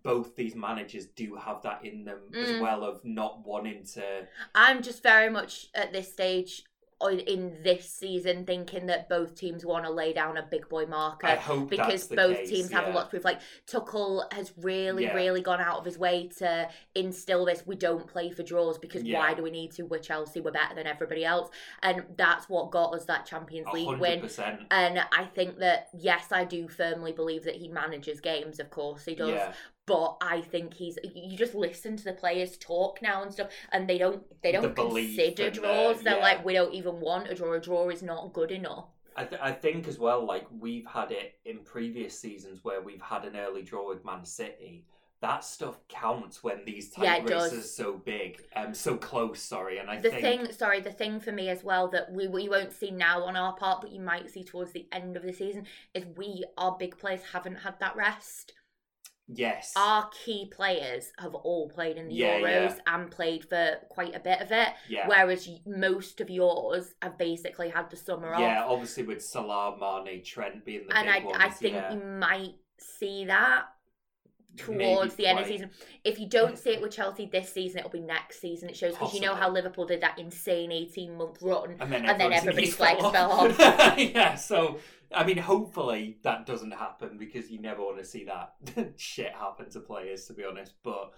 both 0.02 0.36
these 0.36 0.54
managers 0.54 1.06
do 1.06 1.34
have 1.36 1.60
that 1.62 1.84
in 1.84 2.04
them 2.04 2.20
as 2.40 2.50
Mm. 2.52 2.60
well 2.60 2.84
of 2.84 3.04
not 3.04 3.46
wanting 3.46 3.84
to. 3.94 4.26
I'm 4.54 4.82
just 4.82 5.02
very 5.02 5.28
much 5.28 5.66
at 5.74 5.92
this 5.92 6.10
stage 6.10 6.64
in 7.08 7.56
this 7.62 7.88
season 7.88 8.44
thinking 8.44 8.86
that 8.86 9.08
both 9.08 9.34
teams 9.34 9.64
want 9.64 9.84
to 9.84 9.90
lay 9.90 10.12
down 10.12 10.36
a 10.36 10.42
big 10.42 10.68
boy 10.68 10.86
marker. 10.86 11.26
Because 11.68 12.08
both 12.08 12.36
case, 12.38 12.50
teams 12.50 12.70
have 12.70 12.86
a 12.86 12.90
lot 12.90 13.04
to 13.04 13.10
prove. 13.10 13.24
Like 13.24 13.40
Tuchel 13.66 14.32
has 14.32 14.52
really, 14.56 15.04
Yeah. 15.04 15.14
really 15.14 15.40
gone 15.42 15.60
out 15.60 15.78
of 15.78 15.84
his 15.84 15.98
way 15.98 16.28
to 16.38 16.68
instill 16.94 17.44
this. 17.44 17.66
We 17.66 17.76
don't 17.76 18.06
play 18.06 18.30
for 18.30 18.42
draws 18.42 18.78
because 18.78 19.02
Yeah. 19.02 19.18
why 19.18 19.34
do 19.34 19.42
we 19.42 19.50
need 19.50 19.72
to? 19.72 19.82
We're 19.84 19.98
Chelsea. 19.98 20.40
We're 20.40 20.52
better 20.52 20.74
than 20.74 20.86
everybody 20.86 21.24
else, 21.24 21.50
and 21.82 22.04
that's 22.16 22.48
what 22.48 22.70
got 22.70 22.94
us 22.94 23.04
that 23.06 23.26
Champions 23.26 23.68
League 23.72 23.86
hundred 23.86 24.00
win. 24.00 24.30
And 24.70 25.00
I 25.12 25.24
think 25.24 25.58
that 25.58 25.88
yes, 25.92 26.32
I 26.32 26.44
do 26.44 26.68
firmly 26.68 27.12
believe 27.12 27.44
that 27.44 27.56
he 27.56 27.68
manages 27.68 28.20
games. 28.20 28.60
Of 28.60 28.70
course, 28.70 29.04
he 29.04 29.14
does. 29.14 29.54
But 29.86 30.16
I 30.22 30.42
think 30.42 30.74
he's. 30.74 30.96
You 31.14 31.36
just 31.36 31.54
listen 31.54 31.96
to 31.96 32.04
the 32.04 32.12
players 32.12 32.56
talk 32.56 33.02
now 33.02 33.22
and 33.22 33.32
stuff, 33.32 33.48
and 33.72 33.88
they 33.88 33.98
don't. 33.98 34.22
They 34.42 34.52
don't 34.52 34.74
belief 34.76 35.16
consider 35.18 35.50
the- 35.50 35.60
draws. 35.60 36.02
They're 36.02 36.16
yeah. 36.16 36.22
like, 36.22 36.44
we 36.44 36.52
don't 36.52 36.72
even 36.72 37.00
want 37.00 37.28
a 37.28 37.34
draw. 37.34 37.52
A 37.54 37.60
draw 37.60 37.88
is 37.88 38.02
not 38.02 38.32
good 38.32 38.52
enough. 38.52 38.86
I, 39.16 39.24
th- 39.24 39.40
I 39.42 39.52
think 39.52 39.88
as 39.88 39.98
well, 39.98 40.24
like 40.24 40.46
we've 40.58 40.86
had 40.86 41.10
it 41.10 41.34
in 41.44 41.58
previous 41.64 42.18
seasons 42.18 42.60
where 42.62 42.80
we've 42.80 43.02
had 43.02 43.24
an 43.24 43.36
early 43.36 43.62
draw 43.62 43.88
with 43.88 44.04
Man 44.04 44.24
City. 44.24 44.84
That 45.20 45.44
stuff 45.44 45.78
counts 45.88 46.42
when 46.42 46.64
these 46.64 46.90
tight 46.90 47.04
Yeah, 47.04 47.18
races 47.18 47.28
does. 47.28 47.52
are 47.58 47.62
so 47.62 47.92
big, 47.94 48.40
um, 48.56 48.74
so 48.74 48.96
close. 48.96 49.40
Sorry, 49.40 49.78
and 49.78 49.88
I 49.90 50.00
the 50.00 50.10
think 50.10 50.22
thing 50.22 50.52
sorry 50.52 50.80
the 50.80 50.90
thing 50.90 51.20
for 51.20 51.30
me 51.30 51.48
as 51.48 51.62
well 51.62 51.88
that 51.88 52.10
we, 52.10 52.26
we 52.26 52.48
won't 52.48 52.72
see 52.72 52.90
now 52.90 53.22
on 53.24 53.36
our 53.36 53.52
part 53.54 53.82
but 53.82 53.92
you 53.92 54.00
might 54.00 54.30
see 54.30 54.42
towards 54.42 54.72
the 54.72 54.86
end 54.90 55.16
of 55.16 55.22
the 55.22 55.32
season 55.32 55.66
is 55.94 56.04
we 56.16 56.44
our 56.56 56.76
big 56.76 56.96
players 56.98 57.20
haven't 57.32 57.56
had 57.56 57.78
that 57.80 57.94
rest 57.94 58.52
yes, 59.28 59.72
our 59.76 60.08
key 60.24 60.50
players 60.54 61.12
have 61.18 61.34
all 61.34 61.68
played 61.68 61.96
in 61.96 62.08
the 62.08 62.14
Yeah, 62.14 62.38
euros 62.40 62.76
yeah. 62.76 62.78
and 62.86 63.10
played 63.10 63.44
for 63.48 63.76
quite 63.88 64.14
a 64.14 64.20
bit 64.20 64.40
of 64.40 64.50
it 64.52 64.68
yeah, 64.88 65.06
whereas 65.08 65.48
most 65.66 66.20
of 66.20 66.28
yours 66.30 66.94
have 67.02 67.16
basically 67.18 67.68
had 67.70 67.90
the 67.90 67.96
summer 67.96 68.34
off. 68.34 68.40
yeah. 68.40 68.64
Obviously, 68.64 69.02
with 69.04 69.22
Salah, 69.22 69.76
Mane, 69.78 70.22
Trent 70.24 70.64
being 70.64 70.86
the 70.88 70.96
and 70.96 71.08
I, 71.08 71.18
big 71.20 71.26
ones, 71.26 71.38
I 71.40 71.48
think 71.48 71.76
you 71.92 72.00
might 72.18 72.54
see 72.78 73.24
that 73.26 73.64
towards 74.56 75.16
Maybe 75.18 75.22
the 75.22 75.26
end 75.26 75.38
of 75.38 75.46
the 75.46 75.52
season. 75.52 75.70
If 76.04 76.18
you 76.18 76.28
don't 76.28 76.58
see 76.58 76.70
it 76.70 76.82
with 76.82 76.92
Chelsea 76.92 77.26
this 77.26 77.52
season, 77.52 77.78
it'll 77.78 77.90
be 77.90 78.00
next 78.00 78.40
season. 78.40 78.68
It 78.68 78.76
shows 78.76 78.92
because 78.92 79.14
you 79.14 79.20
know 79.20 79.34
how 79.34 79.50
Liverpool 79.50 79.86
did 79.86 80.00
that 80.02 80.18
insane 80.18 80.72
18 80.72 81.16
month 81.16 81.38
run. 81.42 81.76
and 81.80 81.92
then, 81.92 82.04
and 82.06 82.20
then 82.20 82.32
everybody's 82.32 82.78
legs 82.78 83.00
fell 83.00 83.32
off. 83.32 83.58
yeah, 83.98 84.34
so 84.34 84.78
I 85.14 85.24
mean, 85.24 85.38
hopefully 85.38 86.18
that 86.22 86.46
doesn't 86.46 86.72
happen 86.72 87.18
because 87.18 87.50
you 87.50 87.60
never 87.60 87.82
want 87.82 87.98
to 87.98 88.04
see 88.04 88.24
that 88.24 88.54
shit 88.96 89.32
happen 89.32 89.70
to 89.70 89.80
players, 89.80 90.26
to 90.26 90.32
be 90.32 90.44
honest. 90.44 90.74
But 90.82 91.12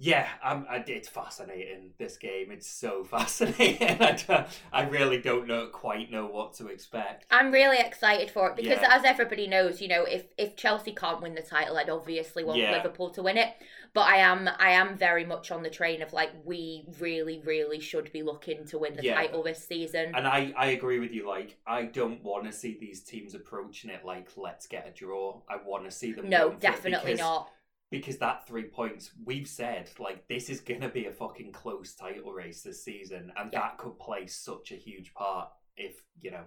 yeah, 0.00 0.28
I'm, 0.44 0.64
I, 0.70 0.84
it's 0.86 1.08
fascinating. 1.08 1.90
This 1.98 2.16
game, 2.16 2.52
it's 2.52 2.68
so 2.68 3.02
fascinating. 3.10 4.00
I, 4.00 4.46
I 4.72 4.82
really 4.84 5.18
don't 5.20 5.48
know 5.48 5.66
quite 5.72 6.10
know 6.10 6.26
what 6.26 6.54
to 6.54 6.68
expect. 6.68 7.26
I'm 7.32 7.50
really 7.50 7.78
excited 7.78 8.30
for 8.30 8.48
it 8.50 8.56
because, 8.56 8.78
Yeah. 8.80 8.94
as 8.96 9.04
everybody 9.04 9.48
knows, 9.48 9.80
you 9.80 9.88
know, 9.88 10.04
if 10.04 10.26
if 10.38 10.54
Chelsea 10.54 10.92
can't 10.94 11.20
win 11.20 11.34
the 11.34 11.42
title, 11.42 11.76
I'd 11.76 11.90
obviously 11.90 12.44
want 12.44 12.60
Yeah. 12.60 12.72
Liverpool 12.72 13.10
to 13.10 13.22
win 13.22 13.36
it. 13.38 13.54
But 13.92 14.02
I 14.06 14.16
am 14.18 14.48
I 14.58 14.70
am 14.70 14.96
very 14.96 15.24
much 15.24 15.50
on 15.50 15.64
the 15.64 15.70
train 15.70 16.00
of 16.02 16.12
like 16.12 16.30
we 16.44 16.84
really 17.00 17.42
really 17.44 17.80
should 17.80 18.12
be 18.12 18.22
looking 18.22 18.66
to 18.66 18.78
win 18.78 18.94
the 18.94 19.02
Yeah. 19.02 19.14
title 19.16 19.42
this 19.42 19.66
season. 19.66 20.12
And 20.14 20.28
I, 20.28 20.52
I 20.56 20.66
agree 20.66 21.00
with 21.00 21.10
you. 21.12 21.26
Like, 21.26 21.56
I 21.66 21.82
don't 21.84 22.22
want 22.22 22.44
to 22.44 22.52
see 22.52 22.76
these 22.80 23.00
teams 23.00 23.34
approaching 23.34 23.90
it 23.90 24.04
like, 24.04 24.28
let's 24.36 24.66
get 24.68 24.86
a 24.86 24.92
draw. 24.96 25.40
I 25.48 25.56
want 25.56 25.86
to 25.86 25.90
see 25.90 26.12
them. 26.12 26.28
no, 26.28 26.52
definitely 26.52 27.14
not. 27.14 27.50
Because 27.90 28.18
that 28.18 28.46
three 28.46 28.64
points 28.64 29.10
we've 29.24 29.48
said 29.48 29.90
like 29.98 30.26
this 30.28 30.50
is 30.50 30.60
gonna 30.60 30.88
be 30.88 31.06
a 31.06 31.12
fucking 31.12 31.52
close 31.52 31.94
title 31.94 32.32
race 32.32 32.62
this 32.62 32.84
season 32.84 33.32
and 33.36 33.50
Yeah. 33.52 33.60
that 33.60 33.78
could 33.78 33.98
play 33.98 34.26
such 34.26 34.72
a 34.72 34.76
huge 34.76 35.14
part 35.14 35.50
if 35.76 36.02
you 36.20 36.30
know 36.30 36.44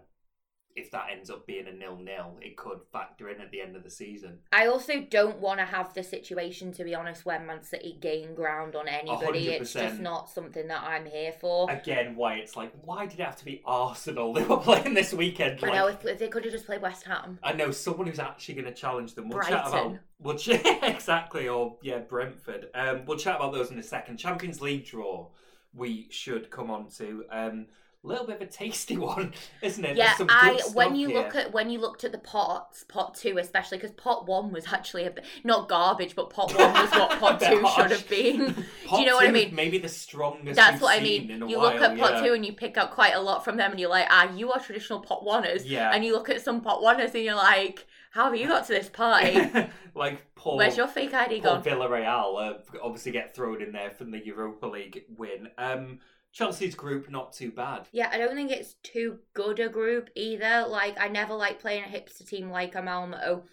if 0.75 0.91
that 0.91 1.07
ends 1.11 1.29
up 1.29 1.45
being 1.45 1.67
a 1.67 1.71
nil 1.71 1.97
nil 1.97 2.37
it 2.41 2.57
could 2.57 2.79
factor 2.91 3.29
in 3.29 3.41
at 3.41 3.51
the 3.51 3.61
end 3.61 3.75
of 3.75 3.83
the 3.83 3.89
season 3.89 4.37
I 4.51 4.67
also 4.67 5.01
don't 5.01 5.39
want 5.39 5.59
to 5.59 5.65
have 5.65 5.93
the 5.93 6.03
situation, 6.03 6.71
to 6.73 6.83
be 6.83 6.95
honest, 6.95 7.25
where 7.25 7.39
Man 7.39 7.63
City 7.63 7.97
gain 7.99 8.35
ground 8.35 8.75
on 8.75 8.87
anybody. 8.87 9.49
It's 9.49 9.73
just 9.73 9.99
not 9.99 10.29
something 10.29 10.67
that 10.67 10.83
I'm 10.83 11.05
here 11.05 11.33
for. 11.39 11.69
again 11.69 12.15
why 12.15 12.35
it's 12.35 12.55
like 12.55 12.71
why 12.83 13.05
did 13.05 13.19
it 13.19 13.23
have 13.23 13.37
to 13.37 13.45
be 13.45 13.61
arsenal 13.65 14.33
they 14.33 14.43
were 14.43 14.57
playing 14.57 14.93
this 14.93 15.13
weekend 15.13 15.59
I 15.63 15.67
like, 15.67 15.75
know 15.75 15.87
if, 15.87 16.05
if 16.05 16.19
they 16.19 16.27
could 16.27 16.43
have 16.43 16.53
just 16.53 16.65
played 16.65 16.81
West 16.81 17.03
Ham. 17.05 17.39
I 17.43 17.53
know 17.53 17.71
someone 17.71 18.07
who's 18.07 18.19
actually 18.19 18.55
going 18.55 18.65
to 18.65 18.73
challenge 18.73 19.15
them. 19.15 19.29
We'll 19.29 19.41
chat 19.41 19.67
about 19.67 19.97
we'll 20.19 20.37
ch- 20.37 20.49
exactly 20.83 21.47
or 21.47 21.77
yeah 21.81 21.99
Brentford. 21.99 22.67
Um, 22.73 23.05
we'll 23.05 23.17
chat 23.17 23.37
about 23.37 23.53
those 23.53 23.71
in 23.71 23.79
a 23.79 23.83
second. 23.83 24.17
Champions 24.17 24.61
League 24.61 24.85
draw 24.85 25.27
we 25.73 26.07
should 26.09 26.49
come 26.49 26.69
on 26.69 26.89
to. 26.97 27.23
Um, 27.31 27.67
little 28.03 28.25
bit 28.25 28.37
of 28.37 28.41
a 28.41 28.51
tasty 28.51 28.97
one, 28.97 29.33
isn't 29.61 29.83
it? 29.83 29.97
Yeah, 29.97 30.15
I 30.19 30.59
when 30.73 30.95
you 30.95 31.09
here. 31.09 31.17
look 31.17 31.35
at 31.35 31.53
when 31.53 31.69
you 31.69 31.79
looked 31.79 32.03
at 32.03 32.11
the 32.11 32.17
pots, 32.17 32.83
pot 32.85 33.15
two 33.15 33.37
especially 33.37 33.77
because 33.77 33.91
pot 33.91 34.27
one 34.27 34.51
was 34.51 34.71
actually 34.71 35.05
a 35.05 35.11
bit 35.11 35.25
not 35.43 35.69
garbage, 35.69 36.15
but 36.15 36.29
pot 36.29 36.53
one 36.57 36.73
was 36.73 36.89
what 36.91 37.11
pot 37.19 37.39
two 37.39 37.61
harsh. 37.61 37.75
should 37.75 37.91
have 37.91 38.09
been. 38.09 38.65
Do 38.89 38.99
you 38.99 39.05
know 39.05 39.15
what 39.15 39.27
I 39.27 39.31
mean? 39.31 39.53
Maybe 39.53 39.77
the 39.77 39.89
strongest. 39.89 40.55
That's 40.55 40.81
what 40.81 40.97
I 40.97 41.03
mean. 41.03 41.29
You 41.29 41.57
while, 41.57 41.73
look 41.73 41.81
at 41.81 41.97
pot 41.97 42.15
yeah. 42.15 42.27
two 42.27 42.33
and 42.33 42.45
you 42.45 42.53
pick 42.53 42.77
up 42.77 42.91
quite 42.91 43.13
a 43.13 43.21
lot 43.21 43.43
from 43.43 43.57
them, 43.57 43.71
and 43.71 43.79
you're 43.79 43.89
like, 43.89 44.07
ah, 44.09 44.33
you 44.33 44.51
are 44.51 44.59
traditional 44.59 44.99
pot 44.99 45.23
oneers. 45.23 45.63
Yeah. 45.65 45.91
And 45.93 46.03
you 46.03 46.13
look 46.13 46.29
at 46.29 46.41
some 46.41 46.61
pot 46.61 46.81
oneers 46.81 47.13
and 47.13 47.23
you're 47.23 47.35
like, 47.35 47.85
how 48.11 48.25
have 48.25 48.35
you 48.35 48.47
got 48.47 48.65
to 48.67 48.73
this 48.73 48.89
party? 48.89 49.49
like 49.95 50.21
Paul. 50.35 50.57
Where's 50.57 50.75
your 50.75 50.87
fake 50.87 51.13
ID 51.13 51.41
Paul 51.41 51.55
gone? 51.55 51.63
Villarreal 51.63 52.51
uh, 52.51 52.53
obviously 52.83 53.11
get 53.11 53.35
thrown 53.35 53.61
in 53.61 53.71
there 53.71 53.91
from 53.91 54.11
the 54.11 54.23
Europa 54.25 54.65
League 54.65 55.03
win. 55.17 55.47
Um, 55.57 55.99
Chelsea's 56.31 56.75
group 56.75 57.09
not 57.09 57.33
too 57.33 57.51
bad. 57.51 57.87
Yeah, 57.91 58.09
I 58.11 58.17
don't 58.17 58.35
think 58.35 58.51
it's 58.51 58.75
too 58.83 59.19
good 59.33 59.59
a 59.59 59.69
group 59.69 60.09
either. 60.15 60.65
Like, 60.67 60.99
I 60.99 61.07
never 61.07 61.33
like 61.33 61.59
playing 61.59 61.83
a 61.83 61.87
hipster 61.87 62.27
team 62.27 62.49
like 62.49 62.75
a 62.75 62.81
Malmo. 62.81 63.43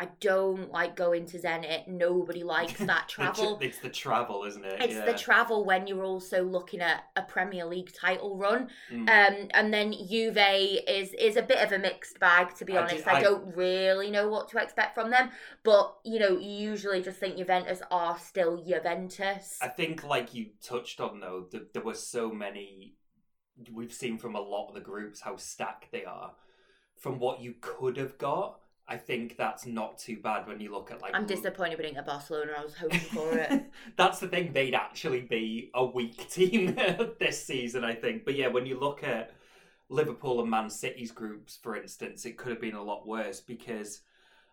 I 0.00 0.08
don't 0.18 0.72
like 0.72 0.96
going 0.96 1.26
to 1.26 1.38
Zenit. 1.38 1.86
Nobody 1.86 2.42
likes 2.42 2.78
that 2.78 3.06
travel. 3.06 3.58
it's 3.60 3.80
the 3.80 3.90
travel, 3.90 4.44
isn't 4.44 4.64
it? 4.64 4.80
It's 4.80 4.94
yeah. 4.94 5.04
the 5.04 5.12
travel 5.12 5.66
when 5.66 5.86
you're 5.86 6.06
also 6.06 6.42
looking 6.42 6.80
at 6.80 7.04
a 7.16 7.22
Premier 7.22 7.66
League 7.66 7.92
title 7.92 8.38
run. 8.38 8.70
Mm. 8.90 9.00
Um, 9.00 9.48
and 9.52 9.74
then 9.74 9.92
Juve 9.92 10.38
is 10.88 11.12
is 11.12 11.36
a 11.36 11.42
bit 11.42 11.58
of 11.58 11.72
a 11.72 11.78
mixed 11.78 12.18
bag, 12.18 12.54
to 12.54 12.64
be 12.64 12.78
I 12.78 12.82
honest. 12.82 13.06
I, 13.06 13.18
I- 13.18 13.22
don't 13.22 13.54
really 13.54 14.10
know 14.10 14.26
what 14.30 14.48
to 14.50 14.58
expect 14.58 14.94
from 14.94 15.10
them, 15.10 15.28
but 15.64 15.94
you 16.02 16.18
know, 16.18 16.38
you 16.38 16.70
usually 16.70 17.02
just 17.02 17.20
think 17.20 17.36
Juventus 17.36 17.82
are 17.90 18.18
still 18.18 18.56
Juventus. 18.64 19.58
I 19.60 19.68
think, 19.68 20.02
like 20.02 20.32
you 20.32 20.46
touched 20.62 21.02
on, 21.02 21.20
though, 21.20 21.44
th- 21.50 21.64
there 21.74 21.82
were 21.82 21.92
so 21.92 22.30
many. 22.32 22.94
We've 23.70 23.92
seen 23.92 24.16
from 24.16 24.34
a 24.34 24.40
lot 24.40 24.68
of 24.68 24.74
the 24.74 24.80
groups 24.80 25.20
how 25.20 25.36
stacked 25.36 25.92
they 25.92 26.06
are. 26.06 26.32
From 26.96 27.18
what 27.18 27.40
you 27.40 27.54
could 27.60 27.96
have 27.96 28.16
got, 28.18 28.60
I 28.90 28.96
think 28.96 29.36
that's 29.36 29.66
not 29.66 29.98
too 29.98 30.16
bad 30.16 30.48
when 30.48 30.58
you 30.58 30.72
look 30.72 30.90
at 30.90 31.00
like. 31.00 31.14
I'm 31.14 31.24
disappointed 31.24 31.78
we 31.78 31.84
didn't 31.84 31.94
get 31.94 32.06
Barcelona. 32.06 32.54
I 32.58 32.64
was 32.64 32.74
hoping 32.74 32.98
for 32.98 33.38
it. 33.38 33.70
That's 33.96 34.18
the 34.18 34.26
thing; 34.26 34.52
they'd 34.52 34.74
actually 34.74 35.20
be 35.20 35.70
a 35.74 35.84
weak 35.84 36.28
team 36.30 36.74
this 37.20 37.42
season, 37.44 37.84
I 37.84 37.94
think. 37.94 38.24
But 38.24 38.34
yeah, 38.34 38.48
when 38.48 38.66
you 38.66 38.80
look 38.80 39.04
at 39.04 39.30
Liverpool 39.88 40.40
and 40.40 40.50
Man 40.50 40.68
City's 40.68 41.12
groups, 41.12 41.56
for 41.62 41.76
instance, 41.76 42.24
it 42.24 42.36
could 42.36 42.50
have 42.50 42.60
been 42.60 42.74
a 42.74 42.82
lot 42.82 43.06
worse 43.06 43.40
because 43.40 44.00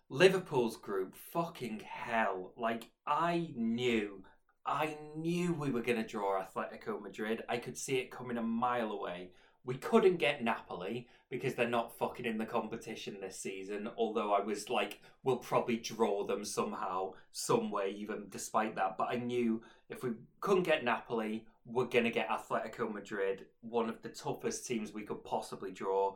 Liverpool's 0.07 0.77
group, 0.77 1.15
fucking 1.15 1.81
hell! 1.83 2.53
Like 2.55 2.91
I 3.07 3.49
knew, 3.55 4.23
I 4.67 4.97
knew 5.15 5.53
we 5.53 5.71
were 5.71 5.81
going 5.81 6.01
to 6.01 6.07
draw 6.07 6.43
Atletico 6.43 7.01
Madrid. 7.01 7.41
I 7.49 7.57
could 7.57 7.75
see 7.75 7.95
it 7.95 8.11
coming 8.11 8.37
a 8.37 8.43
mile 8.43 8.91
away. 8.91 9.31
We 9.67 9.75
couldn't 9.75 10.15
get 10.15 10.41
Napoli 10.41 11.09
because 11.29 11.53
they're 11.53 11.67
not 11.67 11.97
fucking 11.97 12.25
in 12.25 12.37
the 12.37 12.45
competition 12.45 13.17
this 13.19 13.37
season. 13.37 13.89
Although 13.97 14.33
I 14.33 14.39
was 14.39 14.69
like, 14.69 15.01
we'll 15.25 15.35
probably 15.35 15.75
draw 15.75 16.25
them 16.25 16.45
somehow, 16.45 17.15
some 17.33 17.69
way, 17.69 17.93
even 17.97 18.27
despite 18.29 18.75
that. 18.77 18.97
But 18.97 19.09
I 19.11 19.17
knew 19.17 19.61
if 19.89 20.03
we 20.03 20.11
couldn't 20.39 20.63
get 20.63 20.85
Napoli, 20.85 21.45
we're 21.65 21.83
gonna 21.83 22.11
get 22.11 22.29
Atletico 22.29 22.89
Madrid, 22.91 23.45
one 23.59 23.89
of 23.89 24.01
the 24.01 24.07
toughest 24.07 24.65
teams 24.65 24.93
we 24.93 25.03
could 25.03 25.21
possibly 25.25 25.71
draw. 25.71 26.15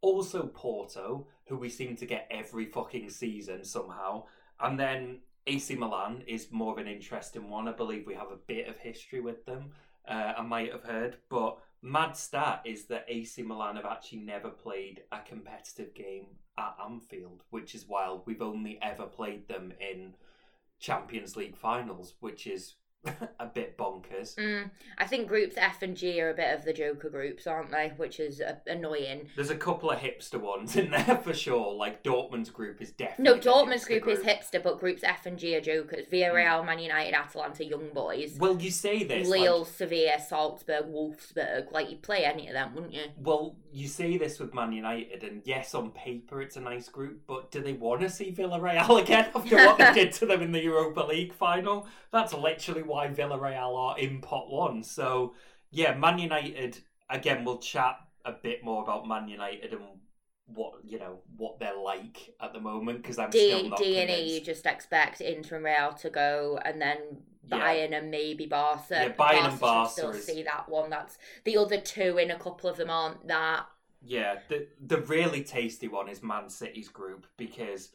Also 0.00 0.46
Porto, 0.46 1.26
who 1.46 1.56
we 1.56 1.68
seem 1.68 1.96
to 1.96 2.06
get 2.06 2.28
every 2.30 2.66
fucking 2.66 3.10
season 3.10 3.64
somehow, 3.64 4.26
and 4.60 4.78
then 4.78 5.18
AC 5.48 5.74
Milan 5.74 6.22
is 6.28 6.52
more 6.52 6.70
of 6.70 6.78
an 6.78 6.86
interesting 6.86 7.50
one. 7.50 7.66
I 7.66 7.72
believe 7.72 8.06
we 8.06 8.14
have 8.14 8.30
a 8.30 8.46
bit 8.46 8.68
of 8.68 8.76
history 8.76 9.20
with 9.20 9.44
them. 9.44 9.72
Uh, 10.08 10.34
I 10.38 10.42
might 10.42 10.70
have 10.70 10.84
heard, 10.84 11.16
but 11.28 11.58
mad 11.82 12.16
stat 12.16 12.62
is 12.64 12.84
that 12.86 13.04
AC 13.08 13.42
Milan 13.42 13.76
have 13.76 13.84
actually 13.84 14.20
never 14.20 14.48
played 14.48 15.02
a 15.10 15.18
competitive 15.20 15.94
game 15.94 16.26
at 16.56 16.76
Anfield, 16.84 17.42
which 17.50 17.74
is 17.74 17.88
wild. 17.88 18.22
We've 18.24 18.42
only 18.42 18.78
ever 18.80 19.06
played 19.06 19.48
them 19.48 19.72
in 19.80 20.14
Champions 20.78 21.36
League 21.36 21.56
finals, 21.56 22.14
which 22.20 22.46
is 22.46 22.74
a 23.40 23.46
bit 23.46 23.76
bonkers. 23.76 24.36
Mm, 24.36 24.70
I 24.98 25.06
think 25.06 25.26
groups 25.26 25.56
F 25.56 25.82
and 25.82 25.96
G 25.96 26.20
are 26.20 26.30
a 26.30 26.34
bit 26.34 26.54
of 26.56 26.64
the 26.64 26.72
Joker 26.72 27.10
groups, 27.10 27.46
aren't 27.46 27.70
they? 27.70 27.92
Which 27.96 28.20
is 28.20 28.40
uh, 28.40 28.56
annoying. 28.66 29.28
There's 29.34 29.50
a 29.50 29.56
couple 29.56 29.90
of 29.90 29.98
hipster 29.98 30.40
ones 30.40 30.76
in 30.76 30.90
there 30.92 31.20
for 31.22 31.34
sure. 31.34 31.74
Like 31.74 32.04
Dortmund's 32.04 32.50
group 32.50 32.80
is 32.80 32.92
No, 33.00 33.06
definitely. 33.06 33.40
the 33.40 33.50
Dortmund's 33.50 33.84
hipster 33.88 34.00
group, 34.02 34.18
is 34.18 34.24
hipster, 34.24 34.62
but 34.62 34.78
groups 34.78 35.02
F 35.02 35.26
and 35.26 35.38
G 35.38 35.56
are 35.56 35.60
Jokers. 35.60 36.06
Villarreal, 36.12 36.64
Man 36.64 36.78
United, 36.78 37.14
Atalanta, 37.14 37.64
Young 37.64 37.88
Boys. 37.92 38.36
Well, 38.38 38.60
you 38.60 38.70
say 38.70 39.02
this. 39.02 39.28
like- 39.28 39.40
Lille, 39.40 39.64
Sevilla, 39.64 40.20
Salzburg, 40.20 40.84
Wolfsburg. 40.86 41.72
Like, 41.72 41.90
you'd 41.90 42.02
play 42.02 42.24
any 42.24 42.46
of 42.46 42.54
them, 42.54 42.74
wouldn't 42.74 42.92
you? 42.94 43.04
Well, 43.18 43.56
you 43.72 43.88
say 43.88 44.16
this 44.18 44.38
with 44.38 44.54
Man 44.54 44.72
United, 44.72 45.24
and 45.24 45.42
yes, 45.44 45.74
on 45.74 45.90
paper 45.90 46.40
it's 46.42 46.56
a 46.56 46.60
nice 46.60 46.88
group, 46.88 47.22
but 47.26 47.50
do 47.50 47.60
they 47.62 47.72
want 47.72 48.02
to 48.02 48.08
see 48.10 48.30
Villarreal 48.30 49.00
again 49.02 49.28
after 49.34 49.56
what 49.56 49.78
they 49.78 49.92
did 49.92 50.12
to 50.12 50.26
them 50.26 50.42
in 50.42 50.52
the 50.52 50.62
Europa 50.62 51.00
League 51.00 51.32
final? 51.32 51.86
That's 52.12 52.34
literally 52.34 52.82
why 52.92 53.08
Villarreal 53.08 53.76
are 53.76 53.98
in 53.98 54.20
pot 54.20 54.50
one. 54.50 54.82
So, 54.82 55.34
yeah, 55.70 55.94
Man 55.94 56.18
United, 56.18 56.78
again, 57.10 57.44
we'll 57.44 57.58
chat 57.58 57.96
a 58.24 58.32
bit 58.32 58.62
more 58.62 58.82
about 58.82 59.08
Man 59.08 59.26
United 59.28 59.72
and 59.72 59.82
what, 60.46 60.74
you 60.84 60.98
know, 60.98 61.20
what 61.36 61.58
they're 61.58 61.76
like 61.78 62.34
at 62.40 62.52
the 62.52 62.60
moment, 62.60 63.02
because 63.02 63.18
I'm 63.18 63.32
still 63.32 63.62
D, 63.62 63.68
not 63.70 63.78
D 63.78 63.98
and 63.98 64.10
E, 64.10 64.34
you 64.34 64.40
just 64.40 64.66
expect 64.66 65.20
Inter 65.22 65.56
and 65.56 65.64
Real 65.64 65.92
to 65.94 66.10
go, 66.10 66.58
and 66.64 66.80
then 66.80 66.98
Yeah. 67.44 67.58
Bayern 67.58 67.98
and 67.98 68.10
maybe 68.10 68.46
Barca. 68.46 68.84
Yeah, 68.90 69.08
Bayern 69.14 69.44
and 69.44 69.52
should 69.54 69.60
Barca 69.60 69.90
still 69.92 70.10
is- 70.10 70.24
see 70.26 70.42
that 70.44 70.68
one. 70.68 70.90
That's 70.90 71.18
the 71.44 71.56
other 71.56 71.80
two 71.80 72.18
in 72.18 72.30
a 72.30 72.38
couple 72.38 72.68
of 72.70 72.76
them 72.76 72.90
aren't 72.90 73.26
that. 73.28 73.66
Yeah, 74.04 74.40
the 74.48 74.68
the 74.86 74.98
really 75.02 75.42
tasty 75.42 75.88
one 75.88 76.08
is 76.08 76.22
Man 76.22 76.48
City's 76.50 76.88
group 76.88 77.26
because 77.36 77.90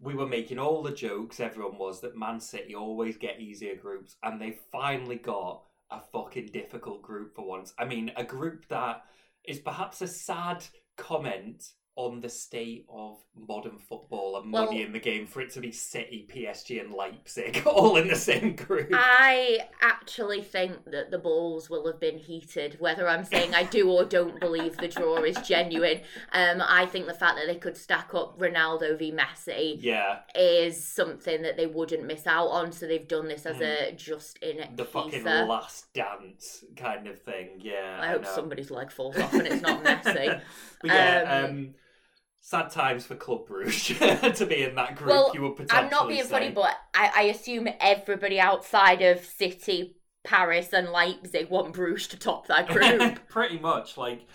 we 0.00 0.14
were 0.14 0.26
making 0.26 0.58
all 0.58 0.82
the 0.82 0.92
jokes, 0.92 1.40
everyone 1.40 1.76
was, 1.78 2.00
that 2.00 2.16
Man 2.16 2.40
City 2.40 2.74
always 2.74 3.16
get 3.16 3.40
easier 3.40 3.76
groups, 3.76 4.16
and 4.22 4.40
they 4.40 4.58
finally 4.72 5.16
got 5.16 5.62
a 5.90 6.00
fucking 6.00 6.50
difficult 6.52 7.02
group 7.02 7.34
for 7.34 7.46
once. 7.46 7.74
I 7.78 7.84
mean, 7.84 8.10
a 8.16 8.24
group 8.24 8.66
that 8.68 9.02
is 9.44 9.58
perhaps 9.58 10.00
a 10.00 10.06
sad 10.06 10.64
comment 10.96 11.64
on 12.06 12.20
the 12.20 12.28
state 12.28 12.86
of 12.88 13.18
modern 13.36 13.78
football 13.78 14.36
and 14.38 14.52
Well- 14.52 14.66
money 14.66 14.82
in 14.82 14.92
the 14.92 14.98
game 15.00 15.26
for 15.26 15.40
it 15.40 15.50
to 15.50 15.60
be 15.60 15.70
City, 15.72 16.26
PSG, 16.30 16.80
and 16.80 16.92
Leipzig 16.92 17.62
all 17.66 17.96
in 17.96 18.08
the 18.08 18.14
same 18.16 18.54
group. 18.56 18.88
I 18.92 19.60
actually 19.80 20.42
think 20.42 20.84
that 20.86 21.10
the 21.10 21.18
balls 21.18 21.68
will 21.68 21.86
have 21.86 22.00
been 22.00 22.18
heated. 22.18 22.76
Whether 22.80 23.06
I'm 23.08 23.24
saying 23.24 23.54
I 23.54 23.64
do 23.64 23.90
or 23.90 24.04
don't 24.04 24.40
believe 24.40 24.76
the 24.76 24.88
draw 24.88 25.16
is 25.22 25.36
genuine, 25.46 26.00
um, 26.32 26.62
I 26.66 26.86
think 26.86 27.06
the 27.06 27.14
fact 27.14 27.36
that 27.36 27.46
they 27.46 27.56
could 27.56 27.76
stack 27.76 28.14
up 28.14 28.38
Ronaldo 28.38 28.98
v 28.98 29.12
Messi 29.12 29.78
yeah, 29.80 30.20
is 30.34 30.82
something 30.82 31.42
that 31.42 31.56
they 31.56 31.66
wouldn't 31.66 32.04
miss 32.04 32.26
out 32.26 32.48
on. 32.48 32.72
So 32.72 32.86
they've 32.86 33.06
done 33.06 33.28
this 33.28 33.46
as 33.46 33.60
a 33.60 33.92
just 33.92 34.38
in 34.38 34.76
the 34.76 34.84
fucking 34.84 35.24
last 35.24 35.92
dance 35.92 36.64
kind 36.76 37.06
of 37.06 37.20
thing. 37.22 37.60
Yeah, 37.60 37.98
I 38.00 38.08
hope 38.08 38.22
know. 38.22 38.34
somebody's 38.34 38.70
leg 38.70 38.90
falls 38.90 39.18
off 39.18 39.32
and 39.34 39.46
it's 39.46 39.62
not 39.62 39.82
Messi. 39.84 40.40
yeah, 40.84 41.44
Um, 41.44 41.50
um, 41.50 41.74
sad 42.40 42.70
times 42.70 43.06
for 43.06 43.14
Club 43.14 43.46
Bruges 43.46 43.98
to 44.38 44.46
be 44.46 44.62
in 44.62 44.74
that 44.74 44.96
group. 44.96 45.10
Well, 45.10 45.30
you 45.34 45.42
would 45.42 45.56
potentially 45.56 45.84
I'm 45.84 45.90
not 45.90 46.08
being 46.08 46.22
say. 46.24 46.28
funny, 46.30 46.50
but 46.50 46.74
I, 46.94 47.10
I 47.16 47.22
assume 47.24 47.68
everybody 47.80 48.40
outside 48.40 49.02
of 49.02 49.24
City, 49.24 49.96
Paris, 50.24 50.72
and 50.72 50.88
Leipzig 50.90 51.50
want 51.50 51.72
Bruges 51.72 52.08
to 52.08 52.18
top 52.18 52.46
that 52.48 52.68
group. 53.08 53.28
pretty 53.28 53.58
much 53.58 53.96
like. 53.96 54.26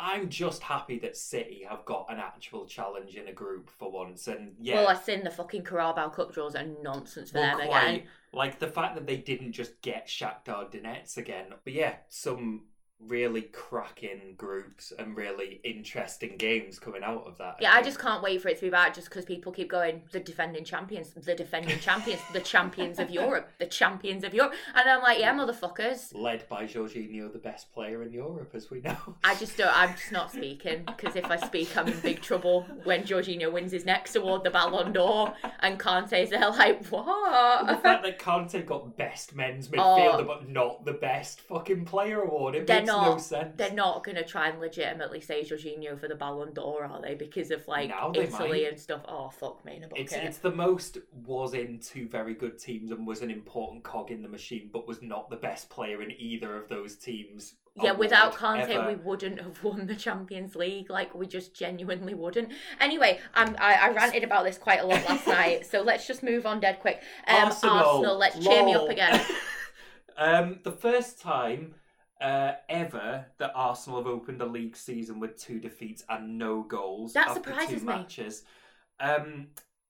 I'm 0.00 0.28
just 0.28 0.62
happy 0.62 1.00
that 1.00 1.16
City 1.16 1.66
have 1.68 1.84
got 1.84 2.06
an 2.08 2.18
actual 2.18 2.66
challenge 2.66 3.16
in 3.16 3.26
a 3.26 3.32
group 3.32 3.68
for 3.68 3.90
once, 3.90 4.28
and 4.28 4.54
yeah, 4.60 4.76
Well, 4.76 4.88
I've 4.88 5.02
seen 5.02 5.24
the 5.24 5.30
fucking 5.30 5.64
Carabao 5.64 6.10
Cup 6.10 6.32
draws 6.32 6.54
are 6.54 6.64
nonsense 6.84 7.32
for 7.32 7.38
well, 7.40 7.58
them 7.58 7.66
quite- 7.66 7.82
again. 7.88 8.02
Like 8.32 8.60
the 8.60 8.68
fact 8.68 8.94
that 8.94 9.08
they 9.08 9.16
didn't 9.16 9.52
just 9.52 9.80
get 9.82 10.06
Shakhtar 10.06 10.70
Donetsk 10.70 11.16
again, 11.16 11.46
but 11.64 11.72
yeah, 11.72 11.94
some 12.08 12.66
really 13.06 13.42
cracking 13.42 14.34
groups 14.36 14.92
and 14.98 15.16
really 15.16 15.60
interesting 15.62 16.36
games 16.36 16.78
coming 16.78 17.02
out 17.02 17.24
of 17.26 17.38
that. 17.38 17.56
Yeah, 17.60 17.72
I 17.72 17.82
just 17.82 17.98
can't 17.98 18.22
wait 18.22 18.42
for 18.42 18.48
it 18.48 18.56
to 18.56 18.62
be 18.62 18.70
back 18.70 18.94
just 18.94 19.08
because 19.08 19.24
people 19.24 19.52
keep 19.52 19.70
going, 19.70 20.02
the 20.10 20.20
defending 20.20 20.64
champions, 20.64 21.10
the 21.10 21.34
defending 21.34 21.78
champions, 21.78 22.20
the 22.32 22.40
champions 22.40 22.98
of 22.98 23.10
Europe, 23.10 23.50
the 23.58 23.66
champions 23.66 24.24
of 24.24 24.34
Europe. 24.34 24.54
And 24.74 24.88
I'm 24.88 25.00
like, 25.02 25.18
yeah, 25.20 25.32
motherfuckers. 25.32 26.12
led 26.14 26.48
by 26.48 26.64
Jorginho, 26.64 27.32
the 27.32 27.38
best 27.38 27.72
player 27.72 28.02
in 28.02 28.12
Europe, 28.12 28.50
as 28.54 28.70
we 28.70 28.80
know. 28.80 28.96
I 29.24 29.34
just 29.36 29.56
don't, 29.56 29.74
I'm 29.76 29.94
just 29.94 30.12
not 30.12 30.32
speaking 30.32 30.84
because 30.84 31.14
if 31.14 31.26
I 31.26 31.36
speak, 31.36 31.76
I'm 31.76 31.86
in 31.88 32.00
big 32.00 32.20
trouble 32.20 32.66
when 32.84 33.04
Jorginho 33.04 33.52
wins 33.52 33.72
his 33.72 33.84
next 33.84 34.16
award, 34.16 34.42
the 34.44 34.50
Ballon 34.50 34.92
d'Or, 34.92 35.34
and 35.60 35.78
Kante's 35.78 36.30
there 36.30 36.50
like, 36.50 36.84
what? 36.88 37.66
the 37.66 37.76
fact 37.76 38.02
that 38.02 38.18
Kante 38.18 38.64
got 38.66 38.96
best 38.96 39.34
men's 39.36 39.68
midfielder 39.68 40.20
Oh. 40.20 40.24
but 40.24 40.48
not 40.48 40.84
the 40.84 40.92
best 40.92 41.40
fucking 41.42 41.84
player 41.84 42.22
award, 42.22 42.54
it 42.54 42.66
They're 42.66 42.87
makes 42.88 43.06
no 43.06 43.18
sense. 43.18 43.54
They're 43.56 43.72
not 43.72 44.04
going 44.04 44.16
to 44.16 44.24
try 44.24 44.48
and 44.48 44.60
legitimately 44.60 45.20
say 45.20 45.42
Jorginho 45.42 45.98
for 45.98 46.08
the 46.08 46.14
Ballon 46.14 46.52
d'Or, 46.52 46.84
are 46.84 47.00
they? 47.00 47.14
Because 47.14 47.50
of 47.50 47.66
like 47.68 47.90
Now 47.90 48.12
Italy 48.14 48.66
and 48.66 48.78
stuff. 48.78 49.02
Oh, 49.06 49.30
fuck 49.30 49.64
me 49.64 49.76
in 49.76 49.84
a 49.84 49.88
bucket. 49.88 50.04
It's 50.04 50.14
it's 50.14 50.38
the 50.38 50.52
most 50.52 50.98
was 51.26 51.54
in 51.54 51.80
two 51.80 52.08
very 52.08 52.34
good 52.34 52.58
teams 52.58 52.90
and 52.90 53.06
was 53.06 53.22
an 53.22 53.30
important 53.30 53.84
cog 53.84 54.10
in 54.10 54.22
the 54.22 54.28
machine, 54.28 54.70
but 54.72 54.86
was 54.86 55.02
not 55.02 55.30
the 55.30 55.36
best 55.36 55.70
player 55.70 56.02
in 56.02 56.12
either 56.18 56.56
of 56.56 56.68
those 56.68 56.96
teams. 56.96 57.54
Yeah, 57.82 57.92
without 57.92 58.34
Kante, 58.34 58.70
ever. 58.70 58.88
we 58.88 58.96
wouldn't 58.96 59.40
have 59.40 59.62
won 59.62 59.86
the 59.86 59.94
Champions 59.94 60.56
League. 60.56 60.90
Like, 60.90 61.14
we 61.14 61.26
just 61.26 61.54
genuinely 61.54 62.14
wouldn't. 62.14 62.52
Anyway, 62.80 63.20
um, 63.34 63.56
I, 63.60 63.74
I 63.74 63.90
ranted 63.90 64.24
about 64.24 64.44
this 64.44 64.58
quite 64.58 64.80
a 64.80 64.86
lot 64.86 65.08
last 65.08 65.26
night, 65.28 65.66
so 65.66 65.82
let's 65.82 66.06
just 66.06 66.22
move 66.22 66.46
on 66.46 66.60
dead 66.60 66.80
quick. 66.80 67.00
Um, 67.26 67.46
Arsenal, 67.46 68.18
let's 68.18 68.38
cheer 68.44 68.64
me 68.64 68.74
up 68.74 68.88
again. 68.88 69.24
um, 70.16 70.58
the 70.64 70.72
first 70.72 71.20
time 71.20 71.74
uh, 72.20 72.52
ever 72.68 73.26
that 73.38 73.52
Arsenal 73.54 73.98
have 73.98 74.06
opened 74.06 74.40
a 74.42 74.46
league 74.46 74.76
season 74.76 75.20
with 75.20 75.36
two 75.40 75.60
defeats 75.60 76.04
and 76.08 76.38
no 76.38 76.62
goals 76.62 77.12
That 77.12 77.28
after 77.28 77.42
surprises 77.50 77.80
two 77.80 77.86
me. 77.86 77.92
matches. 77.92 78.42
Um, 79.00 79.48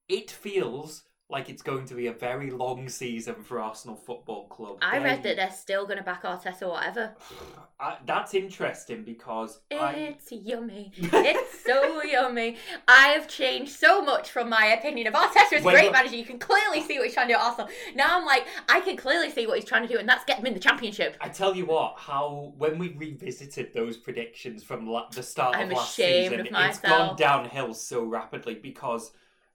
it 0.09 0.31
feels 0.31 1.03
like 1.31 1.51
it's 1.51 1.61
going 1.61 1.85
to 1.85 1.95
be 1.95 2.07
a 2.07 2.13
very 2.13 2.51
long 2.51 2.89
season 2.89 3.35
for 3.43 3.61
Arsenal 3.61 3.97
Football 3.97 4.47
Club. 4.47 4.79
I 4.81 4.99
read 4.99 5.23
that 5.25 5.37
they're 5.37 5.51
still 5.51 5.85
going 5.85 5.99
to 5.99 6.05
back 6.05 6.23
Arteta 6.23 6.63
or 6.63 6.71
whatever. 6.71 7.15
I, 7.81 7.99
that's 8.07 8.35
interesting 8.35 9.05
because 9.05 9.61
I, 9.71 9.93
It's 9.93 10.33
yummy. 10.33 10.91
It's 10.99 11.65
so 11.65 12.03
yummy. 12.03 12.57
I 12.89 13.09
have 13.09 13.29
changed 13.29 13.73
so 13.73 14.03
much 14.03 14.31
from 14.31 14.49
my 14.49 14.67
opinion 14.67 15.07
of 15.07 15.15
Arteta 15.15 15.53
as 15.53 15.61
a 15.61 15.63
great 15.63 15.93
manager. 15.93 16.17
You 16.17 16.25
can 16.25 16.39
clearly 16.39 16.83
see 16.83 16.99
what 16.99 17.05
he's 17.07 17.15
trying 17.15 17.29
to 17.29 17.35
do 17.35 17.39
at 17.39 17.45
Arsenal. 17.45 17.69
Now 17.95 18.19
I'm 18.19 18.25
like, 18.25 18.47
I 18.69 18.81
can 18.81 18.97
clearly 18.97 19.31
see 19.31 19.47
what 19.47 19.59
he's 19.59 19.69
trying 19.69 19.87
to 19.87 19.93
do, 19.93 19.99
and 19.99 20.09
that's 20.09 20.25
get 20.25 20.39
them 20.39 20.47
in 20.47 20.55
the 20.55 20.61
championship. 20.61 21.17
I 21.21 21.29
tell 21.29 21.55
you 21.55 21.67
what, 21.67 21.95
how 21.99 22.55
when 22.57 22.79
we 22.79 22.95
revisited 22.95 23.73
those 23.75 23.97
predictions 23.97 24.65
from 24.65 24.89
la- 24.89 25.11
the 25.11 25.23
start 25.23 25.55
I'm 25.55 25.71
of 25.71 25.77
last 25.77 25.95
season, 25.95 26.41
of 26.41 26.47
it's 26.51 26.81
gone 26.81 27.17
downhill 27.17 27.75
so 27.75 28.03
rapidly 28.03 28.55
because 28.55 29.13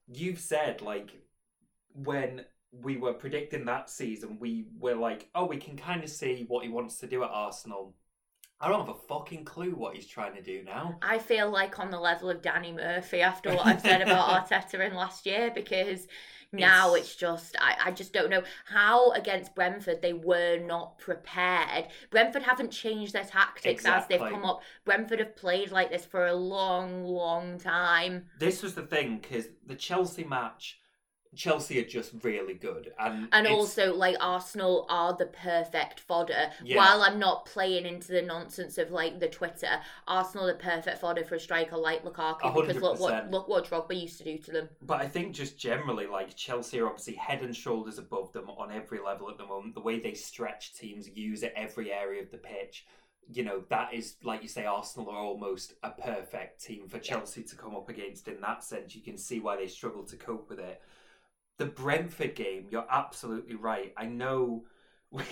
you've 0.08 0.40
said 0.40 0.82
like 0.82 1.12
when 1.94 2.46
we 2.72 2.98
were 2.98 3.14
predicting 3.14 3.66
that 3.66 3.90
season, 3.90 4.38
we 4.40 4.66
were 4.80 4.96
like, 4.96 5.30
oh, 5.36 5.46
we 5.46 5.58
can 5.58 5.78
kind 5.78 6.04
of 6.04 6.10
see 6.10 6.46
what 6.48 6.64
he 6.64 6.70
wants 6.70 6.98
to 7.00 7.08
do 7.08 7.24
at 7.24 7.30
Arsenal. 7.30 7.94
I 8.60 8.70
don't 8.70 8.80
have 8.80 8.96
a 8.96 9.08
fucking 9.08 9.44
clue 9.46 9.72
what 9.72 9.96
he's 9.96 10.08
trying 10.08 10.36
to 10.36 10.42
do 10.42 10.64
now. 10.64 10.98
I 11.02 11.18
feel 11.20 11.50
like 11.52 11.80
on 11.80 11.92
the 11.92 12.00
level 12.00 12.30
of 12.30 12.42
Danny 12.42 12.72
Murphy 12.72 13.22
after 13.22 13.54
what 13.54 13.66
I've 13.68 13.82
said 13.82 14.02
about 14.02 14.50
Arteta 14.50 14.80
in 14.88 14.96
last 14.96 15.26
year 15.26 15.52
because 15.54 16.08
now 16.54 16.94
It's- 16.94 17.08
it's 17.08 17.16
just 17.16 17.58
I, 17.60 17.76
I 17.86 17.92
just 17.92 18.14
don't 18.14 18.30
know 18.30 18.44
how 18.66 19.12
against 19.12 19.54
Brentford 19.54 20.02
they 20.02 20.14
were 20.14 20.60
not 20.60 20.98
prepared. 20.98 21.88
Brentford 22.10 22.44
haven't 22.44 22.72
changed 22.72 23.12
their 23.14 23.26
tactics 23.26 23.86
as 23.86 24.08
they've 24.08 24.20
come 24.20 24.46
up. 24.46 24.62
Brentford 24.86 25.20
have 25.20 25.36
played 25.36 25.72
like 25.72 25.92
this 25.92 26.06
for 26.06 26.26
a 26.28 26.34
long, 26.34 27.04
long 27.04 27.60
time. 27.60 28.28
This 28.40 28.64
was 28.64 28.76
the 28.76 28.84
thing 28.84 29.18
because 29.20 29.48
the 29.66 29.76
Chelsea 29.76 30.24
match, 30.24 30.80
Chelsea 31.36 31.80
are 31.80 31.88
just 31.88 32.12
really 32.24 32.54
good, 32.54 32.94
and 33.00 33.28
And 33.32 33.46
it's- 33.46 33.58
also 33.58 33.94
like 33.94 34.16
Arsenal 34.20 34.86
are 34.90 35.14
the 35.16 35.26
perfect 35.26 36.00
fodder. 36.00 36.52
Yeah. 36.64 36.78
While 36.78 37.02
I'm 37.02 37.20
not 37.20 37.46
playing 37.46 37.86
into 37.86 38.12
the 38.12 38.22
nonsense 38.22 38.78
of 38.78 38.92
like 38.92 39.20
the 39.20 39.28
Twitter, 39.28 39.82
Arsenal 40.08 40.48
are 40.48 40.54
the 40.54 40.60
perfect 40.60 41.00
fodder 41.00 41.24
for 41.24 41.36
a 41.36 41.40
striker 41.40 41.78
like 41.78 42.04
Lukaku 42.04 42.40
A 42.44 42.52
because 42.62 42.82
look 42.82 43.00
what 43.00 43.14
100%. 43.26 43.32
look 43.32 43.48
what 43.48 43.66
Drogba 43.66 44.00
used 44.00 44.18
to 44.20 44.24
do 44.24 44.38
to 44.38 44.52
them. 44.52 44.70
But 44.82 45.02
I 45.02 45.08
think 45.08 45.34
just 45.34 45.58
generally, 45.58 46.08
like 46.08 46.36
Chelsea 46.36 46.80
are 46.80 46.88
obviously 46.88 47.16
head 47.16 47.42
and 47.42 47.56
shoulders 47.56 47.98
above 47.98 48.32
them 48.34 48.50
on 48.50 48.72
every 48.72 49.00
level 49.00 49.30
at 49.30 49.38
the 49.38 49.46
moment. 49.46 49.76
The 49.76 49.82
way 49.82 50.00
they 50.00 50.14
stretch 50.14 50.74
teams, 50.76 51.10
use 51.10 51.44
at 51.44 51.54
every 51.56 51.92
area 51.92 52.22
of 52.22 52.32
the 52.32 52.38
pitch, 52.38 52.86
you 53.32 53.44
know, 53.44 53.64
that 53.70 53.94
is 53.94 54.18
like 54.24 54.42
you 54.44 54.50
say, 54.50 54.66
Arsenal 54.66 55.10
are 55.10 55.18
almost 55.18 55.74
a 55.82 55.92
perfect 55.92 56.64
team 56.64 56.88
for 56.88 57.00
Chelsea 57.00 57.42
to 57.44 57.56
come 57.56 57.76
up 57.76 57.90
against. 57.90 58.28
In 58.28 58.42
that 58.42 58.64
sense, 58.64 58.96
you 58.96 59.02
can 59.02 59.18
see 59.18 59.40
why 59.40 59.56
they 59.56 59.68
struggle 59.68 60.04
to 60.04 60.18
cope 60.18 60.50
with 60.50 60.60
it. 60.60 60.82
The 61.58 61.66
Brentford 61.66 62.36
game, 62.36 62.68
you're 62.70 62.88
absolutely 62.90 63.56
right. 63.56 63.94
I 63.98 64.06
know. 64.06 64.66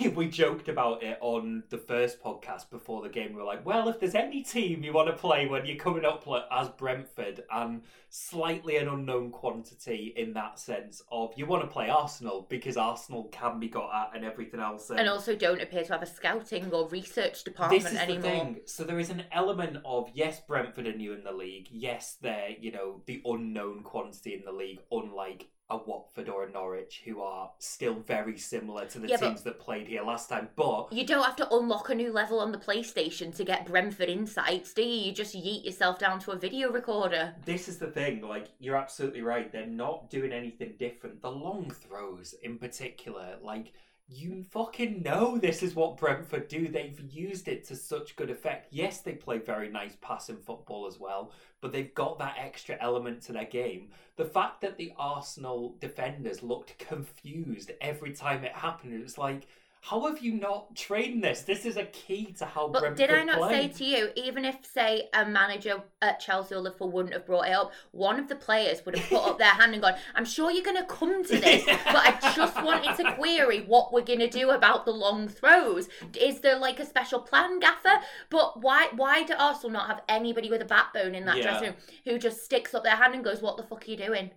We, 0.00 0.06
we 0.06 0.28
joked 0.28 0.68
about 0.68 1.02
it 1.02 1.18
on 1.20 1.64
the 1.70 1.76
first 1.76 2.22
podcast 2.22 2.70
before 2.70 3.02
the 3.02 3.08
game. 3.08 3.30
We 3.30 3.40
were 3.40 3.42
like, 3.42 3.66
well, 3.66 3.88
if 3.88 3.98
there's 3.98 4.14
any 4.14 4.44
team 4.44 4.84
you 4.84 4.92
want 4.92 5.08
to 5.08 5.16
play 5.16 5.48
when 5.48 5.66
you're 5.66 5.74
coming 5.74 6.04
up 6.04 6.24
as 6.52 6.68
Brentford 6.68 7.42
and 7.50 7.82
slightly 8.08 8.76
an 8.76 8.86
unknown 8.86 9.32
quantity 9.32 10.12
in 10.16 10.34
that 10.34 10.60
sense 10.60 11.02
of 11.10 11.32
you 11.34 11.46
want 11.46 11.62
to 11.62 11.66
play 11.66 11.88
Arsenal 11.88 12.46
because 12.48 12.76
Arsenal 12.76 13.24
can 13.32 13.58
be 13.58 13.68
got 13.68 13.90
at 13.92 14.14
and 14.14 14.24
everything 14.24 14.60
else. 14.60 14.88
And 14.88 15.08
also 15.08 15.34
don't 15.34 15.60
appear 15.60 15.82
to 15.82 15.92
have 15.94 16.02
a 16.02 16.06
scouting 16.06 16.70
or 16.72 16.88
research 16.90 17.42
department 17.42 17.82
this 17.82 17.92
is 17.92 17.98
anymore. 17.98 18.22
the 18.22 18.28
thing. 18.28 18.60
So 18.66 18.84
there 18.84 19.00
is 19.00 19.10
an 19.10 19.24
element 19.32 19.78
of 19.84 20.10
yes, 20.14 20.40
Brentford 20.46 20.86
are 20.86 20.94
new 20.94 21.12
in 21.12 21.24
the 21.24 21.32
league. 21.32 21.66
Yes, 21.72 22.18
they're 22.22 22.50
you 22.60 22.70
know 22.70 23.02
the 23.06 23.20
unknown 23.24 23.82
quantity 23.82 24.34
in 24.34 24.44
the 24.44 24.52
league, 24.52 24.80
unlike 24.92 25.48
a 25.70 25.76
Watford 25.76 26.28
or 26.28 26.44
a 26.44 26.50
Norwich, 26.50 27.02
who 27.04 27.20
are 27.22 27.50
still 27.58 27.94
very 27.94 28.36
similar 28.36 28.84
to 28.86 28.98
the 28.98 29.08
Yeah, 29.08 29.16
teams 29.16 29.42
that 29.42 29.58
played 29.58 29.86
here 29.86 30.02
last 30.02 30.28
time. 30.28 30.48
But 30.54 30.92
You 30.92 31.06
don't 31.06 31.24
have 31.24 31.36
to 31.36 31.48
unlock 31.54 31.88
a 31.88 31.94
new 31.94 32.12
level 32.12 32.40
on 32.40 32.52
the 32.52 32.58
PlayStation 32.58 33.34
to 33.36 33.44
get 33.44 33.66
Brentford 33.66 34.08
insights, 34.10 34.74
do 34.74 34.82
you? 34.82 35.06
You 35.06 35.12
just 35.12 35.34
yeet 35.34 35.64
yourself 35.64 35.98
down 35.98 36.20
to 36.20 36.32
a 36.32 36.36
video 36.36 36.70
recorder. 36.70 37.34
this 37.44 37.68
is 37.68 37.78
the 37.78 37.86
thing. 37.90 38.20
Like 38.20 38.48
you're 38.58 38.76
absolutely 38.76 39.22
right. 39.22 39.50
They're 39.50 39.66
not 39.66 40.10
doing 40.10 40.32
anything 40.32 40.74
different. 40.78 41.22
The 41.22 41.30
long 41.30 41.70
throws, 41.70 42.34
in 42.42 42.58
particular, 42.58 43.36
like. 43.42 43.72
You 44.08 44.44
fucking 44.50 45.02
know 45.02 45.38
this 45.38 45.62
is 45.62 45.74
what 45.74 45.96
Brentford 45.96 46.48
do. 46.48 46.68
They've 46.68 47.00
used 47.00 47.48
it 47.48 47.64
to 47.68 47.76
such 47.76 48.14
good 48.14 48.30
effect. 48.30 48.68
Yes, 48.70 49.00
they 49.00 49.14
play 49.14 49.38
very 49.38 49.70
nice 49.70 49.96
passing 50.02 50.36
football 50.36 50.86
as 50.86 51.00
well, 51.00 51.32
but 51.62 51.72
they've 51.72 51.94
got 51.94 52.18
that 52.18 52.36
extra 52.38 52.76
element 52.80 53.22
to 53.22 53.32
their 53.32 53.46
game. 53.46 53.88
The 54.16 54.26
fact 54.26 54.60
that 54.60 54.76
the 54.76 54.92
Arsenal 54.98 55.76
defenders 55.80 56.42
looked 56.42 56.78
confused 56.78 57.72
every 57.80 58.12
time 58.12 58.44
it 58.44 58.52
happened, 58.52 58.92
it 58.92 59.02
was 59.02 59.16
like, 59.16 59.46
how 59.84 60.06
have 60.06 60.22
you 60.22 60.34
not 60.34 60.76
trained 60.76 61.24
this? 61.24 61.42
This 61.42 61.66
is 61.66 61.76
a 61.76 61.84
key 61.86 62.26
to 62.38 62.44
how 62.44 62.68
But 62.68 62.82
Brentford 62.82 62.98
did 62.98 63.10
I 63.10 63.24
not 63.24 63.38
play. 63.38 63.50
say 63.50 63.68
to 63.78 63.84
you, 63.84 64.10
even 64.14 64.44
if, 64.44 64.64
say, 64.64 65.08
a 65.12 65.26
manager 65.26 65.82
at 66.00 66.20
Chelsea 66.20 66.54
or 66.54 66.58
Liverpool 66.60 66.88
wouldn't 66.92 67.12
have 67.14 67.26
brought 67.26 67.48
it 67.48 67.52
up, 67.52 67.72
one 67.90 68.20
of 68.20 68.28
the 68.28 68.36
players 68.36 68.86
would 68.86 68.96
have 68.96 69.08
put 69.08 69.28
up 69.28 69.38
their 69.38 69.48
hand 69.48 69.72
and 69.72 69.82
gone, 69.82 69.94
I'm 70.14 70.24
sure 70.24 70.52
you're 70.52 70.62
going 70.64 70.76
to 70.76 70.84
come 70.84 71.24
to 71.24 71.36
this, 71.36 71.64
but 71.66 71.96
I 71.96 72.32
just 72.36 72.62
wanted 72.62 72.96
to 72.96 73.12
query 73.14 73.62
what 73.62 73.92
we're 73.92 74.02
going 74.04 74.20
to 74.20 74.30
do 74.30 74.50
about 74.50 74.84
the 74.84 74.92
long 74.92 75.26
throws. 75.26 75.88
Is 76.16 76.38
there 76.38 76.58
like 76.60 76.78
a 76.78 76.86
special 76.86 77.18
plan, 77.18 77.58
Gaffer? 77.58 78.00
But 78.30 78.62
why 78.62 78.86
why 78.94 79.24
do 79.24 79.34
Arsenal 79.36 79.70
not 79.72 79.88
have 79.88 80.02
anybody 80.08 80.48
with 80.48 80.62
a 80.62 80.64
backbone 80.64 81.16
in 81.16 81.24
that 81.24 81.38
Yeah. 81.38 81.42
dressing 81.42 81.68
room 81.70 81.76
who 82.04 82.18
just 82.20 82.44
sticks 82.44 82.72
up 82.72 82.84
their 82.84 82.94
hand 82.94 83.14
and 83.16 83.24
goes, 83.24 83.42
What 83.42 83.56
the 83.56 83.64
fuck 83.64 83.82
are 83.88 83.90
you 83.90 83.96
doing? 83.96 84.30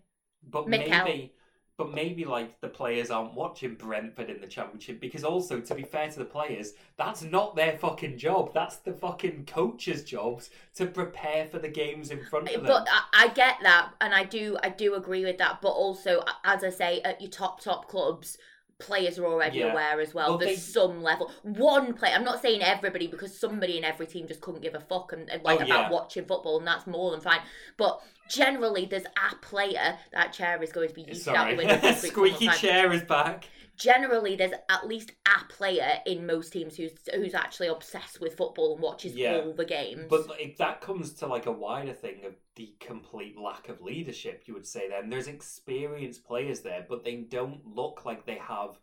But 0.50 0.68
Mikel. 0.68 1.06
maybe, 1.06 1.34
but 1.78 1.94
maybe 1.94 2.24
like 2.24 2.60
the 2.62 2.68
players 2.68 3.12
aren't 3.12 3.34
watching 3.34 3.76
Brentford 3.76 4.30
in 4.30 4.40
the 4.40 4.48
championship 4.48 5.02
because 5.02 5.24
also, 5.24 5.60
to 5.60 5.76
be 5.76 5.84
fair 5.84 6.10
to 6.10 6.20
the 6.20 6.26
players, 6.26 6.74
that's 6.98 7.22
not 7.22 7.56
their 7.56 7.78
fucking 7.78 8.18
job. 8.18 8.54
That's 8.54 8.78
the 8.78 8.94
fucking 8.94 9.46
coach's 9.46 10.04
jobs 10.04 10.50
to 10.76 10.86
prepare 10.86 11.46
for 11.48 11.60
the 11.60 11.68
games 11.68 12.12
in 12.12 12.24
front 12.26 12.48
of 12.48 12.54
them. 12.54 12.66
But 12.66 12.88
I, 12.90 13.26
I 13.26 13.28
get 13.30 13.58
that, 13.64 13.92
and 14.00 14.14
I 14.14 14.24
do, 14.24 14.58
I 14.64 14.70
do 14.70 14.96
agree 14.96 15.26
with 15.26 15.38
that. 15.40 15.62
But 15.62 15.70
also, 15.70 16.24
as 16.46 16.64
I 16.64 16.70
say, 16.70 17.02
at 17.02 17.20
your 17.20 17.32
top 17.32 17.60
top 17.60 17.90
clubs, 17.90 18.38
players 18.80 19.18
are 19.18 19.26
already 19.26 19.60
Yeah. 19.60 19.72
aware 19.72 20.02
as 20.02 20.14
well. 20.14 20.32
Well, 20.32 20.38
There's 20.38 20.52
they- 20.58 20.72
some 20.82 21.02
level. 21.02 21.32
One 21.44 21.94
player. 21.94 22.14
I'm 22.14 22.24
not 22.26 22.42
saying 22.42 22.62
everybody 22.62 23.08
because 23.08 23.38
somebody 23.38 23.78
in 23.78 23.84
every 23.84 24.06
team 24.06 24.28
just 24.28 24.42
couldn't 24.42 24.62
give 24.62 24.76
a 24.76 24.80
fuck 24.82 25.14
and, 25.14 25.30
and, 25.30 25.42
like 25.44 25.62
Oh, 25.62 25.64
about 25.64 25.68
yeah. 25.68 25.90
watching 25.90 26.26
football, 26.26 26.58
and 26.58 26.68
that's 26.68 26.86
more 26.86 27.12
than 27.12 27.22
fine. 27.22 27.40
But 27.78 28.02
generally, 28.30 28.86
there's 28.86 29.06
a 29.06 29.36
player 29.38 29.98
that 30.12 30.34
chair 30.34 30.62
is 30.62 30.72
going 30.74 30.90
to 30.90 30.94
be 30.96 31.04
used 31.04 31.28
out 31.30 31.36
Sorry, 31.36 31.52
the 31.52 31.58
window 31.58 31.78
this 31.78 32.04
week 32.04 32.18
one 32.18 32.30
more 32.30 32.36
squeaky 32.38 32.58
chair 32.58 32.92
is 32.92 33.04
back. 33.04 33.48
Generally, 33.78 34.38
there's 34.38 34.54
at 34.70 34.88
least 34.88 35.12
a 35.28 35.44
player 35.46 36.00
in 36.06 36.26
most 36.26 36.54
teams 36.54 36.76
who's 36.78 36.92
who's 37.14 37.34
actually 37.34 37.68
obsessed 37.68 38.22
with 38.22 38.36
football 38.38 38.74
and 38.74 38.82
watches 38.82 39.14
Yeah. 39.16 39.38
all 39.44 39.54
the 39.54 39.66
games. 39.66 40.06
But 40.10 40.28
like, 40.30 40.58
that 40.58 40.82
comes 40.82 41.14
to 41.16 41.28
like 41.28 41.46
a 41.46 41.52
wider 41.52 41.94
thing 41.94 42.26
of 42.26 42.36
the 42.56 42.74
complete 42.80 43.38
lack 43.38 43.70
of 43.70 43.82
leadership. 43.82 44.44
You 44.46 44.54
would 44.54 44.68
say 44.68 44.90
then 44.90 45.10
there's 45.10 45.28
experienced 45.28 46.24
players 46.26 46.62
there, 46.62 46.86
but 46.88 47.04
they 47.04 47.16
don't 47.18 47.66
look 47.66 48.06
like 48.06 48.26
they 48.26 48.38
have 48.38 48.80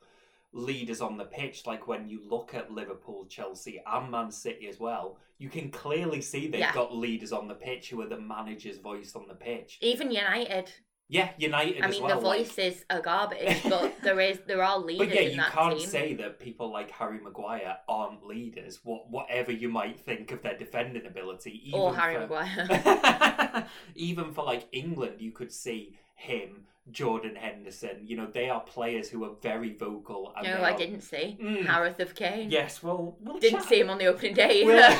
leaders 0.52 1.00
on 1.00 1.16
the 1.16 1.24
pitch. 1.24 1.66
Like 1.66 1.88
when 1.88 2.08
you 2.08 2.20
look 2.28 2.52
at 2.54 2.70
Liverpool, 2.70 3.24
Chelsea, 3.26 3.82
and 3.86 4.10
Man 4.10 4.30
City 4.30 4.68
as 4.68 4.78
well, 4.78 5.16
you 5.38 5.48
can 5.48 5.70
clearly 5.70 6.20
see 6.20 6.46
they've 6.48 6.60
Yeah. 6.60 6.74
got 6.74 6.94
leaders 6.94 7.32
on 7.32 7.48
the 7.48 7.54
pitch 7.54 7.88
who 7.88 8.00
are 8.02 8.06
the 8.08 8.20
manager's 8.20 8.78
voice 8.78 9.16
on 9.16 9.26
the 9.26 9.34
pitch. 9.34 9.78
Even 9.80 10.10
United. 10.10 10.70
Yeah, 11.12 11.28
United 11.36 11.82
I 11.82 11.88
mean, 11.88 12.02
well. 12.02 12.18
the 12.20 12.26
like- 12.26 12.38
voices 12.46 12.86
are 12.88 13.02
garbage, 13.02 13.62
but 13.68 14.00
there 14.02 14.18
is 14.18 14.38
there 14.46 14.62
are 14.62 14.78
leaders 14.78 15.08
But 15.08 15.14
yeah, 15.14 15.28
you 15.28 15.42
can't 15.42 15.78
team. 15.78 15.86
say 15.86 16.14
that 16.14 16.38
people 16.40 16.72
like 16.72 16.90
Harry 16.90 17.20
Maguire 17.20 17.76
aren't 17.86 18.24
leaders. 18.26 18.80
What 18.82 19.10
whatever 19.10 19.52
you 19.52 19.68
might 19.68 20.00
think 20.00 20.32
of 20.32 20.40
their 20.42 20.56
defending 20.56 21.04
ability, 21.04 21.60
even 21.68 21.78
or 21.80 21.94
Harry 21.94 22.14
for, 22.14 22.20
Maguire. 22.22 23.66
even 23.94 24.32
for 24.32 24.42
like 24.44 24.68
England, 24.72 25.16
you 25.20 25.32
could 25.32 25.52
see 25.52 25.98
him, 26.14 26.64
Jordan 26.90 27.34
Henderson. 27.36 27.98
You 28.06 28.16
know, 28.16 28.26
they 28.32 28.48
are 28.48 28.60
players 28.60 29.10
who 29.10 29.22
are 29.24 29.34
very 29.42 29.74
vocal. 29.74 30.32
And 30.34 30.46
no, 30.46 30.62
I 30.64 30.70
are- 30.72 30.78
didn't 30.78 31.02
see 31.02 31.36
Mm. 31.38 31.66
Harith 31.66 32.00
of 32.00 32.14
Kane. 32.14 32.50
Yes, 32.50 32.82
well, 32.82 33.18
we'll 33.20 33.38
Didn't 33.38 33.60
chat- 33.60 33.68
see 33.68 33.80
him 33.80 33.90
on 33.90 33.98
the 33.98 34.06
opening 34.06 34.32
day 34.32 34.64
we'll- 34.64 34.82
either. 34.82 34.98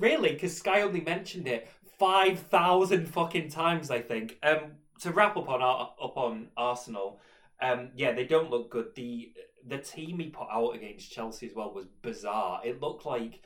Really? 0.00 0.30
Because 0.32 0.56
Sky 0.56 0.80
only 0.80 1.02
mentioned 1.02 1.46
it 1.46 1.68
five 1.98 2.38
thousand 2.40 3.08
fucking 3.08 3.50
times. 3.50 3.90
I 3.90 4.00
think. 4.00 4.38
Um, 4.42 4.72
to 5.00 5.10
wrap 5.10 5.36
up 5.36 5.48
on 5.48 5.60
Ar- 5.62 5.94
up 6.02 6.16
on 6.16 6.48
Arsenal, 6.56 7.20
um, 7.60 7.90
yeah, 7.96 8.12
they 8.12 8.24
don't 8.24 8.50
look 8.50 8.70
good. 8.70 8.94
The 8.94 9.32
the 9.66 9.78
team 9.78 10.18
he 10.18 10.28
put 10.30 10.48
out 10.50 10.70
against 10.74 11.10
Chelsea 11.10 11.46
as 11.46 11.54
well 11.54 11.72
was 11.72 11.86
bizarre. 12.02 12.60
It 12.64 12.80
looked 12.80 13.04
like. 13.06 13.42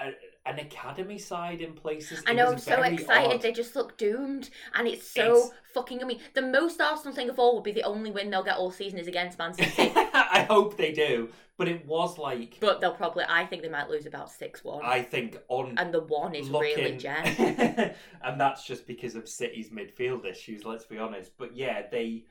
A, 0.00 0.12
an 0.48 0.60
academy 0.60 1.18
side 1.18 1.60
in 1.60 1.72
places. 1.72 2.22
I 2.24 2.32
know, 2.32 2.52
I'm 2.52 2.58
so 2.58 2.80
excited. 2.82 3.34
odd. 3.34 3.42
They 3.42 3.50
just 3.50 3.74
look 3.74 3.98
doomed. 3.98 4.48
And 4.74 4.86
it's 4.86 5.10
so 5.10 5.32
It's- 5.32 5.50
fucking. 5.74 6.00
I 6.04 6.06
mean, 6.06 6.20
the 6.34 6.42
most 6.42 6.80
Arsenal 6.80 7.12
thing 7.12 7.28
of 7.28 7.38
all 7.40 7.56
would 7.56 7.64
be 7.64 7.72
the 7.72 7.82
only 7.82 8.12
win 8.12 8.30
they'll 8.30 8.44
get 8.44 8.58
all 8.58 8.70
season 8.70 9.00
is 9.00 9.08
against 9.08 9.38
Man 9.38 9.54
City. 9.54 9.92
I 10.38 10.42
hope 10.44 10.76
they 10.76 10.92
do, 10.92 11.28
but 11.56 11.68
it 11.68 11.86
was 11.86 12.18
like 12.18 12.58
but 12.60 12.80
they'll 12.80 12.94
probably. 12.94 13.24
I 13.28 13.44
think 13.46 13.62
they 13.62 13.68
might 13.68 13.88
lose 13.88 14.06
about 14.06 14.30
6 14.30 14.64
1. 14.64 14.84
I 14.84 15.02
think 15.02 15.38
on 15.48 15.74
And 15.78 15.92
the 15.92 16.02
one 16.02 16.34
is 16.34 16.48
really 16.48 16.74
looking, 16.82 16.98
Jen. 16.98 17.94
and 18.22 18.40
that's 18.40 18.64
just 18.64 18.86
because 18.86 19.14
of 19.14 19.28
City's 19.28 19.70
midfield 19.70 20.24
issues. 20.24 20.64
Let's 20.64 20.84
be 20.84 20.98
honest. 20.98 21.32
But 21.38 21.56
yeah, 21.56 21.82
they 21.90 22.24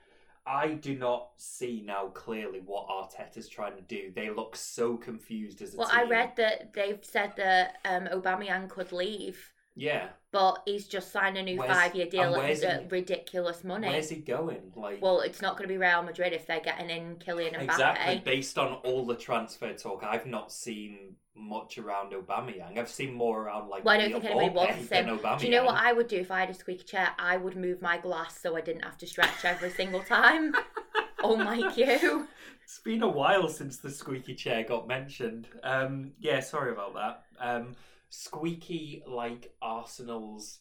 I 0.47 0.69
do 0.75 0.95
not 0.95 1.31
see 1.35 1.83
now 1.85 2.07
clearly 2.07 2.61
what 2.65 2.87
Arteta's 2.87 3.49
trying 3.49 3.75
to 3.75 3.81
do. 3.81 4.11
They 4.15 4.29
look 4.29 4.55
so 4.55 4.95
confused 4.95 5.61
as 5.61 5.73
a 5.73 5.77
Well, 5.77 5.89
team. 5.89 5.99
I 5.99 6.03
read 6.03 6.35
that 6.37 6.73
they've 6.73 7.03
said 7.03 7.33
that 7.35 7.79
um, 7.83 8.05
Aubameyang 8.05 8.69
could 8.69 8.93
leave, 8.93 9.51
Yeah, 9.77 10.09
but 10.31 10.63
he's 10.65 10.87
just 10.87 11.11
signed 11.11 11.37
a 11.37 11.43
new 11.43 11.57
Where's- 11.57 11.71
five-year 11.71 12.07
deal 12.07 12.35
at 12.35 12.57
he- 12.57 12.87
ridiculous 12.89 13.63
money. 13.63 13.87
where's 13.87 14.09
he 14.09 14.17
going? 14.17 14.73
Like 14.75 15.01
Well, 15.01 15.21
it's 15.21 15.41
not 15.41 15.53
going 15.53 15.67
to 15.69 15.73
be 15.73 15.77
Real 15.77 16.01
Madrid 16.01 16.33
if 16.33 16.47
they're 16.47 16.59
getting 16.59 16.89
in 16.89 17.15
Kylian 17.17 17.53
Mbappe. 17.53 17.63
exactly 17.63 18.21
based 18.25 18.57
on 18.57 18.73
all 18.83 19.05
the 19.05 19.15
transfer 19.15 19.71
talk, 19.73 20.03
I've 20.03 20.25
not 20.25 20.51
seen 20.51 21.15
much 21.35 21.77
around 21.77 22.13
Aubameyang. 22.13 22.77
I've 22.79 22.89
seen 22.89 23.13
more 23.13 23.43
around 23.43 23.69
like. 23.69 23.85
Well, 23.85 23.93
I 23.93 23.99
don't 23.99 24.11
think 24.21 24.25
anybody 24.25 24.49
wants 24.49 24.89
him. 24.89 25.05
Aubameyang. 25.05 25.39
Do 25.39 25.45
you 25.45 25.51
know 25.51 25.65
what 25.65 25.75
I 25.75 25.93
would 25.93 26.07
do 26.07 26.17
if 26.17 26.31
I 26.31 26.39
had 26.39 26.49
a 26.49 26.53
squeaky 26.55 26.83
chair? 26.83 27.09
I 27.19 27.37
would 27.37 27.55
move 27.55 27.81
my 27.81 27.99
glass 27.99 28.39
so 28.41 28.57
I 28.57 28.61
didn't 28.61 28.83
have 28.83 28.97
to 28.97 29.07
stretch 29.07 29.45
every 29.45 29.69
single 29.69 30.01
time. 30.01 30.55
oh 31.23 31.35
my 31.35 31.55
you. 31.75 32.27
It's 32.63 32.79
been 32.79 33.03
a 33.03 33.07
while 33.07 33.47
since 33.47 33.77
the 33.77 33.89
squeaky 33.91 34.35
chair 34.35 34.63
got 34.63 34.87
mentioned. 34.87 35.47
Um, 35.63 36.11
yeah, 36.19 36.41
sorry 36.41 36.71
about 36.71 36.95
that. 36.95 37.23
Um, 37.39 37.75
squeaky 38.09 39.03
like 39.07 39.53
Arsenal's 39.61 40.59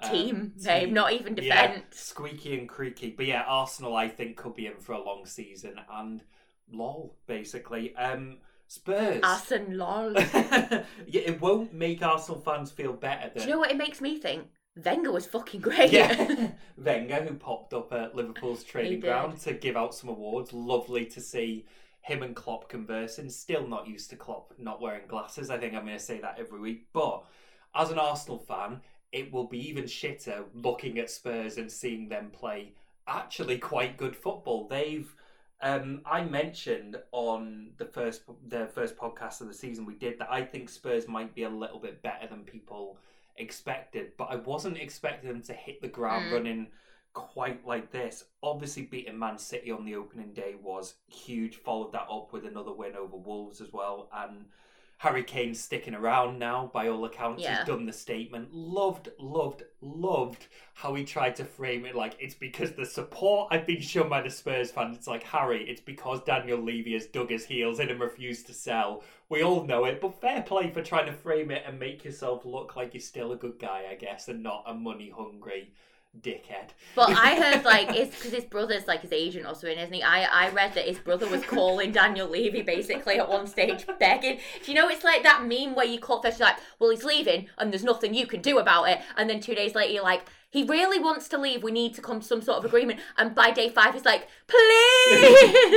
um, 0.00 0.10
Team, 0.10 0.52
babe, 0.62 0.92
not 0.92 1.12
even 1.12 1.36
Yeah, 1.40 1.68
defence. 1.68 1.98
squeaky 2.00 2.58
and 2.58 2.68
creaky. 2.68 3.14
But 3.16 3.26
yeah, 3.26 3.44
Arsenal 3.46 3.96
I 3.96 4.08
think 4.08 4.36
could 4.36 4.54
be 4.54 4.66
in 4.66 4.76
for 4.78 4.92
a 4.92 5.02
long 5.02 5.24
season 5.26 5.80
and 5.90 6.22
lol 6.70 7.16
basically. 7.26 7.94
Um, 7.96 8.38
Spurs. 8.68 9.20
Arsene 9.22 9.78
lol. 9.78 10.12
yeah, 10.14 10.82
it 11.06 11.40
won't 11.40 11.72
make 11.72 12.02
Arsenal 12.02 12.40
fans 12.40 12.70
feel 12.72 12.92
better 12.92 13.30
Do 13.34 13.40
you 13.44 13.50
know 13.50 13.58
what 13.58 13.70
it 13.70 13.76
makes 13.76 14.00
me 14.00 14.18
think? 14.18 14.48
Wenger 14.84 15.12
was 15.12 15.24
fucking 15.24 15.60
great. 15.60 15.90
yeah, 15.90 16.50
Wenger, 16.76 17.22
who 17.24 17.34
popped 17.34 17.72
up 17.72 17.92
at 17.94 18.14
Liverpool's 18.14 18.62
training 18.64 19.00
ground 19.00 19.38
to 19.40 19.54
give 19.54 19.76
out 19.76 19.94
some 19.94 20.10
awards. 20.10 20.52
Lovely 20.52 21.06
to 21.06 21.20
see 21.20 21.64
him 22.06 22.22
and 22.22 22.36
Klopp 22.36 22.68
conversing. 22.68 23.28
Still 23.28 23.66
not 23.66 23.86
used 23.88 24.10
to 24.10 24.16
Klopp 24.16 24.52
not 24.58 24.80
wearing 24.80 25.06
glasses. 25.08 25.50
I 25.50 25.58
think 25.58 25.74
I'm 25.74 25.84
going 25.84 25.98
to 25.98 26.02
say 26.02 26.20
that 26.20 26.38
every 26.38 26.60
week. 26.60 26.86
But 26.92 27.24
as 27.74 27.90
an 27.90 27.98
Arsenal 27.98 28.38
fan, 28.38 28.80
it 29.12 29.32
will 29.32 29.46
be 29.46 29.68
even 29.68 29.84
shitter 29.84 30.44
looking 30.54 30.98
at 30.98 31.10
Spurs 31.10 31.56
and 31.58 31.70
seeing 31.70 32.08
them 32.08 32.30
play 32.32 32.72
actually 33.08 33.58
quite 33.58 33.96
good 33.96 34.16
football. 34.16 34.66
They've 34.68 35.12
um, 35.62 36.02
I 36.04 36.22
mentioned 36.22 36.96
on 37.12 37.70
the 37.78 37.86
first 37.86 38.22
the 38.48 38.66
first 38.74 38.96
podcast 38.96 39.40
of 39.40 39.48
the 39.48 39.54
season 39.54 39.86
we 39.86 39.94
did 39.94 40.18
that 40.18 40.30
I 40.30 40.42
think 40.44 40.68
Spurs 40.68 41.08
might 41.08 41.34
be 41.34 41.44
a 41.44 41.48
little 41.48 41.78
bit 41.78 42.02
better 42.02 42.26
than 42.28 42.40
people 42.44 42.98
expected, 43.36 44.12
but 44.18 44.28
I 44.30 44.36
wasn't 44.36 44.76
expecting 44.76 45.30
them 45.30 45.42
to 45.42 45.52
hit 45.54 45.80
the 45.80 45.88
ground 45.88 46.26
Mm. 46.26 46.32
running 46.32 46.66
quite 47.16 47.66
like 47.66 47.90
this. 47.90 48.24
Obviously, 48.42 48.82
beating 48.82 49.18
Man 49.18 49.38
City 49.38 49.70
on 49.70 49.86
the 49.86 49.96
opening 49.96 50.34
day 50.34 50.54
was 50.62 50.94
huge. 51.08 51.56
Followed 51.56 51.92
that 51.92 52.06
up 52.12 52.32
with 52.32 52.44
another 52.44 52.72
win 52.72 52.94
over 52.94 53.16
Wolves 53.16 53.62
as 53.62 53.72
well, 53.72 54.10
and 54.14 54.44
Harry 54.98 55.22
Kane's 55.24 55.58
sticking 55.58 55.94
around 55.94 56.38
now. 56.38 56.70
By 56.74 56.88
all 56.88 57.04
accounts, 57.06 57.42
Yeah. 57.42 57.58
he's 57.58 57.66
done 57.66 57.86
the 57.86 57.92
statement. 57.92 58.52
Loved, 58.52 59.08
loved, 59.18 59.62
loved 59.80 60.46
how 60.74 60.94
he 60.94 61.04
tried 61.04 61.36
to 61.36 61.44
frame 61.46 61.86
it 61.86 61.94
like 61.94 62.16
it's 62.18 62.34
because 62.34 62.72
the 62.72 62.84
support 62.84 63.48
I've 63.50 63.66
been 63.66 63.80
shown 63.80 64.10
by 64.10 64.20
the 64.20 64.30
Spurs 64.30 64.70
fans. 64.70 64.96
It's 64.98 65.06
like 65.06 65.22
Harry, 65.22 65.68
it's 65.68 65.80
because 65.80 66.22
Daniel 66.24 66.58
Levy 66.58 66.92
has 66.92 67.06
dug 67.06 67.30
his 67.30 67.46
heels 67.46 67.80
in 67.80 67.88
and 67.90 67.98
refused 68.00 68.46
to 68.48 68.54
sell. 68.54 69.02
We 69.30 69.42
all 69.42 69.64
know 69.64 69.84
it, 69.86 70.00
but 70.02 70.20
fair 70.20 70.42
play 70.42 70.70
for 70.70 70.82
trying 70.82 71.06
to 71.06 71.12
frame 71.12 71.50
it 71.50 71.64
and 71.66 71.78
make 71.78 72.04
yourself 72.04 72.44
look 72.44 72.76
like 72.76 72.92
you're 72.92 73.00
still 73.00 73.32
a 73.32 73.36
good 73.36 73.58
guy, 73.58 73.86
I 73.90 73.94
guess, 73.94 74.28
and 74.28 74.42
not 74.42 74.64
a 74.66 74.74
money 74.74 75.08
hungry 75.10 75.72
dickhead. 76.22 76.70
But 76.94 77.10
I 77.10 77.34
heard 77.40 77.64
like 77.64 77.90
it's 77.94 78.16
because 78.16 78.32
his 78.32 78.44
brother's 78.44 78.86
like 78.86 79.02
his 79.02 79.12
agent 79.12 79.46
or 79.46 79.54
something, 79.54 79.78
isn't 79.78 79.92
he? 79.92 80.02
I 80.02 80.46
I 80.46 80.50
read 80.50 80.74
that 80.74 80.86
his 80.86 80.98
brother 80.98 81.28
was 81.28 81.42
calling 81.44 81.92
Daniel 81.92 82.28
Levy 82.28 82.62
basically 82.62 83.18
at 83.18 83.28
one 83.28 83.46
stage 83.46 83.86
begging. 83.98 84.38
Do 84.64 84.72
you 84.72 84.74
know 84.74 84.88
it's 84.88 85.04
like 85.04 85.22
that 85.22 85.44
meme 85.44 85.74
where 85.74 85.86
you 85.86 85.98
call 85.98 86.22
first 86.22 86.38
you're 86.38 86.48
like, 86.48 86.58
well 86.78 86.90
he's 86.90 87.04
leaving 87.04 87.48
and 87.58 87.72
there's 87.72 87.84
nothing 87.84 88.14
you 88.14 88.26
can 88.26 88.40
do 88.40 88.58
about 88.58 88.84
it, 88.84 89.00
and 89.16 89.28
then 89.28 89.40
two 89.40 89.54
days 89.54 89.74
later 89.74 89.92
you're 89.92 90.02
like, 90.02 90.26
he 90.50 90.64
really 90.64 90.98
wants 90.98 91.28
to 91.28 91.38
leave. 91.38 91.62
We 91.62 91.72
need 91.72 91.94
to 91.94 92.00
come 92.00 92.20
to 92.20 92.26
some 92.26 92.40
sort 92.40 92.58
of 92.58 92.64
agreement. 92.64 93.00
And 93.18 93.34
by 93.34 93.50
day 93.50 93.68
five 93.68 93.94
he's 93.94 94.04
like, 94.04 94.28
please. 94.46 94.56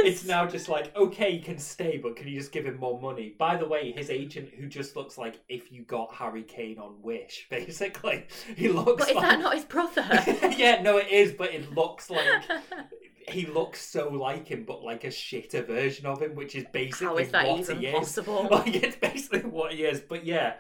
it's 0.06 0.26
now 0.26 0.46
just 0.46 0.70
like, 0.70 0.96
okay, 0.96 1.30
you 1.32 1.42
can 1.42 1.58
stay, 1.58 1.98
but 1.98 2.16
can 2.16 2.28
you 2.28 2.38
just 2.40 2.52
give 2.52 2.66
him 2.66 2.78
more 2.78 3.00
money? 3.00 3.36
By 3.38 3.58
the 3.58 3.68
way, 3.68 3.92
his 3.92 4.10
agent, 4.10 4.50
who 4.50 4.68
just 4.68 4.96
looks 4.96 5.18
like 5.18 5.40
if 5.50 5.72
you 5.72 5.84
got 5.84 6.14
Harry 6.14 6.44
Kane 6.44 6.80
on 6.80 7.02
Wish, 7.02 7.48
basically, 7.52 8.26
he 8.56 8.70
looks 8.70 9.04
But 9.04 9.10
is 9.10 9.16
like. 9.16 9.30
that 9.30 9.40
not 9.40 9.56
his 9.56 9.66
brother? 9.66 10.08
yeah, 10.58 10.82
no, 10.82 10.98
it 10.98 11.10
is, 11.10 11.34
but 11.34 11.54
it 11.54 11.74
looks 11.74 12.10
like 12.10 12.44
he 13.28 13.46
looks 13.46 13.82
so 13.82 14.10
like 14.10 14.48
him, 14.48 14.66
but 14.66 14.84
like 14.84 15.04
a 15.04 15.08
shitter 15.08 15.66
version 15.66 16.06
of 16.06 16.22
him, 16.22 16.36
which 16.36 16.56
is 16.56 16.66
basically 16.72 17.08
How 17.08 17.18
is 17.18 17.32
that 17.32 17.48
what 17.48 17.60
even 17.60 17.80
he 17.80 17.88
is. 17.88 17.94
possible? 17.94 18.48
Like 18.50 18.76
it's 18.76 18.96
basically 18.96 19.50
what 19.50 19.74
he 19.74 19.84
is. 19.84 20.00
But 20.00 20.26
yeah, 20.26 20.54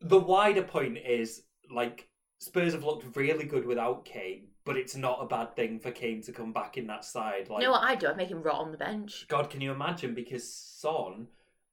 the 0.00 0.18
wider 0.18 0.62
point 0.62 0.98
is 0.98 1.42
like 1.74 2.07
Spurs 2.38 2.72
have 2.72 2.84
looked 2.84 3.16
really 3.16 3.44
good 3.44 3.66
without 3.66 4.04
Kane, 4.04 4.48
but 4.64 4.76
it's 4.76 4.94
not 4.94 5.18
a 5.20 5.26
bad 5.26 5.56
thing 5.56 5.80
for 5.80 5.90
Kane 5.90 6.22
to 6.22 6.32
come 6.32 6.52
back 6.52 6.78
in 6.78 6.86
that 6.86 7.04
side. 7.04 7.48
Like, 7.48 7.60
you 7.62 7.66
know 7.66 7.72
what 7.72 7.82
I 7.82 7.96
do? 7.96 8.08
I 8.08 8.14
make 8.14 8.30
him 8.30 8.42
rot 8.42 8.60
on 8.60 8.70
the 8.70 8.78
bench. 8.78 9.26
God, 9.28 9.50
can 9.50 9.60
you 9.60 9.72
imagine? 9.72 10.14
Because 10.14 10.48
Son 10.48 11.26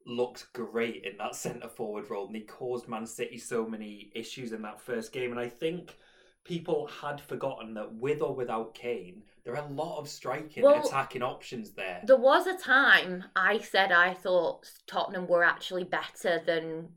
looks 0.08 0.44
great 0.54 1.04
in 1.04 1.18
that 1.18 1.36
centre 1.36 1.68
forward 1.68 2.10
role, 2.10 2.28
and 2.28 2.36
he 2.36 2.42
caused 2.42 2.88
Man 2.88 3.06
City 3.06 3.38
so 3.38 3.68
many 3.68 4.12
issues 4.16 4.52
in 4.52 4.62
that 4.64 4.82
first 4.82 5.12
game. 5.12 5.32
And 5.32 5.40
I 5.40 5.50
think 5.50 5.98
people 6.44 6.88
had 7.02 7.20
forgotten 7.22 7.74
that 7.76 7.94
with 7.94 8.22
or 8.22 8.34
without 8.34 8.74
Kane, 8.74 9.24
there 9.44 9.56
are 9.56 9.68
a 9.68 9.72
lot 9.72 10.00
of 10.00 10.08
striking, 10.08 10.64
Well, 10.64 10.84
attacking 10.84 11.22
options 11.22 11.72
there. 11.72 12.02
There 12.06 12.18
was 12.18 12.48
a 12.48 12.58
time 12.58 13.26
I 13.36 13.60
said 13.60 13.92
I 13.92 14.14
thought 14.14 14.72
Tottenham 14.88 15.28
were 15.28 15.44
actually 15.44 15.84
better 15.84 16.42
than 16.44 16.90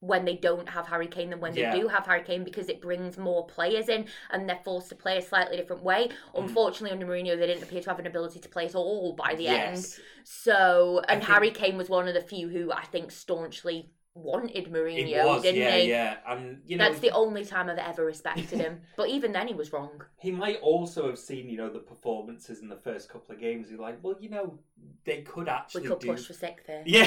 when 0.00 0.24
they 0.24 0.36
don't 0.36 0.68
have 0.68 0.86
Harry 0.86 1.08
Kane 1.08 1.30
than 1.30 1.40
when 1.40 1.54
Yeah. 1.56 1.72
they 1.74 1.80
do 1.80 1.88
have 1.88 2.06
Harry 2.06 2.22
Kane 2.22 2.44
because 2.44 2.68
it 2.68 2.80
brings 2.80 3.18
more 3.18 3.46
players 3.46 3.88
in 3.88 4.06
and 4.30 4.48
they're 4.48 4.60
forced 4.64 4.88
to 4.90 4.94
play 4.94 5.18
a 5.18 5.22
slightly 5.22 5.56
different 5.56 5.82
way. 5.82 6.08
Mm. 6.34 6.42
Unfortunately, 6.44 6.90
under 6.92 7.06
Mourinho, 7.06 7.36
they 7.38 7.46
didn't 7.48 7.64
appear 7.64 7.80
to 7.82 7.90
have 7.90 7.98
an 7.98 8.06
ability 8.06 8.38
to 8.38 8.48
play 8.48 8.66
at 8.66 8.74
all 8.76 9.12
by 9.14 9.34
the 9.34 9.48
end. 9.48 9.84
So, 10.24 11.02
and 11.08 11.20
think- 11.20 11.32
Harry 11.32 11.50
Kane 11.50 11.76
was 11.76 11.88
one 11.88 12.06
of 12.06 12.14
the 12.14 12.20
few 12.20 12.48
who 12.48 12.70
I 12.72 12.82
think 12.84 13.10
staunchly 13.10 13.90
wanted 14.14 14.66
Mourinho, 14.66 15.24
was. 15.26 15.42
didn't 15.42 15.60
Yeah, 15.60 15.76
he? 15.76 15.88
yeah, 15.90 16.16
and 16.26 16.60
you 16.66 16.76
know 16.76 16.88
That's 16.88 16.98
the 17.00 17.10
only 17.12 17.44
time 17.44 17.70
I've 17.70 17.78
ever 17.78 18.04
respected 18.04 18.58
him. 18.60 18.80
but 18.96 19.08
even 19.08 19.30
then, 19.32 19.46
he 19.48 19.54
was 19.54 19.72
wrong. 19.72 20.02
he 20.20 20.30
might 20.32 20.58
also 20.60 21.06
have 21.08 21.18
seen, 21.18 21.48
you 21.48 21.56
know, 21.56 21.70
the 21.70 21.78
performances 21.78 22.60
in 22.60 22.68
the 22.68 22.76
first 22.76 23.08
couple 23.08 23.34
of 23.34 23.40
games. 23.40 23.68
He's 23.70 23.78
like, 23.78 23.98
well, 24.02 24.16
you 24.20 24.28
know, 24.28 24.58
they 25.04 25.22
could 25.22 25.44
We 25.46 25.50
actually 25.50 25.86
could 25.88 26.00
do 26.00 26.08
push 26.08 26.26
for 26.26 26.32
sixth. 26.32 26.68
Yeah, 26.84 27.06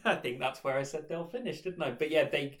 I 0.04 0.16
think 0.16 0.38
that's 0.38 0.62
where 0.64 0.78
I 0.78 0.82
said 0.82 1.08
they'll 1.08 1.24
finish, 1.24 1.62
didn't 1.62 1.82
I? 1.82 1.90
But 1.90 2.10
yeah, 2.10 2.28
they 2.28 2.58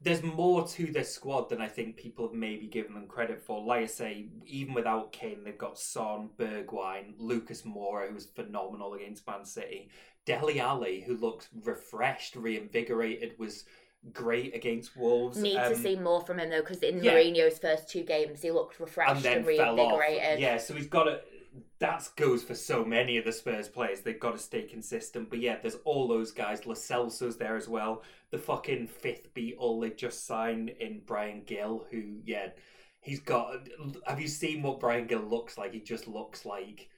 there's 0.00 0.22
more 0.22 0.66
to 0.68 0.86
this 0.92 1.14
squad 1.14 1.48
than 1.48 1.60
I 1.60 1.68
think 1.68 1.96
people 1.96 2.26
have 2.28 2.34
maybe 2.34 2.66
given 2.66 2.94
them 2.94 3.06
credit 3.06 3.42
for. 3.42 3.64
Like 3.64 3.82
I 3.84 3.86
say, 3.86 4.26
even 4.44 4.74
without 4.74 5.12
Kane, 5.12 5.42
they've 5.44 5.56
got 5.56 5.78
Son, 5.78 6.30
Bergwijn, 6.38 7.14
Lucas 7.18 7.62
Moura, 7.62 8.10
who's 8.10 8.26
phenomenal 8.26 8.94
against 8.94 9.26
Man 9.26 9.44
City, 9.44 9.90
Dele 10.26 10.60
Alli, 10.60 11.00
who 11.00 11.16
looks 11.16 11.48
refreshed, 11.64 12.36
reinvigorated, 12.36 13.38
was 13.38 13.64
great 14.12 14.54
against 14.54 14.96
Wolves. 14.96 15.38
Need 15.38 15.54
to 15.54 15.66
Um, 15.68 15.74
see 15.74 15.96
more 15.96 16.20
from 16.20 16.38
him 16.38 16.50
though, 16.50 16.60
because 16.60 16.82
in 16.82 17.02
yeah. 17.02 17.12
Mourinho's 17.12 17.58
first 17.58 17.88
two 17.88 18.02
games, 18.02 18.42
he 18.42 18.50
looked 18.50 18.78
refreshed 18.78 19.24
and 19.24 19.26
and, 19.26 19.46
reinvigorated. 19.46 20.38
Yeah, 20.40 20.58
so 20.58 20.74
he's 20.74 20.88
got 20.88 21.04
to. 21.04 21.20
That 21.78 22.08
goes 22.16 22.42
for 22.42 22.54
so 22.54 22.84
many 22.84 23.18
of 23.18 23.24
the 23.24 23.32
Spurs 23.32 23.68
players. 23.68 24.00
They've 24.00 24.18
got 24.18 24.32
to 24.32 24.38
stay 24.38 24.62
consistent. 24.62 25.28
But 25.28 25.40
yeah, 25.40 25.56
there's 25.60 25.76
all 25.84 26.08
those 26.08 26.32
guys. 26.32 26.64
Lo 26.64 26.74
Celso's 26.74 27.36
there 27.36 27.56
as 27.56 27.68
well. 27.68 28.02
The 28.30 28.38
fucking 28.38 28.86
fifth 28.88 29.34
Beatle 29.34 29.80
they 29.82 29.90
just 29.90 30.26
signed 30.26 30.70
in 30.80 31.00
Bryan 31.00 31.42
Gil, 31.44 31.86
who 31.90 32.20
yeah, 32.24 32.48
he's 33.00 33.20
got. 33.20 33.68
Have 34.06 34.20
you 34.20 34.28
seen 34.28 34.62
what 34.62 34.80
Bryan 34.80 35.06
Gil 35.06 35.20
looks 35.20 35.58
like? 35.58 35.74
He 35.74 35.80
just 35.80 36.08
looks 36.08 36.46
like 36.46 36.88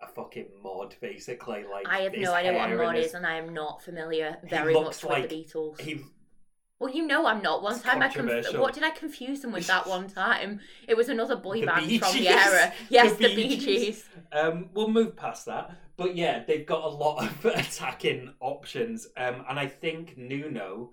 a 0.00 0.06
fucking 0.06 0.48
mod, 0.62 0.96
basically. 1.00 1.64
Like 1.70 1.86
I 1.86 2.00
have 2.00 2.14
no 2.16 2.32
idea 2.32 2.54
what 2.54 2.72
a 2.72 2.76
mod 2.76 2.96
his- 2.96 3.06
is, 3.08 3.14
and 3.14 3.26
I 3.26 3.36
am 3.36 3.52
not 3.52 3.82
familiar 3.82 4.38
very 4.48 4.72
much 4.72 5.04
like- 5.04 5.22
with 5.22 5.30
the 5.30 5.44
Beatles. 5.44 5.80
He 5.80 6.00
Well, 6.80 6.92
you 6.92 7.06
know 7.06 7.26
I'm 7.26 7.40
not. 7.42 7.62
One 7.62 7.74
It's 7.74 7.82
time 7.82 8.02
I 8.02 8.06
conf- 8.08 8.16
controversial. 8.16 8.60
what 8.60 8.74
did 8.74 8.82
I 8.82 8.90
confuse 8.90 9.40
them 9.40 9.52
with 9.52 9.66
that 9.68 9.86
one 9.86 10.08
time? 10.22 10.60
It 10.88 10.96
was 10.96 11.08
another 11.08 11.36
boy 11.36 11.60
The 11.60 11.66
band 11.66 11.86
Bee 11.88 11.98
from 11.98 12.12
the 12.12 12.18
Gees. 12.18 12.28
era. 12.28 12.72
Yes, 12.90 13.12
The 13.16 13.34
Bee. 13.34 13.56
Gees. 13.58 14.04
Um, 14.32 14.70
we'll 14.74 14.88
move 14.88 15.16
past 15.16 15.46
that. 15.46 15.70
But 15.96 16.16
yeah, 16.16 16.42
they've 16.44 16.66
got 16.66 16.82
a 16.84 16.88
lot 16.88 17.22
of 17.24 17.44
attacking 17.44 18.34
options. 18.40 19.06
Um, 19.16 19.44
and 19.48 19.58
I 19.58 19.68
think 19.68 20.18
Nuno 20.18 20.90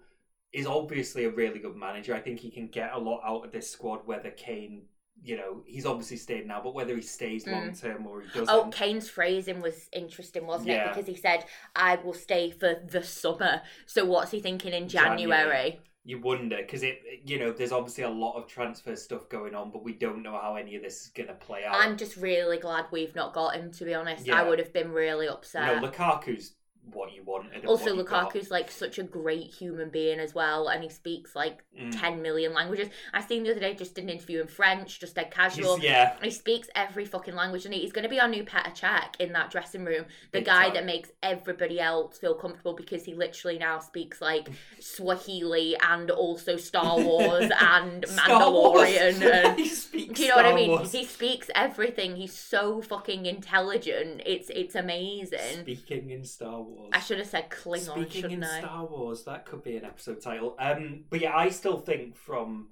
is 0.53 0.67
obviously 0.67 1.25
a 1.25 1.31
really 1.31 1.59
good 1.59 1.75
manager. 1.75 2.13
I 2.13 2.19
think 2.19 2.39
he 2.39 2.51
can 2.51 2.67
get 2.67 2.91
a 2.93 2.99
lot 2.99 3.21
out 3.25 3.45
of 3.45 3.51
this 3.51 3.69
squad, 3.69 4.01
whether 4.05 4.29
Kane, 4.31 4.83
you 5.23 5.37
know, 5.37 5.63
he's 5.67 5.85
obviously 5.85 6.17
stayed 6.17 6.47
now, 6.47 6.61
but 6.63 6.73
whether 6.73 6.95
he 6.95 7.01
stays 7.01 7.45
Mm. 7.45 7.51
long 7.51 7.73
term 7.73 8.07
or 8.07 8.21
he 8.21 8.27
doesn't. 8.29 8.49
Oh, 8.49 8.69
Kane's 8.71 9.09
phrasing 9.09 9.61
was 9.61 9.87
interesting, 9.93 10.47
wasn't 10.47 10.69
Yeah. 10.69 10.85
it? 10.85 10.95
Because 10.95 11.07
he 11.07 11.15
said, 11.15 11.45
"I 11.75 11.95
will 11.97 12.13
stay 12.13 12.51
for 12.51 12.75
the 12.75 13.03
summer." 13.03 13.61
So 13.85 14.05
what's 14.05 14.31
he 14.31 14.39
thinking 14.39 14.73
in 14.73 14.87
January? 14.89 15.17
January. 15.21 15.81
you 16.03 16.19
wonder 16.19 16.57
because 16.57 16.81
it, 16.81 16.99
you 17.25 17.37
know, 17.37 17.51
there's 17.51 17.71
obviously 17.71 18.03
a 18.03 18.09
lot 18.09 18.35
of 18.35 18.47
transfer 18.47 18.95
stuff 18.95 19.29
going 19.29 19.53
on, 19.53 19.69
but 19.69 19.83
we 19.83 19.93
don't 19.93 20.23
know 20.23 20.31
how 20.35 20.55
any 20.55 20.75
of 20.75 20.81
this 20.81 21.03
is 21.03 21.09
going 21.09 21.27
to 21.27 21.35
play 21.35 21.63
out. 21.63 21.75
I'm 21.75 21.95
just 21.95 22.17
really 22.17 22.57
glad 22.57 22.85
we've 22.91 23.13
not 23.13 23.33
got 23.35 23.53
him. 23.55 23.71
To 23.73 23.85
be 23.85 23.93
honest, 23.93 24.25
Yeah. 24.25 24.41
I 24.41 24.49
would 24.49 24.57
have 24.57 24.73
been 24.73 24.91
really 24.91 25.27
upset. 25.27 25.75
No, 25.79 25.87
Lukaku's 25.87 26.55
what 26.91 27.13
you 27.13 27.23
wanted. 27.23 27.65
also, 27.65 27.95
you 27.95 28.03
got. 28.03 28.35
Like 28.49 28.69
such 28.71 28.97
a 28.99 29.03
great 29.03 29.47
human 29.47 29.89
being 29.89 30.19
as 30.19 30.33
well, 30.35 30.67
and 30.67 30.83
he 30.83 30.89
speaks 30.89 31.35
like 31.35 31.63
Mm. 31.79 31.97
10 32.01 32.21
million 32.21 32.53
languages. 32.53 32.89
I 33.13 33.21
seen 33.21 33.43
the 33.43 33.51
other 33.51 33.61
day 33.61 33.73
just 33.73 33.95
did 33.95 34.03
an 34.03 34.09
interview 34.09 34.41
in 34.41 34.47
French, 34.47 34.99
just 34.99 35.15
dead 35.15 35.25
He's- 35.25 35.33
casual. 35.55 35.79
yeah, 35.79 36.17
He 36.21 36.29
speaks 36.31 36.67
every 36.75 37.05
fucking 37.05 37.33
language, 37.33 37.63
and 37.65 37.73
he's 37.73 37.93
going 37.93 38.03
to 38.03 38.09
be 38.09 38.19
our 38.19 38.27
new 38.27 38.43
Petr 38.43 38.75
Cech 38.77 39.15
in 39.19 39.31
that 39.33 39.51
dressing 39.51 39.85
room. 39.85 40.05
The 40.31 40.39
Big 40.39 40.45
guy 40.45 40.65
time. 40.65 40.73
that 40.73 40.85
makes 40.85 41.11
everybody 41.23 41.79
else 41.79 42.17
feel 42.17 42.33
comfortable 42.35 42.73
because 42.73 43.05
he 43.05 43.13
literally 43.13 43.57
now 43.57 43.79
speaks 43.79 44.19
like 44.21 44.49
Swahili 44.79 45.77
and 45.77 46.11
also 46.11 46.57
Star 46.57 46.99
Wars 47.01 47.49
and 47.59 48.05
Star 48.07 48.51
Wars. 48.51 48.89
Mandalorian. 48.89 49.21
And, 49.31 49.59
he 49.59 49.67
speaks 49.69 50.13
do 50.17 50.23
you 50.23 50.29
know 50.29 50.35
what 50.35 50.45
I 50.45 50.53
mean? 50.53 50.69
Wars. 50.71 50.91
He 50.91 51.05
speaks 51.05 51.49
everything. 51.55 52.15
He's 52.17 52.33
so 52.33 52.81
fucking 52.81 53.25
intelligent. 53.25 54.21
It's 54.25 54.49
it's 54.49 54.75
amazing. 54.75 55.61
Speaking 55.61 56.09
in 56.09 56.23
Star 56.25 56.61
Wars. 56.61 56.70
I 56.91 56.99
should 56.99 57.17
have 57.19 57.27
said 57.27 57.49
Klingon, 57.49 58.09
Speaking 58.09 58.31
in 58.31 58.43
I? 58.43 58.59
Star 58.59 58.85
Wars, 58.85 59.23
that 59.25 59.45
could 59.45 59.63
be 59.63 59.77
an 59.77 59.85
episode 59.85 60.21
title. 60.21 60.55
Um, 60.59 61.05
but 61.09 61.21
yeah, 61.21 61.35
I 61.35 61.49
still 61.49 61.77
think 61.77 62.15
from 62.15 62.69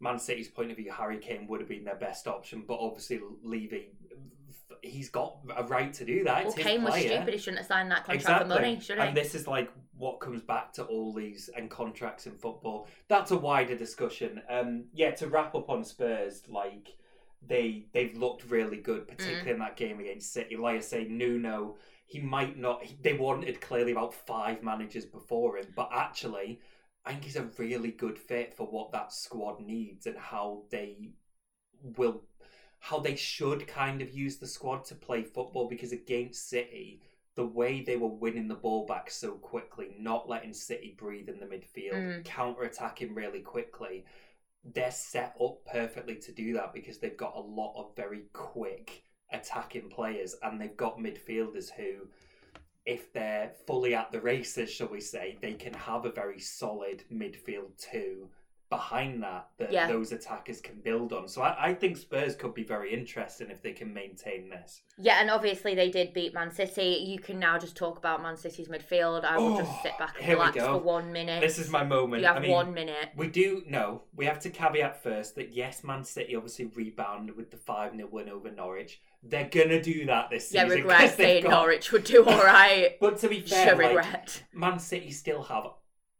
Man 0.00 0.18
City's 0.18 0.48
point 0.48 0.70
of 0.70 0.76
view, 0.76 0.92
Harry 0.92 1.18
Kane 1.18 1.46
would 1.48 1.60
have 1.60 1.68
been 1.68 1.84
their 1.84 1.96
best 1.96 2.26
option. 2.26 2.64
But 2.66 2.78
obviously, 2.80 3.20
Levy, 3.42 3.90
he's 4.82 5.08
got 5.10 5.38
a 5.56 5.64
right 5.64 5.92
to 5.94 6.04
do 6.04 6.24
that. 6.24 6.44
Well, 6.44 6.52
It's 6.54 6.62
Kane 6.62 6.82
was 6.82 6.94
stupid. 6.94 7.28
He 7.28 7.38
shouldn't 7.38 7.58
have 7.58 7.66
signed 7.66 7.90
that 7.90 8.04
contract 8.06 8.22
Exactly. 8.22 8.48
for 8.56 8.60
money, 8.62 8.80
should 8.80 8.98
he? 8.98 9.02
and 9.04 9.16
this 9.16 9.34
is 9.34 9.46
like 9.46 9.70
what 9.96 10.20
comes 10.20 10.40
back 10.42 10.72
to 10.72 10.84
all 10.84 11.12
these 11.12 11.50
and 11.56 11.68
contracts 11.70 12.26
in 12.26 12.32
football. 12.32 12.86
That's 13.08 13.30
a 13.32 13.36
wider 13.36 13.76
discussion. 13.76 14.40
Um, 14.48 14.84
yeah, 14.94 15.10
to 15.12 15.26
wrap 15.28 15.54
up 15.54 15.68
on 15.68 15.84
Spurs, 15.84 16.42
like 16.48 16.88
they 17.46 17.86
they've 17.92 18.16
looked 18.16 18.50
really 18.50 18.78
good, 18.78 19.06
particularly 19.08 19.50
in 19.50 19.58
that 19.58 19.76
game 19.76 20.00
against 20.00 20.32
City. 20.32 20.56
Like 20.56 20.76
I 20.76 20.80
say, 20.80 21.04
Nuno, 21.08 21.76
he 22.10 22.18
might 22.18 22.58
not. 22.58 22.82
He, 22.82 22.98
they 23.00 23.12
wanted 23.12 23.60
clearly 23.60 23.92
about 23.92 24.12
five 24.12 24.64
managers 24.64 25.06
before 25.06 25.56
him, 25.58 25.66
but 25.76 25.90
actually, 25.94 26.60
I 27.06 27.12
think 27.12 27.22
he's 27.22 27.36
a 27.36 27.48
really 27.56 27.92
good 27.92 28.18
fit 28.18 28.52
for 28.56 28.66
what 28.66 28.90
that 28.90 29.12
squad 29.12 29.60
needs 29.60 30.06
and 30.06 30.16
how 30.18 30.64
they 30.70 31.12
will. 31.96 32.24
How 32.80 32.98
they 32.98 33.14
should 33.14 33.68
kind 33.68 34.02
of 34.02 34.12
use 34.12 34.38
the 34.38 34.48
squad 34.48 34.84
to 34.86 34.96
play 34.96 35.22
football 35.22 35.68
because 35.68 35.92
against 35.92 36.48
City, 36.48 37.00
the 37.36 37.46
way 37.46 37.80
they 37.80 37.96
were 37.96 38.08
winning 38.08 38.48
the 38.48 38.56
ball 38.56 38.86
back 38.86 39.08
so 39.08 39.34
quickly, 39.34 39.94
not 40.00 40.28
letting 40.28 40.52
City 40.52 40.96
breathe 40.98 41.28
in 41.28 41.38
the 41.38 41.46
midfield, 41.46 41.92
Mm. 41.92 42.24
counter 42.24 42.64
attacking 42.64 43.14
really 43.14 43.40
quickly, 43.40 44.04
they're 44.64 44.90
set 44.90 45.36
up 45.40 45.64
perfectly 45.64 46.16
to 46.16 46.32
do 46.32 46.54
that 46.54 46.72
because 46.72 46.98
they've 46.98 47.16
got 47.16 47.36
a 47.36 47.40
lot 47.40 47.74
of 47.76 47.94
very 47.94 48.24
quick 48.32 49.04
attacking 49.32 49.88
players 49.88 50.36
and 50.42 50.60
they've 50.60 50.76
got 50.76 50.98
midfielders 50.98 51.70
who, 51.70 52.06
if 52.86 53.12
they're 53.12 53.52
fully 53.66 53.94
at 53.94 54.10
the 54.10 54.20
races, 54.20 54.70
shall 54.70 54.88
we 54.88 55.00
say, 55.00 55.38
they 55.40 55.54
can 55.54 55.74
have 55.74 56.04
a 56.04 56.12
very 56.12 56.40
solid 56.40 57.04
midfield 57.12 57.76
too. 57.78 58.28
Behind 58.70 59.20
that, 59.24 59.48
that 59.58 59.72
Yeah. 59.72 59.88
those 59.88 60.12
attackers 60.12 60.60
can 60.60 60.76
build 60.80 61.12
on. 61.12 61.26
So 61.26 61.42
I, 61.42 61.70
I 61.70 61.74
think 61.74 61.96
Spurs 61.96 62.36
could 62.36 62.54
be 62.54 62.62
very 62.62 62.94
interesting 62.94 63.50
if 63.50 63.60
they 63.62 63.72
can 63.72 63.92
maintain 63.92 64.48
this. 64.48 64.82
Yeah, 64.96 65.18
and 65.20 65.28
obviously 65.28 65.74
they 65.74 65.90
did 65.90 66.14
beat 66.14 66.32
Man 66.32 66.52
City. 66.52 67.04
You 67.04 67.18
can 67.18 67.40
now 67.40 67.58
just 67.58 67.76
talk 67.76 67.98
about 67.98 68.22
Man 68.22 68.36
City's 68.36 68.68
midfield. 68.68 69.24
I 69.24 69.38
will 69.38 69.54
Oh, 69.54 69.58
just 69.58 69.82
sit 69.82 69.92
oh, 69.96 69.98
back 69.98 70.14
and 70.20 70.28
relax 70.28 70.56
for 70.56 70.78
one 70.78 71.12
minute. 71.12 71.40
This 71.40 71.58
is 71.58 71.68
my 71.68 71.82
moment. 71.82 72.22
You 72.22 72.28
have 72.28 72.36
I 72.36 72.40
mean, 72.40 72.52
one 72.52 72.72
minute. 72.72 73.08
We 73.16 73.26
do 73.26 73.64
know, 73.66 74.02
we 74.14 74.24
have 74.26 74.38
to 74.40 74.50
caveat 74.50 75.02
first 75.02 75.34
that 75.34 75.52
yes, 75.52 75.82
Man 75.82 76.04
City 76.04 76.36
obviously 76.36 76.66
rebounded 76.66 77.36
with 77.36 77.50
the 77.50 77.56
5 77.56 77.96
0 77.96 78.08
win 78.12 78.28
over 78.28 78.52
Norwich. 78.52 79.00
They're 79.24 79.48
going 79.50 79.70
to 79.70 79.82
do 79.82 80.06
that 80.06 80.30
this 80.30 80.54
Yeah, 80.54 80.62
season. 80.62 80.78
regret 80.78 81.00
'cause 81.00 81.16
they've 81.16 81.26
saying 81.26 81.42
got- 81.42 81.50
Norwich 81.50 81.90
would 81.90 82.04
do 82.04 82.24
all 82.24 82.44
right. 82.44 82.96
But 83.00 83.18
to 83.18 83.28
be 83.28 83.40
fair, 83.40 83.70
Sure, 83.70 83.76
like, 83.76 83.96
regret. 83.96 84.44
Man 84.54 84.78
City 84.78 85.10
still 85.10 85.42
have 85.42 85.66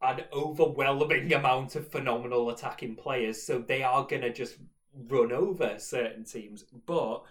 an 0.03 0.22
overwhelming 0.32 1.32
amount 1.40 1.76
of 1.76 1.88
phenomenal 1.88 2.51
attacking 2.51 2.96
players, 2.96 3.42
so 3.42 3.59
they 3.59 3.82
are 3.82 4.07
going 4.07 4.22
to 4.22 4.32
just 4.32 4.57
run 5.09 5.32
over 5.32 5.78
certain 5.78 6.24
teams. 6.24 6.64
But 6.86 7.22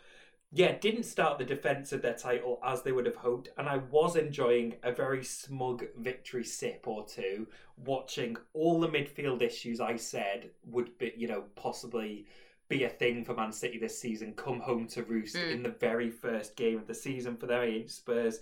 yeah, 0.51 0.78
didn't 0.80 1.03
start 1.03 1.38
the 1.38 1.45
defence 1.45 1.91
of 1.91 2.01
their 2.01 2.13
title 2.15 2.59
as 2.63 2.82
they 2.82 2.91
would 2.91 3.05
have 3.05 3.15
hoped, 3.15 3.49
and 3.57 3.67
I 3.70 3.78
was 3.78 4.15
enjoying 4.15 4.76
a 4.84 4.91
very 4.91 5.24
smug 5.24 5.86
victory 5.97 6.43
sip 6.43 6.88
or 6.88 7.05
two, 7.05 7.47
watching 7.86 8.36
all 8.53 8.80
the 8.80 8.88
midfield 8.88 9.41
issues 9.41 9.80
I 9.80 9.95
said 9.97 10.49
would 10.65 10.97
be, 10.97 11.13
you 11.15 11.28
know, 11.28 11.43
possibly 11.55 12.26
be 12.67 12.84
a 12.84 12.89
thing 12.89 13.26
for 13.26 13.34
Man 13.34 13.51
City 13.51 13.80
this 13.80 13.97
season 13.99 14.34
come 14.34 14.59
home 14.59 14.88
to 14.89 15.03
roost 15.03 15.36
Mm. 15.36 15.51
in 15.51 15.63
the 15.63 15.70
very 15.70 16.09
first 16.11 16.55
game 16.55 16.78
of 16.78 16.86
the 16.88 16.93
season 16.93 17.36
for 17.36 17.47
them 17.47 17.61
against 17.61 17.97
Spurs. 17.97 18.41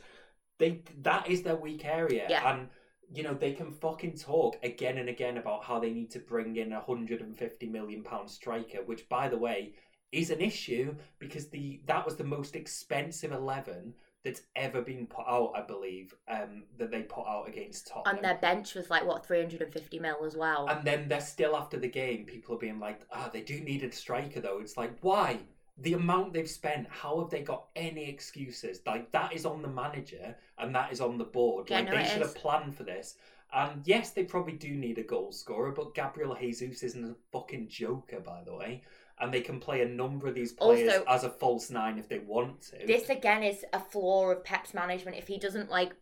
They 0.58 0.82
that 1.04 1.30
is 1.30 1.44
their 1.44 1.56
weak 1.56 1.86
area, 1.86 2.26
Yeah. 2.30 2.54
and 2.54 2.70
you 3.14 3.24
know 3.24 3.34
they 3.34 3.54
can 3.54 3.72
fucking 3.72 4.18
talk 4.18 4.58
again 4.64 4.98
and 4.98 5.10
again 5.10 5.38
about 5.38 5.64
how 5.64 5.80
they 5.80 5.92
need 5.92 6.12
to 6.12 6.20
bring 6.20 6.58
in 6.58 6.74
a 6.74 6.82
hundred 6.82 7.22
and 7.22 7.38
fifty 7.38 7.68
million 7.68 8.04
pound 8.04 8.30
striker, 8.30 8.80
which 8.86 9.08
by 9.10 9.28
the 9.28 9.38
way 9.38 9.74
is 10.12 10.30
an 10.30 10.42
issue 10.42 10.96
because 11.20 11.50
the 11.50 11.82
that 11.86 12.06
was 12.06 12.16
the 12.16 12.24
most 12.24 12.56
expensive 12.56 13.32
eleven 13.32 13.94
that's 14.24 14.42
ever 14.58 14.82
been 14.82 15.08
put 15.08 15.26
out, 15.28 15.54
I 15.56 15.62
believe, 15.62 16.14
um, 16.28 16.64
that 16.78 16.92
they 16.92 17.04
put 17.04 17.26
out 17.26 17.48
against 17.48 17.88
Tottenham. 17.88 18.16
And 18.18 18.26
their 18.26 18.36
bench 18.36 18.76
was 18.76 18.90
like, 18.90 19.06
what, 19.06 19.26
350 19.26 20.00
mil 20.00 20.26
as 20.26 20.36
well. 20.36 20.68
And 20.68 20.86
then 20.86 21.08
they're 21.08 21.22
still 21.22 21.56
after 21.56 21.78
the 21.78 21.88
game. 21.88 22.26
People 22.26 22.56
are 22.56 22.60
being 22.60 22.80
like, 22.80 23.02
"Ah, 23.12 23.30
they 23.32 23.42
do 23.42 23.62
need 23.62 23.84
a 23.84 23.92
striker 23.92 24.42
though." 24.42 24.60
It's 24.60 24.76
like, 24.76 24.92
why? 25.02 25.40
The 25.80 25.94
amount 25.94 26.34
they've 26.34 26.50
spent, 26.50 26.88
how 26.90 27.20
have 27.20 27.30
they 27.30 27.42
got 27.42 27.66
any 27.76 28.10
excuses? 28.10 28.82
Like 28.86 29.12
that 29.12 29.34
is 29.34 29.46
on 29.46 29.62
the 29.62 29.68
manager 29.68 30.36
and 30.58 30.74
that 30.74 30.92
is 30.92 31.02
on 31.02 31.18
the 31.18 31.24
board. 31.24 31.70
Yeah, 31.70 31.78
like 31.78 31.86
no, 31.86 31.92
they 31.98 32.04
should 32.06 32.22
is. 32.22 32.28
have 32.30 32.36
planned 32.36 32.76
for 32.76 32.84
this. 32.84 33.16
And 33.54 33.82
yes, 33.86 34.10
they 34.12 34.24
probably 34.24 34.54
do 34.54 34.72
need 34.76 34.98
a 34.98 35.04
goal 35.04 35.32
scorer, 35.32 35.72
but 35.72 35.94
Gabriel 35.94 36.36
Jesus 36.40 36.84
isn't 36.84 37.06
a 37.12 37.16
fucking 37.32 37.68
joker, 37.70 38.20
by 38.20 38.42
the 38.44 38.54
way. 38.56 38.82
And 39.20 39.34
they 39.34 39.42
can 39.42 39.60
play 39.60 39.82
a 39.82 39.88
number 39.88 40.28
of 40.28 40.36
these 40.36 40.52
players 40.54 40.92
Also- 40.94 41.06
as 41.08 41.24
a 41.24 41.30
false 41.30 41.70
nine 41.72 41.98
if 41.98 42.08
they 42.10 42.20
want 42.20 42.62
to. 42.64 42.86
this 42.86 43.10
again 43.10 43.44
is 43.44 43.66
a 43.74 43.80
flaw 43.80 44.32
of 44.32 44.44
Pep's 44.44 44.74
management. 44.74 45.18
If 45.18 45.28
he 45.28 45.38
doesn't 45.40 45.70
like 45.70 45.94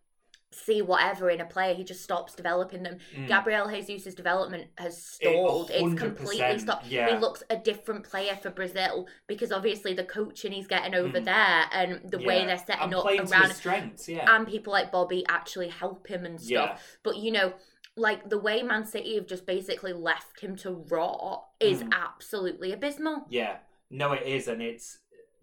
see 0.55 0.81
whatever 0.81 1.29
in 1.29 1.41
a 1.41 1.45
player, 1.45 1.73
he 1.73 1.83
just 1.83 2.01
stops 2.03 2.33
developing 2.33 2.83
them. 2.83 2.97
Mm. 3.15 3.27
Gabriel 3.27 3.67
Jesus' 3.69 4.13
development 4.15 4.67
has 4.77 5.17
It- 5.21 5.29
stalled. 5.29 5.69
it's 5.71 5.99
completely 5.99 6.59
stopped. 6.59 6.85
yeah. 6.87 7.09
He 7.13 7.17
looks 7.17 7.43
a 7.49 7.57
different 7.57 8.03
player 8.03 8.35
for 8.35 8.49
Brazil 8.49 9.07
because 9.27 9.51
obviously 9.51 9.93
the 9.93 10.03
coaching 10.03 10.51
he's 10.51 10.67
getting 10.67 10.95
over 10.95 11.19
Mm. 11.19 11.25
there 11.25 11.65
and 11.71 12.09
the 12.09 12.19
way 12.19 12.45
they're 12.45 12.57
setting 12.57 12.83
and 12.83 12.95
up 12.95 13.05
around 13.05 13.53
strengths, 13.53 14.07
yeah. 14.09 14.33
and 14.33 14.47
people 14.47 14.71
like 14.73 14.91
Bobby 14.91 15.25
actually 15.27 15.69
help 15.69 16.07
him 16.07 16.25
and 16.25 16.39
stuff. 16.39 16.49
Yeah. 16.49 16.77
But 17.03 17.17
you 17.17 17.31
know, 17.31 17.53
like 17.97 18.29
the 18.29 18.39
way 18.39 18.61
Man 18.63 18.85
City 18.85 19.15
have 19.15 19.25
just 19.27 19.45
basically 19.45 19.93
left 19.93 20.39
him 20.41 20.55
to 20.57 20.71
rot 20.89 21.45
is 21.59 21.81
Mm. 21.83 21.93
absolutely 21.93 22.71
abysmal. 22.73 23.25
Yeah, 23.29 23.57
no, 23.89 24.11
it 24.13 24.23
is, 24.23 24.47
and 24.47 24.61
it's 24.61 24.99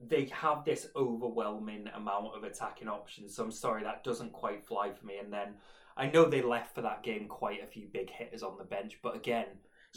they 0.08 0.26
have 0.26 0.64
this 0.64 0.88
overwhelming 0.96 1.88
amount 1.94 2.34
of 2.36 2.44
attacking 2.44 2.88
options. 2.88 3.36
So 3.36 3.44
I'm 3.44 3.50
sorry 3.50 3.82
that 3.84 4.04
doesn't 4.04 4.32
quite 4.32 4.64
fly 4.64 4.90
for 4.90 5.06
me. 5.06 5.18
And 5.22 5.32
then 5.32 5.54
I 5.96 6.06
know 6.06 6.24
they 6.24 6.42
left 6.42 6.74
for 6.74 6.82
that 6.82 7.02
game 7.02 7.28
quite 7.28 7.62
a 7.62 7.66
few 7.66 7.86
big 7.92 8.10
hitters 8.10 8.42
on 8.42 8.56
the 8.58 8.64
bench, 8.64 8.98
but 9.02 9.14
again, 9.14 9.46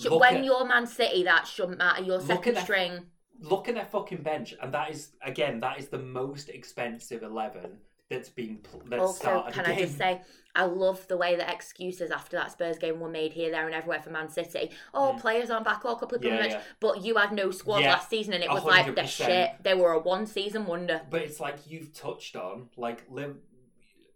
look 0.03 0.19
when 0.19 0.37
at, 0.37 0.43
you're 0.43 0.65
Man 0.65 0.85
City, 0.87 1.23
that 1.23 1.47
shouldn't 1.47 1.77
matter. 1.77 2.03
Look 2.03 2.21
second 2.21 2.57
string. 2.57 3.05
look 3.39 3.69
at 3.69 3.75
their 3.75 3.85
fucking 3.85 4.21
bench, 4.21 4.53
and 4.61 4.73
that 4.73 4.91
is 4.91 5.11
again 5.23 5.59
that 5.61 5.79
is 5.79 5.87
the 5.87 5.99
most 5.99 6.49
expensive 6.49 7.23
eleven 7.23 7.77
that's 8.09 8.29
been 8.29 8.57
pl- 8.57 8.83
that's 8.87 9.01
Also, 9.01 9.19
started 9.19 9.53
can 9.53 9.65
I 9.65 9.75
just 9.79 9.97
say, 9.97 10.21
I 10.55 10.65
love 10.65 11.05
the 11.07 11.17
way 11.17 11.35
that 11.35 11.51
excuses 11.51 12.11
after 12.11 12.37
that 12.37 12.51
Spurs 12.51 12.77
game 12.77 12.99
were 12.99 13.09
made 13.09 13.33
here, 13.33 13.49
there, 13.51 13.65
and 13.65 13.73
everywhere 13.75 14.01
for 14.01 14.09
Man 14.11 14.29
City. 14.29 14.69
Oh, 14.93 15.13
Mm. 15.15 15.19
players 15.19 15.49
aren't 15.49 15.65
back, 15.65 15.83
or 15.85 15.91
a 15.91 15.95
couple 15.95 16.15
of 16.15 16.21
people 16.21 16.37
Yeah, 16.37 16.43
the 16.43 16.49
yeah. 16.49 16.61
But 16.79 17.03
you 17.03 17.15
had 17.17 17.31
no 17.33 17.51
squad 17.51 17.79
Yeah, 17.81 17.93
last 17.93 18.09
season, 18.09 18.33
and 18.33 18.43
it 18.43 18.49
was 18.49 18.63
like 18.63 18.85
they're 18.85 19.03
100%. 19.05 19.07
shit. 19.27 19.63
They 19.63 19.73
were 19.73 19.91
a 19.93 19.99
one 19.99 20.27
season 20.27 20.65
wonder. 20.65 21.01
But 21.09 21.23
it's 21.23 21.39
like 21.39 21.57
you've 21.67 21.93
touched 21.93 22.35
on, 22.35 22.69
like 22.77 23.03
Liv- 23.09 23.37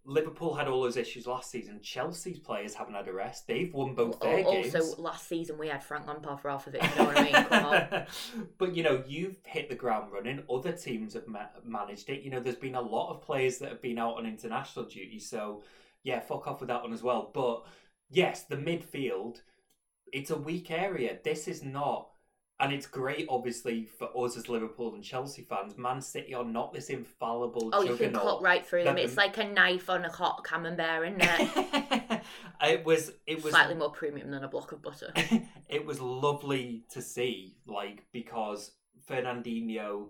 Liverpool 0.05 0.55
had 0.55 0.67
all 0.67 0.81
those 0.81 0.97
issues 0.97 1.27
last 1.27 1.51
season. 1.51 1.79
Chelsea's 1.81 2.39
players 2.39 2.73
haven't 2.73 2.95
had 2.95 3.07
a 3.07 3.13
rest. 3.13 3.47
They've 3.47 3.73
won 3.73 3.93
both 3.93 4.19
their 4.19 4.39
Al- 4.39 4.51
games. 4.51 4.75
Also, 4.75 5.01
last 5.01 5.27
season 5.27 5.57
we 5.57 5.67
had 5.67 5.83
Frank 5.83 6.07
Lampard 6.07 6.39
for 6.39 6.49
half 6.49 6.67
of 6.67 6.75
it. 6.75 6.83
You 6.83 6.95
know 6.95 7.05
what 7.05 7.17
I 7.17 7.23
mean? 7.23 7.33
Come 7.33 7.65
on. 7.65 8.05
but 8.57 8.75
you 8.75 8.83
know, 8.83 9.03
you've 9.07 9.35
hit 9.45 9.69
the 9.69 9.75
ground 9.75 10.11
running. 10.11 10.43
Other 10.49 10.71
teams 10.71 11.13
have 11.13 11.27
ma- 11.27 11.47
managed 11.65 12.09
it. 12.09 12.23
You 12.23 12.31
know, 12.31 12.39
there's 12.39 12.55
been 12.55 12.75
a 12.75 12.81
lot 12.81 13.11
of 13.11 13.21
players 13.21 13.59
that 13.59 13.69
have 13.69 13.81
been 13.81 13.99
out 13.99 14.17
on 14.17 14.25
international 14.25 14.85
duty. 14.85 15.19
So, 15.19 15.63
yeah, 16.03 16.19
fuck 16.19 16.47
off 16.47 16.61
with 16.61 16.69
that 16.69 16.81
one 16.81 16.93
as 16.93 17.03
well. 17.03 17.31
But 17.33 17.65
yes, 18.09 18.43
the 18.43 18.57
midfield, 18.57 19.41
it's 20.11 20.31
a 20.31 20.37
weak 20.37 20.71
area. 20.71 21.17
This 21.23 21.47
is 21.47 21.63
not 21.63 22.09
and 22.59 22.73
it's 22.73 22.87
great, 22.87 23.25
obviously, 23.29 23.85
for 23.85 24.09
us 24.25 24.35
as 24.35 24.49
Liverpool 24.49 24.93
and 24.93 25.03
Chelsea 25.03 25.43
fans. 25.43 25.77
Man 25.77 26.01
City 26.01 26.33
are 26.33 26.43
not 26.43 26.73
this 26.73 26.89
infallible 26.89 27.69
Oh, 27.71 27.83
you 27.83 27.95
can 27.95 28.11
cut 28.11 28.41
right 28.41 28.65
through 28.65 28.83
them. 28.83 28.97
It's 28.97 29.15
like 29.15 29.37
a 29.37 29.45
knife 29.45 29.89
on 29.89 30.03
a 30.03 30.11
hot 30.11 30.43
camembert, 30.43 31.07
isn't 31.07 31.21
it? 31.21 32.21
it 32.61 32.85
was 32.85 33.13
it 33.25 33.41
was 33.43 33.53
Slightly 33.53 33.75
more 33.75 33.91
premium 33.91 34.29
than 34.31 34.43
a 34.43 34.49
block 34.49 34.73
of 34.73 34.81
butter. 34.81 35.13
it 35.69 35.85
was 35.85 36.01
lovely 36.01 36.83
to 36.91 37.01
see, 37.01 37.55
like 37.65 38.03
because 38.11 38.71
Fernandinho 39.09 40.07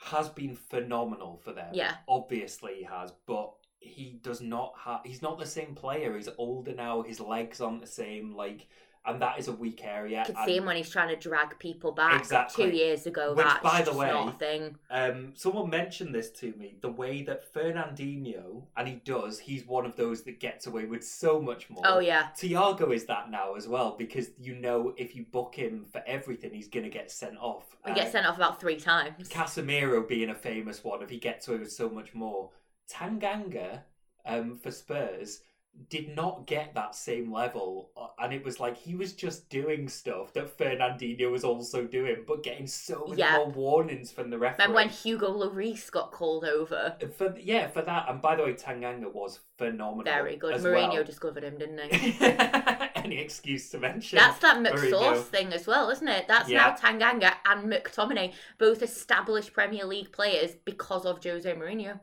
has 0.00 0.28
been 0.28 0.54
phenomenal 0.54 1.40
for 1.42 1.52
them. 1.52 1.70
Yeah. 1.72 1.94
obviously 2.06 2.74
he 2.76 2.84
has, 2.84 3.12
but 3.26 3.52
he 3.80 4.18
does 4.22 4.40
not 4.40 4.74
have. 4.84 5.00
He's 5.04 5.22
not 5.22 5.38
the 5.38 5.46
same 5.46 5.74
player. 5.74 6.16
He's 6.16 6.28
older 6.36 6.74
now. 6.74 7.02
His 7.02 7.20
legs 7.20 7.60
aren't 7.60 7.80
the 7.80 7.86
same. 7.86 8.34
Like, 8.34 8.68
and 9.08 9.20
that 9.22 9.38
is 9.38 9.48
a 9.48 9.52
weak 9.52 9.82
area. 9.84 10.18
You 10.20 10.24
can 10.26 10.36
and- 10.36 10.46
see 10.46 10.56
him 10.56 10.66
when 10.66 10.76
he's 10.76 10.90
trying 10.90 11.08
to 11.08 11.16
drag 11.16 11.58
people 11.58 11.92
back 11.92 12.20
Exactly. 12.20 12.64
two 12.70 12.76
years 12.76 13.06
ago. 13.06 13.32
Which, 13.34 13.44
That's 13.46 13.62
by 13.62 13.82
the 13.82 13.92
way, 13.94 14.08
not 14.08 14.28
a 14.34 14.38
thing. 14.38 14.76
Um, 14.90 15.32
someone 15.34 15.70
mentioned 15.70 16.14
this 16.14 16.30
to 16.40 16.52
me. 16.58 16.76
The 16.80 16.90
way 16.90 17.22
that 17.22 17.52
Fernandinho, 17.52 18.62
and 18.76 18.86
he 18.88 18.94
does, 19.04 19.38
he's 19.38 19.66
one 19.66 19.86
of 19.86 19.96
those 19.96 20.22
that 20.24 20.40
gets 20.40 20.66
away 20.66 20.84
with 20.84 21.04
so 21.04 21.40
much 21.40 21.70
more. 21.70 21.82
Oh 21.86 21.98
yeah, 22.00 22.28
Thiago 22.36 22.94
is 22.94 23.06
that 23.06 23.30
now 23.30 23.54
as 23.54 23.66
well 23.66 23.96
because 23.98 24.30
you 24.38 24.54
know 24.54 24.94
if 24.96 25.16
you 25.16 25.24
book 25.30 25.54
him 25.54 25.86
for 25.90 26.02
everything, 26.06 26.52
he's 26.52 26.68
going 26.68 26.84
to 26.84 26.90
get 26.90 27.10
sent 27.10 27.38
off. 27.38 27.76
he 27.86 27.92
Uh, 27.92 27.94
gets 27.94 28.12
sent 28.12 28.26
off 28.26 28.36
about 28.36 28.60
three 28.60 28.78
times. 28.78 29.28
Casemiro 29.28 30.06
being 30.06 30.30
a 30.30 30.34
famous 30.34 30.84
one, 30.84 31.02
if 31.02 31.10
he 31.10 31.18
gets 31.18 31.48
away 31.48 31.58
with 31.58 31.72
so 31.72 31.88
much 31.88 32.14
more. 32.14 32.50
Tanganga 32.90 33.80
um, 34.26 34.56
for 34.56 34.70
Spurs 34.70 35.40
did 35.88 36.14
not 36.16 36.46
get 36.46 36.74
that 36.74 36.94
same 36.94 37.32
level, 37.32 37.90
uh, 37.96 38.08
and 38.18 38.32
it 38.32 38.44
was 38.44 38.58
like 38.58 38.76
he 38.76 38.94
was 38.96 39.12
just 39.12 39.48
doing 39.48 39.88
stuff 39.88 40.32
that 40.32 40.56
Fernandinho 40.58 41.30
was 41.30 41.44
also 41.44 41.84
doing, 41.84 42.24
but 42.26 42.42
getting 42.42 42.66
so 42.66 43.06
many 43.08 43.20
Yeah. 43.20 43.36
more 43.36 43.46
warnings 43.50 44.10
from 44.10 44.30
the 44.30 44.38
referee. 44.38 44.64
And 44.64 44.74
when 44.74 44.88
Hugo 44.88 45.28
Lloris 45.32 45.90
got 45.90 46.10
called 46.10 46.44
over, 46.44 46.96
for 47.16 47.34
yeah, 47.38 47.68
for 47.68 47.82
that, 47.82 48.06
and 48.08 48.20
by 48.20 48.34
the 48.36 48.42
way, 48.42 48.54
Tanganga 48.54 49.12
was 49.12 49.40
phenomenal. 49.56 50.04
very 50.04 50.36
good. 50.36 50.54
as 50.54 50.64
Mourinho 50.64 50.94
well. 50.94 51.04
discovered 51.04 51.44
him, 51.44 51.58
didn't 51.58 51.94
he? 51.94 52.16
Any 52.96 53.18
excuse 53.18 53.70
to 53.70 53.78
mention 53.78 54.18
That's 54.18 54.38
that. 54.40 54.58
McSauce 54.58 55.22
thing 55.24 55.52
as 55.52 55.66
well, 55.66 55.88
isn't 55.90 56.08
it? 56.08 56.26
That's 56.28 56.48
Yeah. 56.48 56.58
now 56.58 56.74
Tanganga 56.74 57.34
and 57.46 57.72
McTominay, 57.72 58.32
both 58.58 58.82
established 58.82 59.52
Premier 59.52 59.84
League 59.84 60.12
players 60.12 60.54
because 60.64 61.06
of 61.06 61.22
Jose 61.22 61.50
Mourinho. 61.54 62.00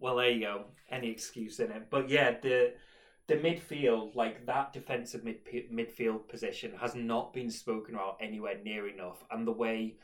Well, 0.00 0.16
there 0.16 0.30
you 0.30 0.40
go. 0.40 0.64
Any 0.90 1.10
excuse 1.10 1.60
in 1.60 1.70
it, 1.70 1.88
but 1.90 2.08
yeah, 2.08 2.38
the 2.40 2.72
the 3.28 3.36
midfield, 3.36 4.16
like 4.16 4.44
that 4.46 4.72
defensive 4.72 5.22
mid 5.22 5.44
midfield 5.70 6.26
position, 6.28 6.72
has 6.80 6.94
not 6.94 7.32
been 7.32 7.50
spoken 7.50 7.94
about 7.94 8.16
anywhere 8.20 8.56
near 8.64 8.88
enough. 8.88 9.22
And 9.30 9.46
the 9.46 9.52
way, 9.52 9.96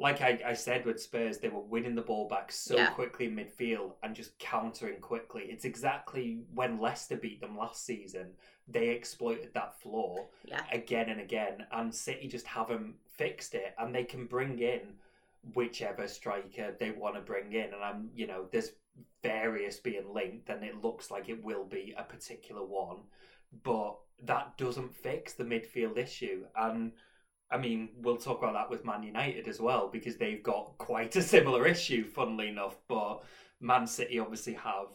like 0.00 0.20
I, 0.20 0.40
I 0.44 0.52
said 0.54 0.84
with 0.84 1.00
Spurs, 1.00 1.38
they 1.38 1.48
were 1.48 1.60
winning 1.60 1.94
the 1.94 2.02
ball 2.02 2.28
back 2.28 2.50
so 2.50 2.76
Yeah. 2.76 2.90
quickly 2.90 3.26
in 3.26 3.36
midfield 3.36 3.92
and 4.02 4.16
just 4.16 4.36
countering 4.40 5.00
quickly. 5.00 5.44
It's 5.44 5.64
exactly 5.64 6.40
when 6.54 6.80
Leicester 6.80 7.16
beat 7.16 7.40
them 7.40 7.56
last 7.56 7.86
season. 7.86 8.32
They 8.66 8.88
exploited 8.88 9.54
that 9.54 9.80
flaw 9.80 10.26
Yeah. 10.44 10.64
again 10.72 11.08
and 11.08 11.20
again, 11.20 11.64
and 11.70 11.94
City 11.94 12.26
just 12.26 12.48
haven't 12.48 12.96
fixed 13.06 13.54
it. 13.54 13.74
And 13.78 13.94
they 13.94 14.04
can 14.04 14.26
bring 14.26 14.58
in 14.58 14.98
whichever 15.54 16.08
striker 16.08 16.74
they 16.80 16.90
want 16.90 17.14
to 17.14 17.20
bring 17.20 17.52
in, 17.52 17.72
and 17.74 17.82
I'm, 17.82 18.10
you 18.14 18.26
know, 18.26 18.48
there's 18.50 18.72
various 19.22 19.78
being 19.78 20.12
linked, 20.12 20.46
then 20.46 20.62
it 20.62 20.82
looks 20.82 21.10
like 21.10 21.28
it 21.28 21.42
will 21.44 21.64
be 21.64 21.94
a 21.96 22.02
particular 22.02 22.64
one, 22.64 22.98
but 23.62 23.96
that 24.24 24.56
doesn't 24.56 24.94
fix 24.94 25.32
the 25.32 25.44
midfield 25.44 25.98
issue. 25.98 26.44
And 26.56 26.92
I 27.50 27.58
mean, 27.58 27.90
we'll 28.00 28.16
talk 28.16 28.38
about 28.38 28.54
that 28.54 28.70
with 28.70 28.84
Man 28.84 29.02
United 29.02 29.46
as 29.46 29.60
well 29.60 29.88
because 29.92 30.16
they've 30.16 30.42
got 30.42 30.78
quite 30.78 31.14
a 31.16 31.22
similar 31.22 31.66
issue, 31.66 32.06
funnily 32.06 32.48
enough. 32.48 32.76
But 32.88 33.22
Man 33.60 33.86
City 33.86 34.18
obviously 34.18 34.54
have 34.54 34.88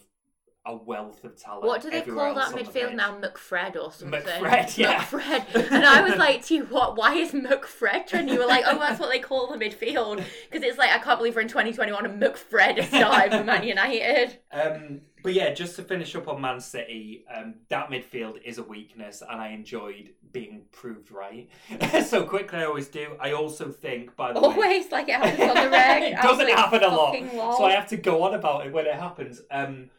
a 0.68 0.76
wealth 0.76 1.24
of 1.24 1.36
talent. 1.38 1.66
What 1.66 1.82
do 1.82 1.90
they 1.90 2.02
call 2.02 2.36
that 2.36 2.54
midfield 2.54 2.94
now? 2.94 3.18
McFred 3.20 3.76
or 3.78 3.92
something? 3.92 4.22
McFred, 4.22 4.78
yeah. 4.78 5.02
McFred. 5.02 5.72
And 5.72 5.86
I 5.86 6.02
was 6.02 6.18
like 6.18 6.46
to 6.48 6.56
you, 6.56 6.64
what? 6.66 6.98
Why 6.98 7.16
is 7.16 7.32
McFred? 7.32 8.14
And 8.14 8.30
you 8.30 8.40
were 8.40 8.46
like, 8.46 8.66
oh, 8.68 8.78
that's 8.78 9.00
what 9.00 9.10
they 9.10 9.20
call 9.20 9.48
the 9.48 9.58
midfield. 9.58 10.24
Because 10.50 10.68
it's 10.68 10.78
like, 10.78 10.92
I 10.92 11.00
can't 11.00 11.18
believe 11.18 11.36
we're 11.36 11.42
in 11.42 11.48
2021 11.48 12.06
and 12.06 12.22
McFred 12.22 12.78
is 12.78 12.88
starting 12.88 13.40
for 13.40 13.44
Man 13.44 13.64
United. 13.64 14.40
Um, 14.50 15.02
but 15.24 15.34
yeah, 15.34 15.54
just 15.54 15.76
to 15.76 15.84
finish 15.84 16.16
up 16.16 16.28
on 16.28 16.40
Man 16.40 16.62
City, 16.62 17.26
um, 17.36 17.56
that 17.70 17.90
midfield 17.90 18.42
is 18.46 18.60
a 18.60 18.64
weakness, 18.64 19.22
and 19.28 19.42
I 19.42 19.50
enjoyed 19.50 20.12
being 20.32 20.62
proved 20.72 21.12
right. 21.12 21.50
so 22.06 22.24
quickly, 22.24 22.60
I 22.60 22.66
always 22.66 22.88
do. 22.88 23.18
I 23.20 23.34
also 23.34 23.70
think, 23.70 24.16
by 24.16 24.32
the 24.32 24.40
way, 24.40 24.46
Always, 24.48 24.92
like 24.92 25.10
it 25.10 25.16
happens 25.16 25.50
on 25.50 25.66
the 25.66 25.70
reg. 25.70 26.04
it 26.14 26.22
doesn't 26.22 26.50
happen 26.50 26.82
a 26.82 26.88
lot, 26.88 27.34
lol. 27.34 27.58
so 27.58 27.66
I 27.66 27.72
have 27.74 27.88
to 27.90 27.98
go 27.98 28.24
on 28.24 28.36
about 28.36 28.66
it 28.66 28.72
when 28.72 28.86
it 28.86 28.96
happens. 28.96 29.42
Um, 29.52 29.90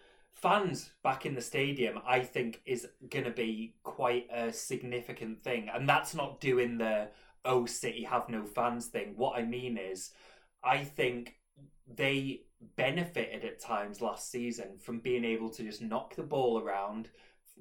fans 0.43 0.91
back 1.03 1.26
in 1.26 1.34
the 1.34 1.41
stadium, 1.41 1.99
I 2.07 2.20
think, 2.20 2.61
is 2.64 2.86
going 3.11 3.24
to 3.24 3.30
be 3.30 3.74
quite 3.82 4.28
a 4.32 4.53
significant 4.53 5.43
thing, 5.43 5.68
and 5.72 5.89
that's 5.89 6.14
not 6.14 6.41
doing 6.41 6.78
the 6.78 7.09
"oh 7.45 7.66
City 7.66 8.05
have 8.05 8.28
no 8.28 8.45
fans" 8.45 8.86
thing. 8.86 9.14
What 9.16 9.39
I 9.39 9.43
mean 9.45 9.76
is, 9.78 10.12
I 10.62 10.84
think 10.84 11.36
they 11.86 12.43
benefited 12.76 13.45
at 13.45 13.61
times 13.61 14.01
last 14.01 14.30
season 14.30 14.78
from 14.78 15.01
being 15.01 15.24
able 15.24 15.51
to 15.51 15.62
just 15.62 15.82
knock 15.82 16.14
the 16.16 16.22
ball 16.22 16.61
around. 16.61 17.11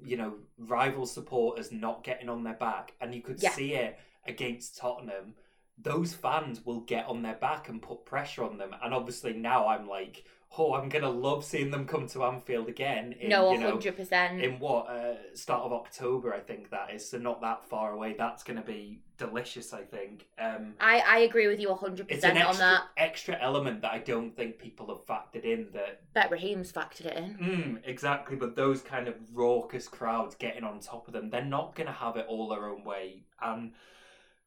You 0.00 0.16
know, 0.16 0.34
rival 0.58 1.06
supporters 1.06 1.72
not 1.72 2.04
getting 2.04 2.28
on 2.28 2.44
their 2.44 2.54
back, 2.54 2.94
and 3.00 3.14
you 3.14 3.22
could 3.22 3.42
Yeah. 3.42 3.50
see 3.50 3.74
it 3.74 3.98
against 4.26 4.76
Tottenham 4.76 5.34
those 5.80 6.12
fans 6.12 6.64
will 6.64 6.80
get 6.80 7.06
on 7.06 7.22
their 7.22 7.36
back 7.36 7.68
and 7.68 7.80
put 7.80 8.04
pressure 8.04 8.42
on 8.42 8.58
them. 8.58 8.74
And 8.82 8.92
obviously 8.92 9.32
now 9.32 9.68
I'm 9.68 9.86
like, 9.88 10.24
oh, 10.56 10.74
I'm 10.74 10.88
gonna 10.88 11.10
love 11.10 11.44
seeing 11.44 11.70
them 11.70 11.86
come 11.86 12.06
to 12.08 12.24
Anfield 12.24 12.68
again. 12.68 13.14
In, 13.20 13.28
no, 13.28 13.52
you 13.52 13.58
know, 13.58 13.76
100%. 13.76 14.42
in 14.42 14.58
what 14.58 14.88
uh, 14.88 15.14
start 15.34 15.62
of 15.62 15.72
October, 15.72 16.32
I 16.34 16.40
think 16.40 16.70
that 16.70 16.92
is. 16.92 17.08
So 17.08 17.18
not 17.18 17.40
that 17.42 17.68
far 17.68 17.92
away. 17.92 18.14
That's 18.16 18.42
gonna 18.42 18.62
be 18.62 19.00
delicious. 19.18 19.72
I 19.72 19.82
think. 19.82 20.26
Um, 20.38 20.74
I, 20.80 21.00
I 21.00 21.18
agree 21.20 21.46
with 21.46 21.60
you 21.60 21.68
100% 21.68 22.06
it's 22.08 22.24
an 22.24 22.38
on 22.38 22.56
that. 22.58 22.84
extra 22.96 23.36
element 23.40 23.82
that 23.82 23.92
I 23.92 23.98
don't 23.98 24.34
think 24.36 24.58
people 24.58 24.86
have 24.88 25.06
factored 25.06 25.44
in. 25.44 25.68
That 25.74 26.12
Bet 26.14 26.30
Raheem's 26.30 26.72
factored 26.72 27.06
it 27.06 27.16
in. 27.16 27.36
mm, 27.36 27.80
exactly, 27.84 28.36
but 28.36 28.56
those 28.56 28.80
kind 28.80 29.06
of 29.06 29.14
raucous 29.32 29.86
crowds 29.88 30.34
getting 30.34 30.64
on 30.64 30.80
top 30.80 31.06
of 31.06 31.12
them, 31.12 31.30
they're 31.30 31.44
not 31.44 31.74
gonna 31.74 31.92
have 31.92 32.16
it 32.16 32.26
all 32.28 32.48
their 32.48 32.68
own 32.68 32.84
way. 32.84 33.24
And 33.40 33.72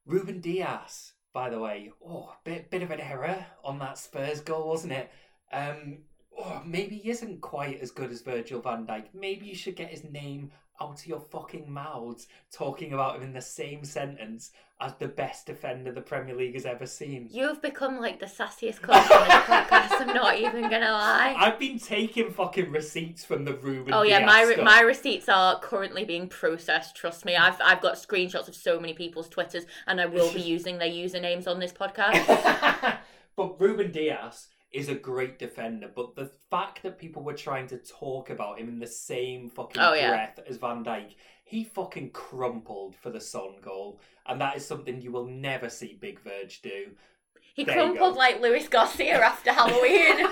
Ruben 0.06 0.42
Dias, 0.42 1.14
by 1.32 1.50
the 1.50 1.60
way, 1.60 1.92
oh, 2.06 2.34
bit 2.44 2.70
bit 2.70 2.82
of 2.82 2.92
an 2.92 3.00
error 3.00 3.46
on 3.64 3.80
that 3.80 3.98
Spurs 3.98 4.42
goal, 4.42 4.68
wasn't 4.68 4.94
it? 4.94 5.12
Um, 5.52 5.98
oh, 6.38 6.62
maybe 6.66 6.98
he 6.98 7.10
isn't 7.10 7.42
quite 7.42 7.82
as 7.82 7.92
good 7.92 8.12
as 8.12 8.22
Virgil 8.22 8.62
van 8.62 8.86
Dijk. 8.86 9.06
Maybe 9.14 9.46
you 9.46 9.56
should 9.56 9.76
get 9.76 9.90
his 9.90 10.04
name 10.04 10.52
out 10.82 11.00
of 11.00 11.06
your 11.06 11.20
fucking 11.20 11.72
mouths, 11.72 12.28
talking 12.52 12.94
about 12.94 13.18
him 13.18 13.24
in 13.24 13.34
the 13.34 13.42
same 13.42 13.84
sentence 13.84 14.52
as 14.80 14.96
the 14.96 15.08
best 15.08 15.46
defender 15.46 15.92
the 15.92 16.02
Premier 16.02 16.36
League 16.36 16.56
has 16.56 16.66
ever 16.66 16.88
seen. 16.88 17.30
You've 17.32 17.62
become 17.62 18.00
like 18.00 18.20
the 18.20 18.26
sassiest 18.26 18.82
coach 18.82 18.96
on 18.96 19.28
this 19.28 19.38
podcast. 19.46 20.02
I'm 20.02 20.08
not 20.08 20.40
even 20.40 20.64
gonna 20.64 20.92
lie. 20.92 21.36
I've 21.38 21.60
been 21.60 21.78
taking 21.78 22.32
fucking 22.32 22.72
receipts 22.72 23.24
from 23.24 23.46
the 23.46 23.54
Ruben. 23.54 23.94
Oh 23.94 24.02
yeah, 24.02 24.20
Dias 24.20 24.28
my 24.28 24.54
stuff. 24.54 24.66
my 24.66 24.82
receipts 24.82 25.30
are 25.30 25.60
currently 25.60 26.04
being 26.04 26.28
processed. 26.28 26.96
Trust 26.96 27.26
me, 27.26 27.36
I've 27.36 27.62
I've 27.64 27.82
got 27.82 27.94
screenshots 27.94 28.48
of 28.48 28.56
so 28.56 28.80
many 28.80 28.94
people's 28.94 29.30
twitters, 29.30 29.66
and 29.86 30.02
I 30.02 30.08
will 30.08 30.34
be 30.34 30.42
using 30.56 30.80
their 30.80 30.90
usernames 30.90 31.48
on 31.48 31.60
this 31.60 31.72
podcast. 31.72 32.98
but 33.36 33.62
Ruben 33.62 33.92
Dias 33.92 34.48
is 34.72 34.90
a 34.90 34.96
great 34.96 35.38
defender. 35.40 35.90
But 35.94 36.16
the 36.16 36.32
fact 36.50 36.84
that 36.84 36.98
people 36.98 37.24
were 37.24 37.34
trying 37.34 37.68
to 37.68 37.78
talk 37.78 38.30
about 38.30 38.60
him 38.60 38.70
in 38.70 38.80
the 38.80 38.88
same 38.88 39.50
fucking 39.50 39.82
Oh, 39.82 39.94
yeah. 39.94 40.10
breath 40.12 40.40
as 40.48 40.58
Van 40.58 40.84
Dijk, 40.84 41.16
he 41.44 41.64
fucking 41.64 42.12
crumpled 42.12 42.96
for 42.96 43.10
the 43.10 43.20
Son 43.20 43.56
goal, 43.62 44.00
and 44.26 44.40
that 44.40 44.56
is 44.56 44.66
something 44.66 45.02
you 45.02 45.12
will 45.12 45.28
never 45.28 45.70
see 45.70 45.98
Big 46.00 46.20
Verge 46.22 46.62
do. 46.62 46.92
He 47.54 47.66
There 47.66 47.76
crumpled 47.76 48.16
like 48.16 48.40
Luis 48.42 48.70
Garcia 48.70 49.20
after 49.22 49.52
Halloween. 49.52 50.26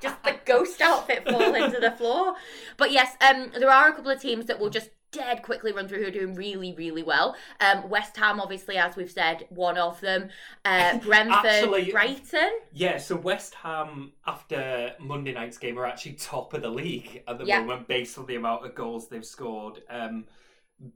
just 0.00 0.22
the 0.24 0.36
ghost 0.44 0.80
outfit 0.82 1.26
fall 1.26 1.54
into 1.54 1.80
the 1.80 1.92
floor. 1.92 2.34
But 2.76 2.92
yes, 2.92 3.16
um, 3.22 3.50
there 3.58 3.70
are 3.70 3.88
a 3.88 3.92
couple 3.94 4.10
of 4.10 4.20
teams 4.20 4.46
that 4.46 4.58
will 4.60 4.68
just 4.68 4.90
dead 5.12 5.42
quickly 5.42 5.72
run 5.72 5.86
through 5.86 6.00
who 6.02 6.08
are 6.08 6.10
doing 6.10 6.34
really, 6.34 6.72
really 6.72 7.02
well. 7.02 7.36
Um, 7.60 7.88
West 7.88 8.16
Ham, 8.16 8.40
obviously, 8.40 8.76
as 8.76 8.96
we've 8.96 9.10
said, 9.10 9.46
one 9.50 9.78
of 9.78 10.00
them. 10.00 10.30
Uh, 10.64 10.98
Brentford, 11.04 11.44
Actually- 11.46 11.92
Brighton. 11.92 12.50
Yeah, 12.72 12.96
so 12.96 13.16
West 13.16 13.54
Ham 13.56 14.12
after 14.26 14.94
Monday 14.98 15.32
night's 15.32 15.58
game 15.58 15.78
are 15.78 15.86
actually 15.86 16.14
top 16.14 16.54
of 16.54 16.62
the 16.62 16.70
league 16.70 17.22
at 17.28 17.38
the 17.38 17.44
Yeah. 17.44 17.60
moment 17.62 17.86
based 17.86 18.18
on 18.18 18.26
the 18.26 18.34
amount 18.36 18.64
of 18.66 18.74
goals 18.74 19.08
they've 19.08 19.24
scored. 19.24 19.82
Um, 19.88 20.24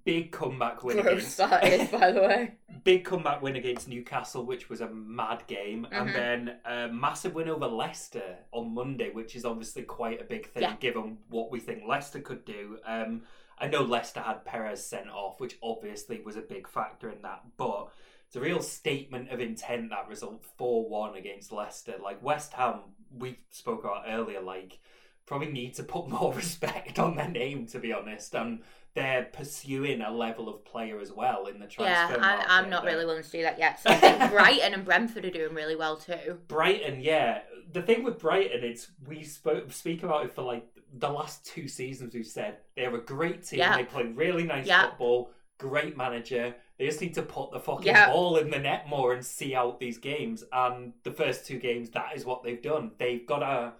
big 0.04 0.32
comeback 0.32 0.82
win 0.82 1.00
Gross 1.00 1.12
against 1.12 1.36
that 1.36 1.64
is, 1.64 1.88
by 1.92 2.10
the 2.10 2.20
way. 2.20 2.54
big 2.82 3.04
comeback 3.04 3.40
win 3.40 3.54
against 3.54 3.86
Newcastle, 3.86 4.44
which 4.44 4.68
was 4.68 4.80
a 4.80 4.88
mad 4.88 5.44
game, 5.46 5.86
Mhm. 5.92 6.00
and 6.00 6.14
then 6.14 6.56
a 6.64 6.88
massive 6.88 7.34
win 7.34 7.48
over 7.48 7.66
Leicester 7.68 8.38
on 8.50 8.74
Monday, 8.74 9.10
which 9.10 9.36
is 9.36 9.44
obviously 9.44 9.82
quite 9.82 10.20
a 10.20 10.24
big 10.24 10.48
thing 10.48 10.62
Yeah. 10.62 10.74
given 10.80 11.18
what 11.28 11.52
we 11.52 11.60
think 11.60 11.84
Leicester 11.86 12.20
could 12.20 12.44
do. 12.44 12.78
Um, 12.84 13.22
I 13.58 13.68
know 13.68 13.82
Leicester 13.82 14.20
had 14.20 14.44
Perez 14.44 14.84
sent 14.84 15.08
off, 15.08 15.40
which 15.40 15.56
obviously 15.62 16.20
was 16.20 16.36
a 16.36 16.42
big 16.42 16.68
factor 16.68 17.08
in 17.10 17.22
that, 17.22 17.42
but 17.56 17.88
it's 18.26 18.36
a 18.36 18.40
real 18.40 18.60
statement 18.60 19.30
of 19.30 19.40
intent 19.40 19.90
that 19.90 20.08
result 20.08 20.44
4-1 20.58 21.16
against 21.18 21.52
Leicester. 21.52 21.94
Like 22.02 22.22
West 22.22 22.52
Ham, 22.54 22.80
we 23.16 23.38
spoke 23.50 23.84
about 23.84 24.04
earlier, 24.08 24.40
like 24.40 24.78
probably 25.26 25.50
need 25.50 25.74
to 25.74 25.82
put 25.82 26.08
more 26.08 26.32
respect 26.32 26.98
on 26.98 27.16
their 27.16 27.28
name 27.28 27.66
to 27.68 27.78
be 27.78 27.92
honest. 27.92 28.34
And 28.34 28.60
they're 28.94 29.24
pursuing 29.24 30.00
a 30.00 30.10
level 30.10 30.48
of 30.48 30.64
player 30.64 31.00
as 31.00 31.12
well 31.12 31.46
in 31.46 31.58
the 31.58 31.68
Yeah, 31.78 32.06
transfer 32.06 32.14
I'm, 32.14 32.20
market. 32.20 32.50
I'm 32.50 32.70
not 32.70 32.84
really 32.84 33.04
willing 33.04 33.22
to 33.22 33.30
do 33.30 33.42
that 33.42 33.58
yet. 33.58 33.78
So 33.80 33.90
I 33.90 33.96
think 33.96 34.18
Brighton 34.30 34.74
and 34.74 34.84
Brentford 34.84 35.24
are 35.24 35.30
doing 35.30 35.54
really 35.54 35.76
well 35.76 35.96
too. 35.96 36.38
Brighton, 36.48 37.00
yeah. 37.00 37.40
The 37.72 37.82
thing 37.82 38.04
with 38.04 38.18
Brighton, 38.18 38.64
it's 38.64 38.90
we 39.06 39.22
spoke 39.22 39.70
speak 39.72 40.02
about 40.02 40.24
it 40.24 40.32
for 40.34 40.42
like 40.42 40.66
the 40.92 41.08
last 41.10 41.44
two 41.46 41.68
seasons. 41.68 42.14
We've 42.14 42.26
said 42.26 42.58
they're 42.76 42.94
a 42.94 43.00
great 43.00 43.44
team. 43.44 43.58
Yeah. 43.60 43.76
They 43.76 43.84
play 43.84 44.04
really 44.04 44.44
nice 44.44 44.66
Yeah. 44.66 44.88
football. 44.90 45.30
Great 45.58 45.96
manager. 45.96 46.54
They 46.78 46.86
just 46.86 47.00
need 47.00 47.14
to 47.14 47.22
put 47.22 47.50
the 47.50 47.60
fucking 47.60 47.86
Yeah. 47.86 48.10
ball 48.12 48.36
in 48.36 48.50
the 48.50 48.58
net 48.58 48.88
more 48.88 49.12
and 49.14 49.24
see 49.24 49.54
out 49.54 49.80
these 49.80 49.98
games. 49.98 50.44
And 50.52 50.92
the 51.02 51.12
first 51.12 51.46
two 51.46 51.58
games, 51.58 51.90
that 51.90 52.14
is 52.14 52.24
what 52.24 52.42
they've 52.42 52.60
done. 52.62 52.92
They've 52.98 53.26
got 53.26 53.38
to 53.40 53.74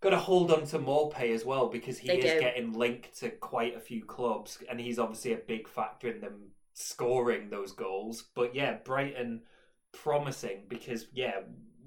got 0.00 0.10
to 0.10 0.16
hold 0.16 0.52
on 0.52 0.64
to 0.64 0.78
Maupay 0.78 1.34
as 1.34 1.44
well 1.44 1.66
because 1.68 1.98
he 1.98 2.06
They 2.06 2.18
is 2.20 2.32
do. 2.34 2.38
getting 2.40 2.72
linked 2.72 3.18
to 3.18 3.30
quite 3.30 3.74
a 3.74 3.80
few 3.80 4.04
clubs, 4.04 4.62
and 4.70 4.78
he's 4.78 4.96
obviously 4.96 5.32
a 5.32 5.38
big 5.38 5.66
factor 5.66 6.08
in 6.08 6.20
them 6.20 6.52
scoring 6.72 7.50
those 7.50 7.72
goals. 7.72 8.22
But 8.34 8.54
yeah, 8.54 8.74
Brighton 8.74 9.42
promising 9.92 10.66
because 10.68 11.06
yeah, 11.12 11.40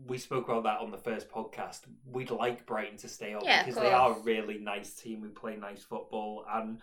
we 0.07 0.17
spoke 0.17 0.49
about 0.49 0.63
that 0.63 0.79
on 0.79 0.91
the 0.91 0.97
first 0.97 1.29
podcast. 1.29 1.81
We'd 2.05 2.31
like 2.31 2.65
Brighton 2.65 2.97
to 2.97 3.07
stay 3.07 3.33
up 3.33 3.43
Yeah, 3.43 3.63
because 3.63 3.79
they 3.79 3.91
are 3.91 4.13
a 4.13 4.19
really 4.19 4.57
nice 4.57 4.93
team 4.93 5.21
who 5.21 5.29
play 5.29 5.55
nice 5.55 5.83
football. 5.83 6.45
And 6.51 6.79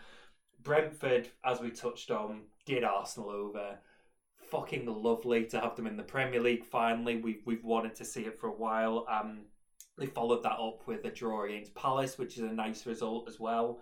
Brentford, 0.63 1.29
as 1.45 1.61
we 1.61 1.71
touched 1.71 2.11
on, 2.11 2.43
did 2.67 2.85
Arsenal 2.85 3.31
over. 3.31 3.79
Fucking 4.51 4.87
lovely 4.87 5.45
to 5.47 5.61
have 5.61 5.77
them 5.77 5.87
in 5.87 5.97
the 5.97 6.03
Premier 6.03 6.41
League. 6.41 6.65
Finally, 6.65 7.17
we've 7.17 7.43
we've 7.45 7.65
wanted 7.65 7.95
to 7.97 8.05
see 8.05 8.23
it 8.23 8.39
for 8.41 8.49
a 8.49 8.57
while. 8.57 9.07
Um, 9.11 9.41
they 9.99 10.07
followed 10.07 10.43
that 10.45 10.59
up 10.59 10.87
with 10.87 11.05
a 11.05 11.11
draw 11.11 11.45
against 11.45 11.75
Palace, 11.75 12.17
which 12.19 12.39
is 12.39 12.45
a 12.45 12.53
nice 12.53 12.87
result 12.87 13.29
as 13.29 13.39
well. 13.39 13.81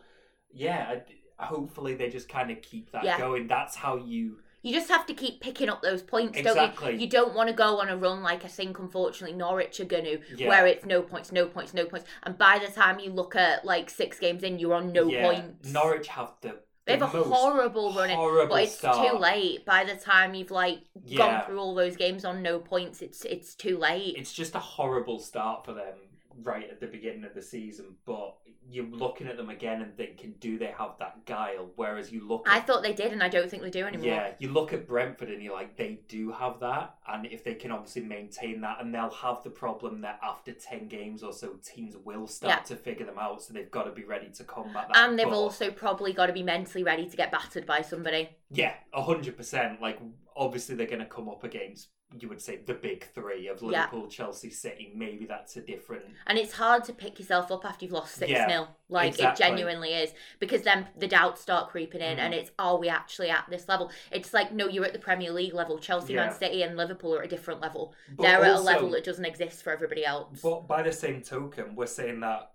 Yeah, 0.53 1.01
I, 1.39 1.45
hopefully 1.45 1.95
they 1.95 2.09
just 2.09 2.29
kind 2.29 2.51
of 2.51 2.63
keep 2.63 2.91
that 2.93 3.05
Yeah. 3.05 3.19
going. 3.19 3.47
That's 3.47 3.77
how 3.77 3.97
you 3.97 4.39
You 4.67 4.73
just 4.73 4.89
have 4.89 5.07
to 5.07 5.15
keep 5.15 5.41
picking 5.41 5.69
up 5.69 5.81
those 5.81 6.03
points, 6.03 6.43
don't 6.43 6.75
you? 6.83 6.99
You 6.99 7.09
don't 7.09 7.37
want 7.37 7.49
to 7.49 7.55
go 7.55 7.79
on 7.81 7.89
a 7.89 7.97
run 7.97 8.25
like 8.25 8.45
I 8.45 8.49
think, 8.49 8.81
unfortunately, 8.81 9.37
Norwich 9.37 9.79
are 9.79 9.85
going 9.85 10.03
to, 10.03 10.19
Yeah. 10.37 10.49
where 10.49 10.67
it's 10.67 10.85
no 10.85 11.03
points, 11.03 11.31
no 11.31 11.47
points, 11.47 11.73
no 11.73 11.87
points. 11.87 12.05
And 12.25 12.37
by 12.37 12.59
the 12.59 12.73
time 12.73 12.99
you 12.99 13.13
look 13.13 13.37
at 13.37 13.65
like 13.65 13.89
six 13.89 14.19
games 14.19 14.43
in, 14.43 14.59
you're 14.59 14.75
on 14.75 14.93
no 14.93 15.07
yeah, 15.09 15.23
points. 15.23 15.71
Norwich 15.71 16.09
have 16.09 16.33
the, 16.41 16.59
They 16.85 16.95
have 16.99 17.03
a 17.03 17.07
horrible 17.23 17.93
run 17.93 18.11
horrible 18.11 18.57
but 18.57 18.65
it's 18.65 18.77
start. 18.79 19.09
too 19.09 19.17
late. 19.17 19.65
By 19.65 19.85
the 19.85 19.95
time 19.95 20.35
you've 20.35 20.51
like 20.51 20.81
Yeah. 21.05 21.19
gone 21.19 21.47
through 21.47 21.61
all 21.61 21.77
those 21.77 21.97
games 21.97 22.25
on 22.25 22.43
no 22.43 22.59
points, 22.59 23.03
it's 23.03 23.25
it's 23.25 23.55
too 23.55 23.79
late. 23.79 24.17
It's 24.17 24.33
just 24.33 24.57
a 24.57 24.59
horrible 24.59 25.21
start 25.21 25.65
for 25.65 25.75
them 25.75 25.95
right 26.43 26.69
at 26.71 26.81
the 26.81 26.87
beginning 26.87 27.25
of 27.25 27.35
the 27.35 27.43
season. 27.43 27.95
But 28.05 28.37
you're 28.69 28.85
looking 28.87 29.29
at 29.29 29.37
them 29.37 29.49
again 29.49 29.81
and 29.83 29.97
thinking, 29.97 30.35
do 30.41 30.59
they 30.59 30.75
have 30.77 30.93
that 30.99 31.25
guile? 31.25 31.71
Whereas 31.77 32.11
you 32.11 32.27
look, 32.27 32.47
I 32.51 32.59
thought 32.61 32.83
they 32.83 32.93
did, 32.93 33.13
and 33.13 33.23
I 33.23 33.29
don't 33.29 33.49
think 33.49 33.63
they 33.63 33.71
do 33.71 33.85
anymore. 33.87 34.07
yeah, 34.07 34.33
you 34.41 34.49
look 34.53 34.73
at 34.73 34.89
Brentford 34.89 35.31
and 35.31 35.41
you're 35.43 35.55
like, 35.55 35.77
they 35.77 36.01
do 36.09 36.33
have 36.33 36.59
that, 36.61 36.97
and 37.09 37.27
if 37.27 37.45
they 37.45 37.55
can 37.55 37.71
obviously 37.71 38.03
maintain 38.03 38.61
that, 38.63 38.79
and 38.81 38.93
they'll 38.93 39.09
have 39.11 39.43
the 39.45 39.51
problem 39.51 40.01
that 40.01 40.19
after 40.23 40.53
ten 40.53 40.89
games 40.89 41.23
or 41.23 41.33
so, 41.33 41.55
teams 41.63 41.97
will 42.05 42.27
start 42.27 42.61
Yeah. 42.63 42.65
to 42.65 42.77
figure 42.77 43.07
them 43.07 43.19
out, 43.19 43.41
so 43.43 43.53
they've 43.55 43.71
got 43.71 43.85
to 43.85 43.93
be 43.93 44.05
ready 44.05 44.31
to 44.31 44.45
combat 44.45 44.89
that. 44.93 44.97
And 44.97 45.19
they've 45.19 45.27
But- 45.29 45.35
also 45.37 45.71
probably 45.71 46.13
got 46.13 46.27
to 46.27 46.33
be 46.33 46.43
mentally 46.43 46.83
ready 46.83 47.09
to 47.09 47.17
get 47.17 47.31
battered 47.31 47.67
by 47.67 47.83
somebody. 47.83 48.31
Yeah, 48.51 48.75
hundred 48.93 49.37
percent. 49.37 49.81
Like 49.81 49.99
obviously 50.35 50.75
they're 50.75 50.87
going 50.87 50.99
to 51.01 51.07
come 51.07 51.29
up 51.29 51.45
against 51.45 51.89
you 52.21 52.29
would 52.29 52.41
say 52.41 52.57
the 52.65 52.75
big 52.75 53.05
three 53.15 53.49
of 53.49 53.61
Yeah. 53.63 53.69
Liverpool, 53.69 54.09
Chelsea, 54.09 54.51
City. 54.51 54.93
Maybe 54.95 55.27
that's 55.27 55.57
a 55.57 55.61
different. 55.61 56.05
And 56.27 56.39
it's 56.39 56.53
hard 56.55 56.85
to 56.85 56.93
pick 56.93 57.19
yourself 57.19 57.51
up 57.51 57.65
after 57.65 57.85
you've 57.85 57.93
lost 57.93 58.15
6 58.17 58.31
Yeah, 58.31 58.49
0. 58.49 58.69
Like, 58.89 59.15
exactly. 59.15 59.45
it 59.47 59.49
genuinely 59.49 59.93
is. 59.95 60.13
Because 60.39 60.63
then 60.63 60.89
the 60.97 61.09
doubts 61.09 61.41
start 61.41 61.71
creeping 61.71 62.01
in, 62.01 62.17
Mhm. 62.17 62.21
and 62.21 62.35
it's, 62.35 62.51
are 62.59 62.77
we 62.79 62.89
actually 62.89 63.31
at 63.31 63.45
this 63.51 63.69
level? 63.69 63.91
It's 64.11 64.33
like, 64.33 64.53
no, 64.53 64.69
you're 64.69 64.85
at 64.85 64.93
the 64.93 64.99
Premier 64.99 65.31
League 65.33 65.55
level. 65.55 65.79
Chelsea, 65.79 66.15
Yeah. 66.15 66.27
Man 66.27 66.35
City, 66.35 66.63
and 66.63 66.77
Liverpool 66.77 67.15
are 67.15 67.21
at 67.21 67.27
a 67.27 67.29
different 67.29 67.61
level. 67.61 67.95
But 68.17 68.23
They're 68.23 68.45
at 68.45 68.57
a 68.57 68.61
level 68.61 68.91
that 68.91 69.05
doesn't 69.05 69.25
exist 69.25 69.63
for 69.63 69.73
everybody 69.73 70.05
else. 70.05 70.41
But 70.43 70.67
by 70.67 70.83
the 70.83 70.93
same 70.93 71.23
token, 71.23 71.75
we're 71.75 71.87
saying 71.87 72.21
that 72.21 72.53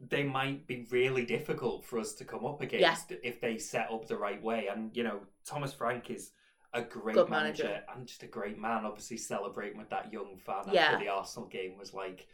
they 0.00 0.22
might 0.22 0.64
be 0.66 0.86
really 0.90 1.24
difficult 1.26 1.84
for 1.84 1.98
us 1.98 2.12
to 2.14 2.24
come 2.24 2.46
up 2.46 2.60
against 2.60 3.10
if 3.22 3.40
they 3.40 3.58
set 3.58 3.90
up 3.90 4.06
the 4.06 4.16
right 4.16 4.40
way. 4.40 4.68
And 4.68 4.96
you 4.96 5.02
know, 5.02 5.26
Thomas 5.44 5.72
Frank 5.72 6.08
is 6.10 6.30
a 6.74 6.82
great 6.82 7.16
manager, 7.16 7.64
manager. 7.64 7.82
and 7.94 8.06
just 8.06 8.22
a 8.22 8.26
great 8.26 8.58
man. 8.58 8.84
Obviously, 8.84 9.16
celebrating 9.16 9.78
with 9.78 9.90
that 9.90 10.12
young 10.12 10.36
fan 10.38 10.64
Yeah. 10.72 10.86
after 10.86 10.98
the 11.04 11.08
Arsenal 11.10 11.48
game 11.48 11.76
was 11.78 11.94
like 11.94 12.26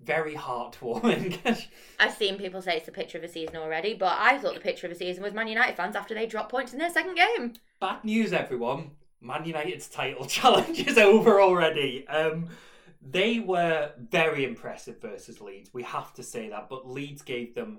very 0.00 0.34
heartwarming. 0.34 1.38
I've 2.00 2.14
seen 2.14 2.36
people 2.38 2.60
say 2.62 2.76
it's 2.76 2.86
the 2.86 2.92
picture 2.92 3.18
of 3.18 3.22
the 3.22 3.28
season 3.28 3.56
already, 3.56 3.94
but 3.94 4.16
I 4.18 4.38
thought 4.38 4.54
the 4.54 4.60
picture 4.60 4.86
of 4.86 4.92
the 4.92 4.98
season 4.98 5.22
was 5.22 5.32
Man 5.34 5.46
United 5.48 5.76
fans 5.76 5.94
after 5.96 6.14
they 6.14 6.26
dropped 6.26 6.50
points 6.50 6.72
in 6.72 6.78
their 6.78 6.90
second 6.90 7.14
game. 7.16 7.54
Bad 7.80 8.04
news, 8.04 8.32
everyone. 8.32 8.92
Man 9.20 9.44
United's 9.44 9.88
title 9.88 10.24
challenge 10.26 10.80
is 10.86 10.98
over 10.98 11.40
already. 11.40 12.06
Um, 12.08 12.48
they 13.00 13.38
were 13.40 13.92
very 14.10 14.44
impressive 14.44 15.00
versus 15.00 15.40
Leeds. 15.40 15.70
We 15.72 15.82
have 15.84 16.12
to 16.14 16.22
say 16.22 16.48
that, 16.48 16.68
but 16.68 16.88
Leeds 16.88 17.22
gave 17.22 17.54
them 17.54 17.78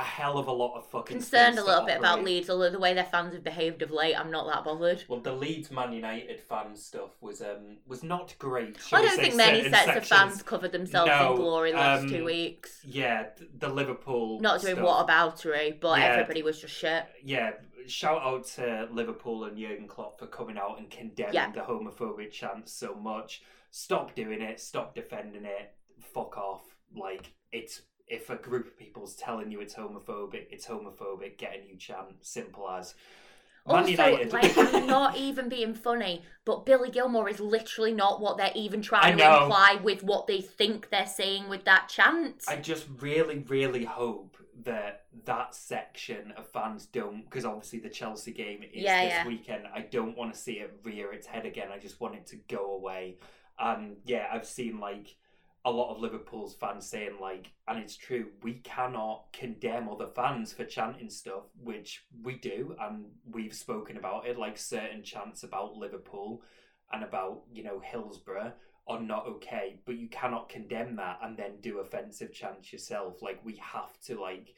a 0.00 0.04
hell 0.04 0.38
of 0.38 0.46
a 0.46 0.52
lot 0.52 0.76
of 0.76 0.86
fucking. 0.86 1.16
Concerned 1.18 1.58
a 1.58 1.64
little 1.64 1.84
bit 1.84 1.98
about. 1.98 2.24
Leeds, 2.24 2.48
although 2.50 2.70
the 2.70 2.78
way 2.78 2.94
their 2.94 3.04
fans 3.04 3.34
have 3.34 3.44
behaved 3.44 3.82
of 3.82 3.90
late, 3.90 4.14
I'm 4.14 4.30
not 4.30 4.46
that 4.46 4.64
bothered. 4.64 5.04
Well, 5.08 5.20
the 5.20 5.32
Leeds 5.32 5.70
Man 5.70 5.92
United 5.92 6.40
fan 6.40 6.74
stuff 6.76 7.10
was 7.20 7.40
um 7.42 7.76
was 7.86 8.02
not 8.02 8.34
great. 8.38 8.80
shall 8.80 8.98
I 8.98 9.02
we 9.02 9.06
don't 9.08 9.16
say, 9.16 9.22
think 9.22 9.34
many 9.36 9.58
certain 9.64 9.72
sets 9.72 9.96
of 9.98 10.06
fans 10.06 10.42
covered 10.42 10.72
themselves 10.72 11.08
No, 11.10 11.30
in 11.32 11.36
glory 11.36 11.72
the 11.72 11.78
last 11.78 12.02
um, 12.02 12.08
two 12.10 12.24
weeks. 12.24 12.80
Yeah, 12.84 13.24
th- 13.36 13.50
the 13.58 13.68
Liverpool. 13.68 14.40
Not 14.40 14.60
doing 14.60 14.74
stuff. 14.76 14.84
what 14.86 15.06
aboutery, 15.06 15.78
but 15.80 15.98
Yeah. 15.98 16.06
everybody 16.06 16.42
was 16.42 16.60
just 16.60 16.74
shit. 16.74 17.04
yeah, 17.24 17.52
shout 17.86 18.22
out 18.22 18.44
to 18.56 18.88
Liverpool 18.90 19.44
and 19.44 19.56
Jurgen 19.58 19.86
Klopp 19.88 20.18
for 20.18 20.26
coming 20.26 20.58
out 20.58 20.78
and 20.78 20.90
condemning 20.90 21.34
Yeah. 21.34 21.50
the 21.52 21.60
homophobic 21.60 22.30
chants 22.32 22.72
so 22.72 22.94
much. 22.94 23.42
Stop 23.70 24.14
doing 24.14 24.40
it. 24.42 24.60
Stop 24.60 24.94
defending 24.94 25.44
it. 25.44 25.72
Fuck 26.14 26.36
off. 26.38 26.62
Like 26.96 27.32
it's 27.52 27.82
if 28.08 28.30
a 28.30 28.36
group 28.36 28.66
of 28.66 28.78
people's 28.78 29.14
telling 29.14 29.50
you 29.50 29.60
it's 29.60 29.74
homophobic, 29.74 30.46
it's 30.50 30.66
homophobic. 30.66 31.36
Get 31.38 31.60
a 31.60 31.64
new 31.64 31.76
chant. 31.76 32.16
Simple 32.22 32.68
as. 32.70 32.94
Man 33.66 33.76
also, 33.80 33.90
United. 33.90 34.32
like, 34.32 34.56
I'm 34.56 34.86
not 34.86 35.16
even 35.18 35.48
being 35.50 35.74
funny, 35.74 36.22
but 36.46 36.64
Billy 36.64 36.90
Gilmour 36.90 37.28
is 37.28 37.38
literally 37.38 37.92
not 37.92 38.18
what 38.20 38.38
they're 38.38 38.52
even 38.54 38.80
trying 38.80 39.18
to 39.18 39.24
imply 39.42 39.78
with 39.82 40.02
what 40.02 40.26
they 40.26 40.40
think 40.40 40.88
they're 40.88 41.06
saying 41.06 41.50
with 41.50 41.64
that 41.66 41.88
chant. 41.88 42.44
I 42.48 42.56
just 42.56 42.86
really, 43.00 43.44
really 43.46 43.84
hope 43.84 44.38
that 44.64 45.04
that 45.26 45.54
section 45.54 46.32
of 46.36 46.46
fans 46.48 46.86
don't, 46.86 47.24
because 47.24 47.44
obviously 47.44 47.80
the 47.80 47.90
Chelsea 47.90 48.32
game 48.32 48.62
is 48.62 48.84
Yeah, 48.84 49.04
this 49.04 49.12
yeah. 49.12 49.26
weekend. 49.26 49.64
I 49.74 49.82
don't 49.82 50.16
want 50.16 50.32
to 50.32 50.38
see 50.38 50.54
it 50.54 50.72
rear 50.82 51.12
its 51.12 51.26
head 51.26 51.44
again. 51.44 51.68
I 51.70 51.78
just 51.78 52.00
want 52.00 52.14
it 52.14 52.26
to 52.28 52.36
go 52.48 52.72
away. 52.72 53.18
And 53.58 53.96
yeah, 54.04 54.28
I've 54.32 54.46
seen 54.46 54.80
like 54.80 55.14
a 55.68 55.70
lot 55.70 55.94
of 55.94 56.00
Liverpool's 56.00 56.54
fans 56.54 56.86
saying 56.86 57.18
like, 57.20 57.52
and 57.66 57.78
it's 57.78 57.96
true, 57.96 58.28
we 58.42 58.54
cannot 58.54 59.26
condemn 59.32 59.88
other 59.88 60.06
fans 60.06 60.52
for 60.52 60.64
chanting 60.64 61.10
stuff, 61.10 61.44
which 61.62 62.04
we 62.22 62.36
do, 62.36 62.74
and 62.80 63.04
we've 63.30 63.54
spoken 63.54 63.98
about 63.98 64.26
it, 64.26 64.38
like 64.38 64.56
certain 64.56 65.02
chants 65.02 65.42
about 65.42 65.76
Liverpool 65.76 66.42
and 66.92 67.04
about 67.04 67.42
you 67.52 67.62
know 67.62 67.80
Hillsborough 67.80 68.52
are 68.86 69.00
not 69.00 69.26
okay, 69.26 69.78
but 69.84 69.98
you 69.98 70.08
cannot 70.08 70.48
condemn 70.48 70.96
that 70.96 71.18
and 71.22 71.36
then 71.36 71.60
do 71.60 71.80
offensive 71.80 72.32
chants 72.32 72.72
yourself. 72.72 73.20
Like 73.20 73.44
we 73.44 73.56
have 73.56 74.00
to 74.06 74.18
like 74.18 74.54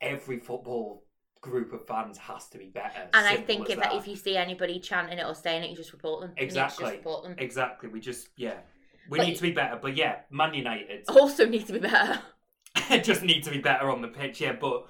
every 0.00 0.38
football 0.38 1.02
group 1.40 1.72
of 1.72 1.84
fans 1.86 2.18
has 2.18 2.48
to 2.50 2.58
be 2.58 2.66
better. 2.66 3.08
and 3.12 3.26
I 3.26 3.36
think 3.36 3.68
if 3.68 3.80
that. 3.80 3.94
if 3.94 4.06
you 4.06 4.14
see 4.14 4.36
anybody 4.36 4.78
chanting 4.78 5.18
it 5.18 5.26
or 5.26 5.34
saying 5.34 5.64
it, 5.64 5.70
you 5.70 5.76
just 5.76 5.92
report 5.92 6.20
them. 6.20 6.32
Exactly. 6.36 6.84
just 6.84 6.96
report 6.98 7.24
them. 7.24 7.34
exactly, 7.38 7.88
we 7.88 7.98
just 7.98 8.28
yeah, 8.36 8.58
we 9.08 9.18
But 9.18 9.26
need 9.26 9.36
to 9.36 9.42
be 9.42 9.52
better. 9.52 9.78
But 9.80 9.96
yeah, 9.96 10.20
Man 10.30 10.54
United 10.54 11.04
Also 11.08 11.46
need 11.46 11.66
to 11.66 11.72
be 11.74 11.78
better. 11.80 12.20
just 13.02 13.22
need 13.22 13.42
to 13.44 13.50
be 13.50 13.58
better 13.58 13.90
on 13.90 14.02
the 14.02 14.08
pitch. 14.08 14.40
Yeah, 14.40 14.52
but. 14.52 14.86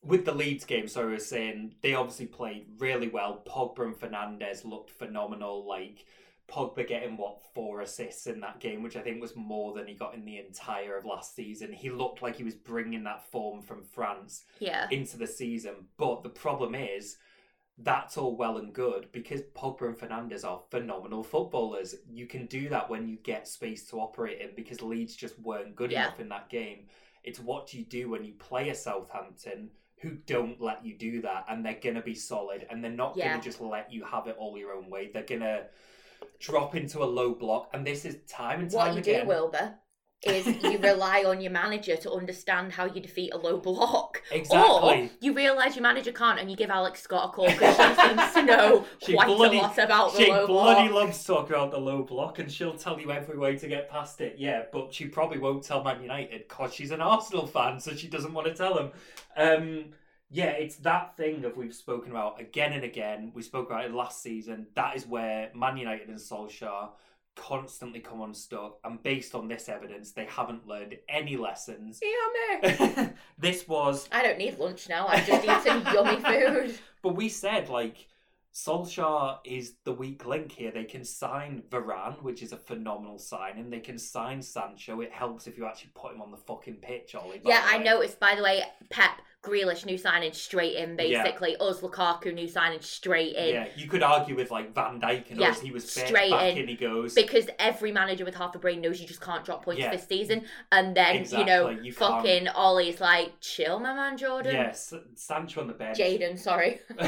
With 0.00 0.24
the 0.24 0.32
Leeds 0.32 0.64
game, 0.64 0.86
so 0.86 1.02
I 1.02 1.06
was 1.06 1.26
saying 1.26 1.74
they 1.82 1.94
obviously 1.94 2.26
played 2.26 2.66
really 2.78 3.08
well. 3.08 3.42
Pogba 3.44 3.80
and 3.84 3.96
Fernandes 3.96 4.64
looked 4.64 4.90
phenomenal. 4.90 5.66
Like 5.66 6.06
Pogba 6.48 6.86
getting 6.86 7.16
what 7.16 7.40
four 7.52 7.80
assists 7.80 8.28
in 8.28 8.38
that 8.40 8.60
game, 8.60 8.84
which 8.84 8.96
I 8.96 9.00
think 9.00 9.20
was 9.20 9.34
more 9.34 9.74
than 9.74 9.88
he 9.88 9.94
got 9.94 10.14
in 10.14 10.24
the 10.24 10.38
entire 10.38 10.96
of 10.96 11.04
last 11.04 11.34
season. 11.34 11.72
He 11.72 11.90
looked 11.90 12.22
like 12.22 12.36
he 12.36 12.44
was 12.44 12.54
bringing 12.54 13.02
that 13.04 13.28
form 13.32 13.60
from 13.60 13.82
France 13.82 14.44
Yeah. 14.60 14.86
into 14.92 15.16
the 15.18 15.26
season. 15.26 15.88
But 15.96 16.22
the 16.22 16.28
problem 16.30 16.76
is 16.76 17.16
that's 17.82 18.16
all 18.18 18.36
well 18.36 18.58
and 18.58 18.72
good 18.72 19.06
because 19.12 19.42
Pogba 19.54 19.82
and 19.88 19.96
Fernandes 19.96 20.44
are 20.44 20.60
phenomenal 20.70 21.22
footballers. 21.22 21.94
You 22.10 22.26
can 22.26 22.46
do 22.46 22.68
that 22.70 22.90
when 22.90 23.06
you 23.06 23.16
get 23.22 23.46
space 23.46 23.88
to 23.90 24.00
operate 24.00 24.40
in 24.40 24.50
because 24.56 24.82
Leeds 24.82 25.14
just 25.14 25.38
weren't 25.38 25.76
good 25.76 25.92
Yeah. 25.92 26.06
enough 26.06 26.18
in 26.20 26.28
that 26.30 26.48
game. 26.48 26.88
It's 27.22 27.38
what 27.38 27.72
you 27.74 27.84
do 27.84 28.10
when 28.10 28.24
you 28.24 28.32
play 28.34 28.70
a 28.70 28.74
Southampton 28.74 29.70
who 30.00 30.10
don't 30.26 30.60
let 30.60 30.84
you 30.84 30.96
do 30.96 31.20
that 31.22 31.44
and 31.48 31.64
they're 31.64 31.78
gonna 31.80 32.02
be 32.02 32.14
solid 32.14 32.66
and 32.70 32.82
they're 32.82 32.90
not 32.90 33.16
Yeah. 33.16 33.30
gonna 33.32 33.42
just 33.42 33.60
let 33.60 33.92
you 33.92 34.04
have 34.04 34.26
it 34.26 34.36
all 34.38 34.56
your 34.58 34.72
own 34.72 34.90
way. 34.90 35.08
They're 35.12 35.22
gonna 35.22 35.68
drop 36.40 36.74
into 36.74 37.02
a 37.02 37.06
low 37.06 37.34
block, 37.34 37.70
and 37.72 37.86
this 37.86 38.04
is 38.04 38.16
time 38.28 38.60
and 38.60 38.70
time 38.70 38.96
again. 38.96 38.96
What 38.96 39.06
you 39.06 39.22
do, 39.22 39.28
Wilbur, 39.28 39.78
is 40.22 40.46
you 40.46 40.78
rely 40.82 41.24
on 41.24 41.40
your 41.40 41.52
manager 41.52 41.96
to 41.96 42.10
understand 42.12 42.72
how 42.72 42.84
you 42.86 43.00
defeat 43.00 43.32
a 43.32 43.36
low 43.36 43.58
block. 43.58 44.20
Exactly. 44.32 45.04
Or 45.04 45.10
you 45.20 45.32
realise 45.32 45.76
your 45.76 45.82
manager 45.82 46.12
can't 46.12 46.40
and 46.40 46.50
you 46.50 46.56
give 46.56 46.70
Alex 46.70 47.02
Scott 47.02 47.28
a 47.30 47.32
call 47.32 47.46
because 47.46 47.76
she 47.76 48.08
seems 48.08 48.32
to 48.34 48.42
know 48.42 48.84
She 49.02 49.14
quite 49.14 49.28
bloody- 49.28 49.58
a 49.58 49.62
lot 49.62 49.78
about 49.78 50.14
the 50.14 50.26
low 50.28 50.46
block. 50.46 50.76
She 50.78 50.88
bloody 50.88 50.92
loves 50.92 51.24
talking 51.24 51.54
about 51.54 51.70
the 51.70 51.78
low 51.78 52.02
block, 52.02 52.38
and 52.38 52.50
she'll 52.50 52.74
tell 52.76 52.98
you 53.00 53.12
every 53.12 53.38
way 53.38 53.56
to 53.56 53.68
get 53.68 53.88
past 53.90 54.20
it. 54.20 54.36
Yeah, 54.38 54.64
but 54.72 54.92
she 54.92 55.06
probably 55.06 55.38
won't 55.38 55.62
tell 55.62 55.84
Man 55.84 56.02
United 56.02 56.48
because 56.48 56.74
she's 56.74 56.90
an 56.90 57.00
Arsenal 57.00 57.46
fan, 57.46 57.78
so 57.80 57.94
she 57.94 58.08
doesn't 58.08 58.32
want 58.32 58.46
to 58.48 58.54
tell 58.54 58.74
them. 58.74 58.90
Um, 59.36 59.84
yeah, 60.30 60.50
it's 60.50 60.76
that 60.76 61.16
thing 61.16 61.44
of 61.44 61.56
we've 61.56 61.74
spoken 61.74 62.10
about 62.10 62.40
again 62.40 62.72
and 62.72 62.84
again. 62.84 63.32
We 63.34 63.42
spoke 63.42 63.68
about 63.70 63.84
it 63.86 63.94
last 63.94 64.20
season. 64.22 64.66
That 64.74 64.96
is 64.96 65.06
where 65.06 65.50
Man 65.54 65.76
United 65.78 66.08
and 66.08 66.18
Solskjaer 66.18 66.90
constantly 67.38 68.00
come 68.00 68.20
unstuck, 68.20 68.78
and 68.84 69.02
based 69.02 69.34
on 69.34 69.48
this 69.48 69.68
evidence, 69.68 70.12
they 70.12 70.26
haven't 70.26 70.66
learned 70.66 70.96
any 71.08 71.36
lessons. 71.36 72.00
Yeah, 72.02 72.96
me. 72.96 73.08
this 73.38 73.66
was 73.68 74.08
I 74.12 74.22
don't 74.22 74.38
need 74.38 74.58
lunch 74.58 74.88
now. 74.88 75.06
I've 75.06 75.26
just 75.26 75.44
eaten 75.44 75.82
yummy 75.94 76.20
food. 76.20 76.78
But 77.02 77.14
we 77.16 77.28
said 77.28 77.68
like 77.68 78.08
Solskjaer 78.52 79.38
is 79.44 79.74
the 79.84 79.92
weak 79.92 80.26
link 80.26 80.50
here. 80.50 80.72
They 80.72 80.84
can 80.84 81.04
sign 81.04 81.62
Varane, 81.70 82.20
which 82.22 82.42
is 82.42 82.52
a 82.52 82.56
phenomenal 82.56 83.18
signing. 83.18 83.70
They 83.70 83.80
can 83.80 83.98
sign 83.98 84.42
Sancho. 84.42 85.00
It 85.00 85.12
helps 85.12 85.46
if 85.46 85.56
you 85.56 85.66
actually 85.66 85.92
put 85.94 86.12
him 86.12 86.22
on 86.22 86.30
the 86.30 86.36
fucking 86.38 86.76
pitch, 86.76 87.14
Ole. 87.14 87.34
Yeah, 87.44 87.62
I 87.64 87.78
noticed, 87.78 88.18
by 88.18 88.34
the 88.34 88.42
way, 88.42 88.62
Pep, 88.90 89.20
Grealish, 89.44 89.86
new 89.86 89.96
signing 89.96 90.32
straight 90.32 90.74
in, 90.74 90.90
Yeah. 90.98 91.22
basically. 91.22 91.56
Us, 91.60 91.80
Lukaku, 91.80 92.34
new 92.34 92.48
signing 92.48 92.80
straight 92.80 93.36
in. 93.36 93.54
Yeah, 93.54 93.68
you 93.76 93.86
could 93.88 94.02
argue 94.02 94.34
with 94.34 94.50
like 94.50 94.74
Van 94.74 95.00
Dijk 95.00 95.30
and 95.30 95.38
Yeah, 95.40 95.50
us. 95.50 95.60
He 95.60 95.70
was 95.70 95.88
straight 95.88 96.30
back 96.32 96.52
in. 96.52 96.58
in. 96.58 96.68
he 96.68 96.74
goes. 96.74 97.14
Because 97.14 97.48
every 97.58 97.92
manager 97.92 98.24
with 98.24 98.34
half 98.34 98.54
a 98.56 98.58
brain 98.58 98.80
knows 98.80 99.00
you 99.00 99.06
just 99.06 99.20
can't 99.20 99.44
drop 99.44 99.64
points 99.64 99.80
Yeah. 99.80 99.92
this 99.92 100.06
season. 100.08 100.44
And 100.72 100.96
then, 100.96 101.24
you 101.30 101.44
know, 101.44 101.68
you 101.70 101.92
fucking 101.92 102.48
Ole's 102.48 103.00
like, 103.00 103.34
chill, 103.40 103.78
my 103.78 103.94
man, 103.94 104.16
Jordan. 104.16 104.54
Yes, 104.54 104.92
Sancho 105.14 105.60
on 105.60 105.68
the 105.68 105.72
bench. 105.74 105.98
Jadon, 105.98 106.36
sorry. 106.38 106.80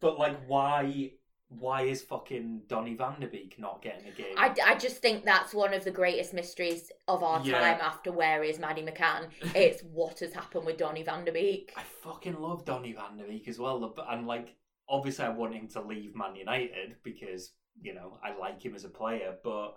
but 0.00 0.18
like, 0.18 0.36
why? 0.46 1.10
Why 1.50 1.82
is 1.82 2.02
fucking 2.02 2.62
Donny 2.68 2.94
Van 2.94 3.18
de 3.20 3.26
Beek 3.26 3.58
not 3.58 3.80
getting 3.80 4.06
a 4.06 4.12
game? 4.12 4.34
I, 4.36 4.54
I 4.66 4.74
just 4.74 4.98
think 4.98 5.24
that's 5.24 5.54
one 5.54 5.72
of 5.72 5.82
the 5.82 5.90
greatest 5.90 6.34
mysteries 6.34 6.92
of 7.06 7.22
our 7.22 7.40
Yeah. 7.44 7.58
time 7.58 7.80
after 7.80 8.12
Where 8.12 8.42
is 8.44 8.58
Maddie 8.58 8.82
McCann. 8.82 9.28
It's 9.54 9.82
what 9.92 10.18
has 10.20 10.34
happened 10.34 10.66
with 10.66 10.76
Donny 10.76 11.02
van 11.02 11.24
der 11.24 11.32
Beek. 11.32 11.72
I 11.76 11.82
fucking 12.02 12.38
love 12.38 12.64
Donny 12.66 12.92
Van 12.92 13.16
de 13.16 13.24
Beek 13.24 13.48
as 13.48 13.58
well. 13.58 13.94
And 14.10 14.26
like, 14.26 14.56
obviously, 14.88 15.24
I 15.24 15.30
want 15.30 15.54
him 15.54 15.68
to 15.68 15.80
leave 15.80 16.14
Man 16.14 16.36
United 16.36 16.96
because 17.02 17.52
you 17.80 17.94
know 17.94 18.18
I 18.22 18.36
like 18.36 18.62
him 18.62 18.74
as 18.74 18.84
a 18.84 18.88
player. 18.90 19.34
But 19.42 19.76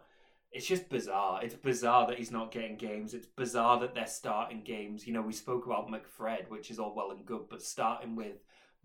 it's 0.52 0.68
just 0.68 0.90
bizarre. 0.90 1.42
It's 1.42 1.56
bizarre 1.56 2.06
that 2.08 2.18
he's 2.18 2.32
not 2.32 2.52
getting 2.52 2.76
games. 2.76 3.14
It's 3.14 3.28
bizarre 3.28 3.80
that 3.80 3.96
they're 3.96 4.06
starting 4.08 4.64
games. 4.64 5.08
You 5.08 5.14
know, 5.14 5.22
we 5.22 5.32
spoke 5.32 5.66
about 5.66 5.88
McFred, 5.90 6.50
which 6.50 6.70
is 6.70 6.80
all 6.80 6.94
well 6.94 7.12
and 7.12 7.26
good, 7.26 7.44
but 7.50 7.62
starting 7.62 8.18
with 8.18 8.36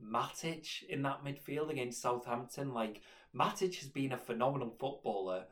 Matic 0.02 0.82
in 0.88 1.02
that 1.02 1.24
midfield 1.24 1.70
against 1.70 2.02
Southampton, 2.02 2.72
like 2.74 3.00
Matic 3.34 3.76
has 3.80 3.88
been 3.88 4.12
a 4.12 4.18
phenomenal 4.18 4.74
footballer. 4.78 5.44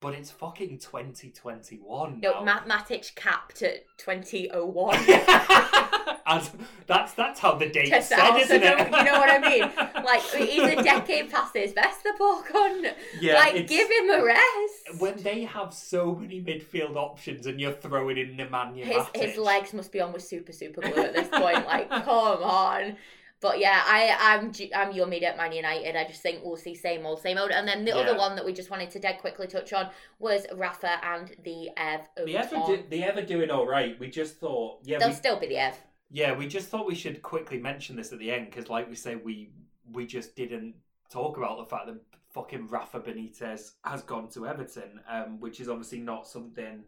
But 0.00 0.14
it's 0.14 0.32
fucking 0.32 0.78
2021 0.80 2.18
No, 2.20 2.42
now. 2.42 2.58
Matic 2.66 3.14
capped 3.14 3.62
at 3.62 3.84
2001. 3.98 4.96
and 6.26 6.50
that's 6.88 7.12
that's 7.12 7.38
how 7.38 7.54
the 7.54 7.68
date 7.68 8.02
said, 8.02 8.18
out, 8.18 8.40
isn't 8.40 8.62
it? 8.64 8.78
you 8.78 9.04
know 9.04 9.12
what 9.20 9.30
I 9.30 9.38
mean? 9.38 9.70
Like, 10.04 10.22
he's 10.22 10.60
a 10.60 10.82
decade 10.82 11.30
past 11.30 11.54
his 11.54 11.72
best, 11.72 12.02
the 12.02 12.12
poor 12.18 12.42
cunt. 12.42 12.92
yeah, 13.20 13.34
like, 13.34 13.68
give 13.68 13.88
him 13.88 14.10
a 14.10 14.24
rest. 14.24 14.98
when 15.00 15.22
they 15.22 15.44
have 15.44 15.72
so 15.72 16.16
many 16.16 16.42
midfield 16.42 16.96
options 16.96 17.46
and 17.46 17.60
you're 17.60 17.70
throwing 17.70 18.18
in 18.18 18.36
Nemanja 18.36 18.82
his 18.82 19.04
his 19.14 19.36
legs 19.36 19.72
must 19.72 19.92
be 19.92 20.00
on 20.00 20.12
with 20.12 20.24
super 20.24 20.50
super 20.52 20.80
glue 20.80 21.04
at 21.04 21.14
this 21.14 21.28
point. 21.28 21.64
Like, 21.64 21.88
come 22.04 22.42
on. 22.42 22.96
But 23.42 23.58
yeah, 23.58 23.82
I 23.84 24.16
I'm 24.20 24.52
I'm 24.74 24.92
your 24.92 25.06
yummied 25.06 25.24
at 25.24 25.36
Man 25.36 25.52
United. 25.52 25.96
I 25.96 26.04
just 26.04 26.22
think 26.22 26.44
we'll 26.44 26.56
see 26.56 26.76
same 26.76 27.04
old 27.04 27.20
same 27.20 27.38
old. 27.38 27.50
And 27.50 27.66
then 27.66 27.84
the 27.84 27.94
other 27.94 28.16
one 28.16 28.36
that 28.36 28.44
we 28.44 28.52
just 28.52 28.70
wanted 28.70 28.90
to 28.90 29.00
dead 29.00 29.18
quickly 29.18 29.48
touch 29.48 29.72
on 29.72 29.90
was 30.20 30.46
Rafa 30.54 31.04
and 31.04 31.34
the 31.42 31.70
Ev. 31.76 32.02
the 32.24 32.38
ever 32.38 32.56
Oton. 32.56 32.66
do, 32.76 32.84
the 32.88 33.02
ever 33.02 33.20
doing 33.20 33.50
all 33.50 33.66
right. 33.66 33.98
We 33.98 34.08
just 34.08 34.36
thought, 34.38 34.78
yeah, 34.84 34.98
They'll 35.00 35.08
we, 35.08 35.14
still 35.14 35.40
be 35.40 35.48
the 35.48 35.58
Ev. 35.58 35.76
yeah, 36.10 36.32
we 36.36 36.46
just 36.46 36.68
thought 36.68 36.86
we 36.86 36.94
should 36.94 37.20
quickly 37.20 37.58
mention 37.58 37.96
this 37.96 38.12
at 38.12 38.20
the 38.20 38.30
end 38.30 38.46
because, 38.46 38.68
like 38.70 38.88
we 38.88 38.94
say, 38.94 39.16
we 39.16 39.50
we 39.92 40.06
just 40.06 40.36
didn't 40.36 40.74
talk 41.10 41.36
about 41.36 41.58
the 41.58 41.66
fact 41.66 41.86
that 41.88 41.96
fucking 42.30 42.68
Rafa 42.68 43.00
Benitez 43.00 43.72
has 43.84 44.02
gone 44.02 44.28
to 44.30 44.46
Everton, 44.46 45.00
um, 45.10 45.40
which 45.40 45.60
is 45.60 45.68
obviously 45.68 45.98
not 45.98 46.28
something 46.28 46.84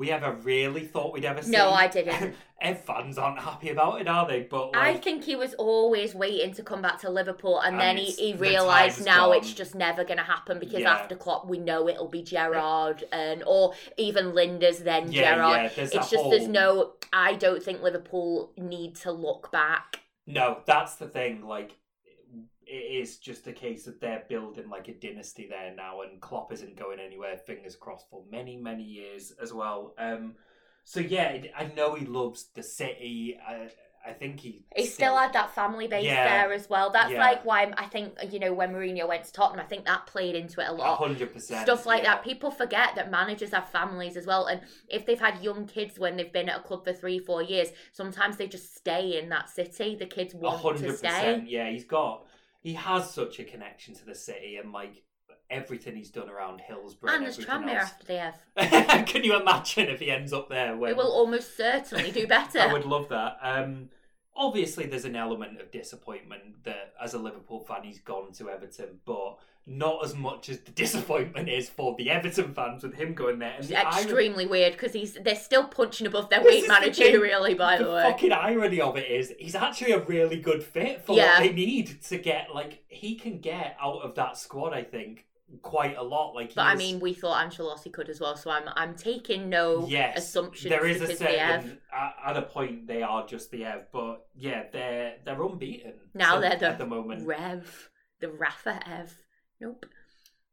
we 0.00 0.10
ever 0.10 0.32
really 0.32 0.86
thought 0.86 1.12
we'd 1.12 1.26
ever 1.26 1.42
see. 1.42 1.50
No, 1.50 1.70
I 1.70 1.86
didn't. 1.86 2.34
Ev 2.62 2.80
fans 2.84 3.18
aren't 3.18 3.38
happy 3.38 3.68
about 3.68 4.00
it, 4.00 4.08
are 4.08 4.26
they? 4.26 4.40
But 4.40 4.70
I 4.74 4.96
think 4.96 5.24
he 5.24 5.36
was 5.36 5.52
always 5.54 6.14
waiting 6.14 6.54
to 6.54 6.62
come 6.62 6.80
back 6.82 6.98
to 7.02 7.10
Liverpool, 7.10 7.60
and, 7.60 7.74
And 7.74 7.80
then 7.80 7.96
he, 7.98 8.10
he 8.12 8.32
realised 8.34 9.04
now 9.04 9.28
gone. 9.28 9.36
it's 9.36 9.52
just 9.52 9.74
never 9.74 10.02
going 10.04 10.16
to 10.16 10.24
happen 10.24 10.58
because 10.58 10.80
Yeah. 10.80 10.92
after 10.94 11.16
Klopp 11.16 11.46
we 11.46 11.58
know 11.58 11.86
it'll 11.86 12.08
be 12.08 12.22
Gerrard 12.22 13.04
and 13.12 13.42
or 13.46 13.74
even 13.98 14.32
Lijnders 14.32 14.78
then 14.84 15.12
yeah, 15.12 15.34
Gerrard. 15.36 15.72
yeah, 15.76 15.84
It's 15.84 16.10
just 16.10 16.30
there's 16.30 16.48
no. 16.48 16.92
I 17.12 17.34
don't 17.34 17.62
think 17.62 17.82
Liverpool 17.82 18.52
need 18.56 18.96
to 18.96 19.12
look 19.12 19.52
back. 19.52 20.00
No, 20.26 20.60
that's 20.66 20.94
the 20.96 21.08
thing. 21.08 21.46
Like, 21.46 21.76
it 22.70 23.02
is 23.02 23.18
just 23.18 23.46
a 23.46 23.52
case 23.52 23.84
that 23.84 24.00
they're 24.00 24.24
building 24.28 24.68
like 24.70 24.88
a 24.88 24.94
dynasty 24.94 25.46
there 25.48 25.74
now, 25.74 26.02
and 26.02 26.20
Klopp 26.20 26.52
isn't 26.52 26.76
going 26.76 27.00
anywhere. 27.00 27.36
Fingers 27.36 27.76
crossed 27.76 28.08
for 28.10 28.22
many, 28.30 28.56
many 28.56 28.84
years 28.84 29.32
as 29.42 29.52
well. 29.52 29.94
Um, 29.98 30.34
so 30.84 31.00
yeah, 31.00 31.36
I 31.56 31.64
know 31.76 31.94
he 31.94 32.06
loves 32.06 32.46
the 32.54 32.62
city. 32.62 33.38
I, 33.46 33.68
I 34.06 34.12
think 34.12 34.40
he 34.40 34.64
He 34.74 34.86
still 34.86 35.14
had 35.16 35.34
that 35.34 35.54
family 35.54 35.86
base 35.86 36.04
Yeah. 36.06 36.24
there 36.46 36.52
as 36.54 36.70
well. 36.70 36.90
That's 36.90 37.10
Yeah. 37.12 37.18
like 37.20 37.44
why 37.44 37.70
I 37.76 37.84
think 37.86 38.14
you 38.32 38.38
know 38.38 38.52
when 38.54 38.72
Mourinho 38.72 39.06
went 39.06 39.24
to 39.24 39.32
Tottenham, 39.32 39.60
I 39.64 39.68
think 39.68 39.84
that 39.84 40.06
played 40.06 40.34
into 40.34 40.60
it 40.62 40.68
a 40.68 40.72
lot. 40.72 40.96
hundred 40.96 41.32
percent 41.34 41.62
Stuff 41.66 41.84
like 41.86 42.04
that. 42.04 42.24
People 42.24 42.50
forget 42.50 42.94
that 42.94 43.10
managers 43.10 43.50
have 43.50 43.68
families 43.68 44.16
as 44.16 44.26
well, 44.26 44.46
and 44.46 44.62
if 44.88 45.04
they've 45.04 45.20
had 45.20 45.42
young 45.42 45.66
kids 45.66 45.98
when 45.98 46.16
they've 46.16 46.32
been 46.32 46.48
at 46.48 46.60
a 46.60 46.62
club 46.62 46.84
for 46.84 46.92
three, 46.94 47.18
four 47.18 47.42
years, 47.42 47.68
sometimes 47.92 48.36
they 48.38 48.46
just 48.48 48.74
stay 48.74 49.18
in 49.18 49.28
that 49.28 49.50
city. 49.50 49.96
The 49.96 50.06
kids 50.06 50.34
want 50.34 50.56
to 50.62 50.68
hundred 50.68 50.96
stay. 50.96 51.44
Yeah, 51.46 51.68
he's 51.68 51.84
got 51.84 52.24
he 52.60 52.74
has 52.74 53.10
such 53.10 53.38
a 53.38 53.44
connection 53.44 53.94
to 53.94 54.04
the 54.04 54.14
city, 54.14 54.56
and 54.56 54.72
like 54.72 55.02
everything 55.50 55.96
he's 55.96 56.10
done 56.10 56.28
around 56.28 56.60
Hillsborough 56.60 57.10
And 57.10 57.24
and, 57.24 57.34
there's 57.34 57.44
after 57.48 58.06
the 58.06 58.32
F. 58.56 59.06
Can 59.06 59.24
you 59.24 59.38
imagine 59.38 59.88
if 59.88 60.00
he 60.00 60.10
ends 60.10 60.32
up 60.32 60.48
there? 60.48 60.76
When 60.76 60.90
It 60.90 60.96
will 60.96 61.12
almost 61.12 61.56
certainly 61.56 62.12
do 62.12 62.26
better. 62.28 62.60
I 62.60 62.72
would 62.72 62.84
love 62.84 63.08
that. 63.08 63.38
Um, 63.42 63.88
obviously, 64.36 64.86
there's 64.86 65.04
an 65.04 65.16
element 65.16 65.60
of 65.60 65.70
disappointment 65.70 66.64
that, 66.64 66.94
as 67.02 67.14
a 67.14 67.18
Liverpool 67.18 67.60
fan, 67.60 67.82
he's 67.82 68.00
gone 68.00 68.32
to 68.32 68.48
Everton, 68.48 69.00
but 69.04 69.38
not 69.72 70.04
as 70.04 70.16
much 70.16 70.48
as 70.48 70.58
the 70.58 70.70
disappointment 70.84 71.48
is 71.48 71.68
for 71.68 71.94
the 71.96 72.10
Everton 72.10 72.52
fans 72.52 72.82
with 72.82 72.94
him 72.94 73.14
going 73.14 73.38
there. 73.38 73.50
And 73.50 73.60
It's 73.60 73.68
the 73.68 73.76
irony- 73.78 73.96
extremely 74.02 74.46
weird 74.46 74.72
because 74.72 74.92
he's 74.92 75.14
they're 75.14 75.36
still 75.36 75.64
punching 75.68 76.06
above 76.06 76.28
their 76.28 76.40
This 76.42 76.48
weight 76.48 76.62
is 76.64 76.66
the 76.68 77.04
managerially. 77.04 77.56
By 77.56 77.78
the, 77.78 77.84
way. 77.84 77.88
the 77.90 77.94
way, 77.94 78.02
fucking 78.02 78.32
irony 78.32 78.80
of 78.80 78.96
it 78.96 79.08
is 79.10 79.32
he's 79.38 79.54
actually 79.54 79.92
a 79.92 80.00
really 80.04 80.36
good 80.40 80.62
fit 80.64 81.04
for 81.06 81.16
Yeah. 81.16 81.34
what 81.40 81.46
they 81.46 81.52
need 81.52 82.02
to 82.02 82.18
get. 82.18 82.48
Like 82.54 82.82
he 82.88 83.14
can 83.14 83.38
get 83.38 83.76
out 83.80 84.02
of 84.02 84.14
that 84.16 84.36
squad, 84.36 84.72
I 84.74 84.82
think, 84.82 85.26
quite 85.62 85.96
a 85.96 86.02
lot. 86.02 86.34
Like, 86.34 86.54
but 86.54 86.62
I 86.66 86.74
mean, 86.74 86.98
we 86.98 87.12
thought 87.14 87.44
Ancelotti 87.48 87.92
could 87.92 88.08
as 88.08 88.20
well, 88.20 88.36
so 88.36 88.50
I'm 88.50 88.64
I'm 88.74 88.94
taking 88.96 89.48
no 89.48 89.86
yes, 89.86 90.18
assumptions 90.18 90.68
there 90.70 90.84
is 90.86 90.96
a 90.98 91.00
because 91.06 91.18
they 91.20 91.38
have. 91.38 91.62
certain 91.62 91.78
at, 91.92 92.14
at 92.26 92.36
a 92.36 92.42
point 92.42 92.86
they 92.88 93.02
are 93.02 93.24
just 93.26 93.50
the 93.52 93.64
Ev, 93.64 93.86
but 93.92 94.26
yeah, 94.36 94.64
they're 94.72 95.14
they're 95.24 95.40
unbeaten 95.42 95.94
Now 96.14 96.34
so- 96.34 96.40
they're 96.40 96.56
the 96.58 96.66
at 96.68 96.78
the 96.78 96.86
moment. 96.86 97.26
Rev, 97.26 97.90
the 98.20 98.28
Rafa 98.30 98.80
Ev. 98.88 99.14
Nope. 99.60 99.86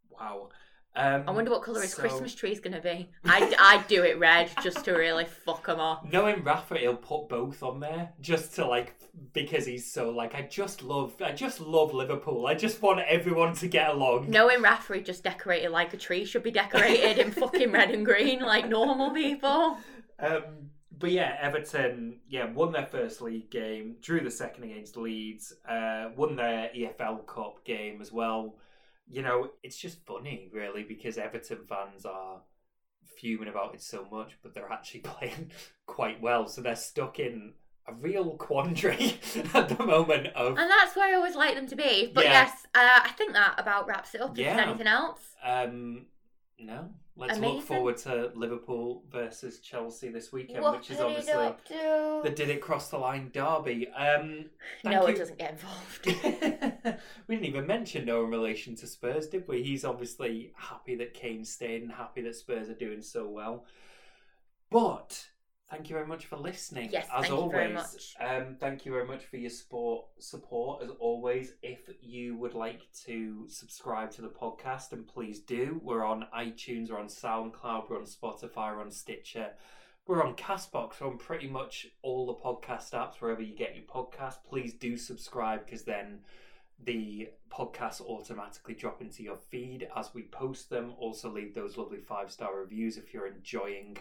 Wow. 0.10 0.50
Um, 0.96 1.26
I 1.28 1.32
wonder 1.32 1.52
what 1.52 1.62
colour 1.62 1.82
his 1.82 1.94
so- 1.94 2.02
Christmas 2.02 2.44
is 2.44 2.60
gonna 2.60 2.82
be. 2.82 3.08
I'd, 3.24 3.54
I'd 3.60 3.88
do 3.88 4.04
it 4.04 4.18
red 4.18 4.50
just 4.64 4.84
to 4.86 4.94
really 4.94 5.26
fuck 5.26 5.68
him 5.68 5.80
off. 5.80 6.04
Knowing 6.12 6.44
Rafa, 6.44 6.76
he'll 6.76 6.96
put 6.96 7.30
both 7.30 7.62
on 7.62 7.80
there 7.80 8.14
just 8.20 8.56
to 8.56 8.66
like 8.66 8.96
because 9.34 9.66
he's 9.68 9.92
so 9.92 10.10
like 10.10 10.34
I 10.34 10.42
just 10.42 10.82
love 10.82 11.14
I 11.24 11.34
just 11.34 11.60
love 11.60 11.94
Liverpool. 11.94 12.48
I 12.48 12.56
just 12.56 12.82
want 12.82 13.00
everyone 13.02 13.54
to 13.56 13.68
get 13.68 13.90
along. 13.92 14.32
Knowing 14.32 14.64
Rafa 14.64 14.96
he 14.96 15.02
just 15.02 15.24
decorated 15.24 15.70
like 15.70 15.94
a 15.94 15.98
tree 15.98 16.26
should 16.26 16.44
be 16.44 16.52
decorated 16.52 17.20
in 17.20 17.32
fucking 17.32 17.72
red 17.72 17.92
and 17.92 18.04
green 18.04 18.40
like 18.40 18.68
normal 18.68 19.12
people. 19.12 19.78
Um, 20.20 20.72
but 20.98 21.12
yeah, 21.12 21.38
Everton, 21.40 22.22
yeah, 22.28 22.52
won 22.52 22.72
their 22.72 22.88
first 22.88 23.22
league 23.22 23.52
game, 23.52 23.98
drew 24.02 24.20
the 24.22 24.32
second 24.32 24.64
against 24.64 24.98
Leeds, 24.98 25.54
uh, 25.70 26.10
won 26.16 26.36
their 26.36 26.72
EFL 26.76 27.26
Cup 27.28 27.64
game 27.64 28.02
as 28.02 28.12
well. 28.12 28.56
You 29.10 29.22
know, 29.22 29.52
it's 29.64 29.78
just 29.78 30.06
funny, 30.06 30.50
really, 30.54 30.84
because 30.84 31.18
Everton 31.18 31.60
fans 31.68 32.06
are 32.06 32.42
fuming 33.20 33.48
about 33.48 33.74
it 33.74 33.82
so 33.82 34.06
much, 34.12 34.38
but 34.44 34.54
they're 34.54 34.72
actually 34.72 35.00
playing 35.16 35.52
quite 35.86 36.22
well. 36.22 36.48
So 36.48 36.62
they're 36.62 36.76
stuck 36.76 37.20
in 37.20 37.54
a 37.88 37.94
real 37.94 38.32
quandary 38.38 39.18
at 39.54 39.70
the 39.70 39.86
moment 39.86 40.28
of 40.36 40.58
And 40.58 40.70
that's 40.70 40.96
where 40.96 41.08
I 41.10 41.16
always 41.16 41.36
like 41.36 41.56
them 41.56 41.68
to 41.68 41.76
be. 41.76 42.12
But 42.14 42.26
Yeah. 42.26 42.32
yes, 42.34 42.66
uh, 42.76 43.00
I 43.04 43.12
think 43.18 43.32
that 43.34 43.56
about 43.58 43.88
wraps 43.88 44.14
it 44.14 44.20
up. 44.22 44.32
If 44.32 44.40
Yeah. 44.40 44.56
there's 44.58 44.68
anything 44.68 44.88
else. 44.88 45.22
um 45.42 46.08
no. 46.60 46.90
Let's 47.16 47.40
look 47.40 47.64
forward 47.64 47.98
to 47.98 48.32
Liverpool 48.36 49.04
versus 49.12 49.60
Chelsea 49.60 50.10
this 50.10 50.32
weekend, 50.32 50.62
what 50.62 50.78
which 50.78 50.92
is 50.92 51.00
obviously 51.00 51.34
the 51.34 52.32
did 52.36 52.50
it 52.50 52.62
cross 52.62 52.90
the 52.90 52.98
line 52.98 53.32
derby. 53.34 53.88
Um 53.90 54.46
no, 54.84 55.08
you. 55.08 55.16
it 55.16 55.18
doesn't 55.18 55.40
get 55.40 55.54
involved. 55.54 56.06
we 57.28 57.36
didn't 57.36 57.48
even 57.48 57.66
mention 57.66 58.06
no 58.06 58.24
in 58.24 58.30
relation 58.30 58.76
to 58.76 58.88
Spurs, 58.88 59.28
did 59.28 59.48
we? 59.48 59.64
He's 59.64 59.84
obviously 59.84 60.52
happy 60.56 60.96
that 60.96 61.16
Kane's 61.16 61.50
stayed 61.50 61.82
and 61.82 61.92
happy 61.92 62.22
that 62.22 62.36
Spurs 62.36 62.70
are 62.70 62.76
doing 62.76 63.02
so 63.02 63.28
well. 63.28 63.66
But 64.70 65.28
thank 65.70 65.90
you 65.90 65.96
very 65.96 66.08
much 66.08 66.26
for 66.26 66.38
listening. 66.38 66.90
Yes, 66.92 67.08
as 67.14 67.22
thank 67.22 67.28
you 67.30 67.36
always. 67.36 67.52
very 67.52 67.74
much. 67.74 68.16
Um, 68.20 68.56
thank 68.60 68.86
you 68.86 68.92
very 68.92 69.06
much 69.06 69.26
for 69.26 69.38
your 69.38 69.50
support. 69.50 70.06
Support 70.20 70.84
as 70.84 70.90
always. 71.00 71.54
If 71.62 71.90
you 72.02 72.36
would 72.38 72.54
like 72.54 72.82
to 73.06 73.46
subscribe 73.48 74.12
to 74.12 74.22
the 74.22 74.30
podcast, 74.30 74.92
and 74.92 75.08
please 75.08 75.40
do. 75.40 75.80
We're 75.84 76.06
on 76.06 76.26
iTunes, 76.36 76.90
we're 76.90 77.00
on 77.00 77.08
SoundCloud, 77.08 77.90
we're 77.90 78.00
on 78.00 78.06
Spotify, 78.06 78.76
we're 78.76 78.82
on 78.82 78.92
Stitcher. 78.92 79.52
We're 80.08 80.24
on 80.24 80.36
Castbox, 80.36 81.02
we're 81.02 81.08
on 81.08 81.18
pretty 81.18 81.50
much 81.50 81.88
all 82.02 82.28
the 82.28 82.34
podcast 82.34 82.94
apps, 82.94 83.16
wherever 83.20 83.42
you 83.42 83.54
get 83.54 83.76
your 83.76 83.84
podcast. 83.84 84.36
Please 84.50 84.74
do 84.74 84.96
subscribe 84.96 85.66
because 85.66 85.84
then 85.84 86.20
the 86.82 87.28
podcasts 87.52 88.00
automatically 88.00 88.74
drop 88.74 89.02
into 89.02 89.24
your 89.24 89.36
feed 89.36 89.90
as 89.98 90.14
we 90.14 90.24
post 90.24 90.70
them. 90.70 90.94
Also, 90.98 91.30
leave 91.30 91.54
those 91.54 91.76
lovely 91.76 92.00
five 92.00 92.32
star 92.32 92.58
reviews 92.58 92.96
if 92.96 93.14
you're 93.14 93.28
enjoying 93.28 93.98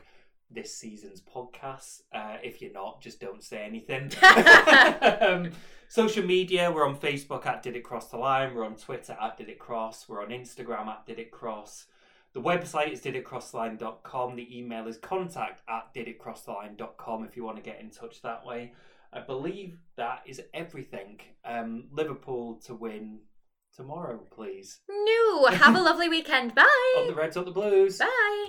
this 0.51 0.75
season's 0.75 1.21
podcast. 1.21 2.03
Uh, 2.13 2.37
if 2.43 2.61
you're 2.63 2.73
not, 2.73 3.01
just 3.01 3.21
don't 3.21 3.43
say 3.43 3.65
anything. 3.65 4.11
um, 5.21 5.51
social 5.89 6.25
media, 6.25 6.71
we're 6.71 6.87
on 6.87 6.97
Facebook 6.97 7.47
at 7.47 7.63
Did 7.63 7.77
It 7.77 7.83
Cross 7.85 8.11
the 8.11 8.19
Line. 8.19 8.55
We're 8.55 8.65
on 8.65 8.77
Twitter 8.77 9.17
at 9.21 9.37
Did 9.37 9.49
It 9.49 9.59
Cross. 9.59 10.09
We're 10.09 10.23
on 10.23 10.29
Instagram 10.31 10.87
at 10.87 11.07
Did 11.07 11.19
It 11.19 11.31
Cross. 11.31 11.87
The 12.33 12.43
website 12.43 12.93
is 12.93 13.01
diditcrosstheline.com. 13.01 14.37
The 14.37 14.59
email 14.59 14.87
is 14.89 14.99
contact 14.99 15.63
at 15.69 15.95
diditcrosstheline.com 15.95 17.25
if 17.25 17.35
you 17.37 17.45
want 17.45 17.57
to 17.57 17.63
get 17.63 17.81
in 17.81 17.91
touch 17.91 18.21
that 18.23 18.45
way. 18.45 18.73
I 19.13 19.21
believe 19.21 19.79
that 19.97 20.21
is 20.27 20.43
everything. 20.53 21.21
Um, 21.45 21.85
Liverpool 21.93 22.61
to 22.67 22.75
win 22.75 23.21
tomorrow, 23.75 24.21
please. 24.31 24.81
no, 24.89 25.47
have 25.47 25.75
a 25.77 25.81
lovely 25.83 26.09
weekend. 26.11 26.55
Bye. 26.55 26.95
Up 26.99 27.07
the 27.07 27.15
Reds, 27.15 27.37
up 27.39 27.47
the 27.47 27.51
Blues. 27.53 27.99
Bye. 27.99 28.47